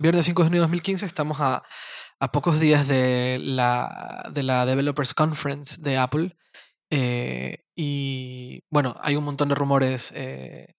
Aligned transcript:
Viernes 0.00 0.26
5 0.26 0.42
de 0.42 0.46
junio 0.48 0.60
de 0.60 0.64
2015 0.66 1.06
estamos 1.06 1.40
a, 1.40 1.62
a 2.20 2.32
pocos 2.32 2.60
días 2.60 2.86
de 2.86 3.38
la, 3.42 4.30
de 4.32 4.42
la 4.42 4.64
Developers 4.64 5.14
Conference 5.14 5.80
de 5.80 5.96
Apple. 5.98 6.36
eh, 6.90 7.64
y 7.76 8.60
bueno, 8.70 8.96
hay 9.00 9.14
un 9.16 9.24
montón 9.24 9.48
de 9.48 9.54
rumores. 9.54 10.12
eh, 10.14 10.74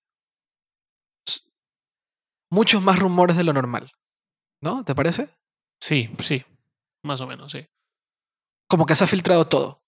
muchos 2.51 2.81
más 2.81 2.99
rumores 2.99 3.37
de 3.37 3.43
lo 3.43 3.53
normal. 3.53 3.91
¿No? 4.61 4.83
¿Te 4.83 4.95
parece? 4.95 5.29
Sí, 5.81 6.09
sí. 6.19 6.43
Más 7.03 7.21
o 7.21 7.27
menos, 7.27 7.51
sí. 7.51 7.65
Como 8.69 8.85
que 8.85 8.95
se 8.95 9.03
ha 9.05 9.07
filtrado 9.07 9.47
todo. 9.47 9.81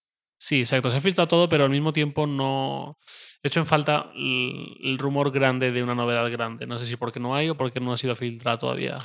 Sí, 0.43 0.61
exacto. 0.61 0.89
Se 0.89 0.97
ha 0.97 1.01
filtrado 1.01 1.27
todo, 1.27 1.47
pero 1.49 1.65
al 1.65 1.69
mismo 1.69 1.93
tiempo 1.93 2.25
no. 2.25 2.97
He 3.43 3.47
hecho 3.47 3.59
en 3.59 3.67
falta 3.67 4.11
el, 4.15 4.97
rumor 4.97 5.29
grande 5.29 5.71
de 5.71 5.83
una 5.83 5.93
novedad 5.93 6.31
grande. 6.31 6.65
No 6.65 6.79
sé 6.79 6.87
si 6.87 6.95
porque 6.95 7.19
no 7.19 7.35
hay 7.35 7.49
o 7.49 7.55
porque 7.57 7.79
no 7.79 7.93
ha 7.93 7.97
sido 7.97 8.15
filtrado 8.15 8.57
todavía. 8.57 8.97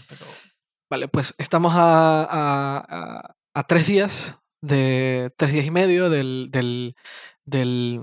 Vale, 0.88 1.09
pues 1.09 1.34
estamos 1.36 1.74
a, 1.76 2.22
a- 2.22 3.34
a- 3.54 3.62
tres 3.64 3.86
días, 3.86 4.42
de 4.62 5.30
tres 5.36 5.52
días 5.52 5.66
y 5.66 5.70
medio 5.70 6.09
del, 6.09 6.48
del, 6.50 6.96
del, 7.45 8.00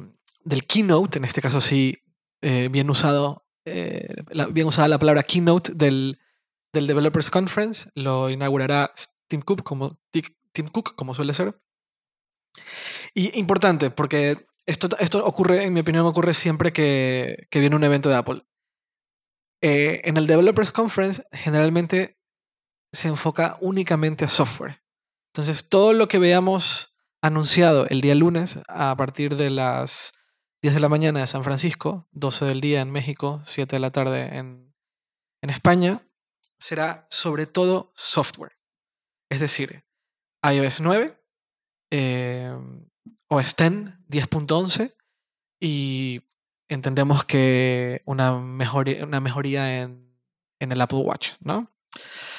keynote, 0.67 1.17
en 1.17 1.25
este 1.25 1.41
caso 1.41 1.59
sí, 1.59 1.97
eh, 2.43 2.69
bien 2.71 2.87
usado, 2.91 3.47
eh, 3.65 4.13
bien 4.51 4.67
usada 4.67 4.87
la 4.87 4.99
palabra 4.99 5.23
keynote 5.23 5.71
del, 5.73 6.19
del 6.71 6.85
Developers 6.85 7.31
Conference, 7.31 7.89
lo 7.95 8.29
inaugurará 8.29 8.93
Tim 9.27 9.41
Cook 9.41 9.63
como, 9.63 9.97
Ti- 10.11 10.37
Tim 10.51 10.67
Cook, 10.67 10.93
como 10.93 11.15
suele 11.15 11.33
ser. 11.33 11.59
Y 13.15 13.37
importante, 13.39 13.91
porque 13.91 14.47
esto, 14.65 14.89
esto 14.99 15.23
ocurre, 15.25 15.63
en 15.63 15.73
mi 15.73 15.81
opinión, 15.81 16.05
ocurre 16.05 16.33
siempre 16.33 16.73
que, 16.73 17.47
viene 17.51 17.75
un 17.75 17.83
evento 17.83 18.09
de 18.09 18.15
Apple. 18.15 18.45
Eh, 19.61 20.01
en 20.05 20.17
el 20.17 20.27
Developers 20.27 20.71
Conference, 20.71 21.23
generalmente 21.31 22.19
se 22.91 23.07
enfoca 23.07 23.57
únicamente 23.61 24.25
a 24.25 24.27
software. 24.27 24.83
Entonces, 25.33 25.69
todo 25.69 25.93
lo 25.93 26.07
que 26.07 26.19
veamos 26.19 26.97
anunciado 27.21 27.87
el 27.87 28.01
día 28.01 28.15
lunes 28.15 28.59
a 28.67 28.95
partir 28.97 29.35
de 29.35 29.49
las 29.49 30.13
10 30.61 30.75
de 30.75 30.79
la 30.79 30.89
mañana 30.89 31.21
de 31.21 31.27
San 31.27 31.43
Francisco, 31.43 32.07
12 32.11 32.45
del 32.45 32.61
día 32.61 32.81
en 32.81 32.91
México, 32.91 33.41
7 33.45 33.75
de 33.75 33.79
la 33.79 33.91
tarde 33.91 34.37
en, 34.37 34.73
en 35.41 35.49
España, 35.49 36.05
será 36.59 37.07
sobre 37.09 37.47
todo 37.47 37.91
software. 37.95 38.57
Es 39.29 39.39
decir, 39.39 39.83
iOS 40.43 40.81
9, 40.81 41.17
eh, 41.91 42.55
OS 43.33 43.55
X 43.57 43.93
10.11 44.09 44.93
y 45.59 46.21
entendemos 46.67 47.25
que 47.25 48.03
una 48.05 48.39
mejoría, 48.39 49.03
una 49.05 49.19
mejoría 49.19 49.81
en, 49.81 50.15
en 50.59 50.71
el 50.71 50.81
Apple 50.81 50.99
Watch, 50.99 51.31
¿no? 51.39 51.71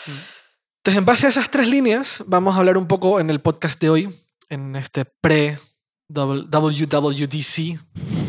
Entonces, 0.06 0.98
en 0.98 1.04
base 1.04 1.26
a 1.26 1.30
esas 1.30 1.50
tres 1.50 1.68
líneas, 1.68 2.22
vamos 2.26 2.54
a 2.54 2.58
hablar 2.58 2.76
un 2.76 2.86
poco 2.86 3.18
en 3.18 3.30
el 3.30 3.40
podcast 3.40 3.80
de 3.80 3.90
hoy, 3.90 4.08
en 4.50 4.76
este 4.76 5.06
pre-WWDC, 5.06 7.78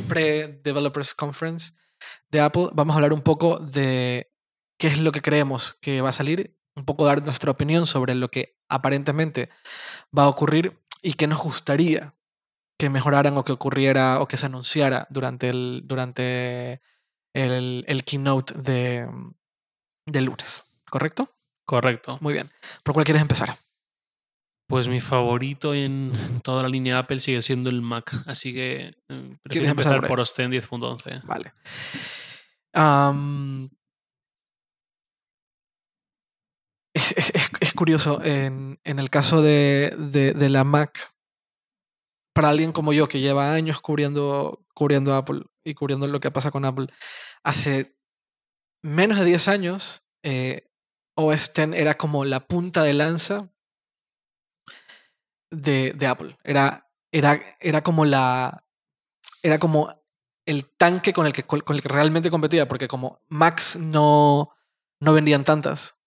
pre-Developers 0.07 1.13
Conference 1.13 1.73
de 2.29 2.39
Apple. 2.39 2.69
Vamos 2.73 2.93
a 2.93 2.97
hablar 2.97 3.13
un 3.13 3.21
poco 3.21 3.59
de 3.59 4.31
qué 4.77 4.87
es 4.87 4.99
lo 4.99 5.11
que 5.11 5.21
creemos 5.21 5.77
que 5.81 6.01
va 6.01 6.09
a 6.09 6.13
salir, 6.13 6.57
un 6.75 6.85
poco 6.85 7.05
dar 7.05 7.23
nuestra 7.23 7.51
opinión 7.51 7.85
sobre 7.85 8.15
lo 8.15 8.29
que 8.29 8.57
aparentemente 8.69 9.49
va 10.17 10.23
a 10.23 10.29
ocurrir 10.29 10.79
y 11.01 11.13
qué 11.13 11.27
nos 11.27 11.39
gustaría 11.39 12.14
que 12.77 12.89
mejoraran 12.89 13.37
o 13.37 13.43
que 13.43 13.51
ocurriera 13.53 14.19
o 14.21 14.27
que 14.27 14.37
se 14.37 14.45
anunciara 14.47 15.07
durante 15.09 15.49
el, 15.49 15.81
durante 15.85 16.81
el, 17.33 17.83
el 17.87 18.03
keynote 18.03 18.53
de, 18.61 19.07
de 20.05 20.21
lunes. 20.21 20.63
¿Correcto? 20.89 21.29
correcto. 21.67 22.17
Muy 22.21 22.33
bien. 22.33 22.51
¿Por 22.83 22.93
cuál 22.93 23.05
quieres 23.05 23.21
empezar? 23.21 23.57
Pues 24.67 24.87
mi 24.87 24.99
favorito 24.99 25.73
en 25.73 26.11
toda 26.43 26.63
la 26.63 26.69
línea 26.69 26.99
Apple 26.99 27.19
sigue 27.19 27.41
siendo 27.41 27.69
el 27.69 27.81
Mac. 27.81 28.11
Así 28.27 28.53
que 28.53 28.95
eh, 29.09 29.37
prefiero 29.43 29.69
empezar 29.69 29.93
empezar 29.93 29.99
por 30.01 30.07
por 30.07 30.19
Osten 30.19 30.51
10.11. 30.51 31.21
Vale. 31.23 31.53
Es, 36.93 37.11
es- 37.17 37.31
es- 37.35 37.51
es 37.59 37.73
curioso, 37.73 38.21
en, 38.23 38.79
en 38.83 38.99
el 38.99 39.09
caso 39.09 39.41
de, 39.41 39.93
de- 39.97 40.33
de 40.33 40.49
la 40.49 40.63
Mac, 40.63 41.13
para 42.35 42.49
alguien 42.49 42.73
como 42.73 42.91
yo 42.91 43.07
que 43.07 43.21
lleva 43.21 43.53
años 43.53 43.79
cubriendo, 43.79 44.65
cubriendo 44.73 45.15
Apple 45.15 45.43
y 45.63 45.73
cubriendo 45.73 46.05
lo 46.07 46.19
que 46.19 46.31
pasa 46.31 46.51
con 46.51 46.65
Apple, 46.65 46.87
hace 47.43 47.97
menos 48.83 49.17
de 49.17 49.23
10 49.25 49.47
años, 49.47 50.05
eh, 50.21 50.69
OS 51.15 51.51
X 51.55 51.73
era 51.73 51.95
como 51.95 52.25
la 52.25 52.45
punta 52.45 52.83
de 52.83 52.93
lanza 52.93 53.49
de, 55.49 55.95
Apple. 56.05 56.37
Era, 56.43 56.89
era, 57.13 57.41
era 57.61 57.81
como 57.81 58.03
la. 58.03 58.65
Era 59.41 59.57
como 59.57 59.89
el 60.45 60.69
tanque 60.75 61.13
con 61.13 61.27
el 61.27 61.31
que, 61.31 61.45
realmente 61.85 62.29
competía, 62.29 62.67
porque 62.67 62.89
como 62.89 63.21
Max 63.29 63.77
no, 63.77 64.49
no 64.99 65.13
vendían 65.13 65.45
tantas, 65.45 65.97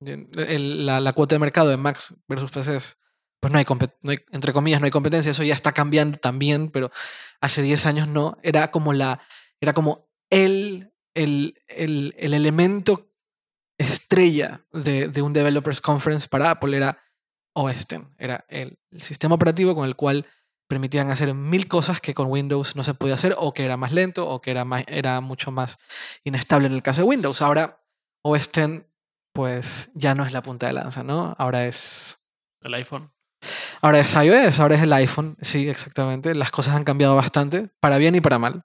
el- 0.00 0.86
la, 0.86 0.98
la 1.00 1.12
cuota 1.12 1.34
de 1.34 1.40
mercado 1.40 1.68
de 1.68 1.76
Max 1.76 2.14
versus 2.26 2.50
PCs, 2.50 2.98
pues 3.44 3.52
no 3.52 3.58
hay, 3.58 3.66
no 4.02 4.12
entre 4.32 4.54
comillas, 4.54 4.80
no 4.80 4.86
hay 4.86 4.90
competencia, 4.90 5.30
eso 5.30 5.42
ya 5.42 5.52
está 5.52 5.72
cambiando 5.72 6.16
también, 6.16 6.70
pero 6.70 6.90
hace 7.42 7.60
10 7.60 7.84
años 7.84 8.08
no, 8.08 8.38
era 8.42 8.70
como 8.70 8.94
la, 8.94 9.20
era 9.60 9.74
como 9.74 10.08
el, 10.30 10.94
el, 11.12 11.62
el, 11.68 12.14
el 12.16 12.32
elemento 12.32 13.12
estrella 13.76 14.62
de, 14.72 15.08
de 15.08 15.20
un 15.20 15.34
Developers 15.34 15.82
Conference 15.82 16.26
para 16.26 16.52
Apple, 16.52 16.74
era 16.74 16.98
OS 17.52 17.82
X, 17.82 18.00
era 18.16 18.46
el, 18.48 18.78
el 18.90 19.02
sistema 19.02 19.34
operativo 19.34 19.74
con 19.74 19.86
el 19.86 19.94
cual 19.94 20.24
permitían 20.66 21.10
hacer 21.10 21.34
mil 21.34 21.68
cosas 21.68 22.00
que 22.00 22.14
con 22.14 22.30
Windows 22.30 22.76
no 22.76 22.82
se 22.82 22.94
podía 22.94 23.12
hacer 23.12 23.34
o 23.36 23.52
que 23.52 23.66
era 23.66 23.76
más 23.76 23.92
lento 23.92 24.26
o 24.26 24.40
que 24.40 24.52
era, 24.52 24.64
más, 24.64 24.84
era 24.88 25.20
mucho 25.20 25.50
más 25.50 25.78
inestable 26.24 26.66
en 26.66 26.72
el 26.72 26.82
caso 26.82 27.02
de 27.02 27.08
Windows. 27.08 27.42
Ahora 27.42 27.76
OS 28.22 28.50
pues 29.34 29.92
ya 29.94 30.14
no 30.14 30.24
es 30.24 30.32
la 30.32 30.42
punta 30.42 30.66
de 30.66 30.72
lanza, 30.72 31.02
¿no? 31.02 31.34
Ahora 31.36 31.66
es 31.66 32.18
El 32.62 32.72
iPhone. 32.72 33.14
Ahora 33.84 34.00
es 34.00 34.14
iOS, 34.14 34.60
ahora 34.60 34.76
es 34.76 34.82
el 34.82 34.92
iPhone, 34.92 35.36
sí, 35.40 35.68
exactamente. 35.68 36.34
Las 36.34 36.50
cosas 36.50 36.74
han 36.74 36.84
cambiado 36.84 37.14
bastante, 37.16 37.68
para 37.80 37.98
bien 37.98 38.14
y 38.14 38.20
para 38.20 38.38
mal. 38.38 38.62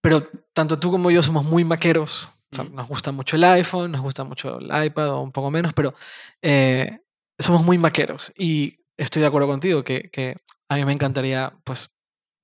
Pero 0.00 0.26
tanto 0.54 0.78
tú 0.78 0.90
como 0.90 1.10
yo 1.10 1.22
somos 1.22 1.44
muy 1.44 1.64
maqueros. 1.64 2.30
o 2.52 2.56
sea, 2.56 2.64
nos 2.64 2.88
gusta 2.88 3.12
mucho 3.12 3.36
el 3.36 3.44
iPhone, 3.44 3.92
nos 3.92 4.00
gusta 4.00 4.24
mucho 4.24 4.58
el 4.58 4.86
iPad 4.86 5.10
o 5.10 5.20
un 5.22 5.32
poco 5.32 5.50
menos, 5.50 5.72
pero 5.74 5.94
eh, 6.42 7.00
somos 7.38 7.62
muy 7.64 7.78
maqueros. 7.78 8.32
Y 8.36 8.78
estoy 8.96 9.20
de 9.22 9.28
acuerdo 9.28 9.48
contigo 9.48 9.84
que, 9.84 10.10
que 10.10 10.36
a 10.68 10.76
mí 10.76 10.84
me 10.84 10.92
encantaría, 10.92 11.52
pues, 11.64 11.90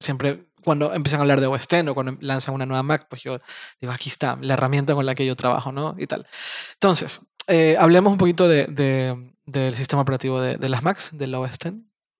siempre 0.01 0.45
cuando 0.63 0.93
empiezan 0.93 1.21
a 1.21 1.23
hablar 1.23 1.41
de 1.41 1.47
OS 1.47 1.65
X 1.71 1.89
o 1.89 1.95
cuando 1.95 2.19
lanzan 2.21 2.55
una 2.55 2.67
nueva 2.67 2.83
Mac, 2.83 3.07
pues 3.09 3.23
yo 3.23 3.39
digo, 3.81 3.93
aquí 3.93 4.11
está 4.11 4.37
la 4.41 4.55
herramienta 4.55 4.95
con 4.95 5.07
la 5.07 5.15
que 5.15 5.25
yo 5.25 5.37
trabajo, 5.37 5.71
¿no? 5.73 5.95
Y 5.97 6.07
tal. 6.07 6.27
Entonces, 6.75 7.21
eh, 7.47 7.77
hablemos 7.79 8.13
un 8.13 8.19
poquito 8.19 8.49
de, 8.49 8.67
de- 8.67 9.33
del 9.47 9.75
sistema 9.75 10.03
operativo 10.03 10.41
de, 10.41 10.57
de 10.57 10.69
las 10.69 10.83
Macs, 10.83 11.17
del 11.17 11.35
OS 11.35 11.55
X, 11.55 11.73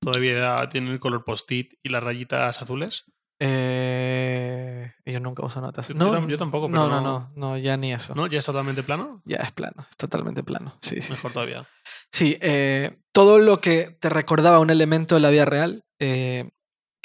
todavía 0.00 0.68
tiene 0.70 0.90
el 0.92 1.00
color 1.00 1.24
post-it 1.24 1.74
y 1.82 1.88
las 1.88 2.02
rayitas 2.04 2.62
azules. 2.62 3.04
Eh, 3.38 4.92
yo 5.04 5.20
nunca 5.20 5.44
uso 5.44 5.60
notas. 5.60 5.88
Yo- 5.88 5.94
No, 5.94 6.06
yo 6.06 6.12
tam- 6.18 6.28
yo 6.28 6.36
tampoco, 6.38 6.68
No, 6.68 6.84
pero 6.86 6.88
no, 6.88 7.00
no- 7.00 7.30
no, 7.36 7.48
no, 7.50 7.58
ya 7.58 7.76
ni 7.76 7.92
eso. 7.92 8.14
¿No? 8.14 8.26
¿Ya 8.26 8.38
es 8.38 8.46
totalmente 8.46 8.82
plano? 8.82 9.22
Ya 9.24 9.36
es 9.38 9.52
plano, 9.52 9.86
es 9.90 9.96
totalmente 9.96 10.42
plano. 10.42 10.72
Sí, 10.80 11.00
sí. 11.02 11.10
Mejor 11.12 11.16
sí, 11.16 11.28
sí. 11.28 11.34
todavía. 11.34 11.68
Sí, 12.12 12.38
eh, 12.40 12.98
todo 13.12 13.38
lo 13.38 13.60
que 13.60 13.96
te 14.00 14.08
recordaba 14.08 14.58
un 14.60 14.70
elemento 14.70 15.14
de 15.16 15.20
la 15.20 15.30
vida 15.30 15.44
real, 15.44 15.84
eh, 16.00 16.50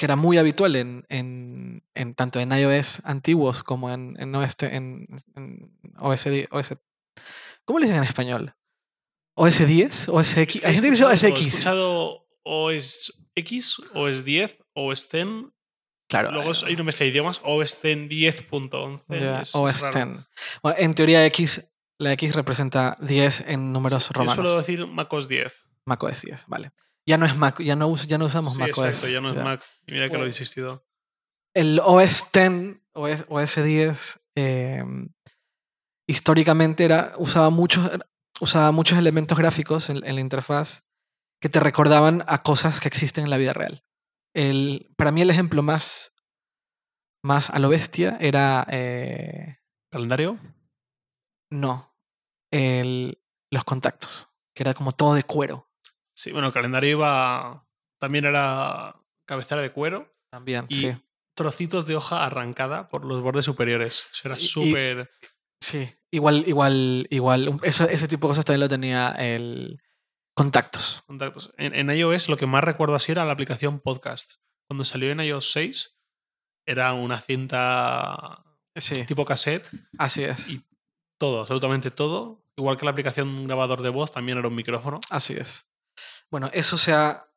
que 0.02 0.06
era 0.08 0.16
muy 0.16 0.40
habitual 0.40 0.76
en, 0.76 1.06
en- 1.10 1.84
en 1.94 2.16
tanto 2.16 2.40
en 2.40 2.52
iOS 2.52 3.04
antiguos 3.06 3.62
como 3.62 3.92
en, 3.92 4.16
en, 4.20 4.34
OS, 4.34 4.56
en, 4.64 5.06
OS, 6.00 6.26
OS 6.50 6.76
¿Cómo 7.66 7.78
le 7.78 7.86
dicen 7.86 7.98
en 8.00 8.04
español? 8.06 8.56
¿OS 9.36 9.60
10? 9.68 10.10
¿OS 10.10 10.38
X? 10.38 10.66
Hay 10.66 10.74
gente 10.74 10.88
que 10.88 10.92
dice 10.92 11.06
OS 11.06 11.22
todo, 11.22 11.28
He 11.28 11.34
X. 11.34 11.48
escuchado 11.54 12.28
OS 12.44 13.22
X, 13.36 13.78
OS 13.94 14.26
10, 14.26 14.58
OS 14.74 15.10
10. 15.12 15.28
Claro. 16.10 16.32
Luego 16.32 16.52
hay 16.66 16.74
una 16.74 16.84
mezcla 16.86 17.04
de 17.04 17.12
idiomas, 17.12 17.40
OS 17.44 17.82
10 17.84 18.10
10.11. 18.10 19.20
ya, 19.20 19.42
es- 19.42 19.50
es 19.50 19.56
OS 19.56 19.82
raro. 19.84 20.14
10. 20.16 20.26
Bueno, 20.64 20.78
en 20.80 20.96
teoría 20.96 21.24
X, 21.28 21.72
la 22.00 22.12
X 22.14 22.34
representa 22.34 22.98
10 23.02 23.42
en 23.48 23.72
números 23.72 24.08
Yo 24.10 24.14
romanos. 24.14 24.34
suelo 24.34 24.58
decir 24.58 24.88
macOS 24.88 25.28
10. 25.28 25.54
Mac 25.86 26.02
OS 26.02 26.22
10, 26.24 26.46
vale. 26.48 26.72
Ya 27.08 27.18
no 27.18 27.26
es 27.26 27.36
Mac, 27.36 27.60
ya 27.62 27.76
no, 27.76 27.88
us- 27.88 28.08
ya 28.08 28.18
no 28.18 28.26
usamos 28.26 28.54
Sí, 28.54 28.60
Mac 28.60 28.78
OS. 28.78 28.86
exacto, 28.88 29.10
ya 29.14 29.22
no 29.22 29.30
es 29.32 29.36
ya. 29.36 29.44
Mac. 29.44 29.64
Mira 29.88 30.10
que 30.10 30.18
lo 30.18 30.24
he 30.24 30.28
insistido. 30.28 30.86
el 31.56 31.80
OS 31.84 32.32
10 32.34 32.78
OS, 32.94 33.26
OS 33.30 33.64
10 33.64 34.22
eh, 34.36 34.84
históricamente 36.08 36.84
era, 36.86 37.14
usaba, 37.18 37.50
muchos, 37.50 37.90
usaba 38.40 38.72
muchos 38.72 38.98
elementos 38.98 39.38
gráficos 39.38 39.90
en, 39.90 40.06
en 40.06 40.16
la 40.16 40.22
interfaz 40.22 40.88
que 41.42 41.50
te 41.50 41.60
recordaban 41.60 42.24
a 42.28 42.42
cosas 42.44 42.80
que 42.80 42.88
existen 42.88 43.24
en 43.24 43.30
la 43.30 43.38
vida 43.38 43.54
real. 43.54 43.84
El, 44.36 44.94
para 44.98 45.12
mí 45.12 45.22
el 45.22 45.30
ejemplo 45.30 45.64
más, 45.64 46.16
más 47.24 47.50
a 47.50 47.60
lo 47.60 47.70
bestia 47.70 48.18
era... 48.20 48.66
eh, 48.70 49.58
¿Calendario? 49.92 50.40
no, 51.52 51.94
el, 52.52 53.22
los 53.52 53.64
contactos, 53.66 54.30
que 54.56 54.64
era 54.64 54.74
como 54.74 54.94
todo 54.94 55.16
de 55.16 55.24
cuero 55.24 55.70
Sí, 56.16 56.32
bueno, 56.32 56.48
el 56.48 56.54
calendario 56.54 56.90
iba. 56.92 57.68
También 58.00 58.26
era 58.26 58.96
cabecera 59.28 59.62
de 59.62 59.72
cuero 59.72 60.14
también. 60.32 60.66
y 60.70 60.76
sí, 60.76 60.96
trocitos 61.36 61.86
de 61.88 61.96
hoja 61.96 62.26
arrancada 62.26 62.88
por 62.88 63.06
los 63.06 63.22
bordes 63.22 63.46
superiores. 63.46 64.06
Eso 64.12 64.22
era 64.28 64.38
súper. 64.38 65.10
sí. 65.62 65.90
Igual, 66.14 66.44
igual, 66.48 67.08
igual. 67.10 67.60
Eso, 67.64 67.86
ese 67.88 68.08
tipo 68.10 68.28
de 68.28 68.32
cosas 68.32 68.44
también 68.46 68.60
lo 68.62 68.68
tenía 68.70 69.12
el 69.18 69.82
contactos. 70.36 71.04
contactos. 71.08 71.54
En, 71.58 71.74
en 71.74 71.90
iOS 71.96 72.28
lo 72.28 72.36
que 72.38 72.46
más 72.48 72.64
recuerdo 72.64 72.96
así 72.96 73.12
era 73.14 73.24
la 73.26 73.32
aplicación 73.34 73.80
Podcast. 73.80 74.36
Cuando 74.68 74.84
salió 74.84 75.10
en 75.12 75.22
iOS 75.22 75.52
6, 75.54 75.96
era 76.66 76.94
una 76.94 77.22
cinta 77.22 78.44
Sí, 78.76 79.06
tipo 79.06 79.24
cassette, 79.26 79.70
así 79.98 80.24
es. 80.24 80.50
y- 80.50 80.66
todo, 81.20 81.42
absolutamente 81.42 81.92
todo. 81.92 82.44
Igual 82.58 82.78
que 82.78 82.86
la 82.86 82.92
aplicación 82.92 83.46
grabador 83.48 83.82
de 83.82 83.90
voz, 83.90 84.12
también 84.12 84.38
era 84.38 84.48
un 84.48 84.56
micrófono. 84.56 85.00
Así 85.12 85.34
es. 85.34 85.71
Bueno, 86.32 86.50
eso 86.54 86.78
se 86.78 86.94
ha. 86.94 87.28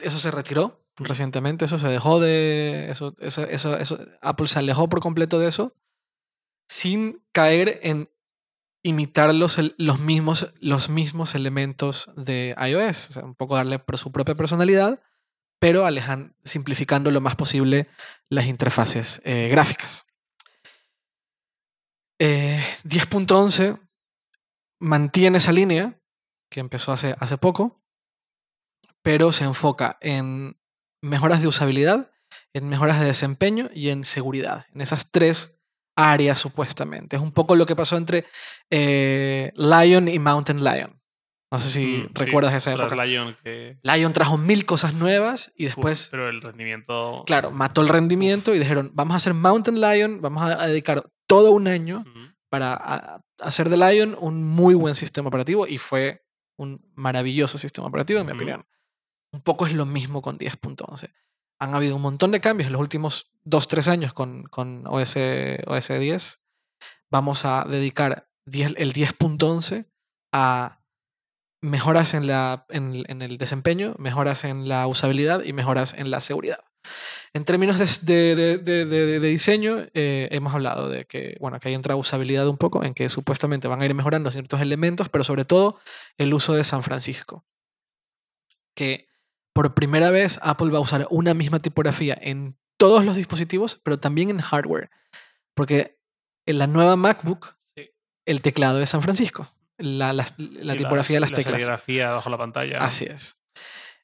Eso 0.00 0.18
se 0.18 0.30
retiró 0.30 0.86
recientemente, 0.96 1.66
eso 1.66 1.78
se 1.78 1.88
dejó 1.88 2.20
de. 2.20 2.88
Eso, 2.90 3.14
eso, 3.18 3.98
Apple 4.22 4.46
se 4.46 4.58
alejó 4.58 4.88
por 4.88 5.00
completo 5.00 5.38
de 5.38 5.48
eso. 5.48 5.74
Sin 6.68 7.22
caer 7.32 7.80
en 7.82 8.08
imitar 8.82 9.34
los, 9.34 9.60
los, 9.78 10.00
mismos, 10.00 10.54
los 10.60 10.88
mismos 10.88 11.34
elementos 11.34 12.12
de 12.16 12.54
iOS. 12.58 13.16
Un 13.16 13.34
poco 13.34 13.56
darle 13.56 13.78
por 13.78 13.98
su 13.98 14.12
propia 14.12 14.36
personalidad, 14.36 15.00
pero 15.58 15.86
simplificando 16.44 17.10
lo 17.10 17.20
más 17.20 17.36
posible 17.36 17.88
las 18.28 18.46
interfaces 18.46 19.20
eh, 19.24 19.48
gráficas. 19.48 20.06
Eh, 22.18 22.62
10.11 22.84 23.78
mantiene 24.80 25.38
esa 25.38 25.52
línea 25.52 26.00
que 26.50 26.60
empezó 26.60 26.92
hace, 26.92 27.14
hace 27.18 27.36
poco, 27.36 27.82
pero 29.06 29.30
se 29.30 29.44
enfoca 29.44 29.98
en 30.00 30.58
mejoras 31.00 31.40
de 31.40 31.46
usabilidad, 31.46 32.10
en 32.52 32.68
mejoras 32.68 32.98
de 32.98 33.06
desempeño 33.06 33.70
y 33.72 33.90
en 33.90 34.04
seguridad. 34.04 34.66
En 34.74 34.80
esas 34.80 35.12
tres 35.12 35.60
áreas 35.94 36.40
supuestamente. 36.40 37.14
Es 37.14 37.22
un 37.22 37.30
poco 37.30 37.54
lo 37.54 37.66
que 37.66 37.76
pasó 37.76 37.96
entre 37.96 38.24
eh, 38.68 39.52
Lion 39.54 40.08
y 40.08 40.18
Mountain 40.18 40.64
Lion. 40.64 41.00
No 41.52 41.60
sé 41.60 41.70
si 41.70 41.86
Mm, 41.86 42.08
sí, 42.18 42.24
recuerdas 42.24 42.52
esa 42.54 42.72
época. 42.72 43.04
Lion 43.06 43.36
que. 43.44 43.78
Lion 43.84 44.12
trajo 44.12 44.36
mil 44.38 44.66
cosas 44.66 44.94
nuevas 44.94 45.52
y 45.56 45.66
Uf, 45.66 45.68
después, 45.76 46.08
pero 46.10 46.28
el 46.28 46.40
rendimiento. 46.40 47.22
claro, 47.26 47.52
mató 47.52 47.82
el 47.82 47.88
rendimiento 47.88 48.56
y 48.56 48.58
dijeron, 48.58 48.90
vamos 48.92 49.14
a 49.14 49.18
hacer 49.18 49.34
Mountain 49.34 49.80
Lion, 49.80 50.20
vamos 50.20 50.42
a 50.42 50.66
dedicar 50.66 51.04
todo 51.28 51.52
un 51.52 51.68
año 51.68 52.04
para 52.48 53.22
hacer 53.40 53.68
de 53.68 53.76
Lion 53.76 54.16
un 54.18 54.42
muy 54.42 54.74
buen 54.74 54.96
sistema 54.96 55.28
operativo 55.28 55.68
y 55.68 55.78
fue 55.78 56.24
un 56.56 56.80
maravilloso 56.96 57.56
sistema 57.56 57.86
operativo, 57.86 58.18
en 58.18 58.26
mi 58.26 58.32
opinión. 58.32 58.64
Un 59.36 59.42
poco 59.42 59.66
es 59.66 59.74
lo 59.74 59.84
mismo 59.84 60.22
con 60.22 60.38
10.11. 60.38 61.12
Han 61.60 61.74
habido 61.74 61.96
un 61.96 62.02
montón 62.02 62.30
de 62.30 62.40
cambios 62.40 62.66
en 62.68 62.72
los 62.72 62.80
últimos 62.80 63.32
2-3 63.44 63.88
años 63.88 64.12
con, 64.14 64.44
con 64.44 64.86
OS, 64.86 65.16
OS 65.66 65.88
10. 65.88 66.42
Vamos 67.10 67.44
a 67.44 67.64
dedicar 67.68 68.28
10 68.46 68.74
el 68.78 68.94
10.11 68.94 69.90
a 70.32 70.80
mejoras 71.62 72.14
en, 72.14 72.26
la, 72.26 72.64
en, 72.70 73.04
el 73.22 73.36
desempeño, 73.36 73.94
mejoras 73.98 74.44
en 74.44 74.68
la 74.68 74.86
usabilidad 74.86 75.42
y 75.44 75.52
mejoras 75.52 75.92
en 75.94 76.10
la 76.10 76.20
seguridad. 76.22 76.58
En 77.34 77.44
términos 77.44 77.78
de- 77.78 78.36
de- 78.36 78.58
de 78.86 79.20
diseño, 79.20 79.86
eh, 79.92 80.28
hemos 80.30 80.54
hablado 80.54 80.88
de 80.88 81.04
que, 81.04 81.36
bueno, 81.40 81.60
que 81.60 81.68
ahí 81.68 81.74
entra 81.74 81.94
usabilidad 81.96 82.48
un 82.48 82.56
poco, 82.56 82.84
en 82.84 82.94
que 82.94 83.08
supuestamente 83.10 83.68
van 83.68 83.82
a 83.82 83.84
ir 83.84 83.92
mejorando 83.94 84.30
ciertos 84.30 84.60
elementos, 84.62 85.10
pero 85.10 85.24
sobre 85.24 85.44
todo 85.44 85.78
el 86.16 86.32
uso 86.32 86.54
de 86.54 86.64
San 86.64 86.82
Francisco. 86.82 87.44
Que 88.74 89.08
por 89.56 89.74
primera 89.74 90.10
vez 90.12 90.38
Apple 90.42 90.70
va 90.70 90.78
a 90.78 90.82
usar 90.82 91.06
una 91.10 91.34
misma 91.34 91.58
tipografía 91.58 92.16
en 92.20 92.56
todos 92.78 93.04
los 93.04 93.16
dispositivos, 93.16 93.80
pero 93.82 93.98
también 93.98 94.30
en 94.30 94.40
hardware. 94.40 94.90
Porque 95.54 95.98
en 96.46 96.58
la 96.58 96.66
nueva 96.66 96.94
MacBook, 96.96 97.56
Sí. 97.74 97.90
el 98.26 98.40
teclado 98.42 98.80
es 98.80 98.90
San 98.90 99.02
Francisco. 99.02 99.48
La, 99.78 100.12
la 100.12 100.76
tipografía 100.76 101.16
de 101.16 101.20
las 101.20 101.30
la 101.32 101.36
teclas. 101.36 101.60
serigrafía 101.60 102.10
bajo 102.10 102.30
la 102.30 102.38
pantalla. 102.38 102.78
Así 102.78 103.04
es. 103.06 103.40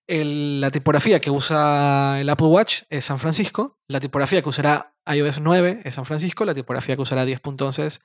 El- 0.06 0.60
la 0.60 0.70
tipografía 0.70 1.20
que 1.20 1.30
usa 1.30 2.20
el 2.20 2.28
Apple 2.28 2.48
Watch 2.48 2.82
es 2.90 3.04
San 3.04 3.18
Francisco. 3.18 3.78
La 3.88 4.00
tipografía 4.00 4.42
que 4.42 4.48
usará 4.48 4.94
iOS 5.06 5.40
9 5.40 5.80
es 5.84 5.94
San 5.94 6.04
Francisco. 6.04 6.44
La 6.44 6.54
tipografía 6.54 6.96
que 6.96 7.02
usará 7.02 7.24
10.11 7.24 7.84
es 7.86 8.02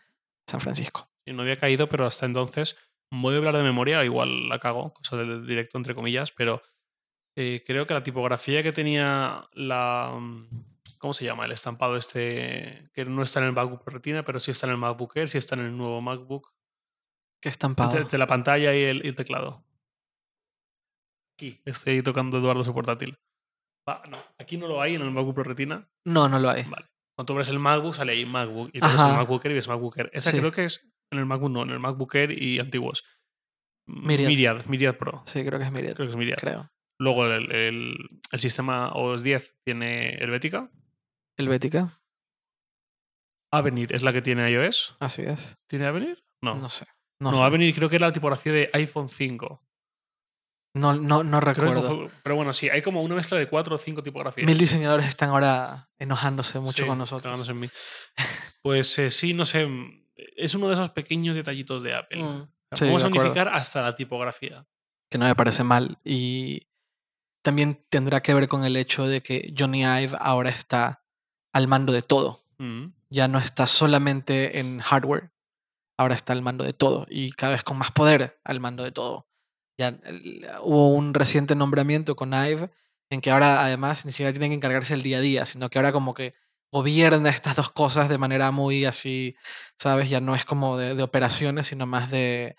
San 0.50 0.62
Francisco. 0.62 1.10
Y 1.26 1.34
no 1.34 1.42
había 1.42 1.58
caído, 1.58 1.90
pero 1.90 2.06
hasta 2.06 2.26
entonces 2.26 2.76
voy 3.12 3.34
a 3.36 3.38
hablar 3.38 3.58
de 3.58 3.64
memoria, 3.64 4.04
igual 4.06 4.48
la 4.50 4.60
cago, 4.60 4.94
cosa 4.94 5.18
del 5.18 5.46
directo 5.48 5.78
entre 5.78 5.96
comillas, 5.96 6.32
pero 6.32 6.62
eh, 7.38 7.64
creo 7.66 7.86
que 7.88 7.94
la 7.94 8.04
tipografía 8.04 8.64
que 8.64 8.74
tenía 8.74 9.48
la... 9.54 10.12
mm, 10.20 10.48
¿Cómo 11.00 11.14
se 11.14 11.24
llama? 11.26 11.46
El 11.46 11.52
estampado 11.52 11.96
este 11.96 12.90
que 12.94 13.06
no 13.06 13.22
está 13.22 13.40
en 13.40 13.46
el 13.46 13.54
MacBook 13.54 13.88
Retina, 13.88 14.24
pero 14.24 14.40
sí 14.40 14.50
está 14.52 14.66
en 14.66 14.72
el 14.72 14.78
MacBook 14.80 15.16
Air, 15.16 15.30
sí 15.30 15.38
está 15.38 15.54
en 15.56 15.62
el 15.62 15.78
nuevo 15.78 16.02
MacBook. 16.02 16.52
Que 17.40 17.50
estampado. 17.50 17.90
Entre, 17.90 18.02
entre 18.02 18.18
la 18.18 18.26
pantalla 18.26 18.76
y 18.76 18.82
el, 18.84 19.06
y 19.06 19.10
el 19.10 19.16
teclado. 19.16 19.64
Aquí, 21.36 21.62
estoy 21.66 22.02
tocando 22.02 22.40
Eduardo 22.40 22.64
su 22.64 22.74
portátil. 22.74 23.20
Va, 23.88 24.02
no, 24.10 24.18
aquí 24.40 24.58
no 24.58 24.68
lo 24.68 24.82
hay 24.82 24.96
en 24.96 25.04
el 25.04 25.12
MacBook 25.12 25.36
Pro 25.36 25.44
Retina. 25.44 25.88
No, 26.06 26.28
no 26.28 26.40
lo 26.40 26.50
hay. 26.50 26.64
Vale. 26.64 26.88
Cuando 27.16 27.34
abres 27.34 27.50
el 27.50 27.60
MacBook, 27.60 27.94
sale 27.94 28.14
ahí 28.14 28.26
MacBook. 28.26 28.72
Y 28.74 28.80
ves 28.80 28.92
el. 28.94 28.98
MacBook 29.18 29.46
Air 29.46 29.52
y 29.52 29.56
ves 29.56 29.68
MacBook 29.68 29.98
Air. 30.00 30.10
Esa 30.14 30.32
Sí. 30.32 30.40
creo 30.40 30.52
que 30.52 30.66
es 30.66 30.84
en 31.12 31.20
el 31.20 31.26
MacBook, 31.28 31.52
no, 31.52 31.62
en 31.62 31.70
el 31.70 31.80
MacBook 31.80 32.16
Air 32.16 32.32
y 32.32 32.60
antiguos. 32.60 33.04
Myriad. 33.88 34.28
Myriad, 34.30 34.66
Myriad 34.66 34.98
Pro. 34.98 35.22
Sí, 35.26 35.46
creo 35.46 35.60
que 35.60 35.66
es 35.66 35.72
Myriad. 35.72 35.94
Creo 35.94 36.08
que 36.08 36.12
es 36.12 36.18
Myriad. 36.18 36.38
Creo. 36.38 36.72
Luego 37.00 37.26
el, 37.28 37.52
el- 37.52 37.96
el 38.32 38.40
sistema 38.40 38.92
OS 38.94 39.24
10 39.24 39.56
tiene 39.64 40.16
Helvética. 40.16 40.70
Helvética. 41.38 42.02
Avenir 43.52 43.94
es 43.96 44.04
la 44.04 44.12
que 44.12 44.22
tiene 44.22 44.50
iOS. 44.52 44.96
Así 45.00 45.22
es. 45.22 45.58
¿Tiene 45.68 45.86
Avenir? 45.86 46.22
No. 46.42 46.56
No, 46.56 46.70
sé. 46.70 46.86
No, 47.22 47.32
No, 47.32 47.38
sé. 47.38 47.44
Avenir 47.44 47.74
creo 47.76 47.90
que 47.90 47.96
era 47.96 48.08
la 48.08 48.14
tipografía 48.14 48.52
de 48.52 48.70
iPhone 48.74 49.10
5. 49.10 49.64
no, 50.76 50.94
no, 50.96 51.24
no 51.24 51.40
que 51.40 51.46
recuerdo. 51.46 52.10
pero 52.24 52.36
bueno, 52.36 52.54
sí, 52.54 52.70
hay 52.70 52.82
como 52.82 53.02
una 53.02 53.16
mezcla 53.16 53.38
de 53.38 53.48
cuatro 53.48 53.76
o 53.76 53.78
cinco 53.78 54.04
tipografías. 54.04 54.46
Mil 54.46 54.58
diseñadores 54.58 55.08
están 55.08 55.30
ahora 55.30 55.90
enojándose 55.98 56.60
mucho 56.60 56.84
Sí, 56.84 56.88
con 56.88 56.98
nosotros. 56.98 57.48
en 57.50 57.60
mí. 57.60 57.70
Pues 58.62 58.98
eh, 59.00 59.10
sí, 59.10 59.34
no 59.34 59.46
sé. 59.46 59.68
Es 60.36 60.54
uno 60.56 60.68
de 60.68 60.74
esos 60.74 60.90
pequeños 60.92 61.36
detallitos 61.36 61.84
de 61.84 61.96
Apple. 61.96 62.22
Mm, 62.22 62.26
O 62.26 62.38
sea, 62.42 62.78
sí, 62.78 62.80
Podemos 62.80 63.02
de 63.04 63.08
acuerdo. 63.08 63.28
unificar 63.32 63.48
hasta 63.56 63.82
la 63.82 63.96
tipografía. 63.96 64.68
que 65.10 65.18
no 65.18 65.26
me 65.26 65.36
parece 65.36 65.64
mal. 65.64 65.98
Y 66.04 66.68
también 67.48 67.82
tendrá 67.90 68.20
que 68.20 68.34
ver 68.34 68.50
con 68.50 68.66
el 68.66 68.76
hecho 68.76 69.08
de 69.08 69.22
que 69.22 69.54
Johnny 69.58 69.84
Ive 69.86 70.18
ahora 70.20 70.50
está 70.50 71.06
al 71.54 71.70
mando 71.70 71.94
de 71.94 72.02
todo. 72.02 72.44
Mm. 72.58 72.88
Ya 73.10 73.30
no 73.30 73.38
está 73.40 73.68
solamente 73.68 74.60
en 74.60 74.82
hardware, 74.82 75.32
ahora 75.98 76.14
está 76.14 76.34
al 76.34 76.42
mando 76.42 76.66
de 76.66 76.74
todo 76.74 77.08
y 77.10 77.32
cada 77.32 77.54
vez 77.54 77.64
con 77.64 77.78
más 77.78 77.92
poder 77.92 78.38
al 78.44 78.60
mando 78.60 78.84
de 78.84 78.92
todo. 78.92 79.30
Ya 79.80 79.88
el- 80.04 80.46
hubo 80.62 80.90
un 80.90 81.14
reciente 81.14 81.56
nombramiento 81.56 82.18
con 82.18 82.34
Ive 82.34 82.70
en 83.10 83.22
que 83.22 83.32
ahora 83.32 83.64
además 83.64 84.06
ni 84.06 84.12
siquiera 84.12 84.34
tienen 84.34 84.50
que 84.52 84.56
encargarse 84.56 84.94
el 84.94 85.02
día 85.04 85.20
a 85.20 85.22
día, 85.22 85.46
sino 85.46 85.70
que 85.70 85.80
ahora 85.80 85.94
como 85.94 86.14
que 86.14 86.34
gobierna 86.70 87.30
estas 87.30 87.56
dos 87.56 87.70
cosas 87.72 88.10
de 88.10 88.18
manera 88.18 88.52
muy 88.52 88.84
así, 88.84 89.38
¿sabes? 89.80 90.10
Ya 90.10 90.20
no 90.20 90.36
es 90.36 90.44
como 90.44 90.76
de, 90.78 90.96
de 90.96 91.04
operaciones, 91.04 91.68
sino 91.68 91.86
más 91.86 92.12
de... 92.12 92.58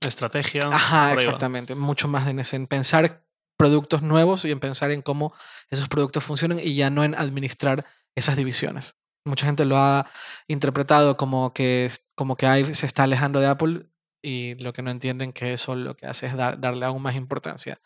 Estrategia. 0.00 0.64
Ajá, 0.68 1.12
exactamente. 1.12 1.76
Mucho 1.76 2.08
más 2.08 2.26
en, 2.26 2.40
ese, 2.40 2.56
en 2.56 2.66
pensar 2.66 3.24
productos 3.60 4.00
nuevos 4.00 4.46
y 4.46 4.50
en 4.50 4.58
pensar 4.58 4.90
en 4.90 5.02
cómo 5.02 5.34
esos 5.68 5.86
productos 5.88 6.24
funcionan 6.24 6.58
y 6.58 6.74
ya 6.74 6.88
no 6.88 7.04
en 7.04 7.14
administrar 7.14 7.84
esas 8.14 8.34
divisiones. 8.36 8.94
Mucha 9.26 9.44
gente 9.44 9.66
lo 9.66 9.76
ha 9.76 10.06
interpretado 10.48 11.18
como 11.18 11.52
que, 11.52 11.90
como 12.14 12.36
que 12.36 12.46
IVE 12.46 12.74
se 12.74 12.86
está 12.86 13.02
alejando 13.02 13.38
de 13.38 13.48
Apple 13.48 13.90
y 14.22 14.54
lo 14.54 14.72
que 14.72 14.80
no 14.80 14.90
entienden 14.90 15.34
que 15.34 15.52
eso 15.52 15.74
lo 15.74 15.94
que 15.94 16.06
hace 16.06 16.24
es 16.26 16.34
dar- 16.34 16.58
darle 16.58 16.86
aún 16.86 17.02
más 17.02 17.16
importancia 17.16 17.78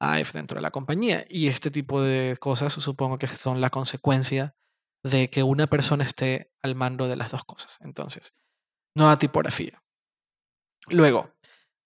a 0.00 0.18
IVE 0.18 0.32
dentro 0.32 0.56
de 0.56 0.62
la 0.62 0.72
compañía. 0.72 1.24
Y 1.28 1.46
este 1.46 1.70
tipo 1.70 2.02
de 2.02 2.36
cosas 2.40 2.72
supongo 2.72 3.16
que 3.16 3.28
son 3.28 3.60
la 3.60 3.70
consecuencia 3.70 4.56
de 5.04 5.30
que 5.30 5.44
una 5.44 5.68
persona 5.68 6.02
esté 6.04 6.52
al 6.62 6.74
mando 6.74 7.06
de 7.06 7.14
las 7.14 7.30
dos 7.30 7.44
cosas. 7.44 7.78
Entonces, 7.82 8.34
nueva 8.96 9.18
tipografía. 9.20 9.80
Luego, 10.88 11.30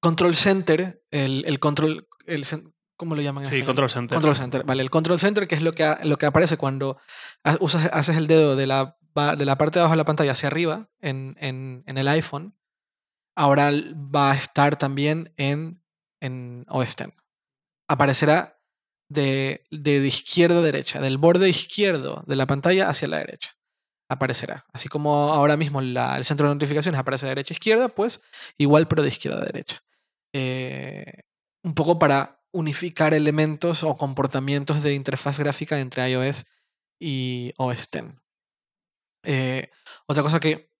Control 0.01 0.35
Center, 0.35 1.05
el, 1.11 1.45
el 1.47 1.59
control, 1.59 2.09
el, 2.27 2.45
¿cómo 2.97 3.15
lo 3.15 3.23
llaman? 3.23 3.45
en 3.45 3.49
Sí, 3.51 3.57
español? 3.57 3.67
Control 3.67 3.91
Center. 3.91 4.17
Control 4.17 4.37
Center, 4.37 4.65
vale. 4.65 4.83
El 4.83 4.91
Control 4.91 5.19
Center, 5.19 5.47
que 5.49 5.55
es 5.55 5.63
lo 5.63 5.75
que, 5.75 5.85
ha- 5.85 6.01
lo 6.05 6.17
que 6.17 6.27
aparece 6.27 6.57
cuando 6.57 6.99
ha- 7.45 7.57
usas, 7.61 7.89
haces 7.93 8.17
el 8.17 8.27
dedo 8.27 8.57
de 8.57 8.67
la, 8.67 8.97
de 9.37 9.45
la 9.45 9.57
parte 9.59 9.79
de 9.79 9.81
abajo 9.81 9.93
de 9.95 9.99
la 9.99 10.05
pantalla 10.05 10.33
hacia 10.33 10.49
arriba 10.49 10.89
en, 11.01 11.37
en- 11.41 11.83
en 11.87 11.99
el 11.99 12.09
iPhone, 12.09 12.57
ahora 13.37 13.71
va 13.95 14.33
a 14.33 14.35
estar 14.35 14.77
también 14.77 15.33
en, 15.37 15.83
en 16.21 16.65
OS 16.69 16.93
X. 17.01 17.13
Aparecerá 17.89 18.61
de, 19.09 19.65
de 19.71 19.97
izquierda 20.07 20.59
a 20.59 20.63
derecha, 20.63 21.01
del 21.01 21.19
borde 21.19 21.49
izquierdo 21.49 22.25
de 22.27 22.37
la 22.37 22.47
pantalla 22.47 22.89
hacia 22.89 23.09
la 23.09 23.19
derecha. 23.19 23.53
Aparecerá. 24.09 24.65
Así 24.73 24.89
como 24.89 25.33
ahora 25.33 25.57
mismo 25.57 25.81
la- 25.81 26.17
el 26.17 26.25
centro 26.25 26.49
de 26.49 26.55
notificaciones 26.55 26.99
aparece 26.99 27.27
de 27.27 27.31
derecha 27.31 27.53
a 27.55 27.57
izquierda, 27.57 27.89
pues 27.89 28.23
igual 28.59 28.89
pero 28.89 29.03
de 29.03 29.09
izquierda 29.09 29.41
a 29.43 29.45
derecha. 29.45 29.83
Eh, 30.33 31.23
un 31.65 31.75
poco 31.75 31.99
para 31.99 32.36
unificar 32.57 33.15
elementos 33.15 33.83
o 33.85 33.97
comportamientos 33.97 34.83
de 34.83 34.95
interfaz 34.95 35.39
gráfica 35.39 35.79
entre 35.81 36.09
iOS 36.11 36.47
y 37.01 37.53
OS 37.59 37.89
X. 37.93 38.15
Eh, 39.25 39.71
otra 40.07 40.23
cosa 40.23 40.41
que 40.41 40.71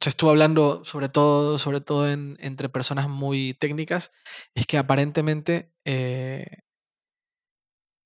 se 0.00 0.08
estuvo 0.10 0.30
hablando 0.30 0.84
sobre 0.84 1.08
todo, 1.08 1.58
sobre 1.58 1.80
todo 1.80 2.08
en- 2.10 2.36
entre 2.40 2.68
personas 2.68 3.08
muy 3.08 3.54
técnicas 3.54 4.12
es 4.54 4.66
que 4.66 4.78
aparentemente 4.78 5.72
eh, 5.84 6.46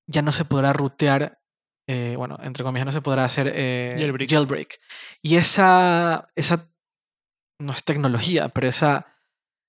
ya 0.08 0.22
no 0.22 0.32
se 0.32 0.44
podrá 0.44 0.72
rutear, 0.72 1.40
eh, 1.88 2.14
bueno, 2.16 2.38
entre 2.42 2.64
comillas, 2.64 2.86
no 2.86 2.92
se 2.92 3.02
podrá 3.02 3.24
hacer 3.24 3.52
Jailbreak. 4.30 4.80
Y 5.22 5.36
esa, 5.36 6.28
esa, 6.34 6.70
no 7.60 7.72
es 7.72 7.84
tecnología, 7.84 8.48
pero 8.48 8.66
esa, 8.68 9.06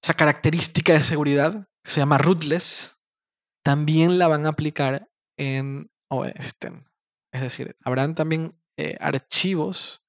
esa 0.03 0.13
característica 0.13 0.93
de 0.93 1.03
seguridad 1.03 1.67
que 1.83 1.91
se 1.91 1.99
llama 2.01 2.17
rootless, 2.17 2.94
también 3.65 4.19
la 4.19 4.27
van 4.27 4.45
a 4.45 4.49
aplicar 4.49 5.09
en 5.37 5.91
OS 6.09 6.29
X. 6.35 6.71
Es 7.33 7.41
decir, 7.41 7.75
habrán 7.83 8.13
también 8.13 8.61
eh, 8.77 8.95
archivos 8.99 10.05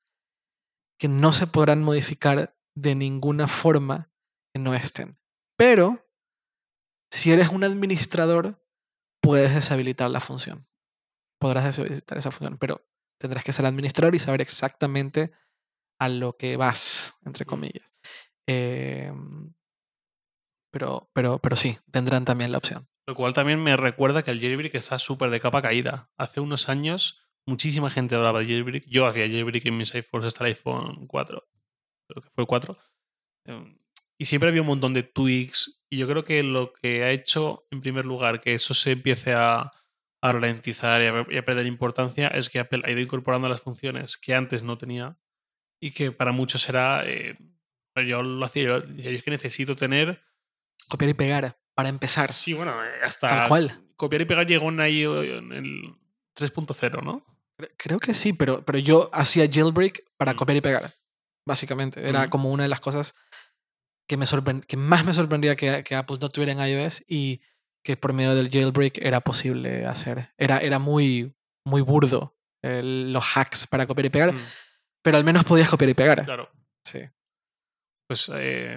que 1.00 1.08
no 1.08 1.32
se 1.32 1.46
podrán 1.46 1.82
modificar 1.82 2.54
de 2.75 2.94
ninguna 2.94 3.48
forma 3.48 4.12
en 4.54 4.66
OS 4.66 4.90
X. 4.90 5.06
Pero, 5.56 6.06
si 7.10 7.32
eres 7.32 7.48
un 7.48 7.64
administrador, 7.64 8.62
puedes 9.22 9.54
deshabilitar 9.54 10.10
la 10.10 10.20
función. 10.20 10.68
Podrás 11.40 11.64
deshabilitar 11.64 12.18
esa 12.18 12.30
función, 12.30 12.58
pero 12.58 12.86
tendrás 13.18 13.42
que 13.42 13.54
ser 13.54 13.64
administrador 13.64 14.14
y 14.14 14.18
saber 14.18 14.42
exactamente 14.42 15.32
a 15.98 16.10
lo 16.10 16.36
que 16.36 16.58
vas, 16.58 17.14
entre 17.25 17.46
comillas. 17.46 17.94
Eh, 18.46 19.10
pero, 20.70 21.10
pero, 21.14 21.38
pero 21.38 21.56
sí, 21.56 21.78
tendrán 21.90 22.26
también 22.26 22.52
la 22.52 22.58
opción. 22.58 22.86
Lo 23.06 23.14
cual 23.14 23.34
también 23.34 23.62
me 23.62 23.76
recuerda 23.76 24.22
que 24.22 24.30
el 24.32 24.40
jailbreak 24.40 24.75
está 24.75 24.98
súper 24.98 25.30
de 25.30 25.40
capa 25.40 25.62
caída. 25.62 26.10
Hace 26.16 26.40
unos 26.40 26.68
años 26.68 27.26
muchísima 27.46 27.90
gente 27.90 28.16
hablaba 28.16 28.40
de 28.40 28.46
jailbreak. 28.46 28.86
Yo 28.88 29.06
hacía 29.06 29.28
jailbreak 29.28 29.66
en 29.66 29.76
mis 29.76 29.94
iPhones 29.94 30.26
hasta 30.26 30.44
el 30.44 30.48
iPhone 30.48 31.06
4. 31.06 31.46
Creo 32.08 32.22
que 32.22 32.30
fue 32.30 32.42
el 32.42 32.48
4. 32.48 32.76
Em, 33.46 33.78
Y 34.18 34.25
siempre 34.25 34.48
había 34.48 34.62
un 34.62 34.68
montón 34.68 34.94
de 34.94 35.02
tweaks. 35.02 35.84
Y 35.90 35.98
yo 35.98 36.08
creo 36.08 36.25
que 36.25 36.42
lo 36.42 36.72
que 36.72 37.04
ha 37.04 37.12
hecho, 37.12 37.66
en 37.70 37.80
primer 37.80 38.06
lugar, 38.06 38.40
que 38.40 38.54
eso 38.54 38.75
se 38.75 38.92
empiece 38.92 39.34
a, 39.34 39.72
a 40.22 40.32
ralentizar 40.32 41.00
y 41.30 41.36
a, 41.36 41.44
perder 41.44 41.66
importancia 41.66 42.28
es 42.28 42.50
que 42.50 42.58
Apple 42.58 42.82
ha 42.84 42.90
ido 42.90 43.00
incorporando 43.00 43.48
las 43.48 43.60
funciones 43.60 44.16
que 44.16 44.34
antes 44.34 44.62
no 44.62 44.78
tenía 44.78 45.18
y 45.80 45.92
que 45.92 46.12
para 46.12 46.32
muchos 46.32 46.68
era... 46.68 47.04
eh, 47.06 47.38
yo 48.06 48.22
lo 48.22 48.44
hacía, 48.44 48.64
yo 48.64 48.82
yo 48.82 49.10
es 49.10 49.22
que 49.22 49.30
necesito 49.30 49.75
tener 49.75 50.22
Copiar 50.88 51.10
y 51.10 51.14
pegar, 51.14 51.58
para 51.76 51.88
empezar. 51.88 52.33
Sí, 52.33 52.52
bueno, 52.54 52.83
eh, 52.85 52.88
hasta. 53.04 53.28
Tal 53.28 53.49
cual. 53.49 53.85
Copiar 53.97 54.23
y 54.23 54.25
pegar 54.25 54.47
llegó 54.47 54.68
en 54.71 54.80
ahí 54.80 55.04
en 55.04 55.52
el 55.52 55.95
3.0, 56.35 57.02
¿no? 57.04 57.25
Cre- 57.59 57.71
Creo 57.76 57.99
que 57.99 58.12
sí, 58.14 58.33
pero, 58.33 58.64
pero 58.64 58.78
yo 58.78 59.09
hacía 59.12 59.49
jailbreak 59.50 60.02
para 60.16 60.33
Mm. 60.33 60.37
copiar 60.37 60.56
y 60.56 60.61
pegar. 60.61 60.92
Básicamente. 61.47 62.06
Era 62.09 62.26
Mm. 62.26 62.30
como 62.30 62.50
una 62.50 62.64
de 62.64 62.68
las 62.68 62.80
cosas 62.80 63.14
que, 64.09 64.16
me 64.16 64.26
que 64.66 64.76
más 64.76 65.04
me 65.04 65.14
sorprendía 65.14 65.54
que, 65.56 65.83
que 65.85 65.95
Apple 65.95 66.18
no 66.21 66.28
tuviera 66.28 66.52
en 66.52 66.61
iOS 66.61 67.04
y 67.09 67.40
que 67.85 67.97
por 67.97 68.12
medio 68.12 68.35
del 68.35 68.50
jailbreak 68.50 68.99
era 68.99 69.21
posible 69.21 69.87
hacer. 69.87 70.33
Era, 70.38 70.59
era 70.59 70.78
muy, 70.78 71.35
muy 71.64 71.83
burdo 71.83 72.37
el- 72.62 73.12
los 73.12 73.25
hacks 73.37 73.66
para 73.66 73.87
copiar 73.87 74.06
y 74.06 74.11
pegar, 74.11 74.35
Mm, 74.35 74.38
pero 75.02 75.16
al 75.18 75.25
menos 75.25 75.45
podías 75.45 75.68
copiar 75.71 75.90
y 75.90 75.95
pegar. 75.95 76.25
claro. 76.25 76.50
Sí. 76.85 77.00
Pues 78.09 78.30
eh, 78.35 78.76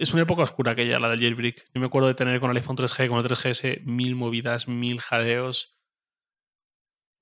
es 0.00 0.14
una 0.14 0.22
época 0.22 0.42
oscura 0.42 0.72
aquella, 0.72 0.98
la 0.98 1.10
del 1.10 1.20
jailbreak. 1.20 1.62
Yo 1.74 1.80
me 1.80 1.86
acuerdo 1.86 2.08
de 2.08 2.14
tener 2.14 2.40
con 2.40 2.50
el 2.50 2.56
iPhone 2.56 2.76
3G, 2.76 3.08
con 3.08 3.18
el 3.18 3.24
3GS, 3.26 3.82
mil 3.84 4.16
movidas, 4.16 4.66
mil 4.66 4.98
jadeos. 4.98 5.76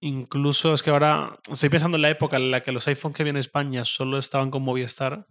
Incluso 0.00 0.74
es 0.74 0.84
que 0.84 0.90
ahora 0.90 1.40
estoy 1.50 1.70
pensando 1.70 1.96
en 1.96 2.02
la 2.02 2.10
época 2.10 2.36
en 2.36 2.52
la 2.52 2.62
que 2.62 2.70
los 2.70 2.86
iPhones 2.86 3.16
que 3.16 3.24
había 3.24 3.30
en 3.32 3.36
España 3.38 3.84
solo 3.84 4.16
estaban 4.16 4.52
con 4.52 4.62
Movistar, 4.62 5.26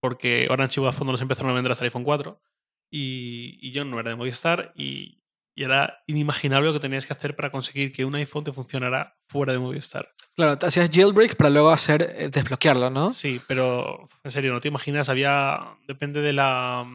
porque 0.00 0.48
Orange 0.50 0.80
y 0.80 0.82
Vodafone 0.82 1.12
los 1.12 1.22
empezaron 1.22 1.52
a 1.52 1.54
vender 1.54 1.70
hasta 1.70 1.84
el 1.84 1.90
iPhone 1.90 2.02
4, 2.02 2.42
y, 2.90 3.56
y 3.62 3.70
yo 3.70 3.84
no 3.84 4.00
era 4.00 4.10
de 4.10 4.16
Movistar, 4.16 4.72
y, 4.74 5.19
y 5.54 5.64
era 5.64 6.02
inimaginable 6.06 6.68
lo 6.68 6.72
que 6.74 6.80
tenías 6.80 7.06
que 7.06 7.12
hacer 7.12 7.34
para 7.36 7.50
conseguir 7.50 7.92
que 7.92 8.04
un 8.04 8.14
iPhone 8.14 8.44
te 8.44 8.52
funcionara 8.52 9.16
fuera 9.28 9.52
de 9.52 9.58
Movistar. 9.58 10.08
Claro, 10.36 10.56
te 10.56 10.66
hacías 10.66 10.90
jailbreak 10.90 11.36
para 11.36 11.50
luego 11.50 11.70
hacer 11.70 12.14
eh, 12.16 12.28
desbloquearlo, 12.32 12.88
¿no? 12.90 13.12
Sí, 13.12 13.40
pero 13.46 14.08
en 14.24 14.30
serio, 14.30 14.52
no 14.52 14.60
te 14.60 14.68
imaginas, 14.68 15.08
había. 15.08 15.76
Depende 15.86 16.20
de 16.22 16.32
la. 16.32 16.86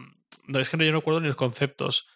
No, 0.46 0.58
es 0.58 0.68
que 0.68 0.76
no, 0.76 0.84
yo 0.84 0.90
no 0.92 0.98
recuerdo 0.98 1.20
ni 1.20 1.26
los 1.28 1.36
conceptos. 1.36 2.08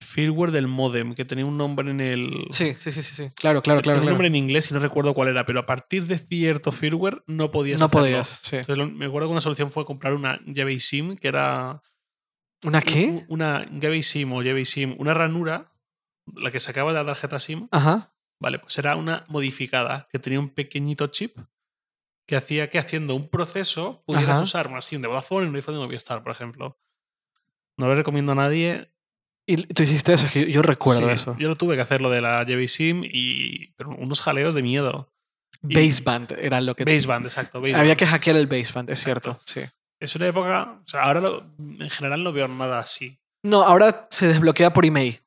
Firmware 0.00 0.52
del 0.52 0.68
modem, 0.68 1.14
que 1.14 1.24
tenía 1.24 1.44
un 1.44 1.56
nombre 1.58 1.90
en 1.90 2.00
el. 2.00 2.46
Sí, 2.50 2.74
sí, 2.78 2.92
sí, 2.92 3.02
sí, 3.02 3.14
sí. 3.14 3.28
Claro, 3.34 3.62
claro, 3.62 3.80
tenía 3.80 3.82
claro. 3.82 3.98
un 3.98 4.00
claro. 4.02 4.10
nombre 4.10 4.28
en 4.28 4.36
inglés 4.36 4.70
y 4.70 4.74
no 4.74 4.80
recuerdo 4.80 5.12
cuál 5.12 5.28
era, 5.28 5.44
pero 5.44 5.58
a 5.60 5.66
partir 5.66 6.06
de 6.06 6.18
cierto 6.18 6.70
firmware 6.70 7.22
no 7.26 7.50
podías 7.50 7.80
No 7.80 7.86
hacerlo. 7.86 8.02
podías, 8.04 8.38
sí. 8.42 8.56
Entonces, 8.56 8.92
me 8.94 9.06
acuerdo 9.06 9.28
que 9.28 9.32
una 9.32 9.40
solución 9.40 9.72
fue 9.72 9.84
comprar 9.84 10.14
una 10.14 10.38
llave 10.46 10.78
SIM, 10.78 11.16
que 11.16 11.28
era. 11.28 11.82
¿Una 12.64 12.78
un- 12.78 12.84
qué? 12.84 13.24
Una 13.28 13.64
llave 13.70 14.02
SIM 14.02 14.32
o 14.32 14.42
SIM, 14.64 14.94
una 14.98 15.14
ranura, 15.14 15.72
la 16.34 16.50
que 16.50 16.60
sacaba 16.60 16.92
de 16.92 16.98
la 16.98 17.04
tarjeta 17.06 17.38
SIM, 17.38 17.68
Ajá. 17.70 18.12
Vale, 18.40 18.60
pues 18.60 18.78
era 18.78 18.94
una 18.94 19.24
modificada 19.28 20.06
que 20.12 20.20
tenía 20.20 20.38
un 20.38 20.50
pequeñito 20.50 21.08
chip 21.08 21.36
que 22.24 22.36
hacía 22.36 22.68
que 22.70 22.78
haciendo 22.78 23.16
un 23.16 23.28
proceso 23.28 24.04
pudieras 24.06 24.28
Ajá. 24.30 24.40
usar 24.42 24.68
una 24.68 24.80
SIM 24.80 25.00
de 25.02 25.08
Vodafone 25.08 25.46
y 25.46 25.48
un 25.48 25.56
iPhone 25.56 25.74
de 25.74 25.80
Movistar, 25.80 26.22
por 26.22 26.30
ejemplo. 26.30 26.78
No 27.76 27.88
lo 27.88 27.94
recomiendo 27.96 28.32
a 28.32 28.34
nadie. 28.36 28.92
Y 29.46 29.56
tú 29.56 29.82
hiciste 29.82 30.12
eso, 30.12 30.28
que 30.32 30.42
yo, 30.42 30.46
yo 30.48 30.62
recuerdo 30.62 31.08
Sí, 31.08 31.14
eso. 31.14 31.36
Yo 31.38 31.48
lo 31.48 31.56
tuve 31.56 31.74
que 31.74 31.80
hacer 31.82 32.00
lo 32.00 32.10
de 32.10 32.20
la 32.20 32.44
JVSIM 32.44 33.02
y 33.04 33.72
pero 33.76 33.90
unos 33.90 34.20
jaleos 34.20 34.54
de 34.54 34.62
miedo. 34.62 35.12
Baseband 35.62 36.32
era 36.38 36.60
lo 36.60 36.76
que... 36.76 36.84
Baseband, 36.84 37.24
exacto. 37.26 37.60
baseband. 37.60 37.80
Había 37.80 37.96
que 37.96 38.06
hackear 38.06 38.36
el 38.36 38.46
baseband, 38.46 38.90
es 38.90 39.02
Exacto. 39.04 39.40
cierto, 39.44 39.70
sí. 39.72 39.74
Es 40.00 40.14
una 40.16 40.26
época. 40.28 40.80
O 40.84 40.88
sea, 40.88 41.02
ahora 41.02 41.20
lo- 41.20 41.46
en 41.58 41.90
general 41.90 42.22
no 42.22 42.32
veo 42.32 42.46
nada 42.48 42.78
así. 42.78 43.18
No, 43.42 43.62
ahora 43.62 44.08
se 44.10 44.26
desbloquea 44.26 44.72
por 44.72 44.84
email, 44.84 45.20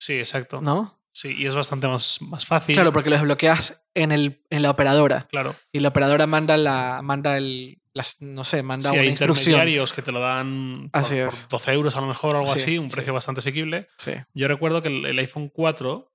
Sí, 0.00 0.14
exacto. 0.14 0.60
¿no? 0.60 0.98
Sí, 1.12 1.34
y 1.36 1.46
es 1.46 1.54
bastante 1.54 1.88
más, 1.88 2.22
más 2.22 2.46
fácil. 2.46 2.74
Claro, 2.74 2.92
porque 2.92 3.10
lo 3.10 3.16
desbloqueas 3.16 3.84
en, 3.94 4.12
el, 4.12 4.40
en 4.50 4.62
la 4.62 4.70
operadora. 4.70 5.26
Claro. 5.28 5.56
Y 5.72 5.80
la 5.80 5.88
operadora 5.88 6.26
manda 6.26 6.56
la. 6.56 7.00
manda 7.02 7.36
el. 7.36 7.80
Las, 7.94 8.22
no 8.22 8.44
sé, 8.44 8.62
manda 8.62 8.90
Sí, 8.90 8.94
una 8.94 9.02
hay 9.02 9.08
instrucción. 9.08 9.54
intermediarios 9.54 9.92
que 9.92 10.02
te 10.02 10.12
lo 10.12 10.20
dan 10.20 10.88
por, 10.92 11.00
Así 11.00 11.16
por 11.16 11.26
es. 11.28 11.48
12 11.48 11.72
euros 11.72 11.96
a 11.96 12.00
lo 12.00 12.06
mejor 12.06 12.36
o 12.36 12.38
algo 12.40 12.54
Sí, 12.54 12.60
así, 12.60 12.78
un 12.78 12.88
sí. 12.88 12.94
precio 12.94 13.12
bastante 13.12 13.40
asequible. 13.40 13.88
Sí. 13.96 14.12
Yo 14.34 14.46
recuerdo 14.46 14.80
que 14.82 14.88
el, 14.88 15.04
el 15.06 15.18
iPhone 15.18 15.48
4, 15.48 16.12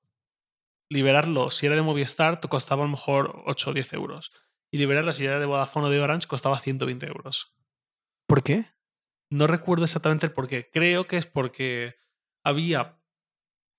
liberarlo 0.89 1.51
si 1.51 1.65
era 1.65 1.75
de 1.75 1.82
Movistar, 1.82 2.39
te 2.39 2.48
costaba 2.48 2.84
a 2.84 2.86
lo 2.86 2.91
mejor 2.91 3.43
8 3.48 3.72
o 3.72 3.74
10 3.74 3.93
euros. 3.93 4.32
Y 4.72 4.77
liberarlo 4.77 5.12
si 5.12 5.25
era 5.25 5.39
de 5.39 5.46
Vodafone 5.46 5.88
o 5.88 5.89
de 5.89 6.00
Orange 6.00 6.27
costaba 6.27 6.58
120 6.60 7.05
euros. 7.08 7.53
¿Por 8.34 8.42
qué? 8.42 8.66
No 9.32 9.46
recuerdo 9.46 9.84
exactamente 9.86 10.25
el 10.25 10.32
porqué. 10.34 10.68
Creo 10.74 11.06
que 11.06 11.18
es 11.18 11.28
porque 11.28 11.94
había 12.44 13.00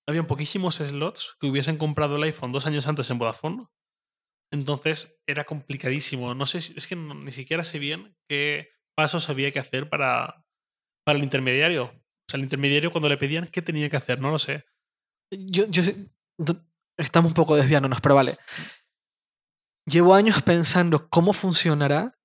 habían 0.09 0.29
poquísimos 0.29 0.77
slots 0.77 1.35
que 1.41 1.49
hubiesen 1.49 1.77
comprado 1.77 2.15
el 2.15 2.23
iPhone 2.23 2.53
dos 2.53 2.65
años 2.69 2.87
antes 2.87 3.11
en 3.11 3.19
Vodafone. 3.19 3.67
Entonces 4.53 5.21
era 5.27 5.43
complicadísimo. 5.43 6.37
No 6.37 6.47
sé, 6.47 6.61
si- 6.61 6.73
es 6.77 6.87
que 6.87 6.95
no- 6.95 7.17
ni 7.17 7.33
siquiera 7.33 7.65
sé 7.65 7.81
bien 7.81 8.17
qué 8.29 8.69
pasos 8.97 9.29
había 9.29 9.51
que 9.51 9.59
hacer 9.59 9.89
para, 9.89 10.47
para 11.05 11.19
el 11.19 11.25
intermediario. 11.25 11.87
O 11.87 12.31
sea, 12.31 12.39
el 12.39 12.45
intermediario 12.45 12.93
cuando 12.93 13.09
le 13.09 13.17
pedían 13.17 13.49
qué 13.49 13.61
tenía 13.61 13.91
que 13.91 13.97
hacer, 13.97 14.21
no 14.21 14.31
lo 14.31 14.39
sé. 14.39 14.65
Yo, 15.33 15.67
yo 15.69 15.83
sé- 15.83 16.13
estamos 16.97 17.33
un 17.33 17.35
poco 17.35 17.57
desviándonos, 17.57 18.01
pero 18.01 18.15
vale. 18.15 18.39
Llevo 19.85 20.15
años 20.15 20.43
pensando 20.43 21.09
cómo 21.11 21.33
funcionará 21.33 22.17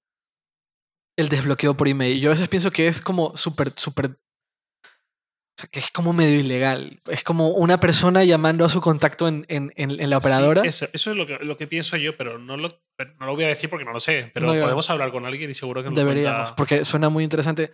el 1.19 1.29
desbloqueo 1.29 1.75
por 1.75 1.87
email. 1.87 2.19
Yo 2.19 2.29
a 2.29 2.33
veces 2.33 2.47
pienso 2.49 2.71
que 2.71 2.87
es 2.87 3.01
como 3.01 3.35
súper, 3.37 3.73
súper... 3.75 4.07
O 4.07 5.61
sea, 5.61 5.69
que 5.69 5.79
es 5.79 5.91
como 5.91 6.13
medio 6.13 6.39
ilegal. 6.39 7.01
Es 7.07 7.23
como 7.23 7.49
una 7.49 7.79
persona 7.81 8.23
llamando 8.23 8.63
a 8.63 8.69
su 8.69 8.79
contacto 8.79 9.27
en, 9.27 9.45
en- 9.49 9.73
en- 9.75 9.99
en 9.99 10.09
la 10.09 10.15
Sí, 10.15 10.19
operadora. 10.21 10.61
eso, 10.63 10.87
eso 10.93 11.11
es 11.11 11.17
lo 11.17 11.27
que, 11.27 11.37
lo 11.39 11.57
que 11.57 11.67
pienso 11.67 11.97
yo, 11.97 12.15
pero 12.15 12.39
no 12.39 12.55
lo, 12.55 12.81
pero 12.95 13.13
no 13.19 13.25
lo 13.25 13.35
voy 13.35 13.43
a 13.43 13.49
decir 13.49 13.69
porque 13.69 13.83
no 13.85 13.91
lo 13.91 13.99
sé. 13.99 14.31
Pero 14.33 14.45
No, 14.53 14.61
podemos 14.61 14.89
hablar 14.89 15.11
con 15.11 15.25
alguien 15.25 15.49
y 15.51 15.53
seguro 15.53 15.83
que 15.83 15.89
nos 15.89 15.95
Deberíamos, 15.97 16.37
cuenta- 16.49 16.55
porque 16.55 16.85
suena 16.85 17.09
muy 17.09 17.25
interesante. 17.25 17.71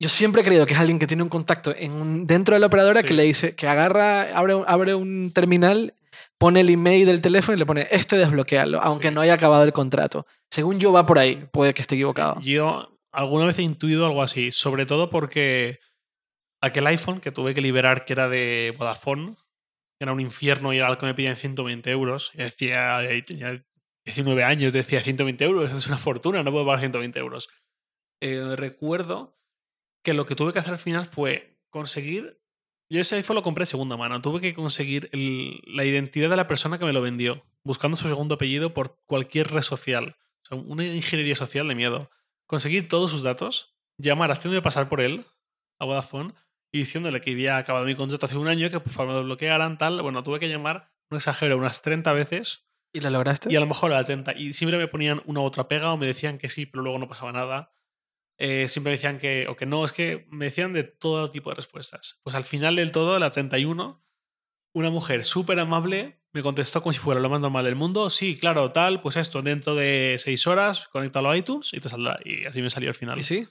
Yo 0.00 0.08
siempre 0.08 0.40
he 0.40 0.44
creído 0.44 0.64
que 0.66 0.72
es 0.72 0.80
alguien 0.80 0.98
que 0.98 1.06
tiene 1.06 1.22
un 1.22 1.28
contacto 1.28 1.74
en 1.76 1.92
un- 1.92 2.26
dentro 2.26 2.54
de 2.56 2.60
la 2.60 2.66
operadora 2.68 3.02
que 3.02 3.12
le 3.14 3.24
dice, 3.24 3.54
que 3.54 3.68
agarra, 3.68 4.36
abre, 4.36 4.54
abre 4.66 4.94
un 4.94 5.30
terminal, 5.34 5.92
pone 6.42 6.60
el 6.60 6.70
email 6.70 7.06
del 7.06 7.20
teléfono 7.20 7.54
y 7.54 7.58
le 7.60 7.66
pone, 7.66 7.86
este 7.90 8.16
desbloquealo, 8.16 8.80
aunque 8.82 9.08
Sí. 9.08 9.14
no 9.14 9.20
haya 9.20 9.34
acabado 9.34 9.62
el 9.62 9.72
contrato. 9.72 10.26
Según 10.50 10.80
yo 10.80 10.90
va 10.92 11.06
por 11.06 11.18
ahí, 11.18 11.36
puede 11.52 11.72
que 11.72 11.82
esté 11.82 11.94
equivocado. 11.94 12.40
Yo 12.40 12.98
alguna 13.12 13.46
vez 13.46 13.58
he 13.58 13.62
intuido 13.62 14.06
algo 14.06 14.22
así, 14.22 14.50
sobre 14.50 14.84
todo 14.84 15.08
porque 15.08 15.78
aquel 16.60 16.86
iPhone 16.88 17.20
que 17.20 17.30
tuve 17.30 17.54
que 17.54 17.60
liberar, 17.60 18.04
que 18.04 18.12
era 18.14 18.28
de 18.28 18.74
Vodafone, 18.76 19.36
que 19.98 20.04
era 20.04 20.12
un 20.12 20.20
infierno 20.20 20.72
y 20.72 20.78
era 20.78 20.88
algo 20.88 20.98
que 20.98 21.06
me 21.06 21.14
pedían 21.14 21.36
120 21.36 21.90
euros. 21.92 22.32
Y 22.34 22.38
decía, 22.38 22.98
tenía 23.24 23.64
19 24.04 24.42
años, 24.42 24.72
decía 24.72 24.98
120 25.00 25.44
euros, 25.44 25.70
es 25.70 25.86
una 25.86 25.98
fortuna, 25.98 26.42
no 26.42 26.50
puedo 26.50 26.66
pagar 26.66 26.80
120 26.80 27.18
euros. 27.20 27.48
Eh, 28.20 28.56
recuerdo 28.56 29.38
que 30.04 30.12
lo 30.12 30.26
que 30.26 30.34
tuve 30.34 30.52
que 30.52 30.58
hacer 30.58 30.72
al 30.72 30.78
final 30.80 31.06
fue 31.06 31.56
conseguir. 31.70 32.41
Yo 32.92 33.00
ese 33.00 33.16
iPhone 33.16 33.36
lo 33.36 33.42
compré 33.42 33.62
de 33.62 33.66
segunda 33.66 33.96
mano. 33.96 34.20
Tuve 34.20 34.40
que 34.42 34.52
conseguir 34.52 35.08
el- 35.12 35.62
la 35.66 35.84
identidad 35.86 36.28
de 36.28 36.36
la 36.36 36.46
persona 36.46 36.78
que 36.78 36.84
me 36.84 36.92
lo 36.92 37.00
vendió, 37.00 37.40
buscando 37.64 37.96
su 37.96 38.06
segundo 38.06 38.34
apellido 38.34 38.74
por 38.74 38.98
cualquier 39.06 39.48
red 39.50 39.62
social. 39.62 40.16
O 40.42 40.46
sea, 40.46 40.58
una 40.58 40.84
ingeniería 40.86 41.34
social 41.34 41.66
de 41.68 41.74
miedo. 41.74 42.10
Conseguir 42.46 42.88
todos 42.88 43.10
sus 43.10 43.22
datos, 43.22 43.74
llamar 43.96 44.30
haciéndome 44.30 44.60
pasar 44.60 44.90
por 44.90 45.00
él 45.00 45.24
a 45.78 45.86
Vodafone 45.86 46.34
y 46.70 46.80
diciéndole 46.80 47.22
que 47.22 47.30
había 47.30 47.56
acabado 47.56 47.86
mi 47.86 47.94
contrato 47.94 48.26
hace 48.26 48.36
un 48.36 48.46
año, 48.48 48.68
que 48.68 48.78
por 48.80 48.92
favor 48.92 49.14
me 49.14 49.20
lo 49.20 49.24
bloquearan, 49.24 49.78
tal. 49.78 50.02
Bueno, 50.02 50.22
tuve 50.22 50.38
que 50.38 50.50
llamar, 50.50 50.90
no 51.08 51.16
exagero, 51.16 51.56
unas 51.56 51.80
30 51.80 52.12
veces 52.12 52.66
¿Y 52.92 53.00
lo 53.00 53.08
lograste? 53.08 53.50
y 53.50 53.56
a 53.56 53.60
lo 53.60 53.66
mejor 53.66 53.90
a 53.92 53.96
las 53.96 54.06
30. 54.06 54.34
Y 54.36 54.52
siempre 54.52 54.76
me 54.76 54.86
ponían 54.88 55.22
una 55.24 55.40
u 55.40 55.44
otra 55.44 55.66
pega 55.66 55.90
o 55.92 55.96
me 55.96 56.04
decían 56.04 56.36
que 56.36 56.50
sí, 56.50 56.66
pero 56.66 56.82
luego 56.82 56.98
no 56.98 57.08
pasaba 57.08 57.32
nada. 57.32 57.72
Eh, 58.44 58.66
siempre 58.68 58.90
me 58.90 58.96
decían 58.96 59.18
que, 59.20 59.46
o 59.46 59.54
que 59.54 59.66
no, 59.66 59.84
es 59.84 59.92
que 59.92 60.26
me 60.28 60.46
decían 60.46 60.72
de 60.72 60.82
todo 60.82 61.28
tipo 61.28 61.50
de 61.50 61.54
respuestas. 61.54 62.20
Pues 62.24 62.34
al 62.34 62.42
final 62.42 62.74
del 62.74 62.90
todo, 62.90 63.16
la 63.20 63.30
31, 63.30 64.04
una 64.74 64.90
mujer 64.90 65.22
súper 65.24 65.60
amable 65.60 66.20
me 66.32 66.42
contestó 66.42 66.82
como 66.82 66.92
si 66.92 66.98
fuera 66.98 67.20
lo 67.20 67.30
más 67.30 67.40
normal 67.40 67.64
del 67.64 67.76
mundo. 67.76 68.10
Sí, 68.10 68.36
claro, 68.36 68.72
tal, 68.72 69.00
pues 69.00 69.16
esto, 69.16 69.42
dentro 69.42 69.76
de 69.76 70.16
seis 70.18 70.44
horas, 70.48 70.88
conéctalo 70.88 71.30
a 71.30 71.36
iTunes 71.36 71.72
y 71.72 71.78
te 71.78 71.88
saldrá. 71.88 72.18
Y 72.24 72.44
así 72.44 72.60
me 72.62 72.70
salió 72.70 72.88
al 72.88 72.96
final. 72.96 73.16
¿Y 73.16 73.22
sí? 73.22 73.46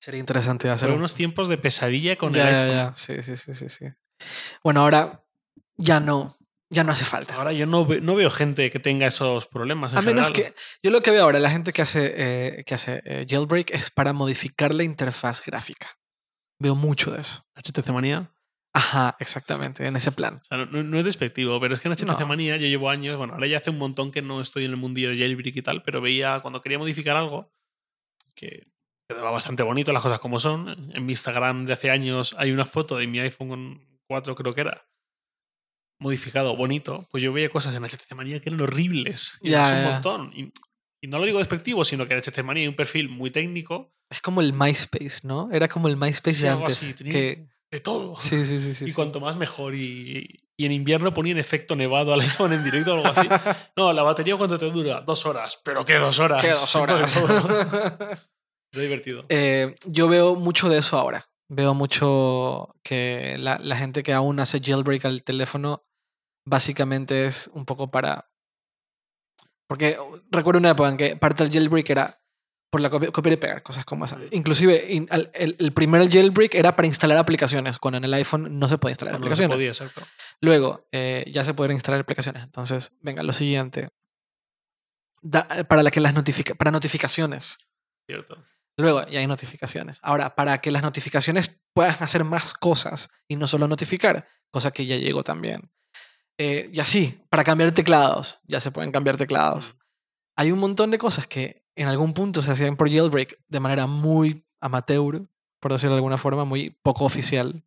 Sería 0.00 0.20
interesante 0.20 0.70
hacer 0.70 0.90
unos 0.92 1.14
tiempos 1.14 1.50
de 1.50 1.58
pesadilla 1.58 2.16
con 2.16 2.32
ya, 2.32 2.48
el 2.48 2.54
ya, 2.54 2.62
iPhone. 2.62 2.76
ya. 2.76 2.94
Sí, 2.94 3.22
sí, 3.22 3.36
sí, 3.36 3.52
sí, 3.52 3.68
sí. 3.68 3.84
Bueno, 4.64 4.80
ahora 4.80 5.22
ya 5.76 6.00
no, 6.00 6.38
ya 6.70 6.84
no 6.84 6.92
hace 6.92 7.04
falta. 7.04 7.34
Ahora 7.36 7.52
yo 7.52 7.66
no, 7.66 7.84
ve- 7.84 8.00
no 8.00 8.14
veo 8.14 8.30
gente 8.30 8.70
que 8.70 8.78
tenga 8.78 9.06
esos 9.06 9.46
problemas. 9.46 9.92
en 9.92 9.98
A 9.98 10.02
menos 10.02 10.26
general. 10.28 10.52
que. 10.54 10.60
Yo 10.82 10.90
lo 10.90 11.00
que 11.02 11.10
veo 11.10 11.24
ahora, 11.24 11.38
la 11.40 11.50
gente 11.50 11.72
que 11.72 11.82
hace, 11.82 12.14
eh, 12.16 12.64
que 12.64 12.74
hace 12.74 13.02
eh, 13.04 13.26
jailbreak 13.28 13.70
es 13.72 13.90
para 13.90 14.12
modificar 14.12 14.74
la 14.74 14.84
interfaz 14.84 15.44
gráfica. 15.44 15.98
Veo 16.60 16.74
mucho 16.74 17.10
de 17.10 17.20
eso. 17.20 17.44
HTC 17.56 17.88
Manía. 17.92 18.32
Ajá, 18.72 19.16
exactamente, 19.18 19.84
en 19.84 19.96
ese 19.96 20.12
plan. 20.12 20.34
O 20.36 20.44
sea, 20.44 20.58
no, 20.58 20.82
no 20.84 20.98
es 20.98 21.04
despectivo, 21.04 21.58
pero 21.58 21.74
es 21.74 21.80
que 21.80 21.88
en 21.88 21.94
HTC 21.94 22.06
No. 22.20 22.26
Manía 22.28 22.56
yo 22.56 22.68
llevo 22.68 22.88
años, 22.88 23.16
bueno, 23.16 23.32
ahora 23.34 23.48
ya 23.48 23.58
hace 23.58 23.70
un 23.70 23.78
montón 23.78 24.12
que 24.12 24.22
no 24.22 24.40
estoy 24.40 24.64
en 24.64 24.70
el 24.70 24.76
mundillo 24.76 25.10
de 25.10 25.16
jailbreak 25.18 25.56
y 25.56 25.62
tal, 25.62 25.82
pero 25.82 26.00
veía 26.00 26.38
cuando 26.40 26.60
quería 26.60 26.78
modificar 26.78 27.16
algo 27.16 27.52
que 28.36 28.68
quedaba 29.08 29.32
bastante 29.32 29.64
bonito, 29.64 29.92
las 29.92 30.02
cosas 30.02 30.20
como 30.20 30.38
son. 30.38 30.68
En 30.94 31.04
mi 31.04 31.12
Instagram 31.14 31.66
de 31.66 31.72
hace 31.72 31.90
años 31.90 32.36
hay 32.38 32.52
una 32.52 32.64
foto 32.64 32.96
de 32.96 33.08
mi 33.08 33.18
iPhone 33.18 33.98
4, 34.06 34.36
creo 34.36 34.54
que 34.54 34.60
era, 34.60 34.86
modificado, 36.00 36.56
bonito. 36.56 37.06
Pues 37.12 37.22
yo 37.22 37.32
veía 37.32 37.48
cosas 37.50 37.74
en 37.76 37.84
HTC 37.84 38.12
Manía 38.14 38.40
que 38.40 38.48
eran 38.48 38.60
horribles. 38.60 39.38
Y 39.42 39.52
es 39.54 39.60
un 39.70 39.84
montón. 39.84 40.32
Y, 40.34 40.52
y 41.02 41.08
no 41.08 41.18
lo 41.18 41.26
digo 41.26 41.38
despectivo, 41.38 41.84
sino 41.84 42.06
que 42.08 42.14
en 42.14 42.20
HTC 42.20 42.42
Manía 42.42 42.62
hay 42.62 42.68
un 42.68 42.76
perfil 42.76 43.08
muy 43.08 43.30
técnico 43.30 43.92
Es 44.10 44.20
como 44.20 44.40
el 44.40 44.52
MySpace, 44.52 45.20
¿no? 45.22 45.48
Era 45.52 45.68
como 45.68 45.86
el 45.88 45.96
MySpace 45.96 46.36
Sí, 46.38 46.42
de 46.42 46.48
algo 46.48 46.62
antes. 46.62 46.82
así, 46.82 46.94
tenía- 46.94 47.12
que... 47.12 47.46
de 47.70 47.80
todo. 47.80 48.16
Sí, 48.18 48.44
sí, 48.44 48.58
sí. 48.60 48.74
sí, 48.74 48.84
y 48.86 48.88
sí. 48.88 48.94
cuanto 48.94 49.20
más 49.20 49.36
mejor. 49.36 49.74
Y, 49.74 50.40
y 50.56 50.66
en 50.66 50.72
invierno 50.72 51.14
ponían 51.14 51.38
efecto 51.38 51.76
nevado 51.76 52.12
al 52.12 52.20
iPhone 52.20 52.52
en 52.52 52.64
directo 52.64 52.92
o 52.94 52.96
algo 53.06 53.08
así. 53.20 53.28
No, 53.76 53.92
la 53.92 54.02
batería 54.02 54.36
cuánto 54.36 54.58
te 54.58 54.66
dura? 54.70 55.00
Dos 55.02 55.24
horas. 55.26 55.60
¿Pero 55.64 55.84
qué 55.84 55.94
dos 55.94 56.18
horas? 56.18 56.42
¿Qué 56.44 56.50
dos 56.50 56.76
horas? 56.76 57.18
Era 58.72 58.82
divertido. 58.82 59.24
Eh, 59.28 59.74
yo 59.86 60.06
veo 60.08 60.34
mucho 60.36 60.68
de 60.68 60.78
eso 60.78 60.98
ahora. 60.98 61.26
Veo 61.48 61.74
mucho 61.74 62.68
que 62.84 63.36
la, 63.38 63.58
la 63.58 63.76
gente 63.76 64.02
que 64.04 64.12
aún 64.12 64.38
hace 64.38 64.60
jailbreak 64.60 65.04
al 65.06 65.24
teléfono 65.24 65.82
básicamente 66.44 67.26
es 67.26 67.48
un 67.54 67.64
poco 67.64 67.90
para... 67.90 68.30
Porque 69.68 69.96
recuerdo 70.30 70.58
una 70.58 70.70
época 70.70 70.88
en 70.88 70.96
que 70.96 71.16
parte 71.16 71.44
del 71.44 71.52
jailbreak 71.52 71.88
era 71.90 72.20
por 72.72 72.80
la 72.80 72.90
copia, 72.90 73.10
copiar 73.10 73.32
y 73.32 73.36
pegar, 73.36 73.62
cosas 73.62 73.84
como 73.84 74.04
esas. 74.04 74.20
Inclusive 74.32 74.92
in- 74.92 75.08
al- 75.10 75.30
el, 75.34 75.56
el 75.58 75.72
primer 75.72 76.08
jailbreak 76.10 76.54
era 76.54 76.74
para 76.76 76.86
instalar 76.88 77.18
aplicaciones, 77.18 77.78
cuando 77.78 77.98
en 77.98 78.04
el 78.04 78.14
iPhone 78.14 78.58
no 78.58 78.68
se 78.68 78.78
puede 78.78 78.92
instalar 78.92 79.14
Cuando 79.14 79.28
no 79.28 79.36
se 79.36 79.44
aplicaciones. 79.44 79.76
podía, 79.78 79.86
exacto. 79.88 80.10
Luego, 80.40 80.88
eh, 80.92 81.24
ya 81.32 81.44
se 81.44 81.54
pueden 81.54 81.72
instalar 81.76 82.00
aplicaciones. 82.00 82.42
Entonces, 82.42 82.92
venga, 83.00 83.22
lo 83.22 83.32
siguiente. 83.32 83.88
Da- 85.22 85.46
para, 85.68 85.82
la 85.82 85.90
que 85.90 86.00
las 86.00 86.14
notifica 86.14 86.54
para 86.54 86.70
notificaciones. 86.70 87.58
Cierto. 88.08 88.42
Luego, 88.76 89.06
ya 89.08 89.20
hay 89.20 89.26
notificaciones. 89.26 89.98
Ahora, 90.02 90.34
para 90.34 90.60
que 90.60 90.70
las 90.70 90.82
notificaciones 90.82 91.62
puedan 91.74 91.96
hacer 92.02 92.24
más 92.24 92.54
cosas 92.54 93.10
y 93.28 93.36
no 93.36 93.46
solo 93.46 93.68
notificar, 93.68 94.26
cosa 94.50 94.70
que 94.70 94.86
ya 94.86 94.96
llegó 94.96 95.22
también. 95.22 95.70
Eh, 96.42 96.70
y 96.72 96.80
así, 96.80 97.20
para 97.28 97.44
cambiar 97.44 97.70
teclados, 97.72 98.38
ya 98.48 98.60
se 98.60 98.70
pueden 98.70 98.92
cambiar 98.92 99.18
teclados. 99.18 99.76
Hay 100.36 100.50
un 100.52 100.58
montón 100.58 100.90
de 100.90 100.96
cosas 100.96 101.26
que 101.26 101.66
en 101.76 101.86
algún 101.86 102.14
punto 102.14 102.40
se 102.40 102.50
hacían 102.50 102.76
por 102.76 102.88
jailbreak 102.90 103.38
de 103.48 103.60
manera 103.60 103.86
muy 103.86 104.46
amateur, 104.58 105.28
por 105.60 105.72
decirlo 105.72 105.96
de 105.96 105.98
alguna 105.98 106.16
forma, 106.16 106.46
muy 106.46 106.70
poco 106.82 107.04
oficial, 107.04 107.62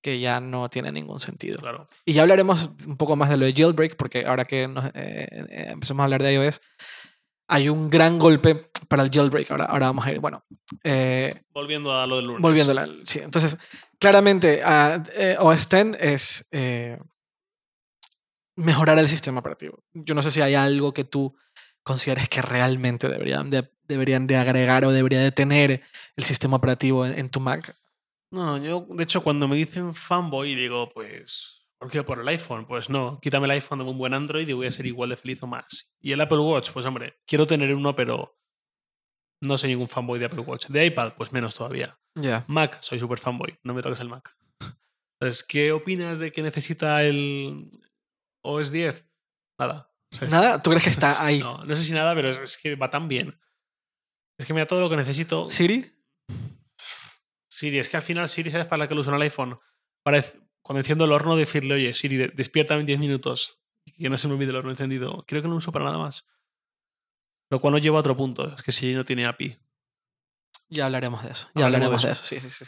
que 0.00 0.20
ya 0.20 0.38
no 0.38 0.68
tiene 0.70 0.92
ningún 0.92 1.18
sentido. 1.18 1.58
Claro. 1.58 1.86
Y 2.04 2.12
ya 2.12 2.22
hablaremos 2.22 2.70
un 2.86 2.96
poco 2.96 3.16
más 3.16 3.30
de 3.30 3.36
lo 3.36 3.46
de 3.46 3.52
jailbreak, 3.52 3.96
porque 3.96 4.24
ahora 4.26 4.44
que 4.44 4.68
nos, 4.68 4.84
eh, 4.94 5.26
eh, 5.50 5.66
empezamos 5.72 6.02
a 6.02 6.04
hablar 6.04 6.22
de 6.22 6.34
iOS, 6.34 6.60
hay 7.48 7.68
un 7.68 7.90
gran 7.90 8.20
golpe 8.20 8.70
para 8.86 9.02
el 9.02 9.10
jailbreak. 9.10 9.50
Ahora, 9.50 9.64
ahora 9.64 9.86
vamos 9.86 10.06
a 10.06 10.12
ir, 10.12 10.20
bueno, 10.20 10.44
eh, 10.84 11.34
Volviendo 11.52 11.90
a 11.90 12.06
lo 12.06 12.16
del 12.16 12.26
lunes. 12.26 12.42
volviendo 12.42 12.70
a 12.70 12.74
la- 12.74 12.88
Sí, 13.02 13.18
entonces, 13.20 13.58
claramente, 13.98 14.60
ah, 14.64 15.02
eh, 15.16 15.36
OS 15.40 15.66
X 15.68 15.96
es 16.00 16.48
eh, 16.52 16.96
mejorar 18.56 18.98
el 18.98 19.08
sistema 19.08 19.40
operativo. 19.40 19.82
Yo 19.92 20.14
no 20.14 20.22
sé 20.22 20.30
si 20.30 20.40
hay 20.40 20.54
algo 20.54 20.92
que 20.92 21.04
tú 21.04 21.34
consideres 21.82 22.28
que 22.28 22.42
realmente 22.42 23.08
deberían 23.08 23.50
de, 23.50 23.70
deberían 23.86 24.26
de 24.26 24.36
agregar 24.36 24.84
o 24.84 24.92
debería 24.92 25.20
de 25.20 25.32
tener 25.32 25.82
el 26.16 26.24
sistema 26.24 26.56
operativo 26.56 27.06
en, 27.06 27.18
en 27.18 27.30
tu 27.30 27.40
Mac. 27.40 27.76
No, 28.30 28.56
yo, 28.58 28.86
de 28.90 29.04
hecho, 29.04 29.22
cuando 29.22 29.46
me 29.46 29.56
dicen 29.56 29.94
fanboy, 29.94 30.54
digo, 30.54 30.88
pues, 30.88 31.64
¿por 31.78 31.90
qué 31.90 32.02
por 32.02 32.18
el 32.18 32.26
iPhone? 32.28 32.66
Pues 32.66 32.90
no, 32.90 33.20
quítame 33.20 33.44
el 33.44 33.52
iPhone 33.52 33.78
de 33.78 33.84
un 33.84 33.98
buen 33.98 34.14
Android 34.14 34.48
y 34.48 34.52
voy 34.54 34.66
a 34.66 34.72
ser 34.72 34.86
igual 34.86 35.10
de 35.10 35.16
feliz 35.16 35.42
o 35.42 35.46
más. 35.46 35.94
Y 36.00 36.12
el 36.12 36.20
Apple 36.20 36.38
Watch, 36.38 36.70
pues 36.72 36.86
hombre, 36.86 37.14
quiero 37.26 37.46
tener 37.46 37.72
uno, 37.74 37.94
pero 37.94 38.36
no 39.40 39.58
soy 39.58 39.70
ningún 39.70 39.88
fanboy 39.88 40.18
de 40.18 40.26
Apple 40.26 40.40
Watch. 40.40 40.66
De 40.66 40.86
iPad, 40.86 41.12
pues 41.16 41.32
menos 41.32 41.54
todavía. 41.54 41.96
Ya. 42.14 42.44
Mac, 42.48 42.78
soy 42.80 42.98
súper 42.98 43.18
fanboy, 43.18 43.56
no 43.62 43.74
me 43.74 43.82
toques 43.82 44.00
el 44.00 44.08
Mac. 44.08 44.34
Entonces, 45.20 45.44
¿qué 45.44 45.72
opinas 45.72 46.18
de 46.18 46.32
que 46.32 46.42
necesita 46.42 47.04
el 47.04 47.70
OS 48.44 48.70
10? 48.70 49.06
Nada. 49.58 49.90
O 50.12 50.16
sea, 50.16 50.26
es- 50.28 50.32
Nada, 50.32 50.62
¿tú 50.62 50.70
crees 50.70 50.84
que 50.84 50.90
está 50.98 51.24
ahí? 51.24 51.40
No, 51.40 51.58
no 51.64 51.74
sé 51.74 51.82
si 51.82 51.92
nada, 51.92 52.14
pero 52.14 52.28
es, 52.30 52.38
es 52.38 52.58
que 52.58 52.76
va 52.76 52.90
tan 52.90 53.08
bien. 53.08 53.40
Es 54.38 54.46
que 54.46 54.52
mira 54.54 54.66
todo 54.66 54.80
lo 54.80 54.90
que 54.90 54.96
necesito. 54.96 55.48
¿Siri? 55.50 55.84
Siri, 57.48 57.78
es 57.78 57.88
que 57.88 57.96
al 57.96 58.02
final 58.02 58.28
Siri 58.28 58.50
sabes 58.50 58.66
para 58.66 58.78
la 58.84 58.88
que 58.88 58.94
lo 58.94 59.00
uso 59.00 59.10
en 59.10 59.16
el 59.16 59.22
iPhone. 59.22 59.58
Para 60.02 60.22
cuando 60.62 60.80
enciendo 60.80 61.04
el 61.04 61.12
horno, 61.12 61.36
decirle, 61.36 61.74
oye, 61.74 61.94
Siri, 61.94 62.16
de- 62.16 62.28
despiértame 62.28 62.80
en 62.80 62.86
10 62.86 62.98
minutos. 62.98 63.60
Y 63.86 63.92
que 63.92 64.08
no 64.10 64.16
se 64.16 64.26
me 64.28 64.34
olvide 64.34 64.50
el 64.50 64.56
horno 64.56 64.70
encendido. 64.70 65.24
Creo 65.26 65.42
que 65.42 65.48
no 65.48 65.52
lo 65.54 65.58
uso 65.58 65.70
para 65.72 65.84
nada 65.84 65.98
más. 65.98 66.26
Lo 67.50 67.60
cual 67.60 67.72
nos 67.74 67.82
lleva 67.82 67.98
a 67.98 68.00
otro 68.00 68.16
punto. 68.16 68.54
Es 68.54 68.62
que 68.62 68.72
Siri 68.72 68.94
no 68.94 69.04
tiene 69.04 69.26
API. 69.26 69.58
Ya 70.68 70.86
hablaremos 70.86 71.22
de 71.22 71.30
eso. 71.30 71.50
Ya 71.54 71.66
Hablaremos 71.66 72.02
hablaremos 72.02 72.02
de 72.02 72.08
de 72.08 72.12
eso. 72.12 72.24
Sí, 72.24 72.40
sí, 72.40 72.50
sí. 72.50 72.64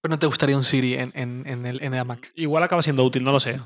Pero 0.00 0.12
no 0.14 0.18
te 0.18 0.26
gustaría 0.26 0.56
un 0.56 0.64
Siri 0.64 0.94
en, 0.94 1.12
en, 1.14 1.46
en 1.46 1.66
el, 1.66 1.82
en 1.82 1.92
la 1.92 2.04
Mac. 2.04 2.32
Igual 2.36 2.62
acaba 2.62 2.80
siendo 2.82 3.04
útil, 3.04 3.22
no 3.24 3.32
lo 3.32 3.40
sé. 3.40 3.60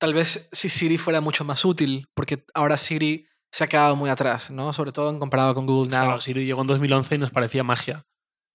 Tal 0.00 0.14
vez 0.14 0.48
si 0.50 0.68
Siri 0.68 0.98
fuera 0.98 1.20
mucho 1.20 1.44
más 1.44 1.64
útil, 1.64 2.08
porque 2.14 2.44
ahora 2.54 2.76
Siri 2.76 3.26
se 3.52 3.64
ha 3.64 3.66
quedado 3.68 3.94
muy 3.96 4.08
atrás, 4.10 4.50
¿no? 4.50 4.72
Sobre 4.72 4.92
todo 4.92 5.10
en 5.10 5.18
comparado 5.18 5.54
con 5.54 5.66
Google 5.66 5.90
Now. 5.90 6.04
Claro, 6.06 6.20
Siri 6.20 6.44
llegó 6.46 6.62
en 6.62 6.66
2011 6.68 7.14
y 7.14 7.18
nos 7.18 7.30
parecía 7.30 7.62
magia. 7.62 8.02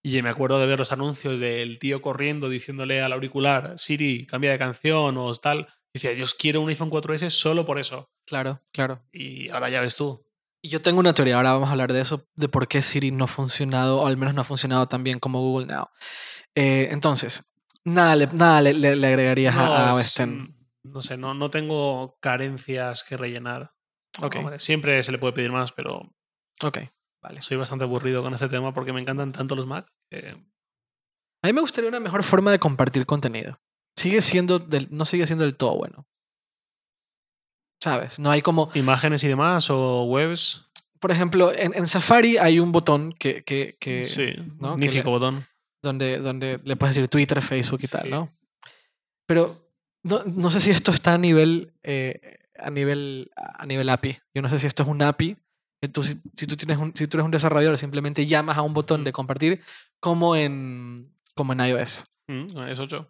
Y 0.04 0.22
me 0.22 0.30
acuerdo 0.30 0.60
de 0.60 0.66
ver 0.66 0.80
los 0.80 0.92
anuncios 0.92 1.40
del 1.40 1.80
tío 1.80 2.02
corriendo 2.02 2.50
diciéndole 2.50 3.02
al 3.02 3.14
auricular, 3.14 3.76
Siri, 3.78 4.26
cambia 4.26 4.52
de 4.52 4.58
canción 4.60 5.18
o 5.18 5.34
tal. 5.36 5.68
Y 5.94 6.00
decía, 6.00 6.12
Dios, 6.12 6.34
quiero 6.34 6.62
un 6.62 6.70
iPhone 6.70 6.90
4S 6.92 7.30
solo 7.30 7.66
por 7.66 7.80
eso. 7.80 8.10
Claro, 8.26 8.62
claro. 8.74 9.04
Y 9.14 9.50
ahora 9.50 9.70
ya 9.70 9.82
ves 9.82 9.96
tú. 9.96 10.26
Y 10.62 10.70
yo 10.70 10.82
tengo 10.82 11.00
una 11.00 11.14
teoría, 11.14 11.36
ahora 11.38 11.54
vamos 11.54 11.70
a 11.70 11.74
hablar 11.74 11.94
de 11.94 12.02
eso, 12.02 12.28
de 12.36 12.50
por 12.50 12.68
qué 12.68 12.82
Siri 12.82 13.12
no 13.12 13.26
ha 13.26 13.28
funcionado, 13.28 14.00
o 14.02 14.08
al 14.08 14.18
menos 14.18 14.34
no 14.34 14.42
ha 14.42 14.46
funcionado 14.46 14.88
tan 14.88 15.04
bien 15.04 15.20
como 15.20 15.40
Google 15.42 15.68
Now. 15.68 15.88
Eh, 16.56 16.88
entonces, 16.92 17.52
nada, 17.84 18.16
le, 18.16 18.28
nada 18.28 18.62
le, 18.62 18.74
le- 18.74 18.96
le 18.96 19.08
agregarías 19.08 19.56
a, 19.56 19.90
a 19.92 20.02
X. 20.02 20.55
no 20.86 21.02
sé, 21.02 21.18
no, 21.18 21.34
no 21.34 21.50
tengo 21.50 22.18
carencias 22.22 23.04
que 23.04 23.18
rellenar. 23.18 23.74
Siempre 24.58 25.02
se 25.04 25.12
le 25.12 25.18
puede 25.18 25.34
pedir 25.34 25.52
más, 25.52 25.72
pero 25.74 26.14
Ok, 26.64 26.78
vale. 27.22 27.42
soy 27.42 27.58
bastante 27.58 27.84
aburrido 27.84 28.24
con 28.24 28.34
este 28.34 28.48
tema 28.48 28.74
porque 28.74 28.94
me 28.94 29.02
encantan 29.02 29.32
tanto 29.34 29.56
los 29.56 29.66
Mac. 29.66 29.88
A 31.44 31.48
mí 31.48 31.54
me 31.54 31.62
gustaría 31.62 31.90
una 31.90 32.00
mejor 32.00 32.24
forma 32.24 32.52
de 32.52 32.60
compartir 32.60 33.06
contenido. 33.06 33.60
Sigue 33.98 34.22
siendo 34.22 34.60
del, 34.60 34.88
no 34.92 35.06
sigue 35.06 35.28
siendo 35.28 35.44
del 35.46 35.56
todo 35.58 35.76
bueno. 35.78 36.08
¿Sabes? 37.82 38.20
No 38.20 38.32
hay 38.32 38.42
como, 38.42 38.70
Imágenes 38.74 39.24
y 39.24 39.28
demás 39.28 39.70
o 39.70 40.04
webs. 40.06 40.70
por 41.00 41.12
ejemplo, 41.12 41.52
en, 41.54 41.74
en 41.76 41.88
Safari 41.88 42.38
hay 42.38 42.60
un 42.60 42.72
botón 42.72 43.14
que, 43.14 43.44
que, 43.44 43.78
que- 43.80 44.06
sí, 44.06 44.34
¿no? 44.38 44.46
que 44.46 44.54
magnífico 44.70 45.06
le- 45.06 45.12
botón. 45.12 45.46
donde, 45.84 46.18
donde 46.20 46.60
le 46.64 46.76
puedes 46.78 46.96
decir 46.96 47.10
Twitter, 47.10 47.42
Facebook 47.42 47.82
y 47.84 47.88
tal. 47.88 48.10
¿no? 48.10 48.34
Pero 49.28 49.65
no, 50.06 50.20
no 50.24 50.52
sé 50.52 50.62
si 50.62 50.70
esto 50.70 50.92
está 50.92 51.16
a 51.16 51.18
nivel, 51.18 51.74
eh, 51.82 52.38
a 52.60 52.70
nivel, 52.70 53.32
a 53.36 53.66
nivel 53.66 53.90
API. 53.90 54.16
Yo 54.36 54.44
no 54.44 54.50
sé 54.50 54.60
si 54.60 54.68
esto 54.68 54.84
es 54.84 54.90
un 54.90 55.02
API. 55.02 55.36
que 55.82 55.90
tú, 55.90 56.04
si, 56.04 56.22
si 56.36 56.46
tú 56.46 56.56
tienes 56.56 56.78
un, 56.78 56.96
si 56.96 57.08
tú 57.08 57.18
eres 57.18 57.26
un 57.26 57.32
desarrollador, 57.32 57.78
simplemente 57.80 58.28
llamas 58.28 58.58
a 58.58 58.62
un 58.62 58.76
botón 58.76 59.04
de 59.04 59.12
compartir 59.12 59.62
como 60.00 60.36
en, 60.36 61.12
como 61.34 61.54
en 61.54 61.60
iOS. 61.60 62.06
Mm, 62.28 62.60
es 62.70 62.80
8. 62.80 63.10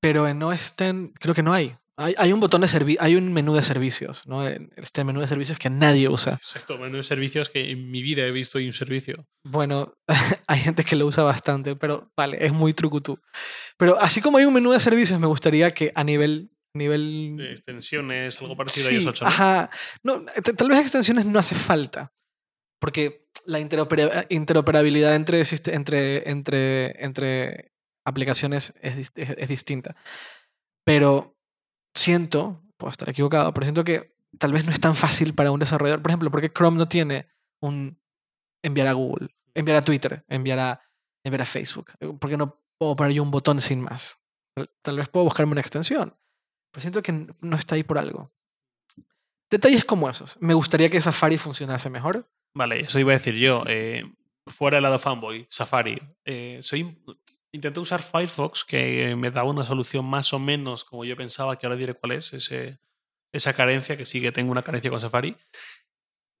Pero 0.00 0.28
en 0.28 0.42
OS 0.42 0.74
creo 1.18 1.34
que 1.34 1.42
no 1.42 1.54
hay. 1.54 1.74
Hay, 1.98 2.14
hay 2.18 2.32
un 2.32 2.40
botón 2.40 2.60
de 2.60 2.68
servicio, 2.68 3.02
hay 3.02 3.14
un 3.16 3.32
menú 3.32 3.54
de 3.54 3.62
servicios, 3.62 4.26
¿no? 4.26 4.46
Este 4.46 5.02
menú 5.02 5.20
de 5.20 5.28
servicios 5.28 5.58
que 5.58 5.70
nadie 5.70 6.08
usa. 6.10 6.34
Exacto, 6.34 6.76
menú 6.76 6.98
de 6.98 7.02
servicios 7.02 7.48
que 7.48 7.70
en 7.70 7.90
mi 7.90 8.02
vida 8.02 8.26
he 8.26 8.30
visto 8.30 8.58
y 8.60 8.66
un 8.66 8.72
servicio. 8.72 9.26
Bueno, 9.44 9.94
hay 10.46 10.58
gente 10.60 10.84
que 10.84 10.94
lo 10.96 11.06
usa 11.06 11.24
bastante, 11.24 11.74
pero 11.74 12.12
vale, 12.14 12.44
es 12.44 12.52
muy 12.52 12.74
trucutú. 12.74 13.18
Pero 13.78 13.98
así 13.98 14.20
como 14.20 14.36
hay 14.36 14.44
un 14.44 14.52
menú 14.52 14.72
de 14.72 14.80
servicios, 14.80 15.18
me 15.18 15.26
gustaría 15.26 15.72
que 15.72 15.90
a 15.94 16.04
nivel... 16.04 16.50
nivel 16.74 17.38
Extensiones, 17.50 18.38
algo 18.42 18.56
parecido 18.56 18.86
a 18.86 18.90
sí, 18.90 18.94
iOS 18.96 19.06
8. 19.06 19.24
¿no? 19.24 19.28
ajá. 19.30 19.70
No, 20.02 20.20
tal 20.56 20.68
vez 20.68 20.80
extensiones 20.80 21.24
no 21.24 21.38
hace 21.38 21.54
falta. 21.54 22.12
Porque 22.78 23.26
la 23.46 23.58
interopera- 23.58 24.26
interoperabilidad 24.28 25.14
entre, 25.14 25.40
entre, 25.72 26.28
entre, 26.30 27.04
entre 27.04 27.72
aplicaciones 28.04 28.74
es, 28.82 29.10
es- 29.14 29.30
es 29.38 29.48
distinta. 29.48 29.96
Pero 30.84 31.35
siento, 31.96 32.62
puedo 32.76 32.90
estar 32.90 33.08
equivocado, 33.08 33.52
pero 33.52 33.64
siento 33.64 33.84
que 33.84 34.16
tal 34.38 34.52
vez 34.52 34.64
no 34.64 34.72
es 34.72 34.80
tan 34.80 34.94
fácil 34.94 35.34
para 35.34 35.50
un 35.50 35.60
desarrollador. 35.60 36.02
Por 36.02 36.10
ejemplo, 36.10 36.30
porque 36.30 36.52
Chrome 36.52 36.78
no 36.78 36.88
tiene 36.88 37.28
un 37.60 37.98
enviar 38.62 38.86
a 38.88 38.92
Google, 38.92 39.28
enviar 39.54 39.78
a 39.78 39.84
Twitter, 39.84 40.24
enviar 40.28 40.58
a, 40.58 40.80
enviar 41.24 41.42
a 41.42 41.46
Facebook. 41.46 41.92
Porque 42.20 42.36
no 42.36 42.60
puedo 42.78 42.96
poner 42.96 43.12
yo 43.12 43.22
un 43.22 43.30
botón 43.30 43.60
sin 43.60 43.80
más. 43.80 44.22
Tal, 44.82 44.96
vez 44.96 45.08
puedo 45.08 45.24
buscarme 45.24 45.52
una 45.52 45.60
extensión. 45.60 46.16
Pero 46.70 46.80
siento 46.80 47.02
que 47.02 47.26
no 47.40 47.56
está 47.56 47.74
ahí 47.74 47.82
por 47.82 47.98
algo. 47.98 48.32
Detalles 49.50 49.84
como 49.84 50.08
esos. 50.10 50.36
Me 50.40 50.54
gustaría 50.54 50.90
que 50.90 51.00
Safari 51.00 51.38
funcionase 51.38 51.88
mejor. 51.90 52.28
Vale, 52.54 52.80
eso 52.80 52.98
iba 52.98 53.12
a 53.12 53.18
decir 53.18 53.34
yo. 53.34 53.64
eh, 53.66 54.04
fuera 54.46 54.76
del 54.76 54.84
lado 54.84 54.98
fanboy, 54.98 55.46
Safari. 55.48 56.00
eh, 56.24 56.58
soy, 56.62 56.96
intenté 57.52 57.80
usar 57.80 58.02
Firefox, 58.02 58.64
que 58.64 59.14
me 59.16 59.30
daba 59.30 59.50
una 59.50 59.64
solución 59.64 60.04
más 60.04 60.32
o 60.32 60.38
menos 60.38 60.84
como 60.84 61.04
yo 61.04 61.16
pensaba, 61.16 61.56
que 61.56 61.66
ahora 61.66 61.76
diré 61.76 61.94
cuál 61.94 62.12
es, 62.12 62.32
ese, 62.32 62.78
esa 63.32 63.52
carencia, 63.54 63.96
que 63.96 64.06
sí 64.06 64.20
que 64.20 64.32
tengo 64.32 64.52
una 64.52 64.62
carencia 64.62 64.90
con 64.90 65.00
Safari. 65.00 65.36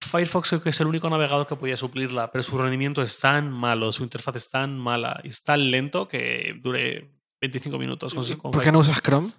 Firefox 0.00 0.48
creo 0.50 0.62
que 0.62 0.68
es 0.70 0.80
el 0.80 0.86
único 0.86 1.08
navegador 1.10 1.46
que 1.46 1.56
podía 1.56 1.76
suplirla, 1.76 2.30
pero 2.30 2.42
su 2.42 2.56
rendimiento 2.58 3.02
es 3.02 3.18
tan 3.18 3.50
malo, 3.50 3.92
su 3.92 4.02
interfaz 4.02 4.36
es 4.36 4.50
tan 4.50 4.78
mala 4.78 5.20
y 5.24 5.28
es 5.28 5.42
tan 5.42 5.70
lento 5.70 6.06
que 6.06 6.54
duré 6.60 7.10
25 7.40 7.78
minutos 7.78 8.14
con, 8.14 8.24
con 8.36 8.50
¿Por 8.52 8.62
qué 8.62 8.72
no 8.72 8.80
usas 8.80 9.00
Chrome? 9.02 9.32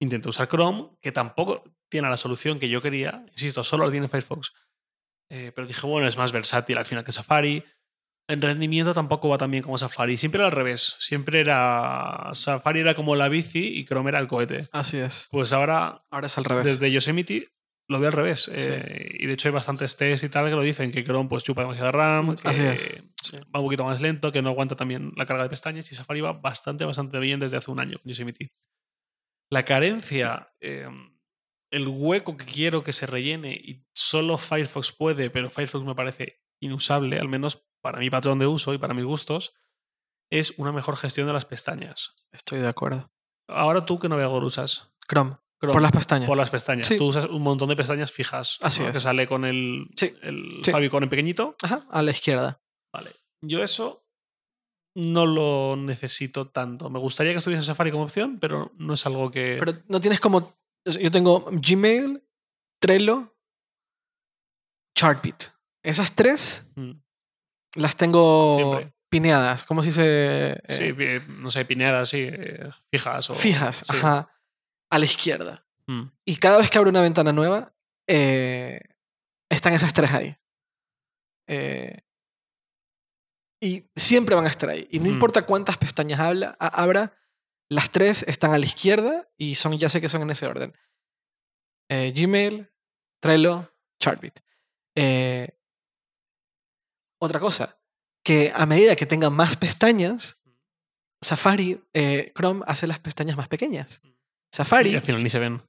intenté 0.00 0.28
usar 0.28 0.48
Chrome, 0.48 0.90
que 1.00 1.12
tampoco 1.12 1.64
tiene 1.88 2.08
la 2.08 2.16
solución 2.16 2.58
que 2.58 2.68
yo 2.68 2.82
quería. 2.82 3.24
Insisto, 3.30 3.64
solo 3.64 3.86
lo 3.86 3.90
tiene 3.90 4.08
Firefox. 4.08 4.52
Eh, 5.30 5.52
pero 5.54 5.66
dije, 5.66 5.86
bueno, 5.86 6.06
es 6.06 6.16
más 6.16 6.32
versátil 6.32 6.78
al 6.78 6.86
final 6.86 7.04
que 7.04 7.12
Safari. 7.12 7.64
En 8.26 8.40
rendimiento 8.40 8.94
tampoco 8.94 9.28
va 9.28 9.36
tan 9.38 9.50
bien 9.50 9.62
como 9.62 9.76
Safari. 9.76 10.16
Siempre 10.16 10.38
era 10.38 10.46
al 10.46 10.52
revés. 10.52 10.96
Siempre 10.98 11.40
era. 11.40 12.30
Safari 12.32 12.80
era 12.80 12.94
como 12.94 13.16
la 13.16 13.28
bici 13.28 13.78
y 13.78 13.84
Chrome 13.84 14.08
era 14.10 14.18
el 14.18 14.26
cohete. 14.28 14.66
Así 14.72 14.96
es. 14.96 15.28
Pues 15.30 15.52
ahora, 15.52 15.98
Ahora 16.10 16.26
es 16.26 16.38
al 16.38 16.44
revés. 16.44 16.64
desde 16.64 16.90
Yosemite, 16.90 17.48
lo 17.86 18.00
veo 18.00 18.08
al 18.08 18.14
revés. 18.14 18.44
Sí. 18.44 18.52
Eh, 18.56 19.10
y 19.18 19.26
de 19.26 19.34
hecho, 19.34 19.48
hay 19.48 19.52
bastantes 19.52 19.96
tests 19.96 20.24
y 20.24 20.30
tal 20.30 20.46
que 20.46 20.52
lo 20.52 20.62
dicen: 20.62 20.90
que 20.90 21.04
Chrome 21.04 21.28
pues 21.28 21.44
chupa 21.44 21.60
demasiada 21.62 21.92
RAM, 21.92 22.36
que 22.36 22.48
así 22.48 22.62
es. 22.62 23.02
va 23.54 23.60
un 23.60 23.66
poquito 23.66 23.84
más 23.84 24.00
lento, 24.00 24.32
que 24.32 24.40
no 24.40 24.48
aguanta 24.50 24.74
también 24.74 25.12
la 25.16 25.26
carga 25.26 25.42
de 25.42 25.50
pestañas. 25.50 25.92
Y 25.92 25.94
Safari 25.94 26.22
va 26.22 26.32
bastante, 26.32 26.86
bastante 26.86 27.18
bien 27.18 27.40
desde 27.40 27.58
hace 27.58 27.70
un 27.70 27.78
año 27.80 27.98
con 27.98 28.08
Yosemite. 28.08 28.52
La 29.50 29.66
carencia, 29.66 30.48
eh, 30.60 30.88
el 31.70 31.88
hueco 31.88 32.36
que 32.36 32.46
quiero 32.46 32.82
que 32.82 32.92
se 32.92 33.06
rellene 33.06 33.52
y 33.52 33.84
solo 33.94 34.38
Firefox 34.38 34.92
puede, 34.92 35.28
pero 35.28 35.50
Firefox 35.50 35.84
me 35.84 35.94
parece 35.94 36.40
inusable, 36.62 37.18
al 37.18 37.28
menos 37.28 37.66
para 37.84 37.98
mi 37.98 38.08
patrón 38.08 38.38
de 38.38 38.46
uso 38.46 38.72
y 38.72 38.78
para 38.78 38.94
mis 38.94 39.04
gustos, 39.04 39.52
es 40.32 40.54
una 40.56 40.72
mejor 40.72 40.96
gestión 40.96 41.26
de 41.26 41.34
las 41.34 41.44
pestañas. 41.44 42.14
Estoy 42.32 42.60
de 42.60 42.68
acuerdo. 42.68 43.12
Ahora 43.46 43.84
tú, 43.84 43.98
¿qué 43.98 44.08
navegador 44.08 44.42
usas? 44.42 44.90
Chrome. 45.06 45.36
Chrome. 45.60 45.74
Por 45.74 45.82
las 45.82 45.92
pestañas. 45.92 46.26
Por 46.26 46.38
las 46.38 46.48
pestañas. 46.48 46.86
Sí. 46.86 46.96
Tú 46.96 47.08
usas 47.08 47.26
un 47.26 47.42
montón 47.42 47.68
de 47.68 47.76
pestañas 47.76 48.10
fijas. 48.10 48.56
Así 48.62 48.80
¿no? 48.80 48.88
es. 48.88 48.94
Que 48.94 49.00
sale 49.00 49.26
con 49.26 49.44
el, 49.44 49.86
Sí, 49.96 50.16
el 50.22 50.60
sí. 50.64 50.70
en 50.74 51.08
pequeñito. 51.10 51.56
Ajá, 51.62 51.86
a 51.90 52.00
la 52.00 52.10
izquierda. 52.10 52.62
Vale. 52.90 53.12
Yo 53.42 53.62
eso 53.62 54.06
no 54.96 55.26
lo 55.26 55.76
necesito 55.76 56.48
tanto. 56.48 56.88
Me 56.88 56.98
gustaría 56.98 57.32
que 57.32 57.38
estuviese 57.38 57.60
en 57.60 57.66
Safari 57.66 57.90
como 57.90 58.04
opción, 58.04 58.38
pero 58.40 58.72
no 58.78 58.94
es 58.94 59.04
algo 59.04 59.30
que. 59.30 59.56
Pero 59.58 59.74
no 59.88 60.00
tienes 60.00 60.20
como. 60.20 60.54
Yo 60.86 61.10
tengo 61.10 61.50
Gmail, 61.50 62.26
Trello, 62.80 63.36
Chartbeat. 64.96 65.52
Esas 65.82 66.14
tres 66.14 66.72
Mm. 66.76 67.03
Las 67.74 67.96
tengo 67.96 68.54
Siempre. 68.56 68.92
pineadas. 69.10 69.64
¿Cómo 69.64 69.82
se 69.82 69.88
dice? 69.88 70.04
Eh, 70.04 70.60
Sí, 70.68 70.94
eh, 70.98 71.20
no 71.28 71.50
sé, 71.50 71.64
pineadas, 71.64 72.08
sí, 72.08 72.28
eh, 72.30 72.70
fijas. 72.90 73.30
O, 73.30 73.34
fijas, 73.34 73.78
sí. 73.78 73.84
ajá. 73.88 74.30
A 74.90 74.98
la 74.98 75.04
izquierda. 75.04 75.66
Mm. 75.86 76.04
Y 76.24 76.36
cada 76.36 76.58
vez 76.58 76.70
que 76.70 76.78
abro 76.78 76.90
una 76.90 77.02
ventana 77.02 77.32
nueva, 77.32 77.74
eh, 78.08 78.80
están 79.50 79.72
esas 79.72 79.92
tres 79.92 80.12
ahí. 80.12 80.36
Y 83.60 83.88
siempre 83.96 84.34
van 84.34 84.44
a 84.44 84.48
estar 84.48 84.68
ahí. 84.68 84.86
Y 84.90 84.98
no 84.98 85.06
Mm. 85.06 85.14
importa 85.14 85.46
cuántas 85.46 85.78
pestañas 85.78 86.20
habla, 86.20 86.56
abra, 86.58 87.16
las 87.70 87.90
tres 87.90 88.22
están 88.24 88.52
a 88.52 88.58
la 88.58 88.64
izquierda 88.66 89.28
y 89.38 89.54
son, 89.54 89.78
ya 89.78 89.88
sé 89.88 90.00
que 90.00 90.08
son 90.08 90.22
en 90.22 90.30
ese 90.30 90.46
orden. 90.46 90.74
Gmail, 91.88 92.68
Trello, 93.20 93.72
Chartbeat. 94.00 94.40
Eh, 94.96 95.56
otra 97.24 97.40
cosa, 97.40 97.78
que 98.24 98.52
a 98.54 98.66
medida 98.66 98.96
que 98.96 99.06
tenga 99.06 99.30
más 99.30 99.56
pestañas, 99.56 100.42
Safari, 101.22 101.80
eh, 101.94 102.32
Chrome 102.36 102.62
hace 102.66 102.86
las 102.86 102.98
pestañas 103.00 103.36
más 103.36 103.48
pequeñas. 103.48 104.02
Safari, 104.52 104.90
Y 104.90 104.96
al 104.96 105.02
final 105.02 105.22
ni 105.22 105.30
se 105.30 105.38
ven. 105.38 105.62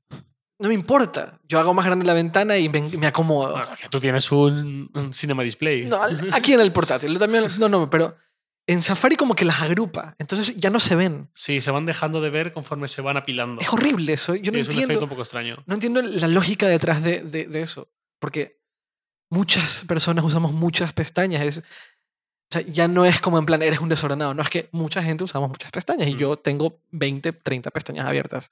no 0.60 0.68
me 0.68 0.74
importa. 0.74 1.40
Yo 1.48 1.60
hago 1.60 1.74
más 1.74 1.86
grande 1.86 2.06
la 2.06 2.14
ventana 2.14 2.58
y 2.58 2.70
me, 2.70 2.82
me 2.82 3.08
acomodo. 3.08 3.52
Bueno, 3.54 3.76
que 3.82 3.90
tú 3.90 4.00
tienes 4.00 4.32
un, 4.32 4.90
un 4.94 5.14
Cinema 5.14 5.44
Display. 5.44 5.86
No, 5.86 6.00
aquí 6.34 6.54
en 6.54 6.62
el 6.62 6.72
portátil. 6.72 7.18
También, 7.18 7.46
no, 7.60 7.70
no, 7.70 7.90
pero 7.90 8.16
en 8.68 8.82
Safari 8.82 9.16
como 9.16 9.34
que 9.36 9.46
las 9.46 9.62
agrupa. 9.62 10.16
Entonces 10.20 10.56
ya 10.58 10.70
no 10.70 10.80
se 10.80 10.96
ven. 10.96 11.30
Sí, 11.34 11.62
se 11.62 11.72
van 11.72 11.86
dejando 11.86 12.20
de 12.22 12.30
ver 12.30 12.52
conforme 12.52 12.88
se 12.88 13.02
van 13.02 13.16
apilando. 13.18 13.62
Es 13.62 13.72
horrible 13.72 14.12
eso. 14.14 14.36
Yo 14.36 14.52
no 14.52 14.58
Sí, 14.58 14.62
es 14.62 14.68
un 14.68 14.74
efecto 14.74 14.82
entiendo, 14.82 15.06
un 15.06 15.10
poco 15.10 15.22
extraño. 15.22 15.64
no 15.66 15.74
entiendo 15.74 16.02
la 16.02 16.28
lógica 16.28 16.68
detrás 16.68 17.02
de, 17.02 17.22
de- 17.22 17.48
de 17.48 17.62
eso. 17.62 17.90
Porque 18.20 18.62
muchas 19.30 19.84
personas 19.88 20.24
usamos 20.26 20.52
muchas 20.52 20.94
pestañas. 20.94 21.42
Es, 21.46 21.60
o 21.60 21.64
sea, 22.52 22.62
ya 22.62 22.88
no 22.88 23.06
es 23.06 23.22
como 23.22 23.38
en 23.40 23.46
plan, 23.46 23.62
eres 23.62 23.80
un 23.80 23.90
desordenado. 23.90 24.34
No 24.34 24.44
es 24.44 24.50
que 24.50 24.70
mucha 24.72 25.02
gente 25.04 25.24
usamos 25.24 25.50
muchas 25.50 25.72
pestañas 25.72 26.08
y 26.08 26.16
Mm. 26.16 26.18
yo 26.18 26.38
tengo 26.38 26.80
20, 26.92 27.32
30 27.34 27.72
pestañas 27.72 28.06
abiertas. 28.06 28.52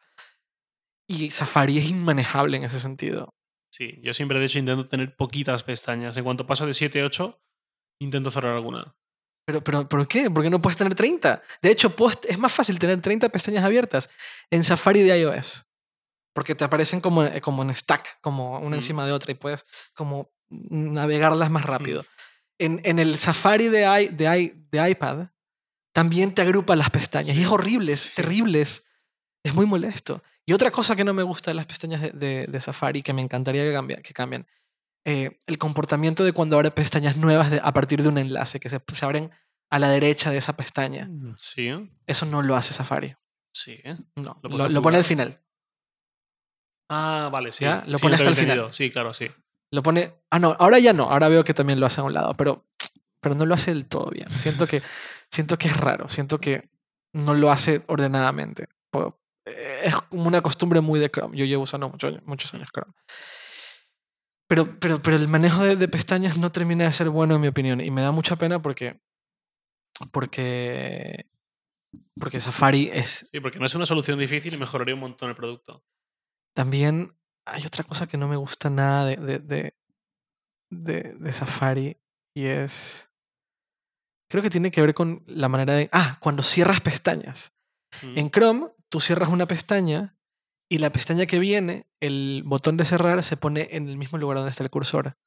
Y 1.08 1.30
Safari 1.32 1.78
es 1.78 1.86
inmanejable 1.86 2.58
en 2.58 2.64
ese 2.64 2.80
sentido. 2.80 3.34
Sí, 3.72 4.00
yo 4.04 4.14
siempre 4.14 4.40
de 4.40 4.46
hecho 4.46 4.60
intento 4.60 4.88
tener 4.88 5.16
poquitas 5.16 5.64
pestañas. 5.64 6.16
En 6.18 6.24
cuanto 6.24 6.46
paso 6.46 6.66
de 6.66 6.74
7 6.74 7.02
a 7.02 7.06
8, 7.06 7.40
intento 8.00 8.32
cerrar 8.32 8.54
alguna. 8.56 8.96
¿Pero, 9.46 9.62
pero, 9.64 9.90
¿Por 9.90 10.08
qué? 10.08 10.30
¿Por 10.32 10.44
qué 10.44 10.50
no 10.50 10.62
puedes 10.62 10.78
tener 10.78 10.96
30? 10.96 11.42
De 11.62 11.70
hecho, 11.72 11.90
puedes- 11.96 12.20
es 12.30 12.38
más 12.38 12.54
fácil 12.54 12.80
tener 12.80 13.02
30 13.02 13.28
pestañas 13.30 13.66
abiertas 13.66 14.10
en 14.52 14.64
Safari 14.64 15.02
de 15.02 15.20
iOS. 15.20 15.66
Porque 16.34 16.56
te 16.56 16.64
aparecen 16.64 17.02
como, 17.02 17.26
como 17.42 17.62
en 17.64 17.76
stack, 17.76 18.20
como 18.22 18.58
una 18.60 18.70
Mm. 18.70 18.74
encima 18.80 19.06
de 19.06 19.12
otra 19.12 19.32
y 19.32 19.36
puedes 19.36 19.66
como 19.96 20.32
navegarlas 20.70 21.50
más 21.50 21.66
rápido. 21.66 22.06
En, 22.60 22.82
en 22.84 23.00
el 23.00 23.18
Safari 23.18 23.68
de, 23.70 23.82
i- 24.02 24.08
de, 24.08 24.40
i- 24.42 24.54
de 24.72 24.90
iPad 24.92 25.28
también 25.94 26.34
te 26.34 26.42
agrupa 26.42 26.76
las 26.76 26.90
pestañas. 26.90 27.36
Y 27.36 27.42
es 27.44 27.48
horrible, 27.50 27.92
es 27.94 28.14
terrible, 28.14 28.62
es, 28.62 28.86
es 29.44 29.54
muy 29.54 29.66
molesto. 29.66 30.24
Y 30.46 30.54
otra 30.54 30.72
cosa 30.72 30.96
que 30.96 31.04
no 31.04 31.14
me 31.14 31.24
gusta 31.24 31.52
de 31.52 31.56
las 31.56 31.66
pestañas 31.66 32.02
de, 32.02 32.12
de- 32.12 32.48
de 32.48 32.62
Safari, 32.62 33.02
que 33.02 33.14
me 33.14 33.22
encantaría 33.22 33.64
que, 33.64 33.74
cambia- 33.74 34.02
que 34.02 34.14
cambien, 34.14 34.48
eh, 35.06 35.40
el 35.48 35.58
comportamiento 35.58 36.24
de 36.24 36.32
cuando 36.34 36.56
abre 36.56 36.72
pestañas 36.72 37.18
nuevas 37.18 37.52
a 37.62 37.74
partir 37.74 38.02
de 38.04 38.10
un 38.10 38.18
enlace, 38.18 38.60
que 38.60 38.70
se, 38.70 38.82
se 38.94 39.06
abren 39.06 39.32
a 39.70 39.80
la 39.80 39.90
derecha 39.90 40.32
de 40.32 40.38
esa 40.38 40.54
pestaña. 40.56 41.08
Mm, 41.08 41.34
Sí, 41.38 41.70
Eso 42.08 42.26
no 42.26 42.42
lo 42.42 42.56
hace 42.56 42.74
Safari. 42.74 43.16
sí. 43.54 43.80
¿eh? 43.84 43.98
No, 44.16 44.40
Lo 44.44 44.50
lo, 44.50 44.58
puedes 44.58 44.72
lo 44.74 44.82
pone 44.82 44.98
al 44.98 45.04
final. 45.04 45.42
Ah, 46.90 47.30
vale, 47.32 47.52
sí. 47.52 47.64
Ya, 47.64 47.84
lo 47.88 47.98
Sí, 47.98 48.02
pone 48.04 48.16
hasta 48.16 48.30
el 48.30 48.36
final. 48.36 48.74
Sí, 48.74 48.90
claro, 48.90 49.14
sí. 49.14 49.28
Lo 49.74 49.82
pone. 49.84 50.14
Ah, 50.30 50.38
no, 50.40 50.56
ahora 50.60 50.78
ya 50.80 50.94
no. 50.94 51.10
Ahora 51.10 51.28
veo 51.30 51.44
que 51.44 51.54
también 51.54 51.80
lo 51.80 51.86
hace 51.88 52.00
a 52.02 52.04
un 52.04 52.14
lado, 52.14 52.36
pero, 52.38 52.66
pero 53.22 53.34
no 53.36 53.46
lo 53.46 53.56
hace 53.56 53.72
del 53.74 53.88
todo 53.88 54.10
bien. 54.12 54.30
Siento 54.30 54.68
que, 54.68 54.82
siento 55.32 55.58
que 55.58 55.68
es 55.68 55.78
raro. 55.78 56.10
Siento 56.10 56.40
que 56.40 56.70
no 57.14 57.34
lo 57.34 57.52
hace 57.52 57.82
ordenadamente. 57.88 58.68
Eh, 59.46 59.82
Es 59.86 59.96
como 59.96 60.28
una 60.28 60.42
costumbre 60.42 60.80
muy 60.82 61.00
de 61.00 61.10
Chrome. 61.10 61.36
Yo 61.38 61.46
llevo 61.46 61.64
usando 61.64 61.90
mucho- 61.90 62.20
muchos 62.26 62.54
años 62.54 62.70
Chrome. 62.72 62.94
Pero, 64.48 64.80
pero, 64.80 65.02
pero 65.02 65.18
el 65.18 65.28
manejo 65.28 65.64
de, 65.64 65.76
de 65.76 65.88
pestañas 65.88 66.38
no 66.38 66.52
termina 66.52 66.86
de 66.86 66.94
ser 66.94 67.10
bueno, 67.10 67.36
en 67.36 67.42
mi 67.42 67.48
opinión. 67.48 67.82
Y 67.82 67.90
me 67.90 68.02
da 68.02 68.12
mucha 68.12 68.36
pena 68.36 68.62
porque. 68.62 69.02
Porque. 70.12 71.26
Porque 72.20 72.42
Safari 72.42 72.90
es. 72.94 73.28
Sí, 73.32 73.40
porque 73.40 73.60
no 73.60 73.66
es 73.66 73.74
una 73.76 73.86
solución 73.86 74.20
difícil 74.20 74.54
y 74.54 74.58
mejoraría 74.58 74.94
un 74.94 75.02
montón 75.02 75.30
el 75.30 75.36
producto. 75.36 75.84
También 76.56 77.16
hay 77.46 77.66
otra 77.66 77.84
cosa 77.84 78.08
que 78.08 78.18
no 78.18 78.28
me 78.28 78.36
gusta 78.36 78.70
nada 78.70 79.06
de, 79.06 79.16
de, 79.18 79.40
de, 79.40 79.76
de- 80.72 81.14
de 81.20 81.34
Safari 81.34 81.98
y 82.36 82.46
es... 82.46 83.10
Creo 84.30 84.42
que 84.42 84.50
tiene 84.50 84.72
que 84.72 84.82
ver 84.82 84.94
con 84.96 85.24
la 85.28 85.48
manera 85.48 85.74
de... 85.74 85.90
Ah, 85.92 86.18
cuando 86.20 86.42
cierras 86.42 86.80
pestañas. 86.82 87.56
Mm. 88.02 88.18
En 88.18 88.32
Chrome, 88.32 88.68
tú 88.90 89.00
cierras 89.00 89.30
una 89.30 89.48
pestaña 89.48 90.18
y 90.72 90.80
la 90.80 90.92
pestaña 90.92 91.28
que 91.28 91.38
viene, 91.38 91.86
el 92.02 92.42
botón 92.46 92.76
de 92.78 92.86
cerrar 92.86 93.22
se 93.22 93.38
pone 93.38 93.68
en 93.72 93.88
el 93.88 93.98
mismo 93.98 94.18
lugar 94.18 94.38
donde 94.38 94.50
está 94.50 94.64
el 94.64 94.72
cursor. 94.72 95.18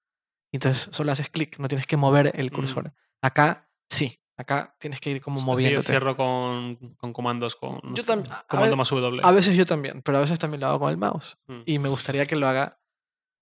Entonces 0.52 0.88
solo 0.92 1.12
haces 1.12 1.28
clic, 1.30 1.58
no 1.58 1.68
tienes 1.68 1.86
que 1.86 1.96
mover 1.96 2.32
el 2.34 2.46
Mm. 2.50 2.54
cursor. 2.54 2.94
Acá 3.22 3.70
sí, 3.88 4.18
acá 4.36 4.74
tienes 4.78 5.00
que 5.00 5.10
ir 5.10 5.20
como 5.22 5.56
que 5.56 5.70
Yo 5.70 5.82
cierro 5.82 6.16
con, 6.16 6.76
con 6.96 7.12
comandos, 7.12 7.56
con 7.56 7.80
Yo 7.94 8.02
comando 8.48 8.76
más 8.76 8.90
W. 8.90 9.20
A 9.24 9.32
veces 9.32 9.56
yo 9.56 9.64
también, 9.66 10.02
pero 10.02 10.18
a 10.18 10.20
veces 10.20 10.38
también 10.38 10.60
lo 10.60 10.68
hago 10.68 10.80
con 10.80 10.90
el 10.90 10.96
mouse. 10.96 11.38
Mm. 11.46 11.62
y 11.64 11.78
me 11.78 11.88
gustaría 11.88 12.26
que 12.26 12.36
lo 12.36 12.46
haga 12.46 12.78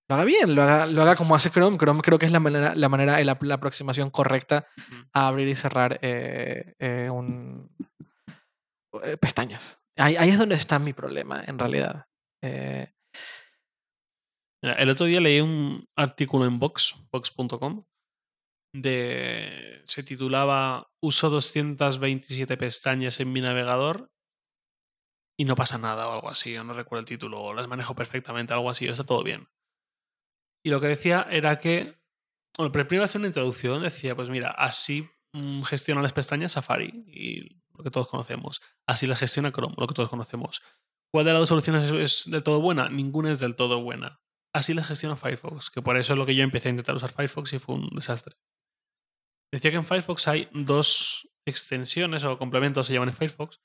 lo 0.07 0.15
haga 0.15 0.25
bien, 0.25 0.53
lo 0.53 0.61
haga, 0.61 0.85
lo 0.85 1.01
haga 1.01 1.15
como 1.15 1.35
hace 1.35 1.49
Chrome. 1.49 1.77
Chrome 1.77 2.01
creo 2.01 2.19
que 2.19 2.27
es 2.27 2.31
la 2.31 2.39
manera, 2.39 2.75
la 2.75 2.89
manera, 2.89 3.23
la, 3.23 3.37
la 3.41 3.55
aproximación 3.55 4.11
correcta 4.11 4.67
a 5.13 5.27
abrir 5.27 5.47
y 5.47 5.55
cerrar 5.55 5.97
eh, 6.01 6.75
eh, 6.77 7.09
un, 7.09 7.71
eh, 9.03 9.17
pestañas. 9.17 9.81
Ahí, 9.97 10.15
ahí 10.15 10.29
es 10.29 10.37
donde 10.37 10.55
está 10.55 10.77
mi 10.77 10.93
problema, 10.93 11.43
en 11.47 11.57
realidad. 11.57 12.05
Mira, 12.43 12.93
el 14.77 14.89
otro 14.89 15.07
día 15.07 15.21
leí 15.21 15.41
un 15.41 15.87
artículo 15.95 16.45
en 16.45 16.59
Vox, 16.59 16.95
vox.com, 17.11 17.83
de. 18.81 19.83
se 19.85 20.03
titulaba 20.03 20.91
Uso 21.01 21.29
227 21.29 22.57
pestañas 22.57 23.19
en 23.19 23.31
mi 23.31 23.41
navegador 23.41 24.11
y 25.37 25.45
no 25.45 25.55
pasa 25.55 25.77
nada 25.77 26.07
o 26.07 26.13
algo 26.13 26.29
así. 26.29 26.53
Yo 26.53 26.63
no 26.63 26.73
recuerdo 26.73 27.01
el 27.01 27.05
título, 27.05 27.41
o 27.41 27.53
las 27.53 27.67
manejo 27.67 27.95
perfectamente, 27.95 28.53
algo 28.53 28.69
así, 28.69 28.87
está 28.87 29.05
todo 29.05 29.23
bien. 29.23 29.47
Y 30.63 30.69
lo 30.69 30.81
que 30.81 30.87
decía 30.87 31.27
era 31.29 31.59
que. 31.59 31.95
Bueno, 32.57 32.71
primero 32.71 33.03
hacía 33.03 33.19
una 33.19 33.27
introducción, 33.27 33.83
decía, 33.83 34.15
pues 34.15 34.29
mira, 34.29 34.49
así 34.51 35.09
mm, 35.33 35.63
gestiona 35.63 36.01
las 36.01 36.13
pestañas 36.13 36.53
Safari 36.53 37.03
y 37.07 37.61
lo 37.75 37.83
que 37.83 37.91
todos 37.91 38.07
conocemos. 38.07 38.61
Así 38.87 39.07
las 39.07 39.19
gestiona 39.19 39.51
Chrome, 39.51 39.75
lo 39.77 39.87
que 39.87 39.93
todos 39.93 40.09
conocemos. 40.09 40.61
¿Cuál 41.11 41.25
de 41.25 41.33
las 41.33 41.41
dos 41.41 41.49
soluciones 41.49 41.83
es, 41.83 41.91
es 41.91 42.31
del 42.31 42.43
todo 42.43 42.61
buena? 42.61 42.89
Ninguna 42.89 43.31
es 43.31 43.41
del 43.41 43.55
todo 43.55 43.81
buena. 43.81 44.21
Así 44.53 44.73
las 44.73 44.87
gestiona 44.87 45.17
Firefox, 45.17 45.69
que 45.69 45.81
por 45.81 45.97
eso 45.97 46.13
es 46.13 46.19
lo 46.19 46.25
que 46.25 46.33
yo 46.33 46.43
empecé 46.43 46.69
a 46.69 46.71
intentar 46.71 46.95
usar 46.95 47.11
Firefox 47.11 47.51
y 47.51 47.59
fue 47.59 47.75
un 47.75 47.89
desastre. 47.89 48.37
Decía 49.55 49.71
que 49.71 49.77
en 49.77 49.85
Firefox 49.85 50.27
hay 50.27 50.49
dos 50.51 51.29
extensiones 51.47 52.25
o 52.25 52.37
complementos, 52.37 52.87
se 52.87 52.93
llaman 52.93 53.07
en 53.09 53.15
Firefox, 53.15 53.61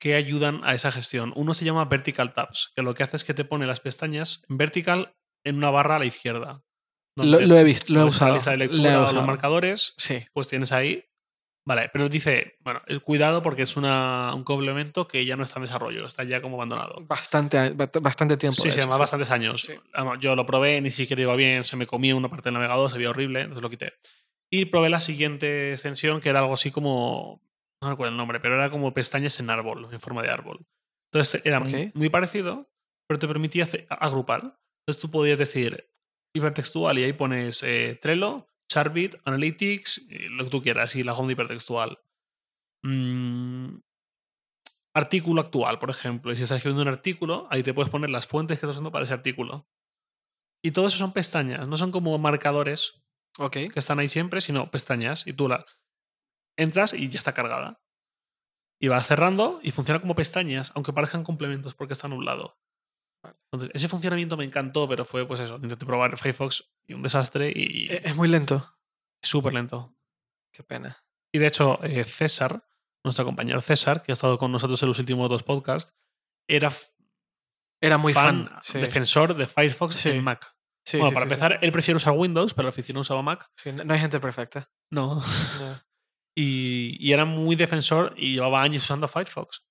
que 0.00 0.14
ayudan 0.14 0.62
a 0.64 0.72
esa 0.72 0.90
gestión. 0.90 1.34
Uno 1.36 1.52
se 1.52 1.66
llama 1.66 1.84
Vertical 1.84 2.32
Tabs, 2.32 2.72
que 2.74 2.80
lo 2.80 2.94
que 2.94 3.02
hace 3.02 3.16
es 3.16 3.24
que 3.24 3.34
te 3.34 3.44
pone 3.44 3.66
las 3.66 3.80
pestañas 3.80 4.42
en 4.48 4.56
vertical 4.56 5.14
en 5.44 5.56
una 5.56 5.68
barra 5.70 5.96
a 5.96 5.98
la 5.98 6.06
izquierda. 6.06 6.62
lo, 7.16 7.40
lo 7.40 7.58
he 7.58 7.64
visto, 7.64 7.92
lo 7.92 8.00
he 8.00 8.02
la 8.04 8.08
usado. 8.08 8.34
lista 8.34 8.52
de 8.52 8.56
lo 8.56 8.64
he 8.64 8.66
lectura 8.68 8.96
o 8.96 9.00
los 9.02 9.10
usado. 9.10 9.26
marcadores, 9.26 9.92
Sí, 9.98 10.24
pues 10.32 10.48
tienes 10.48 10.72
ahí. 10.72 11.04
Vale, 11.66 11.90
pero 11.92 12.08
dice, 12.08 12.56
bueno, 12.60 12.80
eh, 12.86 12.98
cuidado 13.00 13.42
porque 13.42 13.60
es 13.60 13.76
una, 13.76 14.32
un 14.34 14.42
complemento 14.44 15.06
que 15.06 15.26
ya 15.26 15.36
no 15.36 15.42
está 15.44 15.58
en 15.58 15.66
desarrollo, 15.66 16.06
está 16.06 16.24
ya 16.24 16.40
como 16.40 16.56
abandonado. 16.56 16.94
bastante, 17.06 17.58
bast- 17.76 18.00
bastante 18.00 18.38
tiempo. 18.38 18.62
Sí, 18.62 18.70
se 18.70 18.80
llama 18.80 18.94
sí. 18.94 19.00
bastantes 19.00 19.30
años. 19.30 19.60
Sí. 19.60 19.74
Además, 19.92 20.18
Yo 20.20 20.34
lo 20.34 20.46
probé, 20.46 20.80
ni 20.80 20.90
siquiera 20.90 21.20
iba 21.20 21.36
bien, 21.36 21.64
se 21.64 21.76
me 21.76 21.86
comía 21.86 22.16
una 22.16 22.30
parte 22.30 22.44
del 22.44 22.54
navegador, 22.54 22.90
se 22.90 22.96
veía 22.96 23.10
horrible, 23.10 23.40
entonces 23.42 23.62
lo 23.62 23.68
quité. 23.68 23.92
Y 24.50 24.66
probé 24.66 24.88
la 24.88 25.00
siguiente 25.00 25.72
extensión, 25.72 26.20
que 26.20 26.28
era 26.30 26.40
algo 26.40 26.54
así 26.54 26.70
como. 26.70 27.40
No 27.82 27.90
recuerdo 27.90 28.10
el 28.12 28.16
nombre, 28.16 28.40
pero 28.40 28.54
era 28.54 28.70
como 28.70 28.92
pestañas 28.92 29.38
en 29.40 29.50
árbol, 29.50 29.88
en 29.92 30.00
forma 30.00 30.22
de 30.22 30.30
árbol. 30.30 30.66
Entonces 31.12 31.40
era 31.44 31.60
muy- 31.60 32.08
parecido, 32.10 32.68
pero 33.06 33.18
te 33.18 33.28
permitía 33.28 33.64
hacer- 33.64 33.86
agrupar. 33.88 34.40
Entonces 34.82 35.00
tú 35.00 35.10
podías 35.10 35.38
decir 35.38 35.88
hipertextual 36.34 36.98
y 36.98 37.04
ahí 37.04 37.12
pones 37.12 37.62
eh, 37.62 37.98
Trello, 38.02 38.48
Charbit, 38.70 39.14
Analytics, 39.24 40.08
eh, 40.10 40.26
lo 40.30 40.44
que 40.44 40.50
tú 40.50 40.62
quieras, 40.62 40.96
y 40.96 41.02
la 41.02 41.12
home 41.12 41.28
de 41.28 41.32
hipertextual. 41.34 41.98
Mm, 42.84 43.76
artículo 44.94 45.40
actual, 45.40 45.78
por 45.78 45.90
ejemplo. 45.90 46.32
Y 46.32 46.36
si 46.36 46.42
estás 46.42 46.56
escribiendo 46.56 46.82
un 46.82 46.88
artículo, 46.88 47.46
ahí 47.50 47.62
te 47.62 47.74
puedes 47.74 47.90
poner 47.90 48.10
las 48.10 48.26
fuentes 48.26 48.56
que 48.58 48.66
estás 48.66 48.70
usando 48.76 48.90
para 48.92 49.04
ese 49.04 49.14
artículo. 49.14 49.68
Y 50.64 50.72
todo 50.72 50.88
eso 50.88 50.98
son 50.98 51.12
pestañas, 51.12 51.68
no 51.68 51.76
son 51.76 51.92
como 51.92 52.18
marcadores 52.18 53.00
Ok. 53.38 53.52
que 53.52 53.72
están 53.78 53.98
ahí 53.98 54.08
siempre, 54.08 54.40
sino 54.40 54.70
pestañas. 54.70 55.26
Y 55.26 55.32
tú 55.32 55.48
la 55.48 55.64
entras 56.58 56.92
y 56.92 57.08
ya 57.08 57.18
está 57.18 57.32
cargada. 57.34 57.80
Y 58.80 58.88
vas 58.88 59.06
cerrando 59.06 59.60
y 59.62 59.70
funciona 59.72 60.00
como 60.00 60.14
pestañas, 60.14 60.72
aunque 60.74 60.92
parezcan 60.92 61.24
complementos 61.24 61.74
porque 61.74 61.94
están 61.94 62.12
a 62.12 62.16
un 62.16 62.24
lado. 62.24 62.58
Vale. 63.24 63.36
Entonces, 63.50 63.70
ese 63.74 63.88
funcionamiento 63.88 64.36
me 64.36 64.44
encantó, 64.44 64.88
pero 64.88 65.04
fue 65.04 65.26
pues 65.26 65.40
eso. 65.40 65.56
Intenté 65.56 65.84
probar 65.86 66.16
Firefox 66.18 66.70
y 66.86 66.94
un 66.94 67.02
desastre 67.02 67.50
y 67.54 67.90
E- 67.90 68.02
Es 68.04 68.14
muy 68.16 68.28
lento. 68.28 68.76
súper 69.22 69.54
lento. 69.54 69.96
Qué 70.52 70.62
pena. 70.62 71.04
Y 71.32 71.38
de 71.38 71.46
hecho, 71.48 71.82
eh, 71.82 72.04
César, 72.04 72.64
nuestro 73.04 73.24
compañero 73.24 73.60
César, 73.60 74.02
que 74.02 74.12
ha 74.12 74.14
estado 74.14 74.38
con 74.38 74.52
nosotros 74.52 74.80
en 74.82 74.88
los 74.88 74.98
últimos 75.00 75.28
dos 75.28 75.42
podcasts, 75.42 75.96
era 76.48 76.72
Era 77.80 77.98
muy 77.98 78.12
fan, 78.12 78.48
fan. 78.48 78.58
sí. 78.62 78.78
defensor 78.78 79.34
de 79.34 79.46
Firefox 79.46 79.96
Sí. 79.96 80.10
en 80.10 80.22
Mac. 80.24 80.54
Sí, 80.88 80.96
bueno, 80.96 81.10
sí, 81.10 81.14
para 81.14 81.26
sí, 81.26 81.32
empezar, 81.32 81.58
él 81.60 81.70
prefiere 81.72 81.96
usar 81.96 82.14
Windows, 82.14 82.54
pero 82.54 82.64
la 82.64 82.70
oficina 82.70 83.00
usaba 83.00 83.20
Mac. 83.20 83.50
No 83.84 83.92
hay 83.92 84.00
gente 84.00 84.18
perfecta. 84.20 84.70
No. 84.90 85.16
No. 85.16 85.20
Y, 86.40 86.96
y 87.00 87.12
era 87.12 87.24
muy 87.24 87.56
defensor 87.56 88.14
y 88.16 88.34
llevaba 88.34 88.62
años 88.62 88.84
usando 88.84 89.08
Firefox. 89.08 89.64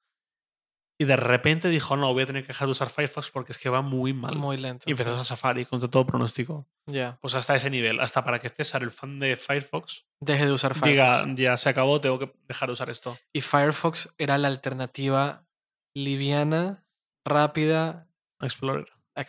Y 1.00 1.06
de 1.06 1.16
repente 1.16 1.70
dijo, 1.70 1.96
no, 1.96 2.12
voy 2.12 2.24
a 2.24 2.26
tener 2.26 2.42
que 2.42 2.50
dejar 2.50 2.68
de 2.68 2.72
usar 2.74 2.90
Firefox 2.90 3.32
porque 3.32 3.54
es 3.54 3.58
que 3.58 3.70
va 3.70 3.82
muy 3.82 4.12
mal. 4.12 4.36
Muy 4.36 4.58
lento. 4.58 4.84
y 4.86 4.92
empezó 4.92 5.16
a 5.16 5.24
Safari 5.24 5.66
contra 5.66 5.90
todo 5.90 6.06
pronóstico. 6.06 6.68
Ya. 6.86 7.20
Pues 7.22 7.36
hasta 7.36 7.56
ese 7.56 7.70
nivel, 7.70 8.02
hasta 8.02 8.22
para 8.22 8.40
que 8.40 8.50
César, 8.50 8.84
el 8.84 8.92
fan 8.92 9.18
de 9.18 9.38
Firefox, 9.38 10.08
Deje 10.20 10.46
de 10.46 10.52
usar 10.52 10.74
Firefox. 10.74 11.26
diga, 11.26 11.36
ya 11.36 11.56
se 11.56 11.70
acabó, 11.70 12.02
tengo 12.02 12.20
que 12.20 12.34
dejar 12.50 12.68
de 12.68 12.74
usar 12.74 12.90
esto. 12.90 13.18
Y 13.32 13.40
Firefox 13.40 14.14
era 14.18 14.38
la 14.38 14.50
alternativa 14.50 15.48
liviana, 15.96 16.86
rápida 17.24 18.10
Explorer. 18.42 18.90
a 19.16 19.22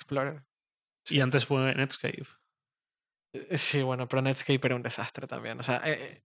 Y 1.10 1.20
antes 1.20 1.44
fue 1.44 1.74
Netscape. 1.74 2.24
Eh, 3.34 3.56
Sí, 3.58 3.82
bueno, 3.82 4.08
pero 4.08 4.22
Netscape 4.22 4.60
era 4.62 4.76
un 4.76 4.82
desastre 4.82 5.26
también. 5.26 5.58
O 5.60 5.62
sea, 5.62 5.80
eh, 5.84 6.22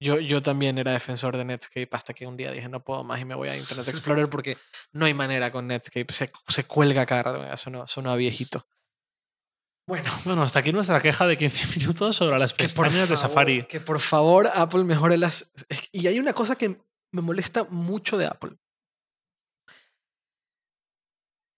yo, 0.00 0.18
yo 0.20 0.40
también 0.42 0.78
era 0.78 0.92
defensor 0.92 1.36
de 1.36 1.44
Netscape 1.44 1.88
hasta 1.92 2.14
que 2.14 2.26
un 2.26 2.36
día 2.36 2.52
dije 2.52 2.68
no 2.68 2.84
puedo 2.84 3.04
más 3.04 3.20
y 3.20 3.24
me 3.24 3.34
voy 3.34 3.48
a 3.48 3.56
Internet 3.56 3.88
Explorer 3.88 4.28
porque 4.30 4.56
no 4.92 5.06
hay 5.06 5.14
manera 5.14 5.50
con 5.50 5.66
Netscape. 5.66 6.12
Se, 6.12 6.30
se 6.46 6.64
cuelga 6.64 7.04
cada 7.06 7.22
rato. 7.24 7.56
Sonó, 7.56 7.86
sonó 7.86 8.10
a 8.10 8.16
viejito. 8.16 8.66
Bueno, 9.88 10.10
Bueno, 10.24 10.42
hasta 10.42 10.58
aquí 10.58 10.70
nuestra 10.70 11.00
queja 11.00 11.26
de 11.26 11.38
15 11.38 11.78
minutos 11.78 12.14
sobre 12.16 12.38
las 12.38 12.52
pestañas 12.52 13.08
de 13.08 13.16
favor, 13.16 13.16
Safari. 13.16 13.66
que 13.66 13.80
por 13.80 14.00
favor 14.00 14.48
Apple 14.52 14.84
mejore 14.84 15.16
las... 15.16 15.52
Y 15.92 16.06
hay 16.06 16.18
una 16.20 16.34
cosa 16.34 16.56
que 16.56 16.80
me 17.10 17.22
molesta 17.22 17.64
mucho 17.64 18.18
de 18.18 18.26
Apple. 18.26 18.58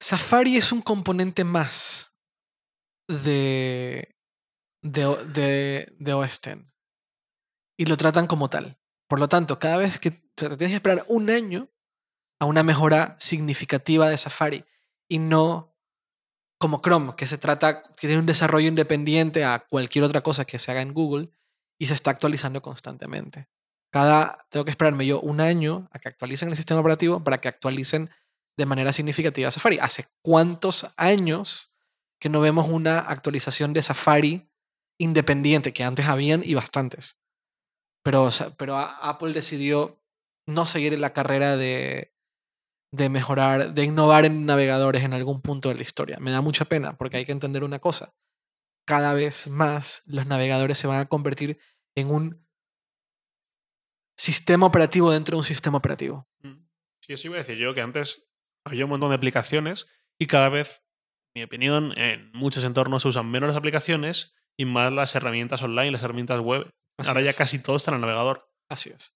Safari 0.01 0.57
es 0.57 0.73
un 0.73 0.81
componente 0.81 1.45
más 1.45 2.10
de, 3.11 4.17
de, 4.83 5.17
de, 5.27 5.93
de. 5.99 6.65
Y 7.77 7.87
lo 7.87 7.97
tratan 7.97 8.27
como 8.27 8.49
tal. 8.49 8.79
Por 9.09 9.19
lo 9.19 9.29
tanto, 9.29 9.59
cada 9.59 9.77
vez 9.77 9.99
que 9.99 10.13
tienes 10.35 10.59
que 10.59 10.75
esperar 10.75 11.05
un 11.09 11.31
año 11.31 11.69
a 12.39 12.47
una 12.47 12.63
mejora 12.63 13.17
significativa 13.19 14.09
de 14.09 14.17
Safari 14.17 14.65
y 15.09 15.19
no 15.19 15.77
como 16.59 16.83
Chrome, 16.83 17.15
que 17.17 17.27
se 17.27 17.39
trata, 17.39 17.83
que 17.83 18.07
tiene 18.07 18.19
un 18.19 18.27
desarrollo 18.27 18.69
independiente 18.69 19.45
a 19.45 19.65
cualquier 19.69 20.05
otra 20.05 20.21
cosa 20.21 20.45
que 20.45 20.59
se 20.59 20.71
haga 20.71 20.83
en 20.83 20.93
Google 20.93 21.31
y 21.79 21.87
se 21.87 21.95
está 21.95 22.11
actualizando 22.11 22.61
constantemente. 22.61 23.49
Cada, 23.91 24.47
tengo 24.51 24.65
que 24.65 24.71
esperarme 24.71 25.07
yo 25.07 25.21
un 25.21 25.41
año 25.41 25.89
a 25.91 25.99
que 25.99 26.09
actualicen 26.09 26.51
el 26.51 26.57
sistema 26.57 26.81
operativo 26.81 27.25
para 27.25 27.41
que 27.41 27.49
actualicen 27.49 28.11
de 28.57 28.67
manera 28.67 28.93
significativa 28.93 29.51
Safari. 29.51 29.79
¿Hace 29.79 30.07
cuántos 30.23 30.93
años 30.97 31.70
que 32.21 32.29
no 32.29 32.41
vemos 32.41 32.69
una 32.69 32.99
actualización 32.99 33.73
de 33.73 33.83
Safari 33.83 34.51
independiente, 34.99 35.73
que 35.73 35.85
antes 35.85 36.07
habían 36.07 36.43
y 36.45 36.55
bastantes? 36.55 37.21
Pero, 38.03 38.29
pero 38.57 38.77
Apple 38.79 39.33
decidió 39.33 40.03
no 40.47 40.67
seguir 40.67 40.95
en 40.95 41.01
la 41.01 41.13
carrera 41.13 41.57
de, 41.57 42.15
de 42.93 43.09
mejorar, 43.09 43.75
de 43.75 43.85
innovar 43.85 44.25
en 44.25 44.47
navegadores 44.47 45.05
en 45.05 45.15
algún 45.15 45.43
punto 45.43 45.69
de 45.69 45.77
la 45.77 45.83
historia. 45.83 46.19
Me 46.21 46.31
da 46.31 46.41
mucha 46.41 46.65
pena 46.65 46.97
porque 46.97 47.19
hay 47.19 47.25
que 47.25 47.33
entender 47.33 47.65
una 47.65 47.79
cosa. 47.79 48.15
Cada 48.87 49.13
vez 49.13 49.49
más 49.49 50.03
los 50.07 50.27
navegadores 50.27 50.79
se 50.79 50.87
van 50.87 51.01
a 51.01 51.07
convertir 51.07 51.59
en 51.95 52.11
un 52.11 52.47
sistema 54.17 54.67
operativo 54.67 55.11
dentro 55.13 55.35
de 55.35 55.39
un 55.39 55.45
sistema 55.45 55.79
operativo. 55.79 56.29
Mm. 56.43 56.67
Sí, 57.01 57.13
eso 57.15 57.29
iba 57.29 57.37
a 57.37 57.39
decir 57.39 57.57
yo, 57.57 57.75
que 57.75 57.81
antes 57.81 58.29
había 58.65 58.85
un 58.85 58.91
montón 58.91 59.11
de 59.11 59.17
aplicaciones 59.17 59.87
y 60.19 60.27
cada 60.27 60.49
vez, 60.49 60.83
mi 61.35 61.43
opinión, 61.43 61.93
en 61.97 62.31
muchos 62.33 62.65
entornos 62.65 63.03
se 63.03 63.09
usan 63.09 63.31
menos 63.31 63.49
las 63.49 63.57
aplicaciones 63.57 64.35
y 64.59 64.65
más 64.65 64.93
las 64.93 65.15
herramientas 65.15 65.63
online, 65.63 65.91
las 65.93 66.03
herramientas 66.03 66.41
web. 66.41 66.71
Así 66.99 67.09
Ahora 67.09 67.23
ya 67.23 67.33
casi 67.33 67.61
todo 67.63 67.77
está 67.77 67.91
en 67.93 67.97
el 67.97 68.01
navegador. 68.03 68.51
Así 68.69 68.91
es. 68.91 69.15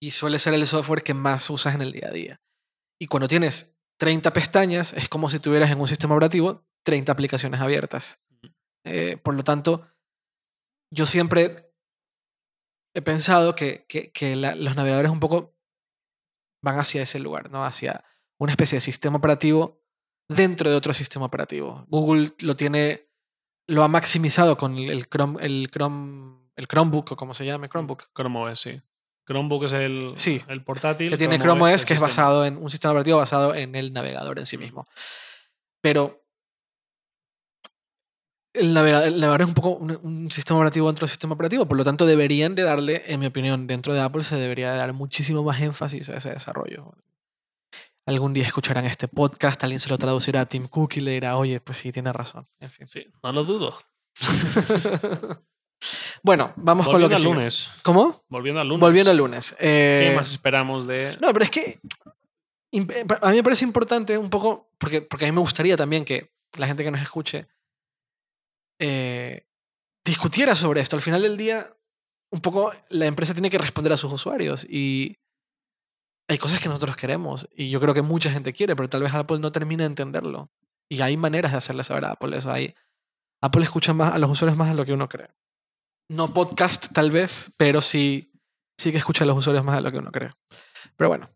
Y 0.00 0.12
suele 0.12 0.38
ser 0.38 0.54
el 0.54 0.66
software 0.66 1.02
que 1.02 1.14
más 1.14 1.50
usas 1.50 1.74
en 1.74 1.82
el 1.82 1.92
día 1.92 2.08
a 2.08 2.12
día. 2.12 2.40
Y 3.00 3.06
cuando 3.06 3.28
tienes 3.28 3.76
30 4.00 4.32
pestañas, 4.32 4.92
es 4.92 5.08
como 5.08 5.28
si 5.28 5.40
tuvieras 5.40 5.70
en 5.70 5.80
un 5.80 5.88
sistema 5.88 6.14
operativo 6.14 6.66
30 6.84 7.12
aplicaciones 7.12 7.60
abiertas. 7.60 8.24
Eh, 8.86 9.16
por 9.18 9.34
lo 9.34 9.42
tanto, 9.44 9.88
yo 10.94 11.04
siempre 11.04 11.72
he 12.94 13.02
pensado 13.02 13.54
que, 13.54 13.84
que- 13.88 14.10
que 14.12 14.36
la- 14.36 14.54
los 14.54 14.76
navegadores 14.76 15.10
un 15.10 15.20
poco 15.20 15.56
van 16.62 16.78
hacia 16.78 17.02
ese 17.02 17.18
lugar, 17.18 17.50
¿no? 17.50 17.64
Hacia 17.64 18.04
una 18.40 18.52
especie 18.52 18.76
de 18.76 18.80
sistema 18.80 19.18
operativo 19.18 19.77
dentro 20.28 20.70
de 20.70 20.76
otro 20.76 20.92
sistema 20.92 21.24
operativo. 21.26 21.84
Google 21.88 22.30
lo 22.40 22.54
tiene, 22.56 23.08
lo 23.66 23.82
ha 23.82 23.88
maximizado 23.88 24.56
con 24.56 24.76
el 24.76 25.08
Chrome, 25.08 25.44
el 25.44 25.70
Chrome, 25.72 26.36
el 26.56 26.66
Chromebook 26.68 27.12
o 27.12 27.16
como 27.16 27.34
se 27.34 27.46
llame, 27.46 27.68
Chromebook. 27.68 28.04
Chrome 28.14 28.38
OS, 28.40 28.60
sí. 28.60 28.82
Chromebook 29.26 29.64
es 29.64 29.72
el, 29.72 30.12
Sí. 30.16 30.42
el 30.48 30.62
portátil. 30.64 31.10
que 31.10 31.16
tiene 31.16 31.38
Chrome 31.38 31.74
OS, 31.74 31.84
que 31.84 31.94
es 31.94 32.00
basado 32.00 32.44
en 32.44 32.56
un 32.56 32.70
sistema 32.70 32.92
operativo 32.92 33.18
basado 33.18 33.54
en 33.54 33.74
el 33.74 33.92
navegador 33.92 34.38
en 34.38 34.46
sí 34.46 34.56
mismo. 34.56 34.86
Pero 35.80 36.22
el 38.54 38.74
navegador, 38.74 39.08
el 39.08 39.14
navegador 39.20 39.42
es 39.42 39.48
un 39.48 39.54
poco 39.54 39.70
un, 39.76 39.98
un 40.02 40.30
sistema 40.30 40.58
operativo 40.58 40.86
dentro 40.88 41.04
del 41.06 41.10
sistema 41.10 41.34
operativo, 41.34 41.66
por 41.66 41.76
lo 41.76 41.84
tanto 41.84 42.06
deberían 42.06 42.54
de 42.54 42.62
darle, 42.62 43.02
en 43.06 43.20
mi 43.20 43.26
opinión, 43.26 43.66
dentro 43.66 43.92
de 43.94 44.00
Apple 44.00 44.24
se 44.24 44.36
debería 44.36 44.72
de 44.72 44.78
dar 44.78 44.92
muchísimo 44.94 45.42
más 45.44 45.60
énfasis 45.60 46.08
a 46.08 46.16
ese 46.16 46.30
desarrollo. 46.30 46.94
Algún 48.08 48.32
día 48.32 48.44
escucharán 48.46 48.86
este 48.86 49.06
podcast, 49.06 49.62
alguien 49.62 49.80
se 49.80 49.90
lo 49.90 49.98
traducirá 49.98 50.40
a 50.40 50.46
Tim 50.46 50.66
Cook 50.66 50.94
y 50.96 51.00
le 51.00 51.10
dirá, 51.12 51.36
oye, 51.36 51.60
pues 51.60 51.78
sí, 51.78 51.92
tiene 51.92 52.10
razón. 52.12 52.46
En 52.58 52.70
fin. 52.70 52.86
Sí, 52.88 53.04
no 53.22 53.32
lo 53.32 53.44
dudo. 53.44 53.76
bueno, 56.22 56.52
vamos 56.56 56.86
con 56.88 57.00
lo 57.00 57.06
Volviendo 57.06 57.08
que 57.08 57.14
al 57.14 57.20
sigue. 57.20 57.34
lunes. 57.34 57.70
¿Cómo? 57.82 58.22
Volviendo 58.28 58.60
al 58.60 58.68
lunes. 58.68 58.80
Volviendo 58.80 59.10
al 59.10 59.16
lunes. 59.16 59.54
¿Qué 59.58 60.12
Eh, 60.12 60.16
más 60.16 60.30
esperamos 60.30 60.86
de.? 60.86 61.16
No, 61.20 61.32
pero 61.32 61.44
es 61.44 61.50
que 61.50 61.60
eh, 62.72 63.06
a 63.20 63.30
mí 63.30 63.36
me 63.36 63.42
parece 63.42 63.64
importante 63.64 64.16
un 64.18 64.30
poco, 64.30 64.70
porque, 64.78 65.02
porque 65.02 65.26
a 65.26 65.28
mí 65.28 65.32
me 65.32 65.40
gustaría 65.40 65.76
también 65.76 66.04
que 66.04 66.32
la 66.56 66.66
gente 66.66 66.82
que 66.84 66.90
nos 66.90 67.02
escuche 67.02 67.46
eh, 68.80 69.46
discutiera 70.04 70.56
sobre 70.56 70.80
esto. 70.80 70.96
Al 70.96 71.02
final 71.02 71.22
del 71.22 71.36
día, 71.36 71.66
un 72.32 72.40
poco 72.40 72.72
la 72.88 73.06
empresa 73.06 73.34
tiene 73.34 73.50
que 73.50 73.58
responder 73.58 73.92
a 73.92 73.96
sus 73.96 74.12
usuarios 74.12 74.64
y 74.68 75.18
hay 76.28 76.38
cosas 76.38 76.60
que 76.60 76.68
nosotros 76.68 76.96
queremos 76.96 77.48
y 77.56 77.70
yo 77.70 77.80
creo 77.80 77.94
que 77.94 78.02
mucha 78.02 78.30
gente 78.30 78.52
quiere, 78.52 78.76
pero 78.76 78.88
tal 78.88 79.02
vez 79.02 79.14
Apple 79.14 79.38
no 79.38 79.50
termina 79.52 79.82
de 79.84 79.88
entenderlo. 79.88 80.50
Y 80.88 81.00
hay 81.00 81.16
maneras 81.16 81.52
de 81.52 81.58
hacerle 81.58 81.84
saber 81.84 82.04
a 82.04 82.12
Apple 82.12 82.36
eso. 82.36 82.50
Hay, 82.52 82.74
Apple 83.42 83.62
escucha 83.62 83.92
más 83.94 84.14
a 84.14 84.18
los 84.18 84.30
usuarios 84.30 84.56
más 84.58 84.68
de 84.68 84.74
lo 84.74 84.84
que 84.84 84.92
uno 84.92 85.08
cree. 85.08 85.28
No 86.10 86.32
podcast 86.32 86.92
tal 86.92 87.10
vez, 87.10 87.52
pero 87.56 87.82
sí, 87.82 88.32
sí 88.78 88.90
que 88.92 88.98
escucha 88.98 89.24
a 89.24 89.26
los 89.26 89.36
usuarios 89.36 89.64
más 89.64 89.76
de 89.76 89.82
lo 89.82 89.92
que 89.92 89.98
uno 89.98 90.10
cree. 90.12 90.30
Pero 90.96 91.08
bueno. 91.08 91.28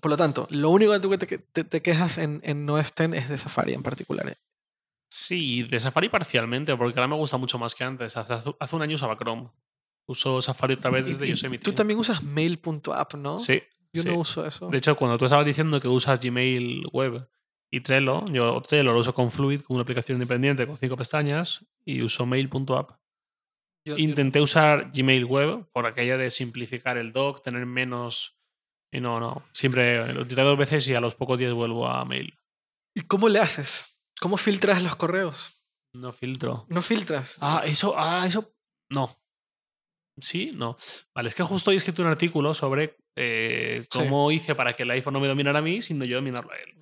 Por 0.00 0.10
lo 0.10 0.16
tanto, 0.16 0.46
lo 0.50 0.70
único 0.70 0.98
que 0.98 1.18
te, 1.18 1.38
te- 1.38 1.64
te 1.64 1.82
quejas 1.82 2.16
en, 2.18 2.40
en 2.42 2.68
OS 2.70 2.92
X 2.96 3.10
es 3.14 3.28
de 3.28 3.36
Safari 3.38 3.74
en 3.74 3.82
particular. 3.82 4.26
¿eh? 4.28 4.36
Sí, 5.10 5.62
de 5.64 5.78
Safari 5.78 6.08
parcialmente, 6.08 6.74
porque 6.76 6.98
ahora 6.98 7.08
me 7.08 7.16
gusta 7.16 7.36
mucho 7.36 7.58
más 7.58 7.74
que 7.74 7.84
antes. 7.84 8.16
Hace, 8.16 8.50
hace 8.58 8.76
un 8.76 8.82
año 8.82 8.94
usaba 8.94 9.18
Chrome. 9.18 9.50
Uso 10.06 10.40
Safari 10.40 10.74
otra 10.74 10.90
vez 10.90 11.04
desde 11.06 11.26
y 11.26 11.30
Yosemite. 11.30 11.62
tú 11.64 11.72
también 11.72 11.98
usas 11.98 12.22
mail.app, 12.22 13.14
¿no? 13.14 13.38
Sí. 13.38 13.62
Yo 13.92 14.02
sí. 14.02 14.08
no 14.08 14.18
uso 14.18 14.46
eso. 14.46 14.68
De 14.68 14.78
hecho, 14.78 14.96
cuando 14.96 15.18
tú 15.18 15.24
estabas 15.24 15.46
diciendo 15.46 15.80
que 15.80 15.88
usas 15.88 16.20
Gmail 16.20 16.86
web 16.92 17.28
y 17.72 17.80
Trello, 17.80 18.26
yo 18.28 18.60
Trello 18.62 18.92
lo 18.92 18.98
uso 18.98 19.12
con 19.14 19.30
Fluid, 19.30 19.62
con 19.62 19.76
una 19.76 19.82
aplicación 19.82 20.16
independiente 20.16 20.66
con 20.66 20.76
cinco 20.78 20.96
pestañas, 20.96 21.64
y 21.84 22.02
uso 22.02 22.26
mail.app. 22.26 22.92
Yo- 23.86 23.96
Intenté 23.96 24.40
usar 24.40 24.90
Gmail 24.92 25.24
web 25.24 25.66
por 25.72 25.86
aquella 25.86 26.16
de 26.18 26.30
simplificar 26.30 26.98
el 26.98 27.12
doc, 27.12 27.42
tener 27.42 27.66
menos. 27.66 28.36
Y 28.92 29.00
no, 29.00 29.18
no. 29.20 29.42
Siempre 29.52 30.12
lo 30.12 30.22
intenté 30.22 30.42
dos 30.42 30.58
veces 30.58 30.86
y 30.88 30.94
a 30.94 31.00
los 31.00 31.14
pocos 31.14 31.38
días 31.38 31.52
vuelvo 31.52 31.86
a 31.88 32.04
mail. 32.04 32.38
¿Y 32.94 33.02
cómo 33.02 33.28
le 33.28 33.38
haces? 33.38 34.00
¿Cómo 34.20 34.36
filtras 34.36 34.82
los 34.82 34.96
correos? 34.96 35.64
No 35.94 36.12
filtro. 36.12 36.66
No 36.68 36.82
filtras. 36.82 37.38
Ah, 37.40 37.62
eso, 37.64 37.94
ah, 37.96 38.24
eso. 38.26 38.52
No. 38.90 39.16
¿Sí? 40.20 40.52
No. 40.54 40.76
Vale, 41.14 41.28
es 41.28 41.34
que 41.34 41.42
justo 41.42 41.70
hoy 41.70 41.76
escrito 41.76 42.02
un 42.02 42.08
artículo 42.08 42.52
sobre 42.52 42.96
eh, 43.22 43.82
Sí. 43.90 43.98
cómo 43.98 44.30
hice 44.32 44.54
para 44.54 44.72
que 44.72 44.84
el 44.84 44.90
iPhone 44.92 45.12
no 45.14 45.20
me 45.20 45.28
dominara 45.28 45.58
a 45.58 45.62
mí, 45.62 45.82
sino 45.82 46.04
yo 46.06 46.16
dominarlo 46.16 46.52
a 46.52 46.56
él. 46.56 46.74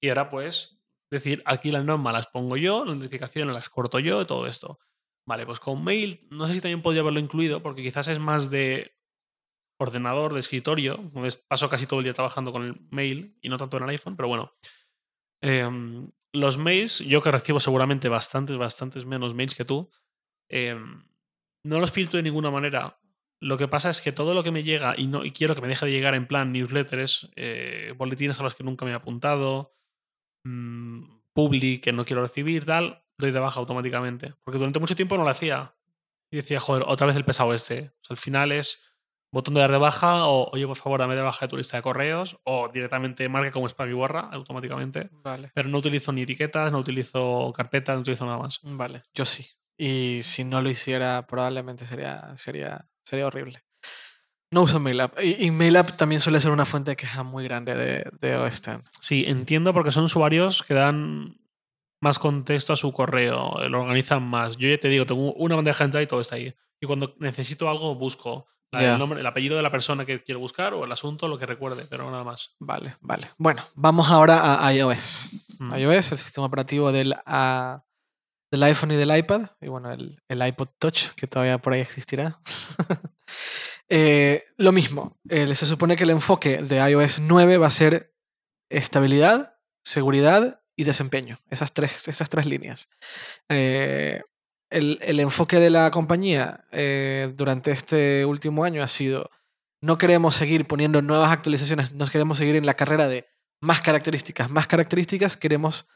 Y 0.00 0.08
ahora, 0.10 0.28
pues, 0.28 0.78
decir, 1.10 1.42
aquí 1.46 1.70
las 1.70 1.84
normas 1.84 2.12
las 2.12 2.26
pongo 2.26 2.56
yo, 2.58 2.84
las 2.84 2.96
notificaciones 2.96 3.54
las 3.54 3.68
corto 3.70 3.98
yo 3.98 4.20
y 4.20 4.26
todo 4.26 4.46
esto. 4.46 4.78
Vale, 5.26 5.46
pues 5.46 5.58
con 5.58 5.82
mail, 5.82 6.26
no 6.30 6.46
sé 6.46 6.54
si 6.54 6.60
también 6.60 6.82
podría 6.82 7.00
haberlo 7.02 7.18
incluido, 7.18 7.62
porque 7.62 7.82
quizás 7.82 8.08
es 8.08 8.18
más 8.18 8.50
de 8.50 8.92
ordenador, 9.80 10.32
de 10.34 10.40
escritorio, 10.40 10.96
donde 11.12 11.30
paso 11.48 11.68
casi 11.68 11.86
todo 11.86 12.00
el 12.00 12.04
día 12.04 12.14
trabajando 12.14 12.52
con 12.52 12.62
el 12.64 12.80
mail 12.90 13.36
y 13.40 13.48
no 13.48 13.56
tanto 13.56 13.76
en 13.78 13.84
el 13.84 13.90
iPhone, 13.90 14.16
pero 14.16 14.28
bueno. 14.28 14.52
Em, 15.42 16.10
los 16.32 16.58
mails, 16.58 16.98
yo 17.00 17.20
que 17.22 17.30
recibo 17.30 17.60
seguramente 17.60 18.08
bastantes, 18.08 18.56
bastantes 18.56 19.04
menos 19.06 19.34
mails 19.34 19.54
que 19.54 19.64
tú, 19.64 19.90
em, 20.48 21.04
no 21.64 21.80
los 21.80 21.90
filtro 21.90 22.16
de 22.18 22.22
ninguna 22.22 22.50
manera. 22.50 22.98
Lo 23.40 23.58
que 23.58 23.68
pasa 23.68 23.90
es 23.90 24.00
que 24.00 24.12
todo 24.12 24.34
lo 24.34 24.42
que 24.42 24.50
me 24.50 24.62
llega 24.62 24.94
y, 24.96 25.06
no, 25.06 25.24
y 25.24 25.30
quiero 25.30 25.54
que 25.54 25.60
me 25.60 25.68
deje 25.68 25.86
de 25.86 25.92
llegar 25.92 26.14
en 26.14 26.26
plan 26.26 26.52
newsletters, 26.52 27.30
eh, 27.36 27.92
boletines 27.96 28.40
a 28.40 28.42
los 28.42 28.54
que 28.54 28.64
nunca 28.64 28.84
me 28.84 28.92
he 28.92 28.94
apuntado, 28.94 29.74
mm, 30.44 31.04
publi 31.32 31.78
que 31.80 31.92
no 31.92 32.04
quiero 32.04 32.22
recibir, 32.22 32.64
tal, 32.64 33.04
doy 33.18 33.30
de 33.30 33.40
baja 33.40 33.60
automáticamente. 33.60 34.34
Porque 34.42 34.58
durante 34.58 34.80
mucho 34.80 34.96
tiempo 34.96 35.16
no 35.16 35.24
lo 35.24 35.30
hacía. 35.30 35.74
Y 36.30 36.36
decía, 36.36 36.60
joder, 36.60 36.84
otra 36.86 37.06
vez 37.06 37.16
el 37.16 37.24
pesado 37.24 37.52
este. 37.52 37.92
O 38.00 38.04
sea, 38.04 38.14
al 38.14 38.16
final 38.16 38.52
es 38.52 38.96
botón 39.32 39.54
de 39.54 39.60
dar 39.60 39.70
de 39.70 39.78
baja 39.78 40.26
o, 40.26 40.50
oye, 40.52 40.66
por 40.66 40.76
favor, 40.76 40.98
dame 40.98 41.14
de 41.14 41.22
baja 41.22 41.46
de 41.46 41.50
tu 41.50 41.56
lista 41.56 41.76
de 41.76 41.82
correos 41.82 42.38
o 42.44 42.68
directamente 42.72 43.28
marca 43.28 43.50
como 43.50 43.68
spam 43.68 43.90
y 43.90 43.92
borra 43.92 44.30
automáticamente. 44.32 45.10
Vale. 45.12 45.50
Pero 45.54 45.68
no 45.68 45.78
utilizo 45.78 46.12
ni 46.12 46.22
etiquetas, 46.22 46.72
no 46.72 46.78
utilizo 46.78 47.52
carpetas, 47.54 47.94
no 47.94 48.00
utilizo 48.00 48.24
nada 48.24 48.38
más. 48.38 48.60
Vale, 48.62 49.02
yo 49.14 49.24
sí. 49.24 49.46
Y 49.78 50.20
si 50.22 50.44
no 50.44 50.62
lo 50.62 50.70
hiciera, 50.70 51.26
probablemente 51.26 51.84
sería, 51.84 52.34
sería, 52.36 52.88
sería 53.06 53.26
horrible. 53.26 53.62
No 54.50 54.62
uso 54.62 54.78
MailApp. 54.78 55.18
Y, 55.22 55.46
y 55.46 55.50
MailApp 55.50 55.96
también 55.96 56.20
suele 56.20 56.40
ser 56.40 56.52
una 56.52 56.64
fuente 56.64 56.90
de 56.90 56.96
queja 56.96 57.22
muy 57.22 57.44
grande 57.44 57.74
de, 57.74 58.10
de 58.20 58.36
OS 58.36 58.58
X. 58.58 58.80
Sí, 59.00 59.24
entiendo 59.26 59.72
porque 59.72 59.90
son 59.90 60.04
usuarios 60.04 60.62
que 60.62 60.74
dan 60.74 61.38
más 62.00 62.18
contexto 62.18 62.72
a 62.72 62.76
su 62.76 62.92
correo, 62.92 63.60
eh, 63.60 63.68
lo 63.68 63.80
organizan 63.80 64.22
más. 64.22 64.56
Yo 64.56 64.68
ya 64.68 64.78
te 64.78 64.88
digo, 64.88 65.06
tengo 65.06 65.32
una 65.34 65.56
bandeja 65.56 65.78
de 65.78 65.84
entrada 65.84 66.02
y 66.02 66.06
todo 66.06 66.20
está 66.20 66.36
ahí. 66.36 66.54
Y 66.80 66.86
cuando 66.86 67.14
necesito 67.18 67.68
algo, 67.70 67.94
busco 67.94 68.46
el, 68.72 68.98
nombre, 68.98 69.20
el 69.20 69.26
apellido 69.26 69.56
de 69.56 69.62
la 69.62 69.70
persona 69.70 70.04
que 70.04 70.22
quiero 70.22 70.40
buscar 70.40 70.74
o 70.74 70.84
el 70.84 70.92
asunto, 70.92 71.28
lo 71.28 71.38
que 71.38 71.46
recuerde, 71.46 71.86
pero 71.88 72.10
nada 72.10 72.24
más. 72.24 72.54
Vale, 72.58 72.96
vale. 73.00 73.30
Bueno, 73.38 73.62
vamos 73.74 74.10
ahora 74.10 74.64
a 74.64 74.72
iOS. 74.74 75.30
Mm. 75.58 75.74
iOS, 75.74 76.12
el 76.12 76.18
sistema 76.18 76.46
operativo 76.46 76.92
del, 76.92 77.14
ah, 77.24 77.82
del 78.50 78.62
iPhone 78.62 78.92
y 78.92 78.96
del 78.96 79.16
iPad. 79.16 79.50
Y 79.60 79.68
bueno, 79.68 79.92
el, 79.92 80.20
el 80.28 80.46
iPod 80.46 80.68
Touch, 80.78 81.10
que 81.16 81.26
todavía 81.26 81.58
por 81.58 81.72
ahí 81.72 81.80
existirá. 81.80 82.40
Eh, 83.88 84.42
lo 84.56 84.72
mismo. 84.72 85.16
se 85.28 85.54
supone 85.54 85.94
que 85.94 86.02
el 86.02 86.10
enfoque 86.10 86.60
de 86.60 86.78
iOS 86.90 87.20
9 87.20 87.56
va 87.56 87.68
a 87.68 87.70
ser 87.70 88.12
estabilidad, 88.68 89.60
seguridad 89.84 90.60
y 90.74 90.82
desempeño. 90.82 91.38
Esas 91.50 91.72
tres, 91.72 92.08
esas 92.08 92.28
tres 92.28 92.46
líneas. 92.46 92.90
Eh, 93.48 94.22
el, 94.70 94.98
el 95.02 95.20
enfoque 95.20 95.60
de 95.60 95.70
la 95.70 95.90
compañía 95.92 96.64
eh, 96.72 97.32
durante 97.36 97.70
este 97.70 98.24
último 98.24 98.64
año 98.64 98.82
ha 98.82 98.88
sido 98.88 99.30
no 99.80 99.98
queremos 99.98 100.34
seguir 100.34 100.66
poniendo 100.66 101.02
nuevas 101.02 101.30
actualizaciones, 101.30 101.92
no 101.92 102.06
queremos 102.06 102.38
seguir 102.38 102.56
en 102.56 102.66
la 102.66 102.74
carrera 102.74 103.08
de 103.08 103.28
más 103.60 103.80
características, 103.80 104.50
más 104.50 104.66
características, 104.66 105.36
queremos 105.36 105.86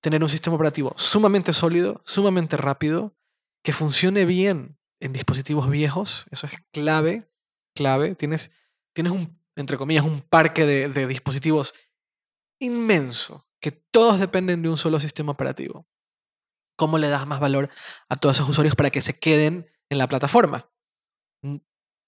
tener 0.00 0.22
un 0.22 0.28
sistema 0.28 0.56
operativo 0.56 0.94
sumamente 0.96 1.52
sólido, 1.52 2.00
sumamente 2.04 2.56
rápido, 2.56 3.16
que 3.62 3.72
funcione 3.72 4.24
bien 4.24 4.78
en 5.00 5.12
dispositivos 5.12 5.68
viejos, 5.70 6.26
eso 6.30 6.46
es 6.46 6.54
clave, 6.72 7.30
clave. 7.74 8.14
Tienes, 8.14 8.52
tienes 8.94 9.12
un, 9.12 9.40
entre 9.56 9.76
comillas, 9.76 10.04
un 10.04 10.20
parque 10.20 10.64
de, 10.66 11.06
dispositivos 11.06 11.74
inmenso, 12.60 13.46
que 13.60 13.72
todos 13.72 14.18
dependen 14.18 14.62
de 14.62 14.68
un 14.68 14.76
solo 14.76 15.00
sistema 15.00 15.32
operativo. 15.32 15.86
¿Cómo 16.76 16.98
le 16.98 17.08
das 17.08 17.26
más 17.26 17.40
valor 17.40 17.70
a 18.08 18.16
todos 18.16 18.36
esos 18.36 18.48
usuarios 18.48 18.76
para 18.76 18.90
que 18.90 19.00
se 19.00 19.18
queden 19.18 19.68
en 19.90 19.98
la 19.98 20.08
plataforma? 20.08 20.70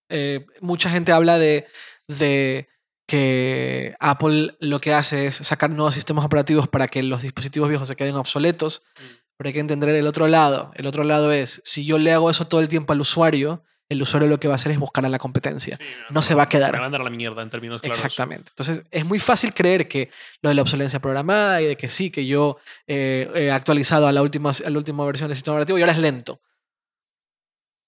Eh, 0.08 0.46
mucha 0.60 0.90
gente 0.90 1.12
habla 1.12 1.38
de, 1.38 1.66
de 2.08 2.68
que 3.10 3.94
Apple 3.98 4.56
lo 4.60 4.80
que 4.80 4.94
hace 4.94 5.26
es 5.26 5.34
sacar 5.34 5.68
nuevos 5.70 5.94
sistemas 5.94 6.24
operativos 6.24 6.68
para 6.68 6.86
que 6.86 7.02
los 7.02 7.22
dispositivos 7.22 7.68
viejos 7.68 7.88
se 7.88 7.96
queden 7.96 8.14
obsoletos, 8.14 8.82
Mm. 8.96 9.02
pero 9.36 9.48
hay 9.48 9.52
que 9.54 9.60
entender 9.60 9.88
el 9.90 10.06
otro 10.06 10.28
lado. 10.28 10.70
El 10.76 10.86
otro 10.86 11.02
lado 11.02 11.32
es, 11.32 11.60
si 11.64 11.84
yo 11.84 11.98
le 11.98 12.12
hago 12.12 12.30
eso 12.30 12.46
todo 12.46 12.60
el 12.60 12.68
tiempo 12.68 12.92
al 12.92 13.00
usuario, 13.00 13.64
el 13.88 14.00
usuario 14.00 14.28
lo 14.28 14.38
que 14.38 14.46
va 14.46 14.54
a 14.54 14.56
hacer 14.56 14.70
es 14.70 14.78
buscar 14.78 15.04
a 15.04 15.08
la 15.08 15.18
competencia. 15.18 15.76
Sí, 15.76 15.84
No 16.10 16.22
se 16.22 16.36
va 16.36 16.44
a 16.44 16.48
quedar. 16.48 16.70
Me 16.70 16.78
va 16.78 16.84
a 16.84 16.86
andar 16.86 17.00
a 17.00 17.04
la 17.04 17.10
mierda 17.10 17.42
en 17.42 17.50
términos 17.50 17.80
claros. 17.80 17.98
Exactamente. 17.98 18.50
Entonces, 18.52 18.84
es 18.92 19.04
muy 19.04 19.18
fácil 19.18 19.52
creer 19.52 19.88
que 19.88 20.08
lo 20.42 20.48
de 20.50 20.54
la 20.54 20.62
obsolencia 20.62 21.00
programada 21.00 21.60
y 21.60 21.66
de 21.66 21.76
que 21.76 21.88
sí, 21.88 22.12
que 22.12 22.24
yo 22.24 22.58
eh, 22.86 23.28
he 23.34 23.50
actualizado 23.50 24.06
a 24.06 24.12
la, 24.12 24.22
última, 24.22 24.52
a 24.64 24.70
la 24.70 24.78
última 24.78 25.04
versión 25.04 25.28
del 25.28 25.36
sistema 25.36 25.56
operativo 25.56 25.78
y 25.78 25.82
ahora 25.82 25.92
es 25.94 25.98
lento. 25.98 26.40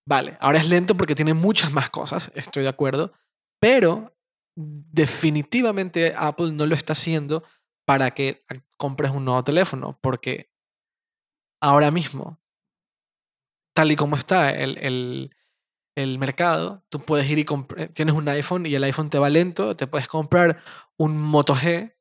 Vale, 0.04 0.36
ahora 0.40 0.58
es 0.58 0.68
lento 0.68 0.96
porque 0.96 1.14
tiene 1.14 1.34
muchas 1.34 1.72
más 1.72 1.88
cosas, 1.88 2.32
estoy 2.34 2.64
de 2.64 2.68
acuerdo, 2.68 3.12
pero 3.60 4.12
definitivamente 4.54 6.14
Apple 6.16 6.52
no 6.52 6.66
lo 6.66 6.74
está 6.74 6.92
haciendo 6.92 7.44
para 7.84 8.12
que 8.12 8.44
compres 8.76 9.12
un 9.12 9.24
nuevo 9.24 9.42
teléfono, 9.44 9.98
porque 10.00 10.52
ahora 11.60 11.90
mismo, 11.90 12.40
tal 13.74 13.92
y 13.92 13.96
como 13.96 14.16
está 14.16 14.50
el, 14.50 14.78
el, 14.78 15.36
el 15.96 16.18
mercado, 16.18 16.84
tú 16.88 17.00
puedes 17.00 17.28
ir 17.28 17.38
y 17.38 17.44
comprar, 17.44 17.88
tienes 17.88 18.14
un 18.14 18.28
iPhone 18.28 18.66
y 18.66 18.74
el 18.74 18.84
iPhone 18.84 19.10
te 19.10 19.18
va 19.18 19.30
lento, 19.30 19.76
te 19.76 19.86
puedes 19.86 20.08
comprar 20.08 20.60
un 20.96 21.18
Moto 21.20 21.54
G 21.54 21.94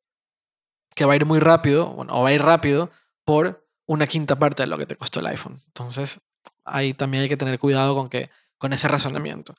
que 0.95 1.05
va 1.05 1.13
a 1.13 1.15
ir 1.15 1.25
muy 1.25 1.39
rápido, 1.39 1.87
bueno, 1.87 2.13
o 2.13 2.23
va 2.23 2.29
a 2.29 2.33
ir 2.33 2.41
rápido 2.41 2.91
por 3.23 3.67
una 3.85 4.07
quinta 4.07 4.37
parte 4.37 4.63
de 4.63 4.67
lo 4.67 4.77
que 4.77 4.85
te 4.85 4.95
costó 4.95 5.19
el 5.19 5.27
iPhone. 5.27 5.61
Entonces, 5.67 6.21
ahí 6.65 6.93
también 6.93 7.23
hay 7.23 7.29
que 7.29 7.37
tener 7.37 7.59
cuidado 7.59 7.95
con, 7.95 8.09
que, 8.09 8.29
con 8.57 8.73
ese 8.73 8.87
razonamiento. 8.87 9.55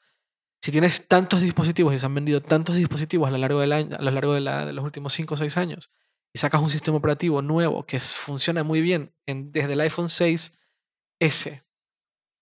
Si 0.62 0.70
tienes 0.70 1.08
tantos 1.08 1.40
dispositivos 1.40 1.92
y 1.92 1.98
se 1.98 2.06
han 2.06 2.14
vendido 2.14 2.40
tantos 2.40 2.76
dispositivos 2.76 3.26
a 3.26 3.32
lo 3.32 3.38
largo, 3.38 3.60
de, 3.60 4.72
los 4.72 4.84
últimos 4.84 5.12
5 5.12 5.34
o 5.34 5.36
6 5.36 5.56
años 5.56 5.90
y 6.32 6.38
sacas 6.38 6.62
un 6.62 6.70
sistema 6.70 6.96
operativo 6.96 7.42
nuevo 7.42 7.84
que 7.84 7.98
funciona 7.98 8.62
muy 8.62 8.80
bien 8.80 9.12
en, 9.26 9.50
desde 9.50 9.72
el 9.72 9.80
iPhone 9.80 10.06
6S, 10.06 11.66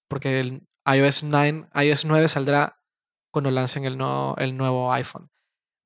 porque 0.09 0.41
el 0.41 0.69
iOS 0.87 1.25
9, 1.25 1.69
iOS 1.75 2.05
9 2.05 2.29
saldrá 2.29 2.85
cuando 3.33 3.51
lancen 3.51 3.85
el 3.87 3.97
nuevo, 3.97 4.37
el 4.37 4.57
nuevo 4.57 4.93
iPhone. 4.93 5.31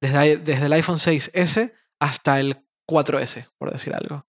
Desde, 0.03 0.37
desde 0.39 0.67
el 0.67 0.73
iPhone 0.73 0.97
6S 0.97 1.73
hasta 2.01 2.41
el 2.41 2.67
4S, 2.89 3.49
por 3.59 3.71
decir 3.71 3.95
algo. 3.95 4.27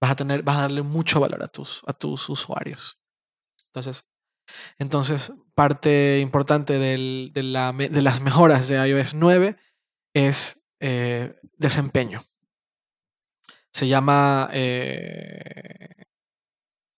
Vas 0.00 0.10
a, 0.10 0.16
tener, 0.16 0.42
vas 0.42 0.56
a 0.56 0.62
darle 0.62 0.82
mucho 0.82 1.18
valor 1.20 1.42
a 1.42 1.48
tus, 1.48 1.82
a 1.86 1.92
tus 1.92 2.28
usuarios. 2.28 2.98
Entonces, 3.66 4.04
entonces 4.78 5.32
parte 5.54 6.18
importante 6.20 6.78
de, 6.78 7.30
la, 7.42 7.72
de, 7.72 8.02
las 8.02 8.20
mejoras 8.20 8.68
de 8.68 8.88
iOS 8.88 9.14
9 9.14 9.56
es 10.14 10.66
eh, 10.80 11.38
desempeño. 11.56 12.22
Se 13.72 13.88
llama 13.88 14.50
eh, 14.52 16.04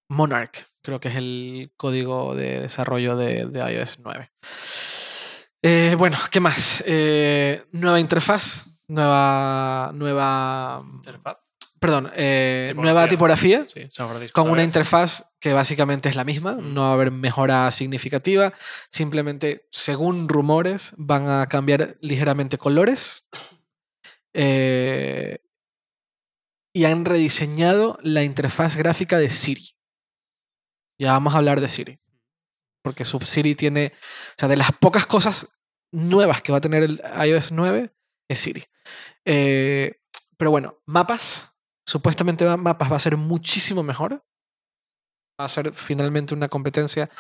Monarch, 0.09 0.67
creo 0.83 1.01
que 1.01 1.09
es 1.09 1.17
el 1.17 1.73
código 1.77 2.35
de 2.35 2.61
desarrollo 2.61 3.17
de, 3.17 3.43
iOS 3.73 4.01
9. 4.01 4.31
Eh, 5.63 5.95
bueno, 5.99 6.19
¿qué 6.31 6.41
más? 6.41 6.85
Nueva 7.73 8.01
interfaz, 8.01 8.67
nueva. 8.89 9.93
nueva 9.95 10.83
¿Interfaz? 10.97 11.44
Perdón, 11.85 12.11
eh, 12.15 12.69
tipografía. 12.71 12.83
nueva 12.93 13.09
tipografía 13.09 13.67
sí, 13.69 14.31
con 14.33 14.49
una 14.49 14.63
interfaz 14.63 15.25
que 15.39 15.53
básicamente 15.53 16.09
es 16.09 16.17
la 16.17 16.25
misma, 16.25 16.55
Mm. 16.55 16.73
no 16.73 16.81
va 16.81 16.91
a 16.91 16.93
haber 16.95 17.11
mejora 17.11 17.71
significativa, 17.73 18.55
simplemente, 18.91 19.69
según 19.71 20.27
rumores, 20.31 20.95
van 20.97 21.29
a 21.29 21.47
cambiar 21.47 21.99
ligeramente 22.01 22.57
colores 22.57 23.29
eh, 24.33 25.41
y 26.73 26.87
han 26.87 27.05
rediseñado 27.05 27.99
la 28.03 28.23
interfaz 28.23 28.77
gráfica 28.77 29.19
de 29.19 29.29
Siri. 29.29 29.77
Ya 30.99 31.13
vamos 31.13 31.35
a 31.35 31.37
hablar 31.37 31.61
de 31.61 31.69
Siri, 31.69 32.01
porque 32.83 33.05
Siri 33.05 33.55
tiene, 33.55 33.93
o 33.95 34.35
sea, 34.39 34.49
de 34.49 34.57
las 34.57 34.73
pocas 34.73 35.05
cosas 35.05 35.59
nuevas 35.93 36.41
que 36.41 36.51
va 36.51 36.59
a 36.59 36.63
tener 36.63 36.83
el 36.83 37.03
iOS 37.27 37.53
9 37.53 37.95
es 38.29 38.41
Siri. 38.41 38.65
Eh, 39.27 40.01
pero 40.39 40.51
bueno, 40.51 40.83
mapas, 40.87 41.54
supuestamente 41.87 42.45
mapas 42.57 42.91
va 42.91 42.97
a 42.97 43.01
ser 43.01 43.17
muchísimo 43.17 43.83
mejor. 43.83 44.25
Va 45.41 45.47
a 45.47 45.49
ser 45.49 45.73
finalmente 45.75 46.35
una 46.35 46.49
competencia 46.49 47.11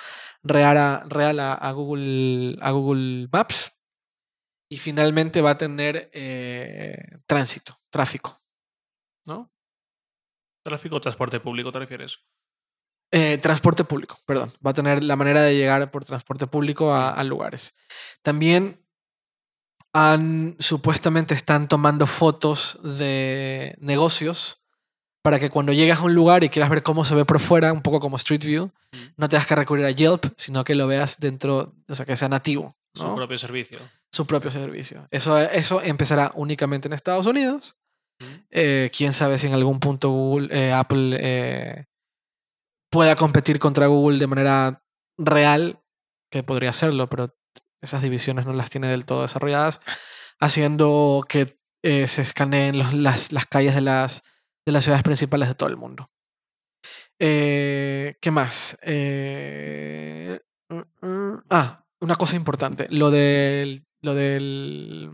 real 0.42 0.76
a, 0.76 1.04
real 1.08 1.40
a, 1.40 1.54
a 1.54 1.72
Google, 1.72 2.56
a 2.60 2.70
Google 2.70 3.28
Maps. 3.32 3.80
Y 4.70 4.78
finalmente 4.78 5.42
va 5.42 5.50
a 5.50 5.58
tener 5.58 6.10
eh, 6.12 6.96
tránsito, 7.26 7.76
tráfico. 7.90 8.40
¿No? 9.26 9.52
¿Tráfico 10.64 10.96
o 10.96 11.00
transporte 11.00 11.40
público 11.40 11.70
te 11.72 11.78
refieres? 11.78 12.18
Eh, 13.12 13.38
transporte 13.38 13.84
público, 13.84 14.18
perdón. 14.26 14.50
Va 14.64 14.70
a 14.70 14.74
tener 14.74 15.04
la 15.04 15.16
manera 15.16 15.42
de 15.42 15.56
llegar 15.56 15.90
por 15.90 16.04
transporte 16.04 16.46
público 16.46 16.92
a, 16.92 17.10
a 17.12 17.24
lugares. 17.24 17.76
También 18.22 18.83
han, 19.94 20.56
supuestamente 20.58 21.32
están 21.34 21.68
tomando 21.68 22.06
fotos 22.06 22.78
de 22.82 23.76
negocios 23.80 24.60
para 25.22 25.38
que 25.38 25.48
cuando 25.48 25.72
llegas 25.72 26.00
a 26.00 26.02
un 26.02 26.14
lugar 26.14 26.44
y 26.44 26.50
quieras 26.50 26.68
ver 26.68 26.82
cómo 26.82 27.04
se 27.04 27.14
ve 27.14 27.24
por 27.24 27.40
fuera, 27.40 27.72
un 27.72 27.80
poco 27.80 28.00
como 28.00 28.16
Street 28.16 28.44
View, 28.44 28.70
Mm. 28.92 28.96
no 29.16 29.28
tengas 29.28 29.46
que 29.46 29.56
recurrir 29.56 29.84
a 29.86 29.90
Yelp, 29.90 30.26
sino 30.36 30.62
que 30.62 30.74
lo 30.74 30.86
veas 30.86 31.18
dentro, 31.18 31.74
o 31.88 31.94
sea, 31.94 32.04
que 32.06 32.16
sea 32.16 32.28
nativo. 32.28 32.76
¿no? 32.96 33.08
Su 33.08 33.14
propio 33.16 33.38
servicio. 33.38 33.78
Su 34.12 34.26
propio 34.26 34.50
servicio. 34.50 35.06
Eso, 35.10 35.36
eso 35.40 35.80
empezará 35.82 36.30
únicamente 36.36 36.86
en 36.86 36.92
Estados 36.92 37.26
Unidos. 37.26 37.76
Mm. 38.20 38.24
Eh, 38.50 38.90
Quién 38.96 39.12
sabe 39.12 39.38
si 39.38 39.46
en 39.48 39.54
algún 39.54 39.80
punto 39.80 40.10
Google, 40.10 40.48
eh, 40.52 40.72
Apple 40.72 41.16
eh, 41.20 41.86
pueda 42.90 43.16
competir 43.16 43.58
contra 43.58 43.86
Google 43.86 44.18
de 44.18 44.26
manera 44.28 44.82
real, 45.18 45.80
que 46.30 46.42
podría 46.44 46.70
hacerlo, 46.70 47.08
pero 47.08 47.34
esas 47.84 48.02
divisiones 48.02 48.46
no 48.46 48.52
las 48.52 48.70
tiene 48.70 48.88
del 48.88 49.04
todo 49.04 49.22
desarrolladas, 49.22 49.80
haciendo 50.40 51.24
que 51.28 51.58
eh, 51.82 52.08
se 52.08 52.22
escaneen 52.22 52.78
los, 52.78 52.92
las, 52.94 53.32
las, 53.32 53.46
calles 53.46 53.74
de 53.74 53.80
las, 53.80 54.24
de 54.66 54.72
las 54.72 54.84
ciudades 54.84 55.04
principales 55.04 55.48
de 55.48 55.54
todo 55.54 55.68
el 55.68 55.76
mundo. 55.76 56.10
Eh, 57.18 58.16
¿Qué 58.20 58.30
más? 58.30 58.78
Eh, 58.82 60.40
uh, 60.70 61.06
uh, 61.06 61.42
ah, 61.50 61.84
una 62.00 62.16
cosa 62.16 62.36
importante, 62.36 62.88
lo 62.90 63.10
del, 63.10 63.86
lo 64.02 64.14
del 64.14 65.10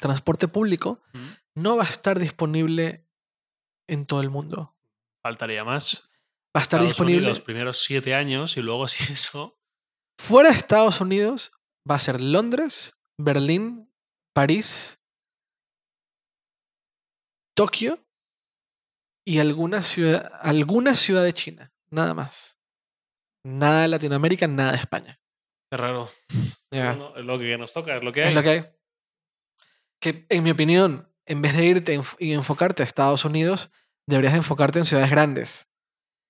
transporte 0.00 0.48
público 0.48 1.00
Mm. 1.12 1.28
no 1.62 1.76
va 1.76 1.84
a 1.84 1.88
estar 1.88 2.18
disponible 2.18 3.06
en 3.86 4.06
todo 4.06 4.20
el 4.20 4.30
mundo. 4.30 4.76
Faltaría 5.22 5.64
más. 5.64 6.02
Va 6.54 6.60
a 6.60 6.62
estar 6.62 6.80
Estados 6.80 6.88
disponible. 6.88 7.28
Los 7.28 7.40
primeros 7.40 7.82
siete 7.82 8.14
años 8.14 8.56
y 8.56 8.62
luego 8.62 8.88
si 8.88 9.12
eso. 9.12 9.58
Fuera 10.18 10.50
de 10.50 10.56
Estados 10.56 11.00
Unidos 11.00 11.52
va 11.88 11.96
a 11.96 12.00
ser 12.00 12.20
Londres, 12.20 13.02
Berlín, 13.18 13.92
París, 14.34 15.04
Tokio 17.54 18.04
y 19.26 19.38
alguna 19.38 19.82
ciudad, 19.82 20.32
alguna 20.40 20.96
ciudad 20.96 21.24
de 21.24 21.32
China. 21.32 21.72
Nada 21.90 22.14
más. 22.14 22.58
Nada 23.44 23.82
de 23.82 23.88
Latinoamérica, 23.88 24.46
nada 24.46 24.72
de 24.72 24.78
España. 24.78 25.20
Es 25.70 25.80
raro. 25.80 26.08
Es 26.70 27.24
lo 27.24 27.38
que 27.38 27.58
nos 27.58 27.72
toca, 27.72 27.96
es 27.96 28.02
lo 28.02 28.12
que 28.12 28.22
hay. 28.22 28.28
Es 28.28 28.34
lo 28.34 28.42
que 28.42 28.48
hay. 28.48 28.64
Que, 30.00 30.26
en 30.28 30.42
mi 30.42 30.50
opinión, 30.50 31.12
en 31.26 31.42
vez 31.42 31.56
de 31.56 31.66
irte 31.66 32.00
y 32.18 32.32
enfocarte 32.32 32.82
a 32.82 32.86
Estados 32.86 33.24
Unidos, 33.24 33.70
deberías 34.06 34.34
enfocarte 34.34 34.78
en 34.78 34.84
ciudades 34.84 35.10
grandes. 35.10 35.68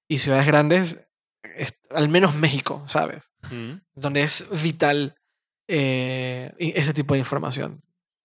Y 0.09 0.19
ciudades 0.19 0.47
grandes, 0.47 1.09
es- 1.57 1.81
al 1.91 2.09
menos 2.09 2.35
México, 2.35 2.83
¿sabes? 2.87 3.33
Mm. 3.51 3.75
Donde 3.95 4.23
es 4.23 4.49
vital 4.63 5.15
eh, 5.69 6.53
ese 6.59 6.93
tipo 6.93 7.15
de 7.15 7.21
información. 7.21 7.81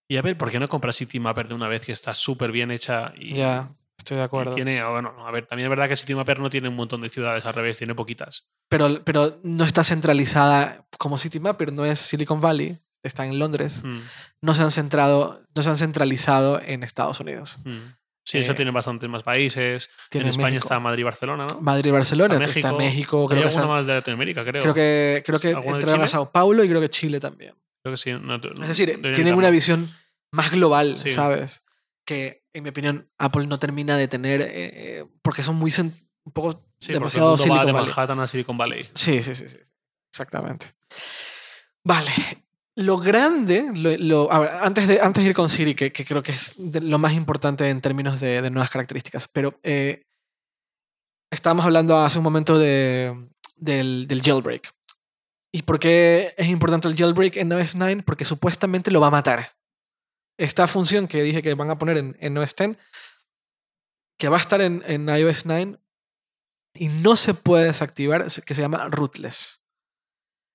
Y 0.10 0.18
a 0.18 0.22
ver, 0.22 0.38
¿por 0.38 0.52
qué 0.52 0.60
no 0.60 0.68
compras 0.70 0.96
City 0.96 1.20
Mapper 1.20 1.48
de 1.48 1.54
una 1.54 1.68
vez 1.68 1.86
que 1.86 1.92
está 1.92 2.14
súper 2.14 2.52
bien 2.52 2.72
hecha 2.72 3.14
y 3.16 3.36
Ya. 3.36 3.70
estoy 3.98 4.18
de 4.18 4.24
acuerdo. 4.24 4.56
Tiene, 4.56 4.80
ah, 4.80 4.90
bueno, 4.90 5.14
a 5.26 5.32
ver, 5.32 5.46
también 5.48 5.66
es 5.68 5.70
verdad 5.70 5.90
que 5.90 5.96
CityMapper 5.96 6.40
no 6.40 6.50
tiene 6.50 6.70
un 6.70 6.76
montón 6.76 7.02
de 7.02 7.10
ciudades, 7.10 7.46
al 7.46 7.54
revés, 7.54 7.78
tiene 7.78 7.94
poquitas. 7.96 8.46
Pero, 8.70 9.04
pero 9.04 9.38
no 9.44 9.66
está 9.66 9.84
centralizada 9.84 10.86
como 10.98 11.18
CityMapper, 11.18 11.74
no 11.74 11.86
es 11.86 12.00
Silicon 12.00 12.40
Valley, 12.42 12.78
está 13.04 13.26
en 13.26 13.38
Londres. 13.40 13.84
Mm, 13.84 14.00
No 14.42 14.54
se 14.54 14.62
han 14.62 14.72
centrado, 14.72 15.42
no 15.56 15.62
se 15.64 15.70
han 15.70 15.78
centralizado 15.78 16.62
en 16.62 16.84
Estados 16.84 17.20
Unidos. 17.20 17.60
mm. 17.66 17.78
Sí, 18.30 18.40
eso 18.40 18.52
Eh, 18.52 18.56
tiene 18.56 18.72
bastantes 18.72 19.10
más 19.10 19.24
países. 19.24 19.90
tiene 20.10 20.26
en 20.28 20.32
España 20.32 20.48
México. 20.48 20.66
está 20.66 20.80
Madrid 20.82 21.00
y 21.00 21.04
Barcelona, 21.04 21.48
¿no? 21.50 21.62
Madrid 21.62 21.86
y 21.88 21.92
Barcelona, 21.92 22.36
Está 22.36 22.60
está 22.60 22.74
México, 22.74 23.22
Hay 23.22 23.28
creo 23.38 23.44
que, 23.44 23.52
San- 23.52 23.68
más 23.70 23.88
de 23.88 23.94
Latinoamérica, 23.94 24.44
creo. 24.44 24.62
creo 24.62 24.74
que 24.74 25.24
creo 25.26 25.40
que 25.40 25.48
¿Alguna 25.54 25.78
de? 26.02 26.08
Sao 26.10 26.30
Paulo 26.32 26.62
y 26.64 26.68
creo 26.68 26.82
que 26.82 26.90
Chile 26.90 27.22
también. 27.22 27.56
Creo 27.82 27.94
que 27.96 27.98
sí. 28.02 28.12
no- 28.12 28.36
Es 28.36 28.68
decir, 28.68 29.00
tienen 29.14 29.34
una 29.36 29.50
visión 29.50 29.90
más 30.34 30.52
global, 30.52 30.98
Sí. 30.98 31.12
¿sabes? 31.12 31.64
Que, 32.06 32.44
en 32.54 32.64
mi 32.64 32.70
opinión, 32.70 33.10
Apple 33.18 33.48
no 33.48 33.60
termina 33.60 33.96
de 33.96 34.10
tener 34.10 34.42
eh, 34.42 34.48
eh, 34.54 35.06
porque 35.22 35.42
son 35.42 35.56
muy 35.56 35.72
un 36.26 36.34
poco 36.34 36.52
Sí, 36.80 36.92
el 36.92 36.96
demasiado 37.00 37.32
va 37.32 37.38
Silicon 37.38 37.66
de 37.66 37.72
Valley. 37.72 37.90
Manhattan 37.90 38.20
a 38.20 38.28
Silicon 38.28 38.58
Valley. 38.58 38.84
Sí, 38.94 39.24
sí, 39.24 39.36
sí, 39.36 39.48
sí. 39.48 39.58
Exactamente. 40.12 40.74
Vale. 41.84 42.12
Lo 42.78 43.00
grande, 43.00 43.66
antes, 44.62 44.88
de, 44.88 45.02
antes 45.02 45.24
ir 45.24 45.34
con 45.34 45.50
Siri, 45.50 45.74
que, 45.74 45.92
creo 45.92 46.22
que 46.22 46.32
es 46.32 46.60
lo 46.60 47.00
más 47.00 47.14
importante 47.14 47.68
en 47.70 47.82
términos 47.82 48.20
de, 48.20 48.48
nuevas 48.52 48.70
características, 48.70 49.28
pero 49.28 49.58
eh, 49.64 50.04
estábamos 51.32 51.66
hablando 51.66 51.98
hace 51.98 52.20
un 52.20 52.24
momento 52.24 52.60
de, 52.60 53.30
del, 53.56 54.22
jailbreak. 54.24 54.72
¿Y 55.52 55.64
por 55.64 55.80
qué 55.80 56.36
es 56.38 56.48
importante 56.50 56.88
el 56.88 56.96
jailbreak 56.96 57.38
en 57.38 57.52
iOS 57.52 57.78
9? 57.78 58.04
Porque 58.06 58.26
supuestamente 58.26 58.92
lo 58.92 59.02
va 59.02 59.08
a 59.08 59.12
matar. 59.12 59.58
Esta 60.40 60.68
función 60.68 61.08
que 61.08 61.24
dije 61.24 61.42
que 61.42 61.56
van 61.56 61.72
a 61.72 61.80
poner 61.80 61.98
en, 61.98 62.16
en 62.20 62.38
OS 62.38 62.56
10, 62.56 62.78
que 64.20 64.30
va 64.30 64.38
a 64.38 64.42
estar 64.42 64.62
en, 64.62 64.84
en 64.86 65.10
iOS 65.10 65.48
9 65.48 65.80
y 66.76 66.90
no 66.90 67.16
se 67.16 67.34
puede 67.34 67.66
desactivar, 67.66 68.22
es- 68.22 68.44
que 68.46 68.54
se 68.54 68.62
llama 68.62 68.88
rootless. 68.88 69.68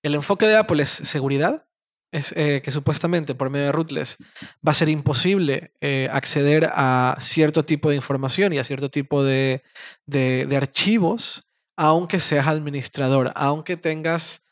El 0.05 0.15
enfoque 0.15 0.47
de 0.47 0.57
Apple 0.57 0.85
es 0.85 0.91
seguridad, 0.91 1.69
es 2.13 2.33
eh, 2.37 2.61
que 2.63 2.71
supuestamente 2.71 3.35
por 3.35 3.51
medio 3.51 3.67
de 3.67 3.73
rootless 3.73 4.19
va 4.67 4.73
a 4.73 4.75
ser 4.75 4.89
imposible 4.89 5.73
eh, 5.81 6.09
acceder 6.13 6.69
a 6.73 7.17
cierto 7.19 7.65
tipo 7.65 7.89
de 7.91 7.97
información 7.97 8.53
y 8.53 8.59
a 8.59 8.65
cierto 8.65 8.91
tipo 8.91 9.25
de, 9.25 9.63
de- 10.07 10.47
archivos, 10.57 11.49
aunque 11.77 12.21
seas 12.21 12.47
administrador, 12.47 13.33
aunque 13.35 13.77
tengas 13.77 14.45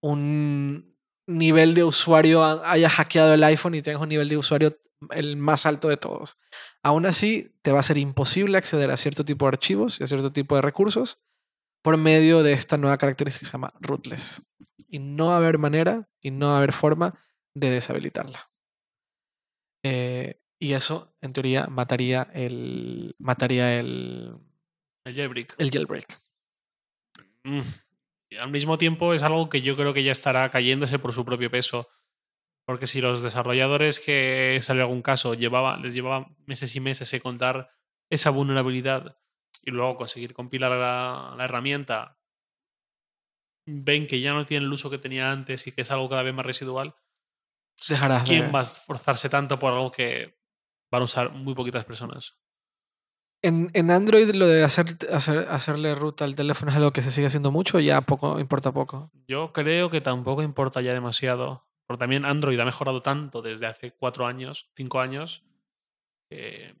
un 0.00 0.94
nivel 1.26 1.74
de 1.74 1.84
usuario, 1.84 2.42
ha- 2.44 2.70
hayas 2.72 2.92
hackeado 2.92 3.34
el 3.34 3.44
iPhone 3.44 3.74
y 3.74 3.82
tengas 3.82 4.00
un 4.00 4.08
nivel 4.08 4.28
de 4.28 4.36
usuario 4.36 4.78
el 5.10 5.36
más 5.36 5.66
alto 5.66 5.88
de 5.88 5.96
todos. 5.96 6.38
Aún 6.82 7.04
así, 7.06 7.52
te 7.62 7.72
va 7.72 7.80
a 7.80 7.84
ser 7.84 7.98
imposible 7.98 8.56
acceder 8.58 8.90
a 8.90 8.96
cierto 8.96 9.24
tipo 9.24 9.44
de 9.44 9.48
archivos 9.50 10.00
y 10.00 10.04
a 10.04 10.06
cierto 10.06 10.32
tipo 10.32 10.56
de 10.56 10.62
recursos 10.62 11.20
por 11.82 11.96
medio 11.96 12.42
de 12.42 12.52
esta 12.52 12.76
nueva 12.76 12.98
característica 12.98 13.40
que 13.44 13.46
se 13.46 13.52
llama 13.52 13.72
rootless. 13.80 14.42
Y 14.88 14.98
no 15.00 15.26
va 15.26 15.34
a 15.34 15.36
haber 15.36 15.58
manera 15.58 16.08
y 16.20 16.30
no 16.30 16.48
va 16.48 16.54
a 16.54 16.58
haber 16.58 16.72
forma 16.72 17.14
de 17.54 17.70
deshabilitarla. 17.70 18.50
Eh, 19.82 20.40
y 20.58 20.72
eso, 20.72 21.14
en 21.20 21.32
teoría, 21.32 21.66
mataría 21.66 22.28
el, 22.34 23.14
mataría 23.18 23.78
el, 23.78 24.34
El 25.04 25.14
jailbreak. 25.14 25.54
el 25.58 25.70
jailbreak. 25.70 26.18
Mm. 27.44 27.60
Y 28.30 28.36
al 28.36 28.50
mismo 28.50 28.76
tiempo 28.76 29.14
es 29.14 29.22
algo 29.22 29.48
que 29.48 29.62
yo 29.62 29.76
creo 29.76 29.94
que 29.94 30.02
ya 30.02 30.12
estará 30.12 30.48
cayéndose 30.50 30.98
por 30.98 31.12
su 31.12 31.24
propio 31.24 31.50
peso. 31.50 31.88
Porque 32.66 32.86
si 32.86 33.00
los 33.00 33.22
desarrolladores 33.22 34.00
que 34.00 34.58
salió 34.60 34.82
algún 34.82 35.00
caso 35.00 35.32
llevaba, 35.34 35.78
les 35.78 35.94
llevaba 35.94 36.28
meses 36.44 36.74
y 36.76 36.80
meses 36.80 37.12
encontrar 37.14 37.70
esa 38.10 38.30
vulnerabilidad 38.30 39.16
y 39.64 39.70
luego 39.70 39.96
conseguir 39.96 40.34
compilar 40.34 40.72
la, 40.72 41.34
la 41.36 41.44
herramienta, 41.44 42.17
ven 43.70 44.06
que 44.06 44.20
ya 44.20 44.32
no 44.32 44.46
tiene 44.46 44.64
el 44.66 44.72
uso 44.72 44.90
que 44.90 44.98
tenía 44.98 45.30
antes 45.30 45.66
y 45.66 45.72
que 45.72 45.82
es 45.82 45.90
algo 45.90 46.08
cada 46.08 46.22
vez 46.22 46.34
más 46.34 46.46
residual, 46.46 46.94
Dejarás 47.88 48.28
de- 48.28 48.28
¿quién 48.38 48.54
va 48.54 48.60
a 48.60 48.62
esforzarse 48.62 49.28
tanto 49.28 49.58
por 49.58 49.72
algo 49.72 49.90
que 49.92 50.38
van 50.90 51.02
a 51.02 51.04
usar 51.04 51.30
muy 51.30 51.54
poquitas 51.54 51.84
personas? 51.84 52.34
En, 53.42 53.70
en 53.74 53.90
Android 53.90 54.34
lo 54.34 54.48
de 54.48 54.64
hacer, 54.64 54.86
hacer, 55.12 55.46
hacerle 55.48 55.94
ruta 55.94 56.24
al 56.24 56.34
teléfono 56.34 56.70
es 56.72 56.76
algo 56.76 56.90
que 56.90 57.02
se 57.02 57.12
sigue 57.12 57.28
haciendo 57.28 57.52
mucho, 57.52 57.78
ya 57.78 58.00
poco, 58.00 58.40
importa 58.40 58.72
poco. 58.72 59.12
Yo 59.28 59.52
creo 59.52 59.90
que 59.90 60.00
tampoco 60.00 60.42
importa 60.42 60.80
ya 60.80 60.92
demasiado. 60.92 61.68
Porque 61.86 62.00
también 62.00 62.24
Android 62.26 62.58
ha 62.60 62.64
mejorado 62.66 63.00
tanto 63.00 63.40
desde 63.40 63.66
hace 63.66 63.92
cuatro 63.92 64.26
años, 64.26 64.70
cinco 64.76 65.00
años, 65.00 65.44
que 66.28 66.74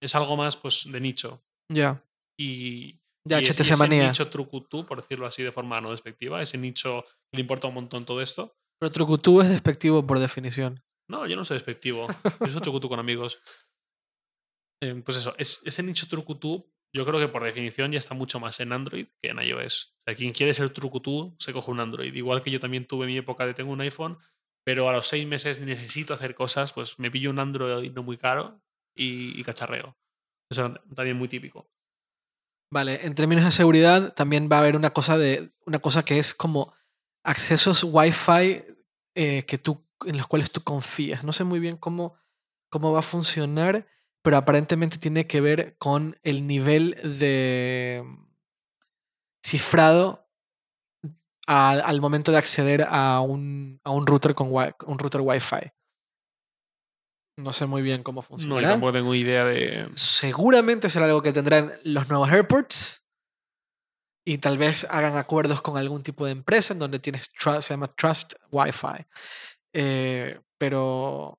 es 0.00 0.14
algo 0.14 0.36
más 0.36 0.56
pues 0.56 0.90
de 0.90 1.00
nicho. 1.00 1.42
Ya. 1.68 2.02
Y, 2.38 3.00
Ya, 3.28 3.40
y 3.40 3.44
es- 3.44 3.50
HTC 3.50 3.60
ese 3.72 3.76
manía. 3.76 4.06
nicho 4.08 4.28
trucutú, 4.28 4.86
por 4.86 4.98
decirlo 5.00 5.26
así 5.26 5.42
de 5.42 5.52
forma 5.52 5.80
no 5.80 5.90
despectiva, 5.90 6.40
ese 6.42 6.58
nicho 6.58 7.04
que 7.30 7.36
le 7.36 7.40
importa 7.40 7.68
un 7.68 7.74
montón 7.74 8.04
todo 8.04 8.20
esto. 8.22 8.56
Pero 8.78 8.92
trucutú 8.92 9.40
es 9.40 9.48
despectivo 9.48 10.06
por 10.06 10.18
definición. 10.18 10.82
No, 11.08 11.26
yo 11.26 11.36
no 11.36 11.44
soy 11.44 11.56
despectivo. 11.56 12.06
Yo 12.40 12.46
soy 12.52 12.60
trucutú 12.60 12.88
con 12.88 12.98
amigos. 13.00 13.40
Eh, 14.82 15.02
pues 15.04 15.16
eso, 15.16 15.34
es, 15.38 15.62
ese 15.64 15.82
nicho 15.82 16.06
trucutú, 16.06 16.70
yo 16.94 17.06
creo 17.06 17.18
que 17.18 17.28
por 17.28 17.42
definición 17.42 17.92
ya 17.92 17.98
está 17.98 18.14
mucho 18.14 18.38
más 18.38 18.60
en 18.60 18.72
Android 18.72 19.06
que 19.22 19.30
en 19.30 19.38
iOS. 19.40 19.94
O 20.00 20.02
sea, 20.06 20.14
quien 20.14 20.32
quiere 20.34 20.52
ser 20.52 20.68
trucutú 20.68 21.34
se 21.38 21.54
coge 21.54 21.70
un 21.70 21.80
Android. 21.80 22.12
Igual 22.14 22.42
que 22.42 22.50
yo 22.50 22.60
también 22.60 22.86
tuve 22.86 23.06
mi 23.06 23.16
época 23.16 23.46
de 23.46 23.54
tengo 23.54 23.72
un 23.72 23.80
iPhone, 23.80 24.18
pero 24.66 24.86
a 24.88 24.92
los 24.92 25.06
seis 25.06 25.26
meses 25.26 25.60
necesito 25.60 26.12
hacer 26.12 26.34
cosas, 26.34 26.74
pues 26.74 26.98
me 26.98 27.10
pillo 27.10 27.30
un 27.30 27.38
Android 27.38 27.90
no 27.92 28.02
muy 28.02 28.18
caro 28.18 28.60
y, 28.94 29.40
y 29.40 29.44
cacharreo. 29.44 29.96
Eso 30.52 30.74
también 30.94 31.16
muy 31.16 31.28
típico. 31.28 31.70
Vale, 32.76 33.06
en 33.06 33.14
términos 33.14 33.42
de 33.42 33.52
seguridad 33.52 34.12
también 34.12 34.50
va 34.52 34.56
a 34.56 34.58
haber 34.58 34.76
una 34.76 34.90
cosa 34.90 35.16
de 35.16 35.50
una 35.64 35.78
cosa 35.78 36.04
que 36.04 36.18
es 36.18 36.34
como 36.34 36.74
accesos 37.24 37.82
Wi-Fi 37.84 38.64
eh, 39.14 39.44
que 39.46 39.56
tú, 39.56 39.82
en 40.04 40.18
los 40.18 40.26
cuales 40.26 40.52
tú 40.52 40.60
confías. 40.62 41.24
No 41.24 41.32
sé 41.32 41.44
muy 41.44 41.58
bien 41.58 41.78
cómo, 41.78 42.16
cómo 42.68 42.92
va 42.92 42.98
a 42.98 43.02
funcionar, 43.02 43.86
pero 44.20 44.36
aparentemente 44.36 44.98
tiene 44.98 45.26
que 45.26 45.40
ver 45.40 45.78
con 45.78 46.18
el 46.22 46.46
nivel 46.46 46.96
de 47.18 48.04
cifrado 49.42 50.28
al, 51.46 51.80
al 51.80 52.00
momento 52.02 52.30
de 52.30 52.36
acceder 52.36 52.84
a 52.90 53.22
un, 53.22 53.80
a 53.84 53.90
un 53.90 54.06
router 54.06 54.34
con 54.34 54.48
un 54.52 54.98
router 54.98 55.22
Wi-Fi. 55.22 55.72
No 57.36 57.52
sé 57.52 57.66
muy 57.66 57.82
bien 57.82 58.02
cómo 58.02 58.20
No, 58.20 58.26
funciona. 58.26 58.60
yo 58.62 58.68
tampoco 58.68 58.92
tengo 58.92 59.14
idea 59.14 59.44
de. 59.44 59.86
seguramente 59.94 60.88
será 60.88 61.06
algo 61.06 61.22
que 61.22 61.32
tendrán 61.32 61.70
los 61.84 62.08
nuevos 62.08 62.30
airports 62.30 63.02
y 64.24 64.38
tal 64.38 64.58
vez 64.58 64.86
hagan 64.90 65.16
acuerdos 65.16 65.60
con 65.62 65.76
algún 65.76 66.02
tipo 66.02 66.24
de 66.24 66.32
empresa 66.32 66.72
en 66.72 66.78
donde 66.80 66.98
tienes 66.98 67.30
trust, 67.32 67.68
se 67.68 67.74
llama 67.74 67.88
Trust 67.94 68.34
Wi-Fi. 68.50 69.06
Eh, 69.74 70.40
pero 70.58 71.38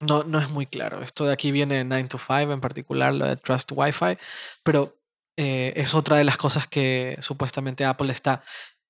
no, 0.00 0.24
no 0.24 0.38
es 0.40 0.50
muy 0.50 0.66
claro. 0.66 1.02
Esto 1.02 1.26
de 1.26 1.32
aquí 1.32 1.52
viene 1.52 1.76
de 1.76 1.84
9 1.84 2.08
to 2.08 2.18
5 2.18 2.52
en 2.52 2.60
particular, 2.60 3.14
lo 3.14 3.26
de 3.26 3.36
Trust 3.36 3.70
Wi-Fi, 3.74 4.18
pero 4.64 4.98
eh, 5.36 5.74
es 5.76 5.94
otra 5.94 6.16
de 6.16 6.24
las 6.24 6.38
cosas 6.38 6.66
que 6.66 7.16
supuestamente 7.20 7.84
Apple 7.84 8.10
está 8.10 8.42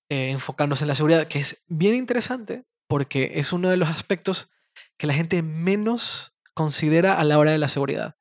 eh, 0.09 0.31
enfocándose 0.31 0.85
en 0.85 0.89
la 0.89 0.95
seguridad, 0.95 1.27
que 1.27 1.41
es 1.41 1.65
bien 1.67 1.95
interesante 1.97 2.65
porque 2.89 3.33
es 3.35 3.53
uno 3.53 3.69
de 3.71 3.77
los 3.77 3.89
aspectos 3.89 4.51
que 4.99 5.07
la 5.07 5.15
gente 5.15 5.43
menos 5.43 6.37
considera 6.55 7.19
a 7.19 7.25
la 7.25 7.39
hora 7.39 7.51
de 7.51 7.59
la 7.59 7.69
seguridad. 7.69 8.17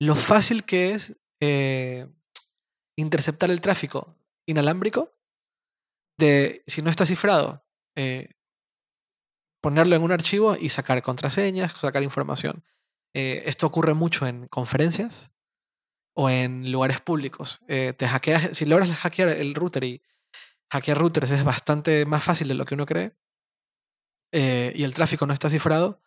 Lo 0.00 0.14
fácil 0.14 0.64
que 0.64 0.92
es 0.92 1.20
eh, 1.40 2.06
interceptar 2.96 3.50
el 3.50 3.60
tráfico 3.60 4.16
inalámbrico 4.46 5.12
de, 6.18 6.62
si 6.66 6.82
no 6.82 6.90
está 6.90 7.06
cifrado, 7.06 7.64
eh, 7.96 8.30
ponerlo 9.60 9.96
en 9.96 10.02
un 10.02 10.12
archivo 10.12 10.56
y 10.58 10.68
sacar 10.68 11.02
contraseñas, 11.02 11.72
sacar 11.72 12.02
información. 12.02 12.64
Eh, 13.14 13.44
esto 13.46 13.66
ocurre 13.66 13.94
mucho 13.94 14.26
en 14.26 14.46
conferencias 14.48 15.32
o 16.14 16.30
en 16.30 16.70
lugares 16.70 17.00
públicos. 17.00 17.60
Si 18.52 18.66
logras 18.66 18.90
hackear 18.90 19.28
el 19.28 19.54
router 19.54 19.84
y 19.84 20.02
hackear 20.70 20.98
routers 20.98 21.30
es 21.30 21.44
bastante 21.44 22.04
más 22.06 22.22
fácil 22.22 22.48
de 22.48 22.54
lo 22.54 22.64
que 22.64 22.74
uno 22.74 22.86
cree 22.86 23.16
eh, 24.34 24.72
y 24.74 24.82
el 24.84 24.92
tráfico 24.94 25.26
no 25.26 25.32
está 25.32 25.48
cifrado, 25.48 26.00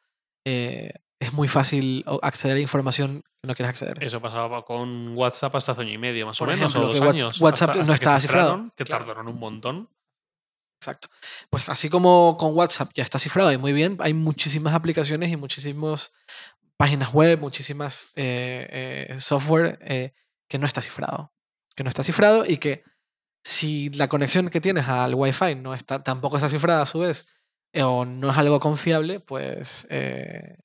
eh, 0.45 0.91
es 1.19 1.33
muy 1.33 1.47
fácil 1.47 2.05
acceder 2.21 2.57
a 2.57 2.59
información 2.59 3.23
que 3.41 3.47
no 3.47 3.55
quieres 3.55 3.69
acceder. 3.71 4.03
Eso 4.03 4.21
pasaba 4.21 4.63
con 4.65 5.17
WhatsApp 5.17 5.55
hasta 5.55 5.71
hace 5.71 5.81
año 5.81 5.93
y 5.93 5.97
medio, 5.97 6.25
más 6.27 6.37
Por 6.37 6.49
o 6.49 6.51
menos, 6.51 6.71
ejemplo, 6.75 6.91
o 6.91 6.93
dos 6.93 7.09
años. 7.09 7.41
WhatsApp 7.41 7.69
hasta- 7.71 7.77
no 7.83 7.93
hasta 7.93 7.93
estaba 7.95 8.19
cifrado. 8.19 8.71
Que 8.75 8.83
Claro. 8.85 9.05
tardaron 9.05 9.27
un 9.29 9.39
montón. 9.39 9.89
Exacto. 10.79 11.07
Pues 11.49 11.69
así 11.69 11.89
como 11.89 12.37
con 12.37 12.53
WhatsApp 12.55 12.91
ya 12.93 13.03
está 13.03 13.17
cifrado 13.17 13.51
y 13.51 13.57
muy 13.57 13.73
bien, 13.73 13.97
hay 13.99 14.13
muchísimas 14.13 14.75
aplicaciones 14.75 15.31
y 15.31 15.35
muchísimas 15.37 16.13
páginas 16.77 17.11
web, 17.13 17.39
muchísimas 17.39 18.11
eh, 18.15 19.07
eh, 19.09 19.19
software 19.19 19.79
eh, 19.81 20.13
que 20.47 20.59
no 20.59 20.67
está 20.67 20.81
cifrado. 20.83 21.33
Que 21.75 21.83
no 21.83 21.89
está 21.89 22.03
cifrado 22.03 22.45
y 22.45 22.57
que 22.57 22.83
si 23.43 23.89
la 23.91 24.07
conexión 24.07 24.49
que 24.49 24.61
tienes 24.61 24.87
al 24.87 25.15
Wi-Fi 25.15 25.55
no 25.55 25.73
está, 25.73 26.03
tampoco 26.03 26.37
está 26.37 26.47
cifrada 26.49 26.83
a 26.83 26.85
su 26.85 26.99
vez 26.99 27.25
o 27.75 28.05
no 28.05 28.31
es 28.31 28.37
algo 28.37 28.59
confiable, 28.59 29.19
pues 29.19 29.87
eh, 29.89 30.57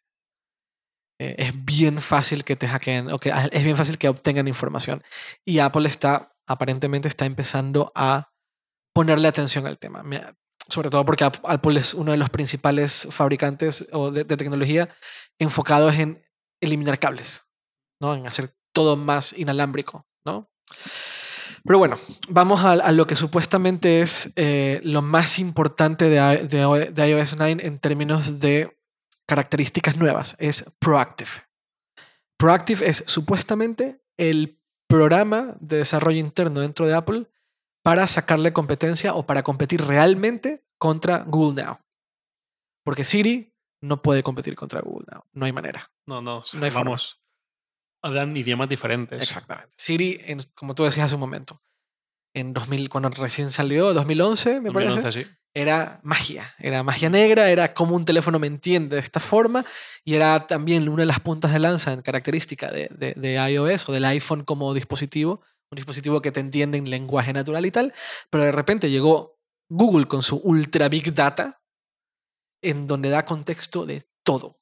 eh, 1.20 1.34
es 1.38 1.64
bien 1.64 2.00
fácil 2.00 2.44
que 2.44 2.56
te 2.56 2.68
hackeen 2.68 3.10
o 3.10 3.18
que 3.18 3.32
ah, 3.32 3.48
es 3.52 3.64
bien 3.64 3.76
fácil 3.76 3.98
que 3.98 4.08
obtengan 4.08 4.48
información. 4.48 5.02
Y 5.44 5.58
Apple 5.58 5.88
está, 5.88 6.32
aparentemente, 6.46 7.08
está 7.08 7.26
empezando 7.26 7.92
a 7.94 8.30
ponerle 8.94 9.28
atención 9.28 9.66
al 9.66 9.78
tema. 9.78 10.02
Sobre 10.68 10.90
todo 10.90 11.04
porque 11.04 11.24
Ap- 11.24 11.44
Apple 11.44 11.80
es 11.80 11.94
uno 11.94 12.12
de 12.12 12.18
los 12.18 12.30
principales 12.30 13.08
fabricantes 13.10 13.88
o 13.92 14.10
de, 14.10 14.24
de 14.24 14.36
tecnología 14.36 14.88
enfocados 15.40 15.94
en 15.94 16.24
eliminar 16.60 16.98
cables, 16.98 17.42
¿no? 18.00 18.14
En 18.14 18.26
hacer 18.26 18.54
todo 18.72 18.96
más 18.96 19.32
inalámbrico, 19.36 20.06
¿no? 20.24 20.50
Pero 21.64 21.78
bueno, 21.78 21.96
vamos 22.28 22.64
a, 22.64 22.72
a 22.72 22.92
lo 22.92 23.06
que 23.06 23.16
supuestamente 23.16 24.00
es 24.02 24.32
eh, 24.36 24.80
lo 24.84 25.00
más 25.00 25.38
importante 25.38 26.08
de, 26.08 26.16
iOS 27.08 27.36
9 27.36 27.64
en 27.64 27.78
términos 27.78 28.40
de 28.40 28.76
características 29.26 29.96
nuevas. 29.96 30.36
Es 30.38 30.76
Proactive. 30.80 31.30
Proactive 32.36 32.88
es 32.88 33.04
supuestamente 33.06 34.02
el 34.16 34.60
programa 34.88 35.56
de 35.60 35.78
desarrollo 35.78 36.18
interno 36.18 36.60
dentro 36.60 36.86
de 36.86 36.94
Apple 36.94 37.26
para 37.84 38.06
sacarle 38.06 38.52
competencia 38.52 39.14
o 39.14 39.24
para 39.24 39.42
competir 39.42 39.84
realmente 39.84 40.64
contra 40.78 41.18
Google 41.18 41.62
Now. 41.62 41.78
Porque 42.84 43.04
Siri 43.04 43.54
no 43.80 44.02
puede 44.02 44.24
competir 44.24 44.56
contra 44.56 44.80
Google 44.80 45.06
Now. 45.12 45.24
No 45.32 45.46
hay 45.46 45.52
manera. 45.52 45.90
No, 46.06 46.20
no, 46.20 46.42
No 46.54 46.64
hay 46.64 46.70
forma. 46.70 46.90
vamos. 46.90 47.21
Hablan 48.02 48.36
idiomas 48.36 48.68
diferentes. 48.68 49.22
Exactamente. 49.22 49.70
Siri, 49.76 50.20
en- 50.24 50.42
como 50.54 50.74
tú 50.74 50.84
decías 50.84 51.06
hace 51.06 51.14
un 51.14 51.20
momento, 51.20 51.62
en 52.34 52.52
2000, 52.52 52.88
cuando 52.88 53.08
recién 53.10 53.50
salió, 53.50 53.92
2011, 53.94 54.60
me 54.60 54.72
parece, 54.72 55.00
2011, 55.02 55.24
sí. 55.24 55.30
era 55.54 56.00
magia. 56.02 56.52
Era 56.58 56.82
magia 56.82 57.10
negra, 57.10 57.50
era 57.50 57.74
como 57.74 57.94
un 57.94 58.04
teléfono 58.04 58.38
me 58.38 58.46
entiende 58.46 58.96
de 58.96 59.02
esta 59.02 59.20
forma 59.20 59.64
y 60.04 60.14
era 60.14 60.46
también 60.46 60.88
una 60.88 61.02
de 61.02 61.06
las 61.06 61.20
puntas 61.20 61.52
de 61.52 61.58
lanza 61.58 61.92
en 61.92 62.02
característica 62.02 62.70
de, 62.70 62.88
de- 62.90 63.14
de 63.14 63.34
iOS 63.52 63.88
o 63.88 63.92
del 63.92 64.04
iPhone 64.06 64.44
como 64.44 64.72
dispositivo, 64.74 65.42
un 65.70 65.76
dispositivo 65.76 66.20
que 66.22 66.32
te 66.32 66.40
entiende 66.40 66.78
en 66.78 66.88
lenguaje 66.90 67.32
natural 67.32 67.64
y 67.66 67.70
tal, 67.70 67.92
pero 68.30 68.44
de 68.44 68.52
repente 68.52 68.90
llegó 68.90 69.38
Google 69.68 70.06
con 70.06 70.22
su 70.22 70.36
ultra 70.36 70.88
big 70.88 71.12
data 71.14 71.62
en 72.62 72.86
donde 72.86 73.10
da 73.10 73.24
contexto 73.24 73.84
de 73.86 74.04
todo. 74.22 74.58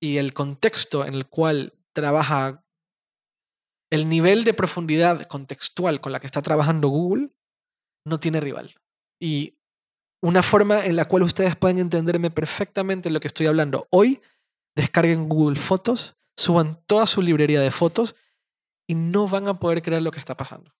Y 0.00 0.16
el 0.18 0.32
contexto 0.34 1.04
en 1.06 1.14
el 1.14 1.26
cual 1.26 1.72
trabaja 1.94 2.64
el 3.90 4.08
nivel 4.08 4.44
de 4.44 4.54
profundidad 4.54 5.22
contextual 5.28 6.00
con 6.00 6.12
la 6.12 6.20
que 6.20 6.26
está 6.26 6.42
trabajando 6.42 6.88
Google 6.88 7.30
no 8.04 8.20
tiene 8.20 8.40
rival. 8.40 8.74
Y 9.20 9.56
una 10.20 10.42
forma 10.42 10.84
en 10.84 10.96
la 10.96 11.04
cual 11.04 11.22
ustedes 11.22 11.56
pueden 11.56 11.78
entenderme 11.78 12.30
perfectamente 12.30 13.10
lo 13.10 13.20
que 13.20 13.28
estoy 13.28 13.46
hablando 13.46 13.86
hoy, 13.90 14.20
descarguen 14.76 15.28
Google 15.28 15.56
Fotos, 15.56 16.16
suban 16.36 16.82
toda 16.86 17.06
su 17.06 17.22
librería 17.22 17.60
de 17.60 17.70
fotos 17.70 18.16
y 18.88 18.94
no 18.94 19.28
van 19.28 19.48
a 19.48 19.60
poder 19.60 19.82
creer 19.82 20.02
lo 20.02 20.10
que 20.10 20.18
está 20.18 20.36
pasando. 20.36 20.74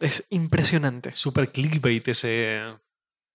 Es 0.00 0.26
impresionante. 0.30 1.12
Super 1.12 1.52
clickbait 1.52 2.08
ese. 2.08 2.62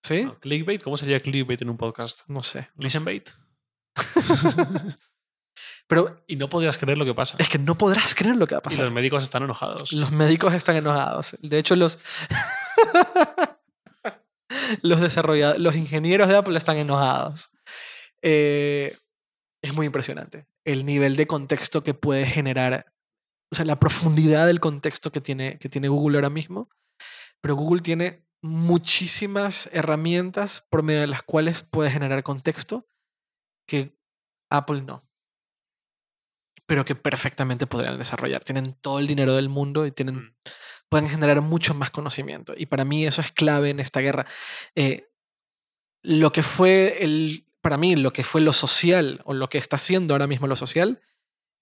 ¿Sí? 0.03 0.23
No, 0.23 0.39
¿Clickbait? 0.39 0.81
¿Cómo 0.81 0.97
sería 0.97 1.19
clickbait 1.19 1.61
en 1.61 1.69
un 1.69 1.77
podcast? 1.77 2.27
No 2.27 2.41
sé. 2.41 2.59
no 2.59 2.65
sé. 2.65 2.71
Listenbait. 2.77 3.29
Pero 5.89 6.21
Y 6.27 6.35
no 6.35 6.49
podrías 6.49 6.77
creer 6.77 6.99
lo 6.99 7.05
que 7.05 7.15
pasa. 7.15 7.35
es 7.39 7.49
que 7.49 7.57
no 7.57 7.75
podrás 7.75 8.13
creer 8.13 8.35
lo 8.37 8.45
que 8.45 8.53
va 8.53 8.59
a 8.59 8.61
Y 8.61 8.69
pasar. 8.69 8.85
los 8.85 8.93
médicos 8.93 9.23
están 9.23 9.41
enojados. 9.41 9.91
Los 9.91 10.11
médicos 10.11 10.53
están 10.53 10.75
enojados. 10.75 11.35
De 11.41 11.57
hecho, 11.57 11.75
los. 11.75 11.97
los 14.83 15.01
desarrolladores, 15.01 15.59
los 15.59 15.75
ingenieros 15.75 16.27
de 16.29 16.37
Apple 16.37 16.55
están 16.55 16.77
enojados. 16.77 17.49
Eh, 18.21 18.95
es 19.63 19.73
muy 19.73 19.87
impresionante 19.87 20.45
el 20.63 20.85
nivel 20.85 21.15
de 21.15 21.25
contexto 21.25 21.83
que 21.83 21.95
puede 21.95 22.27
generar. 22.27 22.93
O 23.51 23.55
sea, 23.55 23.65
la 23.65 23.79
profundidad 23.79 24.45
del 24.45 24.59
contexto 24.59 25.11
que 25.11 25.21
tiene, 25.21 25.57
que 25.57 25.69
tiene 25.69 25.87
Google 25.87 26.19
ahora 26.19 26.29
mismo. 26.29 26.69
Pero 27.41 27.55
Google 27.55 27.81
tiene 27.81 28.23
muchísimas 28.43 29.71
herramientas 29.73 30.67
por 30.69 30.83
medio 30.83 31.01
de 31.01 31.07
las 31.07 31.23
cuales 31.23 31.63
puede 31.63 31.89
generar 31.89 32.21
contexto 32.21 32.85
que 33.67 33.97
Apple 34.51 34.83
no 34.83 35.01
pero 36.69 36.85
que 36.85 36.93
perfectamente 36.93 37.65
podrían 37.65 37.97
desarrollar. 37.97 38.43
Tienen 38.43 38.75
todo 38.79 38.99
el 38.99 39.07
dinero 39.07 39.35
del 39.35 39.49
mundo 39.49 39.87
y 39.87 39.91
tienen, 39.91 40.15
Mm. 40.17 40.33
pueden 40.87 41.09
generar 41.09 41.41
mucho 41.41 41.73
más 41.73 41.89
conocimiento. 41.89 42.53
Y 42.55 42.67
para 42.67 42.85
mí 42.85 43.07
eso 43.07 43.21
es 43.21 43.31
clave 43.31 43.71
en 43.71 43.79
esta 43.79 44.01
guerra. 44.01 44.27
Eh, 44.75 45.09
lo 46.03 46.31
que 46.31 46.43
fue 46.43 47.03
el, 47.03 47.47
para 47.61 47.77
mí, 47.77 47.95
lo 47.95 48.13
que 48.13 48.23
fue 48.23 48.41
lo 48.41 48.53
social 48.53 49.19
o 49.25 49.33
lo 49.33 49.49
que 49.49 49.57
está 49.57 49.79
siendo 49.79 50.13
ahora 50.13 50.27
mismo 50.27 50.45
lo 50.45 50.55
social, 50.55 51.01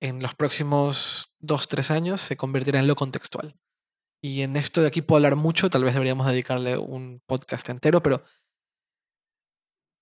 en 0.02 0.22
los 0.22 0.36
próximos 0.36 1.34
dos, 1.40 1.70
tres 1.70 1.90
años 1.90 2.20
se 2.20 2.36
convertirá 2.36 2.80
en 2.80 2.88
lo 2.88 2.96
contextual. 2.96 3.56
Y 4.22 4.42
en 4.42 4.58
esto 4.58 4.82
de 4.82 4.88
aquí 4.88 5.02
puedo 5.02 5.20
hablar 5.20 5.38
mucho, 5.38 5.70
tal 5.70 5.86
vez 5.86 5.94
deberíamos 5.94 6.28
dedicarle 6.28 6.78
un 6.78 7.22
podcast 7.26 7.70
entero, 7.70 8.04
pero, 8.04 8.24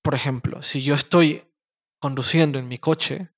por 0.03 0.15
ejemplo, 0.15 0.63
si 0.63 0.81
yo 0.81 0.95
estoy 0.95 1.43
conduciendo 1.99 2.57
en 2.57 2.67
mi 2.67 2.79
coche, 2.79 3.34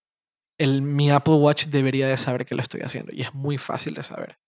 el, 0.58 0.82
mi 0.82 1.12
Apple 1.12 1.36
Watch 1.36 1.66
debería 1.66 2.08
de 2.08 2.18
saber 2.18 2.46
que 2.46 2.56
lo 2.56 2.62
estoy 2.62 2.82
haciendo. 2.82 3.14
Y 3.14 3.22
es 3.22 3.34
muy 3.34 3.58
fácil 3.58 3.94
de 3.94 4.04
saber. 4.04 4.40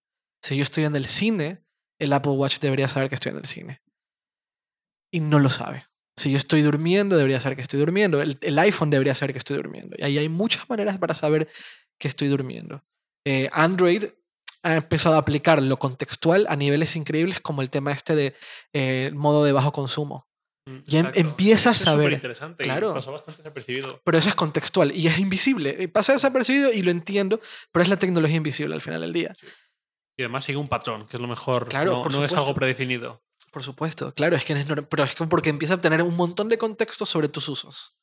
Si 0.42 0.56
yo 0.56 0.62
estoy 0.62 0.84
en 0.84 0.96
el 0.96 1.06
cine, 1.06 1.64
el 1.98 2.12
Apple 2.12 2.32
Watch 2.32 2.58
debería 2.60 2.88
saber 2.88 3.08
que 3.08 3.14
estoy 3.14 3.32
en 3.32 3.38
el 3.38 3.44
cine. 3.44 3.82
Y 5.12 5.20
no 5.20 5.38
lo 5.38 5.50
sabe. 5.50 5.84
Si 6.16 6.30
yo 6.30 6.38
estoy 6.38 6.62
durmiendo, 6.62 7.16
debería 7.16 7.40
saber 7.40 7.56
que 7.56 7.62
estoy 7.62 7.80
durmiendo. 7.80 8.20
El, 8.20 8.58
iPhone 8.58 8.90
debería 8.90 9.14
saber 9.14 9.32
que 9.32 9.38
estoy 9.38 9.56
durmiendo. 9.56 9.96
Y 9.98 10.04
ahí 10.04 10.18
hay 10.18 10.28
muchas 10.28 10.68
maneras 10.68 10.98
para 10.98 11.14
saber 11.14 11.48
que 11.98 12.08
estoy 12.08 12.28
durmiendo. 12.28 12.84
Eh, 13.24 13.48
Android 13.52 14.04
ha 14.62 14.76
empezado 14.76 15.14
a 15.14 15.18
aplicar 15.18 15.62
lo 15.62 15.78
contextual 15.78 16.46
a 16.48 16.56
niveles 16.56 16.96
increíbles 16.96 17.40
como 17.40 17.62
el 17.62 17.70
tema 17.70 17.92
este 17.92 18.14
de 18.14 18.34
eh, 18.72 19.10
modo 19.14 19.44
de 19.44 19.52
bajo 19.52 19.72
consumo. 19.72 20.26
Mm, 20.66 20.78
Ya 20.86 20.98
em- 21.00 21.06
exacto. 21.06 21.20
empieza 21.20 21.68
a 21.70 21.72
es 21.72 21.78
saber. 21.78 22.04
superinteresante 22.06 22.62
y 22.62 22.66
Claro. 22.66 22.94
pasó 22.94 23.12
bastante 23.12 23.42
desapercibido. 23.42 24.00
Pero 24.04 24.18
eso 24.18 24.28
es 24.28 24.34
contextual 24.34 24.94
y 24.94 25.06
es 25.06 25.18
invisible. 25.18 25.76
Eh, 25.82 25.88
Pasa 25.88 26.12
desapercibido 26.12 26.72
y 26.72 26.82
lo 26.82 26.90
entiendo, 26.90 27.40
pero 27.72 27.82
es 27.82 27.88
la 27.88 27.96
tecnología 27.98 28.36
invisible 28.36 28.74
al 28.74 28.80
final 28.80 29.00
del 29.00 29.12
día. 29.12 29.34
Y 30.18 30.22
además 30.22 30.44
sigue 30.44 30.58
un 30.58 30.68
patrón, 30.68 31.06
que 31.06 31.16
es 31.16 31.20
lo 31.20 31.28
mejor. 31.28 31.68
Claro, 31.68 31.92
no 31.92 32.02
por 32.02 32.12
no 32.12 32.24
es 32.24 32.34
algo 32.34 32.54
predefinido. 32.54 33.22
Por 33.52 33.62
supuesto, 33.64 34.12
claro, 34.14 34.36
es 34.36 34.44
que 34.44 34.52
es 34.52 34.66
pero 34.88 35.02
es 35.02 35.14
que 35.14 35.26
porque 35.26 35.48
empieza 35.48 35.74
a 35.74 35.76
obtener 35.76 36.02
un 36.02 36.14
montón 36.14 36.48
de 36.48 36.58
contexto 36.58 37.04
sobre 37.06 37.28
tus 37.28 37.48
usos. 37.48 37.96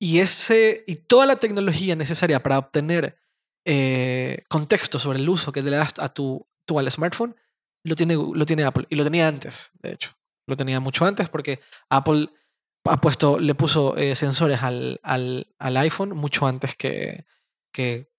Y 0.00 0.20
ese 0.20 0.84
y 0.86 0.96
toda 0.96 1.26
la 1.26 1.36
tecnología 1.36 1.94
necesaria 1.96 2.42
para 2.42 2.58
obtener 2.58 3.18
eh, 3.66 4.42
contexto 4.48 4.98
sobre 4.98 5.18
el 5.18 5.28
uso 5.28 5.52
que 5.52 5.62
le 5.62 5.70
das 5.76 5.94
a 5.98 6.08
tu, 6.12 6.46
al 6.76 6.90
smartphone 6.90 7.36
lo 7.84 7.94
tiene, 7.96 8.14
lo 8.14 8.46
tiene 8.46 8.64
Apple 8.64 8.86
y 8.88 8.94
lo 8.96 9.04
tenía 9.04 9.28
antes, 9.28 9.70
de 9.82 9.92
hecho. 9.92 10.16
Lo 10.52 10.56
tenía 10.58 10.80
mucho 10.80 11.06
antes 11.06 11.30
porque 11.30 11.60
Apple 11.88 12.28
ha 12.84 13.00
puesto, 13.00 13.38
le 13.38 13.54
puso 13.54 13.96
eh, 13.96 14.14
sensores 14.14 14.62
al, 14.62 15.00
al, 15.02 15.54
al 15.58 15.76
iPhone 15.78 16.10
mucho 16.10 16.46
antes 16.46 16.76
que, 16.76 17.24
que, 17.72 18.12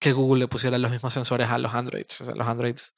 que 0.00 0.12
Google 0.12 0.40
le 0.40 0.48
pusiera 0.48 0.78
los 0.78 0.90
mismos 0.90 1.12
sensores 1.12 1.50
a 1.50 1.58
los 1.58 1.74
Androids. 1.74 2.22
O 2.22 2.34
los 2.34 2.48
Androids 2.48 2.94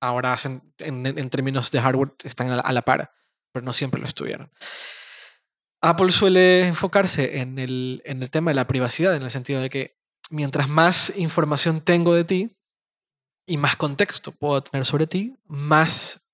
ahora 0.00 0.32
hacen, 0.32 0.72
en, 0.78 1.04
en 1.06 1.28
términos 1.28 1.72
de 1.72 1.80
hardware 1.80 2.12
están 2.22 2.52
a 2.52 2.56
la, 2.56 2.62
a 2.62 2.72
la 2.72 2.82
par, 2.82 3.12
pero 3.50 3.64
no 3.64 3.72
siempre 3.72 4.00
lo 4.00 4.06
estuvieron. 4.06 4.52
Apple 5.82 6.12
suele 6.12 6.68
enfocarse 6.68 7.40
en 7.40 7.58
el, 7.58 8.02
en 8.04 8.22
el 8.22 8.30
tema 8.30 8.52
de 8.52 8.54
la 8.54 8.68
privacidad, 8.68 9.16
en 9.16 9.24
el 9.24 9.32
sentido 9.32 9.60
de 9.60 9.70
que 9.70 9.98
mientras 10.30 10.68
más 10.68 11.16
información 11.16 11.80
tengo 11.80 12.14
de 12.14 12.22
ti 12.22 12.56
y 13.44 13.56
más 13.56 13.74
contexto 13.74 14.30
puedo 14.30 14.62
tener 14.62 14.86
sobre 14.86 15.08
ti, 15.08 15.36
más 15.46 16.25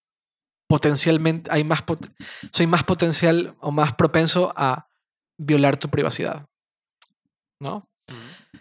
potencialmente, 0.72 1.50
hay 1.52 1.64
más 1.64 1.84
soy 2.50 2.66
más 2.66 2.82
potencial 2.82 3.54
o 3.60 3.70
más 3.70 3.92
propenso 3.92 4.54
a 4.56 4.88
violar 5.36 5.76
tu 5.76 5.90
privacidad. 5.90 6.48
¿No? 7.60 7.90
Mm. 8.08 8.56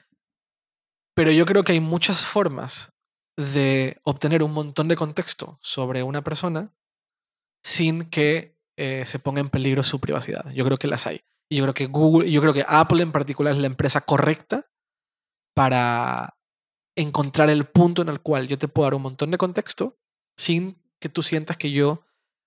Pero 1.16 1.32
yo 1.32 1.46
creo 1.46 1.64
que 1.64 1.72
hay 1.72 1.80
muchas 1.80 2.26
formas 2.26 2.98
de 3.38 3.98
obtener 4.04 4.44
un 4.44 4.52
montón 4.52 4.90
de 4.90 4.98
contexto 4.98 5.58
sobre 5.62 6.04
una 6.04 6.22
persona 6.22 6.74
sin 7.64 8.10
que 8.10 8.60
eh, 8.78 9.06
se 9.06 9.20
ponga 9.20 9.40
en 9.40 9.48
peligro 9.48 9.82
su 9.82 10.02
privacidad. 10.02 10.52
Yo 10.52 10.66
creo 10.66 10.78
que 10.78 10.88
las 10.88 11.08
hay. 11.08 11.22
Y 11.50 11.60
yo 11.60 11.64
creo 11.64 11.74
que 11.74 11.86
Google, 11.86 12.30
yo 12.30 12.42
creo 12.42 12.54
que 12.54 12.66
Apple 12.68 13.04
en 13.04 13.14
particular 13.14 13.54
es 13.54 13.62
la 13.62 13.68
empresa 13.68 14.02
correcta 14.02 14.66
para 15.56 16.38
encontrar 16.98 17.50
el 17.50 17.68
punto 17.68 18.02
en 18.02 18.10
el 18.10 18.20
cual 18.20 18.50
yo 18.50 18.58
te 18.58 18.68
puedo 18.68 18.88
dar 18.88 18.96
un 18.96 19.04
montón 19.04 19.32
de 19.32 19.38
contexto 19.38 19.98
sin 20.36 20.76
que 21.02 21.10
tú 21.10 21.24
sientas 21.24 21.58
que 21.58 21.72
yo 21.72 22.04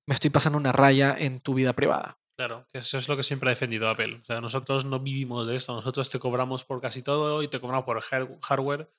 me 0.07 0.15
estoy 0.15 0.31
pasando 0.31 0.57
una 0.59 0.73
raya 0.73 1.15
en 1.19 1.41
tu 1.41 1.53
vida 1.55 1.73
privada. 1.75 2.19
Claro, 2.37 2.67
que 2.73 2.79
eso 2.81 2.99
es 2.99 3.09
lo 3.09 3.17
que 3.17 3.23
siempre 3.23 3.49
ha 3.51 3.55
defendido 3.55 3.89
Apple. 3.89 4.21
O 4.23 4.25
sea, 4.25 4.41
nosotros 4.41 4.85
no 4.85 4.99
vivimos 5.01 5.47
de 5.47 5.57
esto, 5.57 5.75
nosotros 5.75 6.09
te 6.11 6.19
cobramos 6.19 6.65
por 6.65 6.81
casi 6.81 7.03
todo 7.03 7.43
y 7.43 7.49
te 7.49 7.61
cobramos 7.61 7.85
por 7.85 7.99
har- 7.99 8.29
hardware. 8.43 8.91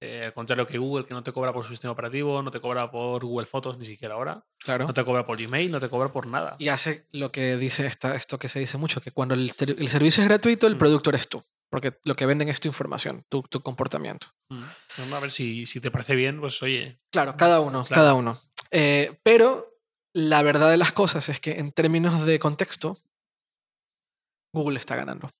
Eh, 0.00 0.22
al 0.26 0.32
contrario 0.32 0.64
que 0.66 0.78
Google, 0.78 1.04
que 1.04 1.12
no 1.14 1.24
te 1.24 1.32
cobra 1.32 1.52
por 1.52 1.64
su 1.64 1.70
sistema 1.70 1.90
operativo, 1.92 2.40
no 2.40 2.52
te 2.52 2.60
cobra 2.60 2.88
por 2.88 3.24
Google 3.24 3.46
Fotos 3.46 3.78
ni 3.78 3.84
siquiera 3.84 4.14
ahora, 4.14 4.46
Claro. 4.60 4.86
no 4.86 4.94
te 4.94 5.04
cobra 5.04 5.26
por 5.26 5.36
Gmail, 5.42 5.72
no 5.72 5.80
te 5.80 5.88
cobra 5.88 6.12
por 6.12 6.28
nada. 6.28 6.54
Y 6.60 6.68
hace 6.68 7.08
lo 7.10 7.32
que 7.32 7.56
dice 7.56 7.84
esta, 7.84 8.14
esto 8.14 8.38
que 8.38 8.48
se 8.48 8.60
dice 8.60 8.78
mucho, 8.78 9.00
que 9.00 9.10
cuando 9.10 9.34
el, 9.34 9.50
el 9.58 9.88
servicio 9.88 10.22
es 10.22 10.28
gratuito, 10.28 10.68
el 10.68 10.76
Mm. 10.76 10.78
producto 10.78 11.10
eres 11.10 11.28
tú. 11.28 11.42
porque 11.70 11.98
lo 12.04 12.16
que 12.16 12.24
venden 12.24 12.48
es 12.48 12.60
tu 12.60 12.68
información, 12.68 13.26
tu, 13.28 13.42
tu 13.42 13.60
comportamiento. 13.60 14.28
Mm. 14.48 15.12
A 15.12 15.20
ver 15.20 15.30
si, 15.30 15.66
si 15.66 15.82
te 15.82 15.90
parece 15.90 16.14
bien, 16.16 16.40
pues 16.40 16.62
oye, 16.62 16.98
Claro, 17.12 17.36
cada 17.36 17.60
uno, 17.60 17.84
Claro. 17.84 18.00
cada 18.00 18.14
uno. 18.14 18.38
Eh, 18.70 19.18
pero 19.22 19.80
la 20.14 20.42
verdad 20.42 20.70
de 20.70 20.76
las 20.76 20.92
cosas 20.92 21.28
es 21.28 21.40
que 21.40 21.58
en 21.58 21.72
términos 21.72 22.24
de 22.26 22.38
contexto, 22.38 22.98
Google 24.52 24.78
está 24.78 24.96
ganando. 24.96 25.30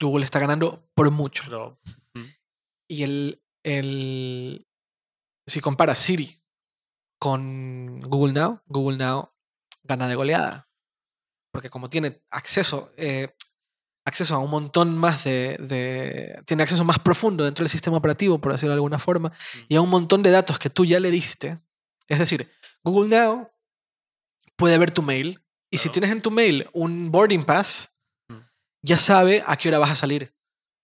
Google 0.00 0.24
está 0.24 0.38
ganando 0.38 0.88
por 0.94 1.10
mucho. 1.10 1.44
pero 1.44 1.78
Y 2.88 3.02
el, 3.02 3.42
el, 3.64 4.66
si 5.46 5.60
comparas 5.60 5.98
Siri 5.98 6.42
con 7.18 8.00
Google 8.00 8.32
Now, 8.34 8.62
Google 8.66 8.98
Now 8.98 9.30
gana 9.84 10.08
de 10.08 10.14
goleada. 10.14 10.68
Porque 11.52 11.70
como 11.70 11.88
tiene 11.88 12.22
acceso, 12.30 12.92
eh, 12.98 13.34
acceso 14.04 14.34
a 14.34 14.38
un 14.38 14.50
montón 14.50 14.96
más 14.98 15.24
de, 15.24 15.56
de- 15.58 16.42
Tiene 16.46 16.62
acceso 16.62 16.84
más 16.84 16.98
profundo 16.98 17.44
dentro 17.44 17.62
del 17.62 17.70
sistema 17.70 17.96
operativo, 17.96 18.38
por 18.38 18.52
decirlo 18.52 18.72
de 18.74 18.78
alguna 18.78 18.98
forma, 18.98 19.32
y 19.68 19.76
a 19.76 19.80
un 19.80 19.88
montón 19.88 20.22
de 20.22 20.30
datos 20.30 20.58
que 20.58 20.68
tú 20.70 20.84
ya 20.84 21.00
le 21.00 21.10
diste. 21.10 21.58
Es 22.08 22.18
decir, 22.18 22.50
Google 22.86 23.08
Now 23.08 23.50
puede 24.56 24.78
ver 24.78 24.90
tu 24.92 25.02
mail, 25.02 25.42
y 25.70 25.78
si 25.78 25.88
tienes 25.90 26.10
en 26.10 26.22
tu 26.22 26.30
mail 26.30 26.68
un 26.72 27.10
boarding 27.10 27.42
pass, 27.44 27.92
Mm. 28.28 28.38
ya 28.82 28.96
sabe 28.96 29.42
a 29.46 29.56
qué 29.56 29.68
hora 29.68 29.78
vas 29.78 29.90
a 29.90 29.96
salir, 29.96 30.34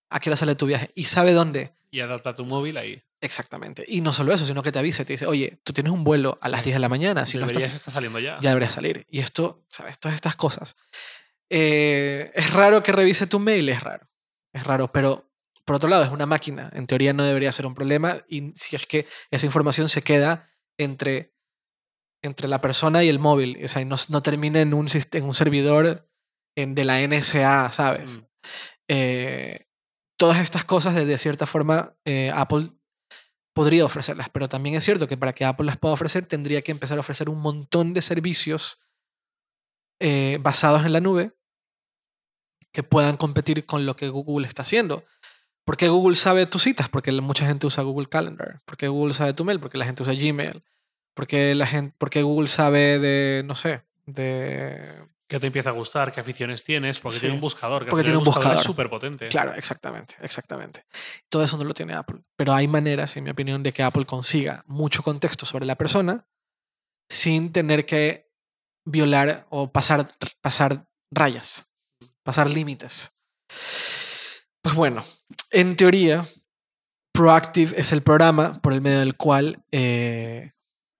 a 0.09 0.19
qué 0.19 0.29
hora 0.29 0.37
sale 0.37 0.55
tu 0.55 0.65
viaje, 0.65 0.91
y 0.95 1.05
sabe 1.05 1.31
dónde. 1.33 1.73
y 1.91 1.99
adapta 2.01 2.33
tu 2.33 2.43
móvil 2.43 2.77
ahí. 2.77 3.03
Exactamente. 3.21 3.85
Y 3.87 4.01
no 4.01 4.13
solo 4.13 4.33
eso, 4.33 4.45
sino 4.47 4.63
que 4.63 4.71
te 4.71 4.79
avisa 4.79 5.05
te 5.05 5.13
dice, 5.13 5.27
oye, 5.27 5.59
tú 5.63 5.73
tienes 5.73 5.93
un 5.93 6.03
vuelo 6.03 6.39
a 6.41 6.49
las 6.49 6.61
Sí. 6.61 6.65
10 6.65 6.75
de 6.77 6.79
la 6.79 6.89
mañana, 6.89 7.25
si 7.27 7.37
no 7.37 7.41
Deberías 7.45 7.65
estás, 7.65 7.81
estar 7.81 7.93
saliendo 7.93 8.17
ya. 8.19 8.39
ya 8.41 8.49
deberías 8.49 8.73
salir. 8.73 9.05
Y 9.11 9.19
esto, 9.19 9.63
¿sabes? 9.69 9.99
Todas 9.99 10.15
estas 10.15 10.35
cosas. 10.35 10.75
Eh, 11.51 12.31
es 12.33 12.51
raro 12.51 12.81
que 12.81 12.91
revise 12.91 13.27
tu 13.27 13.37
mail, 13.39 13.69
es 13.69 13.81
raro. 13.83 14.07
Es 14.53 14.63
raro, 14.63 14.91
pero 14.91 15.29
por 15.65 15.75
otro 15.75 15.87
lado, 15.89 16.03
es 16.03 16.09
una 16.09 16.25
máquina. 16.25 16.69
En 16.73 16.87
teoría 16.87 17.13
no 17.13 17.23
debería 17.23 17.51
ser 17.51 17.67
un 17.67 17.75
problema. 17.75 18.17
Y 18.27 18.51
si 18.55 18.75
es 18.75 18.87
que 18.87 19.07
esa 19.29 19.45
información 19.45 19.87
se 19.87 20.01
queda 20.01 20.49
entre, 20.79 21.32
entre 22.23 22.47
la 22.47 22.61
persona 22.61 23.03
y 23.03 23.09
el 23.09 23.19
móvil, 23.19 23.59
o 23.63 23.67
sea, 23.67 23.81
y 23.81 23.85
no, 23.85 23.97
no 24.09 24.21
termina 24.21 24.61
en 24.61 24.73
un, 24.73 24.87
sist- 24.87 25.15
en 25.15 25.25
un 25.25 25.33
servidor 25.35 26.09
en, 26.57 26.73
de 26.75 26.83
la 26.83 26.99
NSA, 27.05 27.69
¿sabes? 27.71 28.17
Mm. 28.19 28.23
eh, 28.89 29.67
todas 30.19 30.39
estas 30.41 30.63
cosas 30.63 30.95
de, 30.95 31.05
de 31.05 31.17
cierta 31.17 31.45
forma 31.45 31.95
eh, 32.05 32.31
Apple 32.33 32.69
podría 33.55 33.85
ofrecerlas, 33.85 34.29
pero 34.29 34.47
también 34.49 34.75
es 34.75 34.83
cierto 34.83 35.07
que 35.07 35.17
para 35.17 35.33
que 35.33 35.45
Apple 35.45 35.65
las 35.65 35.77
pueda 35.77 35.93
ofrecer 35.93 36.25
tendría 36.25 36.61
que 36.61 36.71
empezar 36.71 36.97
a 36.97 37.01
ofrecer 37.01 37.29
un 37.29 37.39
montón 37.39 37.93
de 37.93 38.01
servicios 38.01 38.79
eh, 40.01 40.37
basados 40.41 40.85
en 40.85 40.93
la 40.93 40.99
nube 41.01 41.33
que 42.73 42.83
puedan 42.83 43.17
competir 43.17 43.65
con 43.65 43.85
lo 43.85 43.95
que 43.95 44.09
Google 44.09 44.47
está 44.47 44.63
haciendo. 44.63 45.03
¿Por 45.65 45.77
qué 45.77 45.87
Google 45.89 46.15
sabe 46.15 46.45
tus 46.45 46.63
citas? 46.63 46.89
Porque 46.89 47.11
mucha 47.13 47.45
gente 47.45 47.67
usa 47.67 47.83
Google 47.83 48.07
Calendar. 48.09 48.59
¿Por 48.65 48.75
qué 48.77 48.87
Google 48.87 49.13
sabe 49.13 49.33
tu 49.33 49.45
mail? 49.45 49.59
Porque 49.59 49.77
la 49.77 49.85
gente 49.85 50.03
usa 50.03 50.13
Gmail. 50.13 50.63
¿Por 51.13 51.27
qué, 51.27 51.53
la 51.55 51.67
gente, 51.67 51.95
porque 51.97 52.23
Google 52.23 52.47
sabe 52.47 52.99
de, 52.99 53.43
no 53.45 53.55
sé, 53.55 53.83
de 54.05 55.03
¿Qué 55.27 55.39
te 55.39 55.47
empieza 55.47 55.69
a 55.69 55.73
gustar? 55.73 56.11
¿Qué 56.11 56.19
aficiones 56.19 56.63
tienes? 56.63 56.99
Porque 56.99 57.15
Sí. 57.15 57.21
tiene 57.21 57.35
un 57.35 57.41
buscador. 57.41 57.85
Que 57.85 57.89
Porque 57.89 58.03
tiene 58.03 58.19
un 58.19 58.23
buscador 58.23 58.59
súper 58.59 58.87
potente. 58.87 59.29
Claro, 59.29 59.53
exactamente, 59.53 60.15
exactamente. 60.21 60.85
Todo 61.27 61.43
eso 61.43 61.57
no 61.57 61.63
lo 61.63 61.73
tiene 61.73 61.95
Apple. 61.95 62.21
Pero 62.35 62.53
hay 62.53 62.67
maneras, 62.67 63.17
en 63.17 63.23
mi 63.23 63.31
opinión, 63.31 63.63
de 63.63 63.71
que 63.73 63.81
Apple 63.81 64.05
consiga 64.05 64.63
mucho 64.67 65.01
contexto 65.01 65.47
sobre 65.47 65.65
la 65.65 65.75
persona 65.75 66.27
sin 67.09 67.51
tener 67.51 67.85
que 67.87 68.31
violar 68.85 69.47
o 69.49 69.71
pasar, 69.71 70.07
pasar 70.41 70.87
rayas, 71.09 71.73
pasar 72.21 72.49
límites. 72.49 73.19
Pues 74.61 74.75
bueno, 74.75 75.03
en 75.51 75.75
teoría, 75.75 76.25
Proactive 77.11 77.73
es 77.79 77.91
el 77.91 78.03
programa 78.03 78.53
por 78.61 78.73
el 78.73 78.81
medio 78.81 78.99
del 78.99 79.15
cual, 79.15 79.63
eh, 79.71 80.51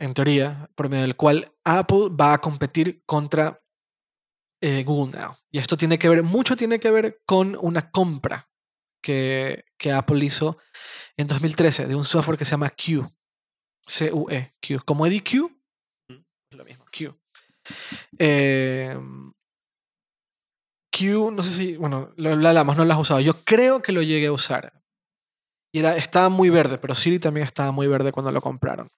en 0.04 0.14
teoría, 0.14 0.70
por 0.76 0.90
medio 0.90 1.04
del 1.04 1.16
cual 1.16 1.52
Apple 1.64 2.10
va 2.10 2.34
a 2.34 2.38
competir 2.40 3.04
contra 3.06 3.62
eh, 4.62 4.84
Google 4.84 5.18
Now. 5.18 5.36
Y 5.50 5.60
esto 5.60 5.78
tiene 5.78 5.98
que 5.98 6.10
ver, 6.10 6.24
mucho 6.24 6.56
tiene 6.56 6.80
que 6.80 6.92
ver 6.92 7.22
con 7.26 7.58
una 7.62 7.90
compra 7.90 8.50
que, 9.02 9.66
que 9.78 9.92
Apple 9.92 10.24
hizo 10.24 10.58
en 11.16 11.28
2013 11.28 11.88
de 11.88 11.96
un 11.96 12.04
software 12.04 12.38
que 12.38 12.46
se 12.46 12.52
llama 12.52 12.70
Q. 12.70 13.10
C-U-E, 13.88 14.54
Q. 14.62 14.84
Como 14.86 15.06
Eddie 15.08 15.24
Q, 15.24 15.50
es 16.10 16.58
lo 16.58 16.66
mismo, 16.66 16.86
Q. 16.86 17.18
Eh, 18.20 18.98
Q, 20.92 21.32
no 21.32 21.44
sé 21.44 21.52
si, 21.52 21.78
bueno, 21.78 22.12
lo, 22.18 22.36
lo 22.36 22.48
hablamos, 22.48 22.78
no 22.78 22.84
lo 22.84 22.94
has 22.94 23.00
usado. 23.00 23.22
Yo 23.22 23.44
creo 23.46 23.82
que 23.82 23.94
lo 23.94 24.02
llegué 24.02 24.28
a 24.28 24.34
usar. 24.34 24.84
Y 25.74 25.80
era, 25.80 25.96
estaba 25.96 26.30
muy 26.30 26.50
verde, 26.50 26.78
pero 26.78 26.94
Siri 26.94 27.20
también 27.20 27.46
estaba 27.46 27.72
muy 27.72 27.88
verde 27.88 28.12
cuando 28.12 28.32
lo 28.32 28.42
compraron. 28.42 28.90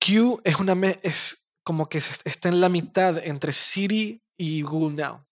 Q 0.00 0.40
es 0.44 0.58
una 0.58 0.74
es 1.02 1.50
como 1.62 1.88
que 1.88 1.98
está 1.98 2.48
en 2.48 2.60
la 2.60 2.68
mitad 2.68 3.18
entre 3.24 3.52
Siri 3.52 4.22
y 4.36 4.62
Google 4.62 4.96
Now. 4.96 5.26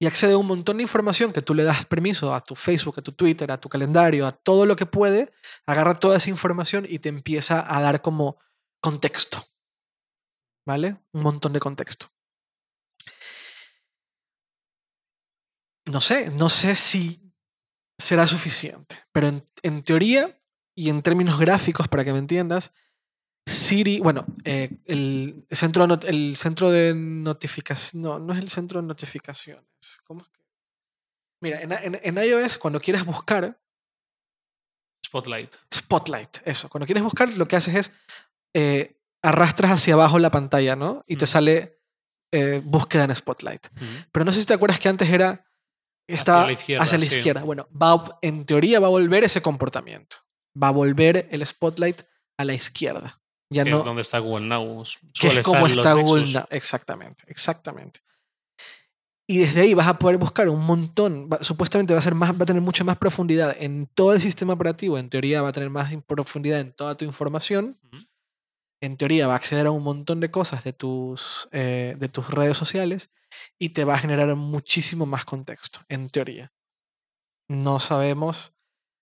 Y 0.00 0.06
accede 0.06 0.32
a 0.32 0.38
un 0.38 0.46
montón 0.46 0.78
de 0.78 0.82
información 0.82 1.32
que 1.32 1.42
tú 1.42 1.54
le 1.54 1.62
das 1.62 1.86
permiso 1.86 2.34
a 2.34 2.40
tu 2.40 2.56
Facebook, 2.56 2.96
a 2.98 3.02
tu 3.02 3.12
Twitter, 3.12 3.50
a 3.52 3.60
tu 3.60 3.68
calendario, 3.68 4.26
a 4.26 4.32
todo 4.32 4.66
lo 4.66 4.76
que 4.76 4.86
puede, 4.86 5.32
agarra 5.66 5.94
toda 5.94 6.16
esa 6.16 6.30
información 6.30 6.84
y 6.88 6.98
te 6.98 7.08
empieza 7.08 7.64
a 7.74 7.80
dar 7.80 8.02
como 8.02 8.38
contexto. 8.80 9.42
¿Vale? 10.66 10.96
Un 11.12 11.22
montón 11.22 11.52
de 11.52 11.60
contexto. 11.60 12.10
No 15.86 16.00
sé, 16.00 16.30
no 16.30 16.48
sé 16.48 16.74
si 16.74 17.32
será 17.98 18.26
suficiente, 18.26 18.96
pero 19.12 19.28
en, 19.28 19.46
en 19.62 19.82
teoría 19.82 20.36
y 20.74 20.88
en 20.88 21.02
términos 21.02 21.38
gráficos, 21.38 21.88
para 21.88 22.04
que 22.04 22.12
me 22.12 22.18
entiendas, 22.18 22.72
Siri, 23.46 24.00
bueno, 24.00 24.24
eh, 24.44 24.70
el, 24.86 25.46
centro, 25.50 25.82
de 25.82 25.88
not- 25.88 26.04
el 26.04 26.34
centro 26.36 26.70
de 26.70 26.94
notificación, 26.94 28.02
no, 28.02 28.18
no 28.18 28.32
es 28.32 28.38
el 28.38 28.48
centro 28.48 28.80
de 28.80 28.86
notificaciones. 28.88 30.00
¿Cómo 30.04 30.22
es 30.22 30.28
que? 30.28 30.40
Mira, 31.42 31.60
en, 31.60 31.72
en- 31.72 32.00
en 32.02 32.24
iOS, 32.24 32.56
cuando 32.58 32.80
quieres 32.80 33.04
buscar, 33.04 33.60
Spotlight. 35.06 35.54
Spotlight, 35.72 36.38
eso, 36.44 36.68
cuando 36.70 36.86
quieres 36.86 37.04
buscar, 37.04 37.30
lo 37.34 37.46
que 37.46 37.56
haces 37.56 37.74
es 37.74 37.92
eh, 38.54 38.98
arrastras 39.22 39.70
hacia 39.72 39.94
abajo 39.94 40.18
la 40.18 40.30
pantalla, 40.30 40.74
¿no? 40.76 41.04
Y 41.06 41.16
te 41.16 41.24
Ujú. 41.24 41.32
sale 41.32 41.78
eh, 42.32 42.60
búsqueda 42.64 43.04
en 43.04 43.14
Spotlight. 43.14 43.66
Pero 44.10 44.24
no 44.24 44.32
sé 44.32 44.40
si 44.40 44.46
te 44.46 44.54
acuerdas 44.54 44.80
que 44.80 44.88
antes 44.88 45.08
era. 45.10 45.46
La 46.08 46.52
izquierda, 46.52 46.84
hacia 46.84 46.98
la 46.98 47.06
sí. 47.06 47.16
izquierda. 47.16 47.42
Bueno, 47.44 47.68
va, 47.70 48.18
en 48.22 48.44
teoría 48.44 48.80
va 48.80 48.88
a 48.88 48.90
volver 48.90 49.24
ese 49.24 49.40
comportamiento. 49.40 50.16
Va 50.60 50.68
a 50.68 50.72
volver 50.72 51.28
el 51.30 51.44
Spotlight 51.46 52.02
a 52.38 52.44
la 52.44 52.54
izquierda. 52.54 53.22
Ya 53.50 53.64
Que 53.64 53.70
no. 53.70 53.78
es 53.78 53.84
donde 53.84 54.02
está 54.02 54.18
Google 54.18 54.46
Now. 54.46 54.82
que 55.20 55.28
es 55.28 55.44
como 55.46 55.66
estar 55.66 55.78
está 55.80 55.92
Google 55.94 56.20
Nexus. 56.22 56.34
Now. 56.34 56.46
Exactamente, 56.50 57.24
exactamente. 57.28 58.00
Y 59.26 59.38
desde 59.38 59.62
ahí 59.62 59.72
vas 59.74 59.86
a 59.86 59.98
poder 59.98 60.18
buscar 60.18 60.48
un 60.50 60.64
montón. 60.64 61.30
va- 61.32 61.42
supuestamente 61.42 61.94
va 61.94 61.98
a, 62.00 62.02
ser 62.02 62.14
más, 62.14 62.32
va 62.38 62.42
a 62.42 62.46
tener 62.46 62.60
mucha 62.60 62.84
más 62.84 62.98
profundidad 62.98 63.56
en 63.58 63.86
todo 63.86 64.12
el 64.12 64.20
sistema 64.20 64.52
operativo. 64.52 64.98
En 64.98 65.08
teoría 65.08 65.40
va 65.40 65.48
a 65.48 65.52
tener 65.52 65.70
más 65.70 65.94
profundidad 66.06 66.60
en 66.60 66.72
toda 66.72 66.94
tu 66.94 67.04
información. 67.06 67.78
En 68.82 68.98
teoría 68.98 69.26
va 69.26 69.32
a 69.32 69.36
acceder 69.36 69.66
a 69.66 69.70
un 69.70 69.82
montón 69.82 70.20
de 70.20 70.30
cosas 70.30 70.62
de 70.64 70.74
tus, 70.74 71.48
eh, 71.52 71.96
de 71.98 72.08
tus 72.10 72.28
redes 72.28 72.56
sociales 72.58 73.12
y 73.58 73.70
te 73.70 73.84
va 73.84 73.94
a 73.94 73.98
generar 73.98 74.34
muchísimo 74.36 75.06
más 75.06 75.24
contexto. 75.24 75.80
En 75.88 76.10
teoría. 76.10 76.52
No 77.48 77.80
sabemos 77.80 78.52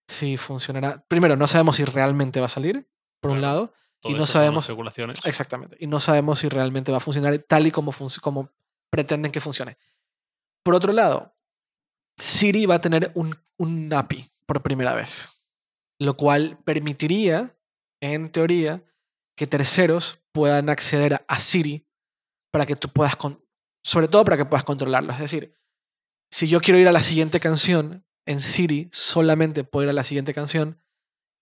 si 0.07 0.36
funcionará. 0.36 1.05
Primero, 1.09 1.34
no 1.36 1.49
sabemos 1.49 1.76
si 1.76 1.84
realmente 1.84 2.38
va 2.38 2.47
a 2.47 2.51
salir, 2.51 2.88
por 3.20 3.32
un 3.32 3.40
lado. 3.40 3.72
Todo 4.03 4.12
y 4.12 4.14
no 4.16 4.26
sabemos-. 4.26 4.66
Exactamente. 5.24 5.76
Y 5.80 5.86
no 5.86 6.00
sabemos 6.00 6.40
si 6.40 6.48
realmente 6.48 6.90
va 6.92 6.98
a 6.98 7.00
funcionar 7.00 7.38
tal 7.38 7.66
y 7.66 7.70
como, 7.70 7.92
func- 7.92 8.20
como 8.20 8.50
pretenden 8.90 9.32
que 9.32 9.40
funcione. 9.40 9.78
Por 10.62 10.74
otro 10.74 10.92
lado, 10.92 11.34
Siri 12.18 12.66
va 12.66 12.74
a 12.74 12.80
tener 12.80 13.11
un, 13.14 13.34
un 13.57 13.92
API 13.92 14.28
por 14.44 14.62
primera 14.62 14.94
vez, 14.94 15.42
lo 15.98 16.16
cual 16.16 16.59
permitiría, 16.64 17.57
en 18.00 18.30
teoría, 18.30 18.84
que 19.36 19.46
terceros 19.46 20.18
puedan 20.32 20.68
acceder 20.68 21.14
a, 21.14 21.24
a 21.28 21.40
Siri 21.40 21.86
para 22.50 22.66
que 22.66 22.76
tú 22.76 22.88
puedas, 22.88 23.16
con, 23.16 23.42
sobre 23.82 24.09
todo 24.09 24.24
para 24.24 24.36
que 24.36 24.44
puedas 24.44 24.64
controlarlo. 24.64 25.12
Es 25.12 25.20
decir, 25.20 25.57
si 26.30 26.48
yo 26.48 26.61
quiero 26.61 26.78
ir 26.78 26.88
a 26.88 26.92
la 26.92 27.03
siguiente 27.03 27.40
canción 27.40 28.05
en 28.26 28.40
Siri, 28.40 28.88
solamente 28.92 29.64
puedo 29.64 29.84
ir 29.84 29.90
a 29.90 29.94
la 29.94 30.05
siguiente 30.05 30.34
canción 30.34 30.78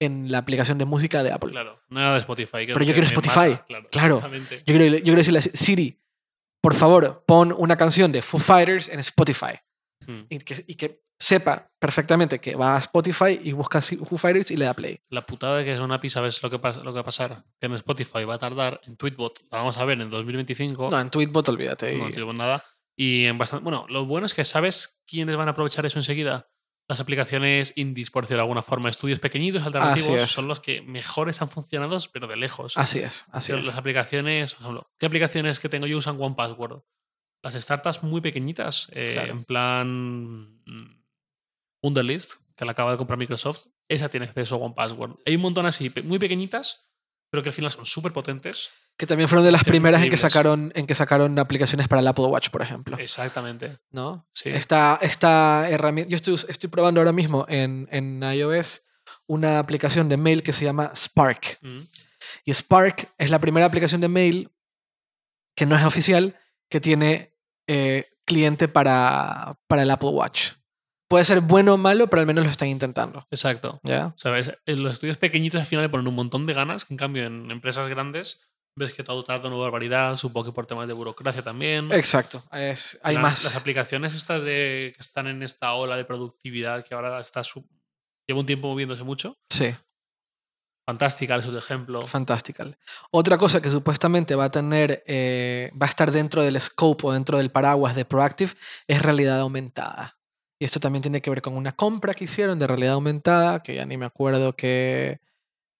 en 0.01 0.33
la 0.33 0.39
aplicación 0.39 0.79
de 0.79 0.85
música 0.85 1.23
de 1.23 1.31
Apple. 1.31 1.51
Claro, 1.51 1.81
nada 1.89 2.15
de 2.15 2.19
Spotify. 2.21 2.67
Pero 2.67 2.83
yo 2.83 2.93
quiero 2.93 3.07
Spotify, 3.07 3.51
mata, 3.51 3.67
Claro. 3.91 4.21
Yo 4.21 4.63
quiero, 4.65 4.85
yo 4.97 5.03
quiero 5.03 5.19
decirle 5.19 5.39
a 5.39 5.43
Siri, 5.43 6.01
por 6.61 6.75
favor, 6.75 7.25
pon 7.27 7.55
una 7.57 7.77
canción 7.77 8.11
de 8.11 8.23
Foo 8.23 8.41
Fighters 8.41 8.89
en 8.89 8.99
Spotify. 9.01 9.55
Mm. 10.07 10.21
Y 10.31 10.39
que, 10.39 10.65
y 10.67 10.75
que 10.75 11.03
sepa 11.19 11.71
perfectamente 11.79 12.41
que 12.41 12.57
va 12.57 12.77
a 12.77 12.79
Spotify 12.79 13.39
y 13.43 13.53
busca 13.53 13.83
Foo 13.83 14.17
Fighters 14.17 14.51
y 14.51 14.57
le 14.57 14.65
da 14.65 14.75
play. 14.75 14.99
La 15.11 15.27
putada 15.27 15.59
de 15.59 15.65
que 15.65 15.75
es 15.75 15.81
una 15.81 15.97
API, 15.97 16.09
¿sabes 16.09 16.43
lo 16.43 16.51
que, 16.51 16.59
pasa, 16.59 16.81
lo 16.83 16.93
que 16.93 16.97
va 16.97 17.01
a 17.01 17.05
pasar? 17.05 17.45
Que 17.61 17.67
en 17.67 17.75
Spotify 17.75 18.25
va 18.25 18.35
a 18.35 18.39
tardar, 18.39 18.81
en 18.85 18.97
Tweetbot 18.97 19.45
la 19.51 19.59
vamos 19.59 19.77
a 19.77 19.85
ver 19.85 20.01
en 20.01 20.11
2025. 20.11 20.91
No, 20.91 21.01
en 21.01 21.11
Tweetbot 21.11 21.49
olvídate. 21.51 21.97
no 21.99 22.09
y- 22.09 22.13
tengo 22.13 22.33
nada. 22.33 22.65
Y 22.97 23.27
en 23.27 23.39
bastante. 23.39 23.63
Bueno, 23.65 23.87
lo 23.89 24.05
bueno 24.05 24.27
es 24.27 24.35
que 24.35 24.45
sabes 24.45 25.01
quiénes 25.07 25.37
van 25.37 25.49
a 25.49 25.53
aprovechar 25.53 25.87
eso 25.87 25.99
enseguida. 25.99 26.49
Las 26.91 26.99
aplicaciones 26.99 27.73
indies, 27.77 28.11
por 28.11 28.25
decirlo 28.25 28.39
de 28.41 28.47
alguna 28.47 28.63
forma, 28.63 28.91
estudios 28.91 29.21
pequeñitos, 29.21 29.63
alternativos, 29.63 30.29
son 30.29 30.49
los 30.49 30.59
que 30.59 30.83
mejores 30.83 31.41
han 31.41 31.49
funcionado, 31.49 31.97
pero 32.13 32.27
de 32.27 32.37
lejos. 32.37 32.77
Así 32.77 32.99
es, 32.99 33.27
así 33.31 33.53
Pero 33.53 33.61
es. 33.61 33.67
Las 33.67 33.77
aplicaciones, 33.77 34.55
por 34.55 34.63
ejemplo, 34.63 34.91
¿qué 34.99 35.07
aplicaciones 35.07 35.61
que 35.61 35.69
tengo 35.69 35.87
yo 35.87 35.99
usan 35.99 36.21
One 36.21 36.35
Password? 36.35 36.83
Las 37.45 37.55
startups 37.55 38.03
muy 38.03 38.21
pequeñitas, 38.21 38.89
eh, 38.91 39.11
Claro. 39.13 39.31
en 39.31 39.45
plan 39.45 40.61
mm, 40.67 41.05
Wunderlist, 41.85 42.41
que 42.57 42.65
la 42.65 42.73
acaba 42.73 42.91
de 42.91 42.97
comprar 42.99 43.21
Microsoft, 43.21 43.67
esa 43.89 44.09
tiene 44.09 44.27
acceso 44.27 44.57
a 44.57 44.59
One 44.59 44.75
Password. 44.75 45.15
Hay 45.27 45.37
un 45.37 45.43
montón 45.43 45.67
así, 45.67 45.93
muy 46.03 46.19
pequeñitas, 46.19 46.89
pero 47.31 47.45
que 47.45 47.51
al 47.51 47.55
final 47.55 47.71
son 47.71 47.87
súper 47.87 48.13
potentes. 48.13 48.71
Que 49.01 49.07
también 49.07 49.31
fueron 49.31 49.47
de 49.47 49.51
las 49.51 49.65
primeras 49.65 50.03
en 50.03 50.11
que 50.11 50.19
sacaron, 50.19 50.73
en 50.75 50.87
que 50.87 50.95
sacaron 50.95 51.39
aplicaciones 51.39 51.89
para 51.89 52.01
el 52.01 52.07
Apple 52.07 52.27
Watch, 52.27 52.51
por 52.51 52.61
ejemplo. 52.61 52.99
Exactamente. 52.99 53.79
¿no? 53.91 54.29
Sí. 54.35 54.51
Esta, 54.51 54.99
esta 55.01 55.71
herramienta, 55.71 56.11
yo 56.11 56.17
estoy, 56.17 56.35
estoy 56.35 56.69
probando 56.69 57.01
ahora 57.01 57.15
mismo 57.15 57.47
en, 57.49 57.89
en 57.93 58.23
iOS 58.23 58.83
una 59.27 59.59
aplicación 59.59 60.11
de 60.11 60.19
mail 60.19 60.43
que 60.43 60.53
se 60.53 60.67
llama 60.67 60.93
Spark. 60.95 61.61
Mm. 61.63 61.81
Y 62.45 62.53
Spark 62.53 63.15
es 63.17 63.31
la 63.31 63.39
primera 63.39 63.65
aplicación 63.65 64.03
de 64.03 64.09
mail 64.09 64.51
que 65.57 65.65
no 65.65 65.77
es 65.77 65.85
oficial 65.87 66.39
que 66.69 66.83
tiene 66.83 67.35
eh, 67.69 68.05
cliente 68.27 68.69
para, 68.69 69.59
para 69.67 69.85
el 69.85 69.91
Apple 69.91 70.11
Watch. 70.11 70.51
Puede 71.09 71.25
ser 71.25 71.41
bueno 71.41 71.73
o 71.73 71.79
malo, 71.79 72.11
pero 72.11 72.21
al 72.21 72.27
menos 72.27 72.45
lo 72.45 72.51
están 72.51 72.69
intentando. 72.69 73.27
Exacto. 73.31 73.81
¿Ya? 73.83 74.13
¿Sabes? 74.19 74.53
En 74.67 74.83
los 74.83 74.93
estudios 74.93 75.17
pequeñitos 75.17 75.59
al 75.59 75.67
final 75.67 75.87
le 75.87 75.89
ponen 75.89 76.07
un 76.07 76.15
montón 76.15 76.45
de 76.45 76.53
ganas, 76.53 76.85
que 76.85 76.93
en 76.93 76.99
cambio 76.99 77.25
en 77.25 77.51
empresas 77.51 77.89
grandes 77.89 78.43
ves 78.81 78.93
que 78.93 79.05
todo 79.05 79.23
tarda 79.23 79.49
una 79.49 79.57
barbaridad, 79.59 80.17
supongo 80.17 80.47
que 80.47 80.53
por 80.53 80.67
temas 80.67 80.89
de 80.89 80.95
burocracia 80.95 81.43
también. 81.43 81.93
Exacto. 81.93 82.43
Es, 82.53 82.99
hay 83.03 83.15
La- 83.15 83.21
más. 83.23 83.45
Las 83.45 83.55
aplicaciones 83.57 84.15
estas 84.15 84.43
de 84.43 84.93
que 84.95 85.01
están 85.01 85.29
en 85.29 85.43
esta 85.45 85.75
ola 85.75 85.97
de 85.97 86.05
productividad 86.05 86.85
que 86.85 86.95
ahora 86.95 87.21
está 87.21 87.45
su- 87.45 87.69
lleva 88.27 88.41
un 88.41 88.47
tiempo 88.47 88.69
moviéndose 88.69 89.03
mucho. 89.05 89.37
Sí. 89.49 89.75
Fantástica, 90.89 91.37
eso 91.37 91.53
de 91.53 91.59
ejemplo. 91.61 92.05
Fantastical. 92.07 92.77
Otra 93.13 93.39
cosa 93.39 93.61
que 93.61 93.71
supuestamente 93.71 94.35
va 94.35 94.45
a 94.47 94.51
tener, 94.51 95.05
eh, 95.07 95.71
va 95.81 95.87
a 95.87 95.89
estar 95.89 96.11
dentro 96.11 96.43
del 96.43 96.61
scope 96.61 97.07
o 97.07 97.13
dentro 97.13 97.39
del 97.39 97.51
paraguas 97.53 97.95
de 97.95 98.05
Proactive 98.05 98.53
es 98.89 99.01
realidad 99.03 99.39
aumentada. 99.41 100.19
Y 100.59 100.65
esto 100.65 100.81
también 100.81 101.03
tiene 101.03 101.23
que 101.23 101.31
ver 101.31 101.43
con 101.43 101.57
una 101.57 101.73
compra 101.73 102.13
que 102.13 102.25
hicieron 102.25 102.59
de 102.59 102.67
realidad 102.67 102.95
aumentada, 102.95 103.61
que 103.61 103.77
ya 103.77 103.87
ni 103.87 103.97
me 103.97 104.07
acuerdo 104.07 104.55
qué, 104.57 105.21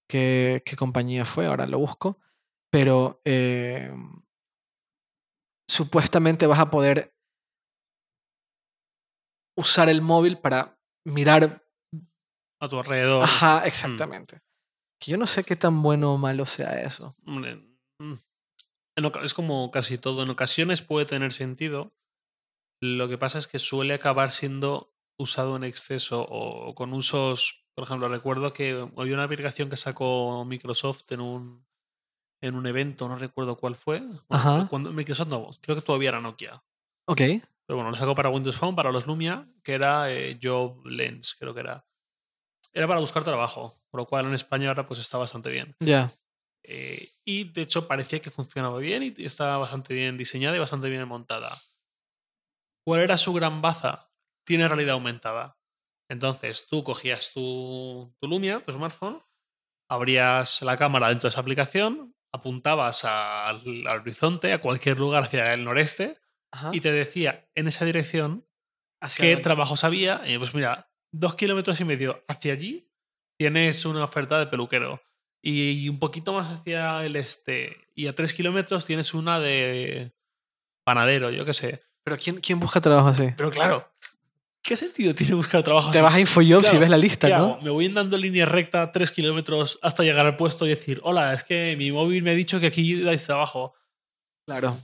qué, 0.07 0.61
qué 0.65 0.75
compañía 0.77 1.25
fue, 1.25 1.45
ahora 1.45 1.65
lo 1.65 1.77
busco. 1.79 2.17
Pero 2.71 3.21
eh, 3.25 3.93
supuestamente 5.67 6.47
vas 6.47 6.59
a 6.59 6.71
poder 6.71 7.13
usar 9.57 9.89
el 9.89 10.01
móvil 10.01 10.37
para 10.37 10.79
mirar 11.05 11.65
A 12.59 12.67
tu 12.67 12.79
alrededor. 12.79 13.23
Ajá, 13.23 13.65
exactamente. 13.65 14.41
Que 14.99 15.11
yo 15.11 15.17
no 15.17 15.27
sé 15.27 15.43
qué 15.43 15.55
tan 15.55 15.81
bueno 15.81 16.13
o 16.13 16.17
malo 16.17 16.45
sea 16.45 16.81
eso. 16.81 17.15
Mm, 17.23 17.43
es 19.23 19.33
como 19.33 19.71
casi 19.71 19.97
todo. 19.97 20.23
En 20.23 20.29
ocasiones 20.29 20.81
puede 20.81 21.05
tener 21.05 21.33
sentido. 21.33 21.93
Lo 22.81 23.09
que 23.09 23.17
pasa 23.17 23.39
es 23.39 23.47
que 23.47 23.59
suele 23.59 23.93
acabar 23.93 24.31
siendo 24.31 24.95
usado 25.17 25.55
en 25.55 25.63
exceso 25.63 26.25
o 26.29 26.73
con 26.75 26.93
usos. 26.93 27.65
Por 27.75 27.85
ejemplo, 27.85 28.09
recuerdo 28.09 28.53
que 28.53 28.87
había 28.97 29.13
una 29.13 29.23
aplicación 29.23 29.69
que 29.69 29.77
sacó 29.77 30.43
Microsoft 30.45 31.11
en 31.11 31.21
un, 31.21 31.65
en 32.41 32.55
un 32.55 32.65
evento, 32.65 33.07
no 33.07 33.15
recuerdo 33.15 33.55
cuál 33.55 33.75
fue. 33.75 34.01
Ajá. 34.29 34.67
Cuando, 34.69 34.91
Microsoft 34.91 35.29
no, 35.29 35.49
creo 35.61 35.75
que 35.75 35.81
todavía 35.81 36.09
era 36.09 36.21
Nokia. 36.21 36.61
Ok, 37.05 37.21
Pero 37.65 37.77
bueno, 37.77 37.91
lo 37.91 37.95
sacó 37.95 38.15
para 38.15 38.29
Windows 38.29 38.57
Phone, 38.57 38.75
para 38.75 38.91
los 38.91 39.07
Lumia, 39.07 39.47
que 39.63 39.73
era 39.73 40.11
eh, 40.11 40.39
Job 40.41 40.85
Lens, 40.85 41.35
creo 41.37 41.53
que 41.53 41.61
era. 41.61 41.85
Era 42.73 42.87
para 42.87 42.99
buscar 42.99 43.23
trabajo, 43.23 43.73
por 43.89 44.01
lo 44.01 44.07
cual 44.07 44.25
en 44.25 44.33
España 44.33 44.69
ahora 44.69 44.87
pues 44.87 44.99
está 44.99 45.17
bastante 45.17 45.49
bien. 45.49 45.75
ya. 45.79 46.11
Eh, 46.63 47.09
y 47.25 47.45
de 47.45 47.63
hecho 47.63 47.87
parecía 47.87 48.19
que 48.19 48.29
funcionaba 48.29 48.77
bien 48.77 49.01
y 49.01 49.25
estaba 49.25 49.57
bastante 49.57 49.95
bien 49.95 50.15
diseñada 50.15 50.55
y 50.55 50.59
bastante 50.59 50.89
bien 50.89 51.07
montada. 51.07 51.59
¿Cuál 52.85 53.01
era 53.01 53.17
su 53.17 53.33
gran 53.33 53.61
baza? 53.61 54.11
Tiene 54.45 54.67
realidad 54.67 54.93
aumentada. 54.93 55.57
Entonces 56.07 56.67
tú 56.67 56.83
cogías 56.83 57.33
tu, 57.33 58.13
tu 58.19 58.27
Lumia, 58.27 58.61
tu 58.61 58.71
smartphone, 58.71 59.23
abrías 59.89 60.61
la 60.61 60.77
cámara 60.77 61.09
dentro 61.09 61.27
de 61.27 61.31
esa 61.31 61.41
aplicación, 61.41 62.15
apuntabas 62.33 63.05
al, 63.05 63.87
al 63.87 63.99
horizonte, 63.99 64.53
a 64.53 64.59
cualquier 64.59 64.99
lugar 64.99 65.23
hacia 65.23 65.53
el 65.53 65.63
noreste, 65.63 66.17
Ajá. 66.51 66.71
y 66.73 66.81
te 66.81 66.91
decía 66.91 67.49
en 67.55 67.67
esa 67.67 67.85
dirección 67.85 68.47
Hacia 69.01 69.25
qué 69.25 69.37
trabajos 69.37 69.83
había. 69.83 70.21
Y 70.25 70.37
pues 70.37 70.53
mira, 70.53 70.91
dos 71.11 71.35
kilómetros 71.35 71.79
y 71.79 71.85
medio 71.85 72.23
hacia 72.27 72.53
allí 72.53 72.91
tienes 73.37 73.85
una 73.85 74.03
oferta 74.03 74.37
de 74.39 74.47
peluquero. 74.47 75.01
Y 75.43 75.89
un 75.89 75.97
poquito 75.97 76.33
más 76.33 76.51
hacia 76.51 77.03
el 77.03 77.15
este 77.15 77.87
y 77.95 78.05
a 78.05 78.13
tres 78.13 78.33
kilómetros 78.33 78.85
tienes 78.85 79.15
una 79.15 79.39
de 79.39 80.13
panadero, 80.83 81.31
yo 81.31 81.45
qué 81.45 81.53
sé. 81.53 81.83
Pero 82.03 82.17
¿quién, 82.17 82.39
quién 82.39 82.59
busca 82.59 82.79
trabajo 82.79 83.07
así? 83.07 83.29
Pero 83.35 83.49
claro, 83.49 83.91
¿qué 84.71 84.77
sentido 84.77 85.13
tiene 85.13 85.33
buscar 85.33 85.61
trabajo 85.63 85.91
Te 85.91 85.97
así? 85.97 86.03
vas 86.05 86.15
a 86.15 86.19
Infojobs 86.21 86.73
y 86.73 86.77
ves 86.77 86.89
la 86.89 86.97
lista, 86.97 87.27
¿Qué 87.27 87.33
¿no? 87.33 87.39
hago? 87.39 87.61
Me 87.61 87.69
voy 87.71 87.87
andando 87.87 88.15
en 88.15 88.21
línea 88.21 88.45
recta 88.45 88.89
tres 88.93 89.11
kilómetros 89.11 89.77
hasta 89.81 90.01
llegar 90.03 90.25
al 90.25 90.37
puesto 90.37 90.65
y 90.65 90.69
decir, 90.69 91.01
hola, 91.03 91.33
es 91.33 91.43
que 91.43 91.75
mi 91.77 91.91
móvil 91.91 92.23
me 92.23 92.31
ha 92.31 92.35
dicho 92.35 92.61
que 92.61 92.67
aquí 92.67 93.01
dais 93.01 93.25
trabajo. 93.25 93.73
Claro. 94.47 94.77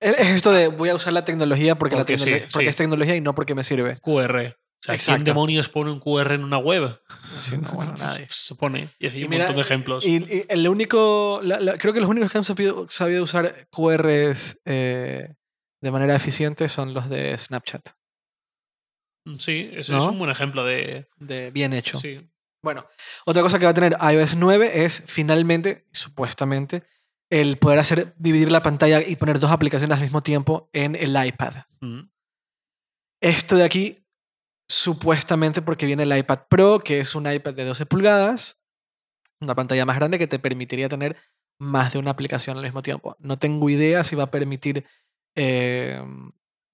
Es 0.00 0.18
es 0.18 0.28
esto 0.28 0.50
de 0.50 0.68
voy 0.68 0.88
a 0.88 0.94
usar 0.94 1.12
la 1.12 1.26
tecnología 1.26 1.76
porque, 1.78 1.94
la 1.94 2.02
Porque 2.04 2.16
sí, 2.16 2.24
tecnolo- 2.30 2.52
porque 2.52 2.66
sí. 2.66 2.70
es 2.70 2.76
tecnología 2.76 3.16
y 3.16 3.20
no 3.20 3.34
porque 3.34 3.54
me 3.54 3.62
sirve. 3.64 3.98
QR. 4.00 4.56
O 4.80 4.86
sea, 4.86 4.94
¿quién 4.94 4.94
Exacto. 4.96 5.24
demonios 5.24 5.68
pone 5.68 5.90
un 5.92 6.00
QR 6.00 6.32
en 6.34 6.42
una 6.44 6.56
web? 6.58 6.98
Sí, 7.40 7.56
no, 7.58 7.68
bueno, 7.72 7.94
nadie. 7.98 8.26
Se 8.30 8.54
pone. 8.54 8.88
Y 8.98 9.06
así 9.08 9.20
Y 9.20 9.24
un 9.24 9.30
mira, 9.30 9.44
montón 9.44 9.56
de 9.56 9.62
ejemplos. 9.62 10.04
Y, 10.06 10.16
y 10.16 10.44
el 10.48 10.66
único, 10.68 11.40
la- 11.42 11.60
la- 11.60 11.76
creo 11.76 11.92
que 11.92 12.00
los 12.00 12.08
únicos 12.08 12.32
que 12.32 12.38
han 12.38 12.44
sabido, 12.44 12.86
sabido 12.88 13.22
usar 13.22 13.66
QRs 13.70 14.60
eh, 14.64 15.28
de 15.82 15.90
manera 15.90 16.14
eficiente 16.16 16.68
son 16.68 16.94
los 16.94 17.08
de 17.10 17.36
Snapchat. 17.36 17.90
Mm, 19.24 19.36
Sí, 19.36 19.70
¿No? 19.72 19.78
es 19.78 19.88
un 19.88 20.18
buen 20.18 20.30
ejemplo 20.30 20.64
de. 20.64 21.06
De 21.18 21.50
bien 21.50 21.72
hecho. 21.72 21.98
Sí. 21.98 22.20
Bueno, 22.62 22.86
otra 23.26 23.42
cosa 23.42 23.58
que 23.58 23.66
va 23.66 23.72
a 23.72 23.74
tener 23.74 23.96
iOS 24.00 24.36
9 24.36 24.84
es 24.84 25.04
finalmente, 25.06 25.86
supuestamente, 25.92 26.82
el 27.30 27.58
poder 27.58 27.78
hacer 27.78 28.14
dividir 28.16 28.50
la 28.50 28.62
pantalla 28.62 29.02
y 29.06 29.16
poner 29.16 29.38
dos 29.38 29.50
aplicaciones 29.50 29.96
al 29.98 30.02
mismo 30.02 30.22
tiempo 30.22 30.70
en 30.72 30.96
el 30.96 31.14
iPad. 31.22 31.54
Mm. 31.80 32.08
Esto 33.20 33.56
de 33.56 33.64
aquí, 33.64 34.06
supuestamente 34.68 35.62
porque 35.62 35.86
viene 35.86 36.04
el 36.04 36.16
iPad 36.16 36.40
Pro, 36.48 36.80
que 36.80 37.00
es 37.00 37.14
un 37.14 37.30
iPad 37.30 37.54
de 37.54 37.64
12 37.64 37.86
pulgadas, 37.86 38.64
una 39.40 39.54
pantalla 39.54 39.84
más 39.84 39.96
grande 39.96 40.18
que 40.18 40.26
te 40.26 40.38
permitiría 40.38 40.88
tener 40.88 41.16
más 41.58 41.92
de 41.92 41.98
una 41.98 42.10
aplicación 42.10 42.56
al 42.56 42.64
mismo 42.64 42.82
tiempo. 42.82 43.16
No 43.18 43.38
tengo 43.38 43.68
idea 43.68 44.04
si 44.04 44.16
va 44.16 44.24
a 44.24 44.30
permitir 44.30 44.86
eh, 45.36 46.02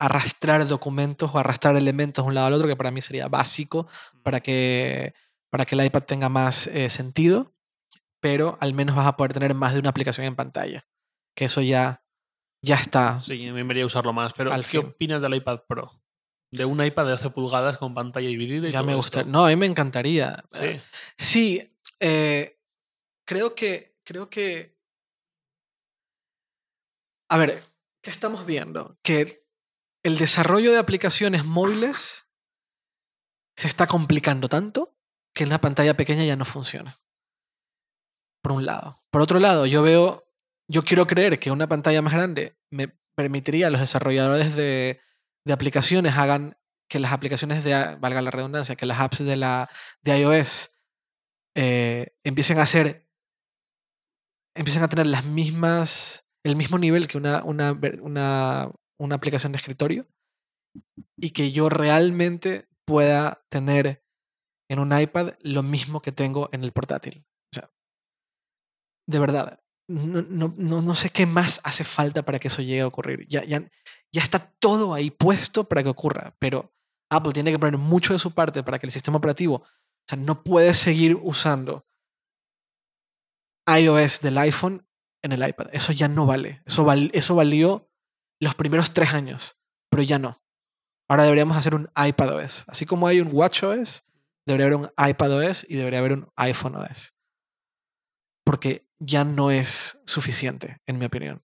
arrastrar 0.01 0.67
documentos 0.67 1.31
o 1.33 1.39
arrastrar 1.39 1.77
elementos 1.77 2.25
de 2.25 2.29
un 2.29 2.35
lado 2.35 2.49
al 2.49 2.55
otro, 2.55 2.67
que 2.67 2.75
para 2.77 2.91
mí 2.91 3.01
sería 3.01 3.29
básico 3.29 3.87
para 4.25 4.41
que, 4.41 5.15
para 5.51 5.65
que 5.65 5.75
el 5.77 5.85
iPad 5.85 6.03
tenga 6.05 6.29
más 6.29 6.67
eh, 6.67 6.91
sentido, 6.91 7.55
pero 8.19 8.57
al 8.61 8.75
menos 8.75 8.97
vas 8.97 9.07
a 9.07 9.17
poder 9.17 9.33
tener 9.35 9.55
más 9.55 9.75
de 9.75 9.79
una 9.81 9.91
aplicación 9.91 10.27
en 10.27 10.35
pantalla. 10.37 10.87
Que 11.37 11.45
eso 11.45 11.61
ya, 11.61 12.03
ya 12.63 12.77
está. 12.77 13.21
Sí, 13.21 13.39
me 13.53 13.59
debería 13.59 13.87
usarlo 13.87 14.13
más. 14.13 14.33
Pero, 14.35 14.53
Al 14.53 14.63
¿qué 14.63 14.81
fin. 14.81 14.81
opinas 14.87 15.23
del 15.23 15.35
iPad 15.35 15.61
Pro? 15.69 16.03
De 16.53 16.65
un 16.65 16.85
iPad 16.85 17.05
de 17.05 17.11
12 17.13 17.31
pulgadas 17.31 17.79
con 17.79 17.95
pantalla 17.95 18.27
dividida 18.29 18.69
y 18.69 18.73
Ya 18.73 18.79
todo 18.81 18.87
me 18.87 18.93
esto. 18.93 18.97
gusta. 18.97 19.25
No, 19.25 19.45
a 19.47 19.49
mí 19.51 19.57
me 19.57 19.67
encantaría. 19.67 20.43
Sí. 20.51 20.81
Sí, 21.17 21.77
eh, 22.01 22.59
creo 23.25 23.55
que, 23.55 23.97
creo 24.03 24.29
que, 24.29 24.77
a 27.31 27.37
ver, 27.39 27.63
¿qué 28.03 28.11
estamos 28.11 28.45
viendo? 28.47 28.99
Que 29.03 29.27
el 30.03 30.19
desarrollo 30.19 30.73
de 30.73 30.79
aplicaciones 30.79 31.45
móviles 31.45 32.31
se 33.57 33.69
está 33.69 33.87
complicando 33.87 34.49
tanto 34.49 34.97
que 35.35 35.45
en 35.45 35.51
una 35.51 35.61
pantalla 35.61 35.97
pequeña 35.97 36.25
ya 36.25 36.37
no 36.37 36.45
funciona. 36.45 36.99
Por 38.43 38.53
un 38.53 38.65
lado. 38.65 38.99
Por 39.11 39.21
otro 39.21 39.39
lado, 39.39 39.67
yo 39.67 39.83
veo, 39.83 40.25
yo 40.69 40.83
quiero 40.83 41.07
creer 41.07 41.39
que 41.39 41.51
una 41.51 41.69
pantalla 41.69 42.03
más 42.03 42.13
grande 42.13 42.59
me 42.71 42.89
permitiría 43.15 43.67
a 43.67 43.71
los 43.71 43.81
desarrolladores 43.81 44.57
de, 44.57 45.01
aplicaciones 45.51 46.17
hagan 46.17 46.57
que 46.89 47.01
las 47.01 47.13
aplicaciones 47.13 47.65
de, 47.65 47.97
valga 48.01 48.23
la 48.23 48.31
redundancia, 48.31 48.77
que 48.77 48.87
las 48.87 49.01
apps 49.01 49.25
de, 49.25 49.37
la, 49.37 49.69
de 50.03 50.21
iOS 50.21 50.71
eh, 51.55 52.17
empiecen 52.25 52.59
a 52.59 52.67
ser, 52.67 53.09
empiecen 54.55 54.83
a 54.83 54.89
tener 54.89 55.07
las 55.07 55.25
mismas, 55.25 56.31
el 56.45 56.57
mismo 56.57 56.79
nivel 56.79 57.09
que 57.09 57.19
una, 57.19 57.45
una, 57.45 57.79
una, 58.01 58.71
una 59.01 59.17
aplicación 59.17 59.53
de 59.53 59.57
escritorio 59.59 60.07
y 61.17 61.31
que 61.31 61.53
yo 61.53 61.69
realmente 61.69 62.69
pueda 62.87 63.43
tener 63.49 64.05
en 64.71 64.79
un 64.79 64.97
iPad 64.99 65.35
lo 65.41 65.63
mismo 65.63 66.01
que 66.01 66.13
tengo 66.13 66.49
en 66.53 66.63
el 66.63 66.73
portátil. 66.73 67.25
O 67.53 67.55
sea, 67.55 67.71
de 69.09 69.19
verdad, 69.19 69.59
no, 69.89 70.23
no, 70.23 70.55
no, 70.57 70.83
no 70.83 70.95
sé 70.95 71.11
qué 71.11 71.27
más 71.27 71.61
hace 71.65 71.83
falta 71.83 72.25
para 72.25 72.39
que 72.39 72.49
eso 72.49 72.63
llegue 72.63 72.83
a 72.83 72.87
ocurrir. 72.87 73.27
Ya, 73.27 73.43
ya, 73.45 73.61
ya 74.13 74.23
está 74.23 74.39
todo 74.61 74.95
ahí 74.95 75.11
puesto 75.11 75.65
para 75.65 75.83
que 75.83 75.89
ocurra, 75.89 76.37
pero 76.39 76.73
Apple 77.11 77.33
tiene 77.33 77.51
que 77.51 77.59
poner 77.59 77.79
mucho 77.79 78.13
de 78.13 78.19
su 78.21 78.33
parte 78.33 78.63
para 78.63 78.79
que 78.79 78.87
el 78.87 78.93
sistema 78.93 79.17
operativo, 79.19 79.57
o 79.57 80.07
sea, 80.09 80.19
no 80.19 80.45
puedes 80.45 80.77
seguir 80.79 81.17
usando 81.21 81.85
iOS 83.67 84.21
del 84.21 84.39
iPhone 84.39 84.87
en 85.23 85.33
el 85.33 85.47
iPad. 85.47 85.69
Eso 85.73 85.93
ya 85.93 86.09
no 86.09 86.27
vale. 86.27 86.63
Eso, 86.67 86.85
val- 86.85 87.11
eso 87.13 87.35
valió 87.35 87.90
los 88.41 88.55
primeros 88.55 88.93
tres 88.93 89.13
años, 89.15 89.57
pero 89.91 90.03
ya 90.03 90.19
no. 90.19 90.39
Ahora 91.09 91.25
deberíamos 91.25 91.57
hacer 91.57 91.75
un 91.75 91.91
iPadOS. 91.97 92.65
Así 92.69 92.87
como 92.87 93.07
hay 93.07 93.21
un 93.21 93.29
WatchOS, 93.33 94.05
debería 94.47 94.67
haber 94.67 94.79
un 94.79 94.91
iPadOS 94.97 95.67
y 95.69 95.77
debería 95.77 95.99
haber 95.99 96.13
un 96.13 96.29
iPhone 96.37 96.77
OS. 96.77 97.15
Porque 98.45 98.87
ya 98.99 99.25
no 99.25 99.51
es 99.51 100.03
suficiente, 100.07 100.79
en 100.87 100.99
mi 100.99 101.07
opinión. 101.07 101.43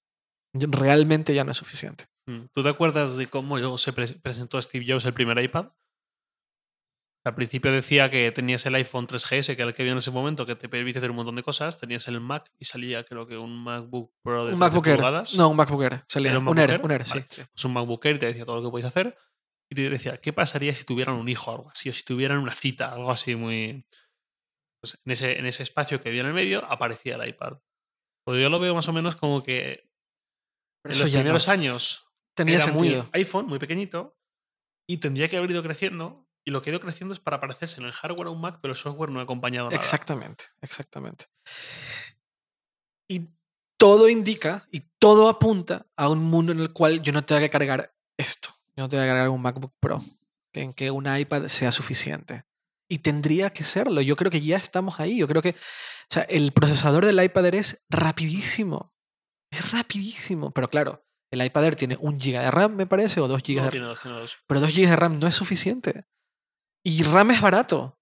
Realmente 0.54 1.34
ya 1.34 1.44
no 1.44 1.50
es 1.50 1.56
suficiente. 1.56 2.06
Mm. 2.26 2.46
¿Tú 2.52 2.62
te 2.62 2.68
acuerdas 2.68 3.16
de 3.16 3.26
cómo 3.28 3.78
se 3.78 3.92
pre- 3.92 4.18
presentó 4.22 4.60
Steve 4.60 4.84
Jobs 4.88 5.04
el 5.04 5.14
primer 5.14 5.38
iPad? 5.42 5.68
Al 7.26 7.34
principio 7.34 7.72
decía 7.72 8.08
que 8.10 8.30
tenías 8.30 8.64
el 8.66 8.74
iPhone 8.76 9.06
3GS, 9.08 9.46
que 9.56 9.62
era 9.62 9.64
el 9.70 9.74
que 9.74 9.82
había 9.82 9.92
en 9.92 9.98
ese 9.98 10.10
momento, 10.12 10.46
que 10.46 10.54
te 10.54 10.68
permite 10.68 10.98
hacer 10.98 11.10
un 11.10 11.16
montón 11.16 11.34
de 11.36 11.42
cosas. 11.42 11.78
Tenías 11.78 12.06
el 12.08 12.20
Mac 12.20 12.52
y 12.58 12.64
salía, 12.66 13.04
creo 13.04 13.26
que 13.26 13.36
un 13.36 13.64
MacBook 13.64 14.12
Pro 14.22 14.46
de 14.46 14.52
Un 14.54 14.58
13 14.58 14.60
MacBook 14.60 14.86
Air. 14.86 14.96
pulgadas. 14.96 15.34
No, 15.34 15.48
un 15.48 15.56
MacBook 15.56 15.82
Air. 15.82 16.04
salía. 16.06 16.30
¿Era 16.30 16.38
un 16.38 16.48
Un 16.48 16.58
Air, 16.58 16.70
MacBook 16.70 16.84
un 16.84 16.90
Air? 16.92 17.04
Sí. 17.04 17.10
Vale. 17.14 17.26
sí. 17.28 17.42
Pues 17.52 17.64
un 17.64 17.72
MacBook 17.72 18.04
Air 18.06 18.16
y 18.16 18.18
te 18.20 18.26
decía 18.26 18.44
todo 18.44 18.56
lo 18.56 18.62
que 18.62 18.70
podéis 18.70 18.86
hacer. 18.86 19.16
Y 19.68 19.74
te 19.74 19.90
decía, 19.90 20.18
¿qué 20.20 20.32
pasaría 20.32 20.72
si 20.72 20.84
tuvieran 20.84 21.16
un 21.16 21.28
hijo 21.28 21.50
o 21.50 21.54
algo 21.56 21.70
así? 21.70 21.90
O 21.90 21.94
si 21.94 22.04
tuvieran 22.04 22.38
una 22.38 22.54
cita, 22.54 22.92
algo 22.92 23.10
así 23.10 23.34
muy. 23.34 23.84
Pues 24.80 25.00
en, 25.04 25.10
ese, 25.12 25.38
en 25.38 25.46
ese 25.46 25.64
espacio 25.64 26.00
que 26.00 26.10
había 26.10 26.20
en 26.20 26.28
el 26.28 26.34
medio 26.34 26.64
aparecía 26.70 27.16
el 27.16 27.28
iPad. 27.28 27.58
Pues 28.24 28.40
yo 28.40 28.48
lo 28.50 28.60
veo 28.60 28.74
más 28.74 28.86
o 28.88 28.92
menos 28.92 29.16
como 29.16 29.42
que 29.42 29.90
Pero 30.82 30.94
en 30.94 31.06
eso 31.08 31.22
los 31.32 31.46
no. 31.48 31.52
años 31.52 32.06
tenía 32.36 32.58
era 32.58 32.72
muy 32.72 33.02
iPhone, 33.12 33.46
muy 33.46 33.58
pequeñito, 33.58 34.16
y 34.88 34.98
tendría 34.98 35.28
que 35.28 35.36
haber 35.36 35.50
ido 35.50 35.62
creciendo. 35.62 36.25
Y 36.46 36.52
lo 36.52 36.62
que 36.62 36.70
ha 36.70 36.72
ido 36.72 36.80
creciendo 36.80 37.12
es 37.12 37.20
para 37.20 37.40
parecerse 37.40 37.80
en 37.80 37.86
el 37.86 37.92
hardware 37.92 38.28
a 38.28 38.30
un 38.30 38.40
Mac, 38.40 38.60
pero 38.62 38.72
el 38.72 38.78
software 38.78 39.10
no 39.10 39.20
ha 39.20 39.24
acompañado 39.24 39.66
nada. 39.66 39.76
Exactamente, 39.76 40.44
exactamente. 40.62 41.26
Y 43.08 43.28
todo 43.76 44.08
indica 44.08 44.66
y 44.70 44.80
todo 44.98 45.28
apunta 45.28 45.86
a 45.96 46.08
un 46.08 46.22
mundo 46.22 46.52
en 46.52 46.60
el 46.60 46.72
cual 46.72 47.02
yo 47.02 47.12
no 47.12 47.24
tenga 47.24 47.40
que 47.40 47.50
cargar 47.50 47.94
esto. 48.16 48.48
Yo 48.76 48.84
no 48.84 48.88
tenga 48.88 49.02
que 49.02 49.08
cargar 49.08 49.28
un 49.28 49.42
MacBook 49.42 49.74
Pro. 49.80 50.02
En 50.52 50.72
que 50.72 50.90
un 50.90 51.06
iPad 51.14 51.48
sea 51.48 51.70
suficiente. 51.72 52.44
Y 52.88 52.98
tendría 52.98 53.50
que 53.50 53.64
serlo. 53.64 54.00
Yo 54.00 54.16
creo 54.16 54.30
que 54.30 54.40
ya 54.40 54.56
estamos 54.56 55.00
ahí. 55.00 55.18
Yo 55.18 55.26
creo 55.28 55.42
que 55.42 55.50
o 56.08 56.14
sea, 56.14 56.22
el 56.24 56.52
procesador 56.52 57.04
del 57.04 57.22
iPad 57.22 57.46
Air 57.46 57.54
es 57.56 57.84
rapidísimo. 57.90 58.94
Es 59.50 59.72
rapidísimo. 59.72 60.52
Pero 60.52 60.70
claro, 60.70 61.04
el 61.32 61.44
iPad 61.44 61.64
Air 61.64 61.76
tiene 61.76 61.96
un 62.00 62.18
GB 62.18 62.40
de 62.40 62.50
RAM, 62.50 62.76
me 62.76 62.86
parece, 62.86 63.20
o 63.20 63.26
dos 63.26 63.42
GB 63.42 63.56
No, 63.56 63.64
de 63.64 63.70
tiene 63.70 63.86
dos, 63.86 64.00
tiene 64.00 64.18
dos. 64.18 64.36
pero 64.46 64.60
2 64.60 64.70
GB 64.72 64.88
de 64.88 64.96
RAM 64.96 65.18
no 65.18 65.26
es 65.26 65.34
suficiente. 65.34 66.04
Y 66.86 67.02
RAM 67.02 67.32
es 67.32 67.40
barato. 67.40 67.98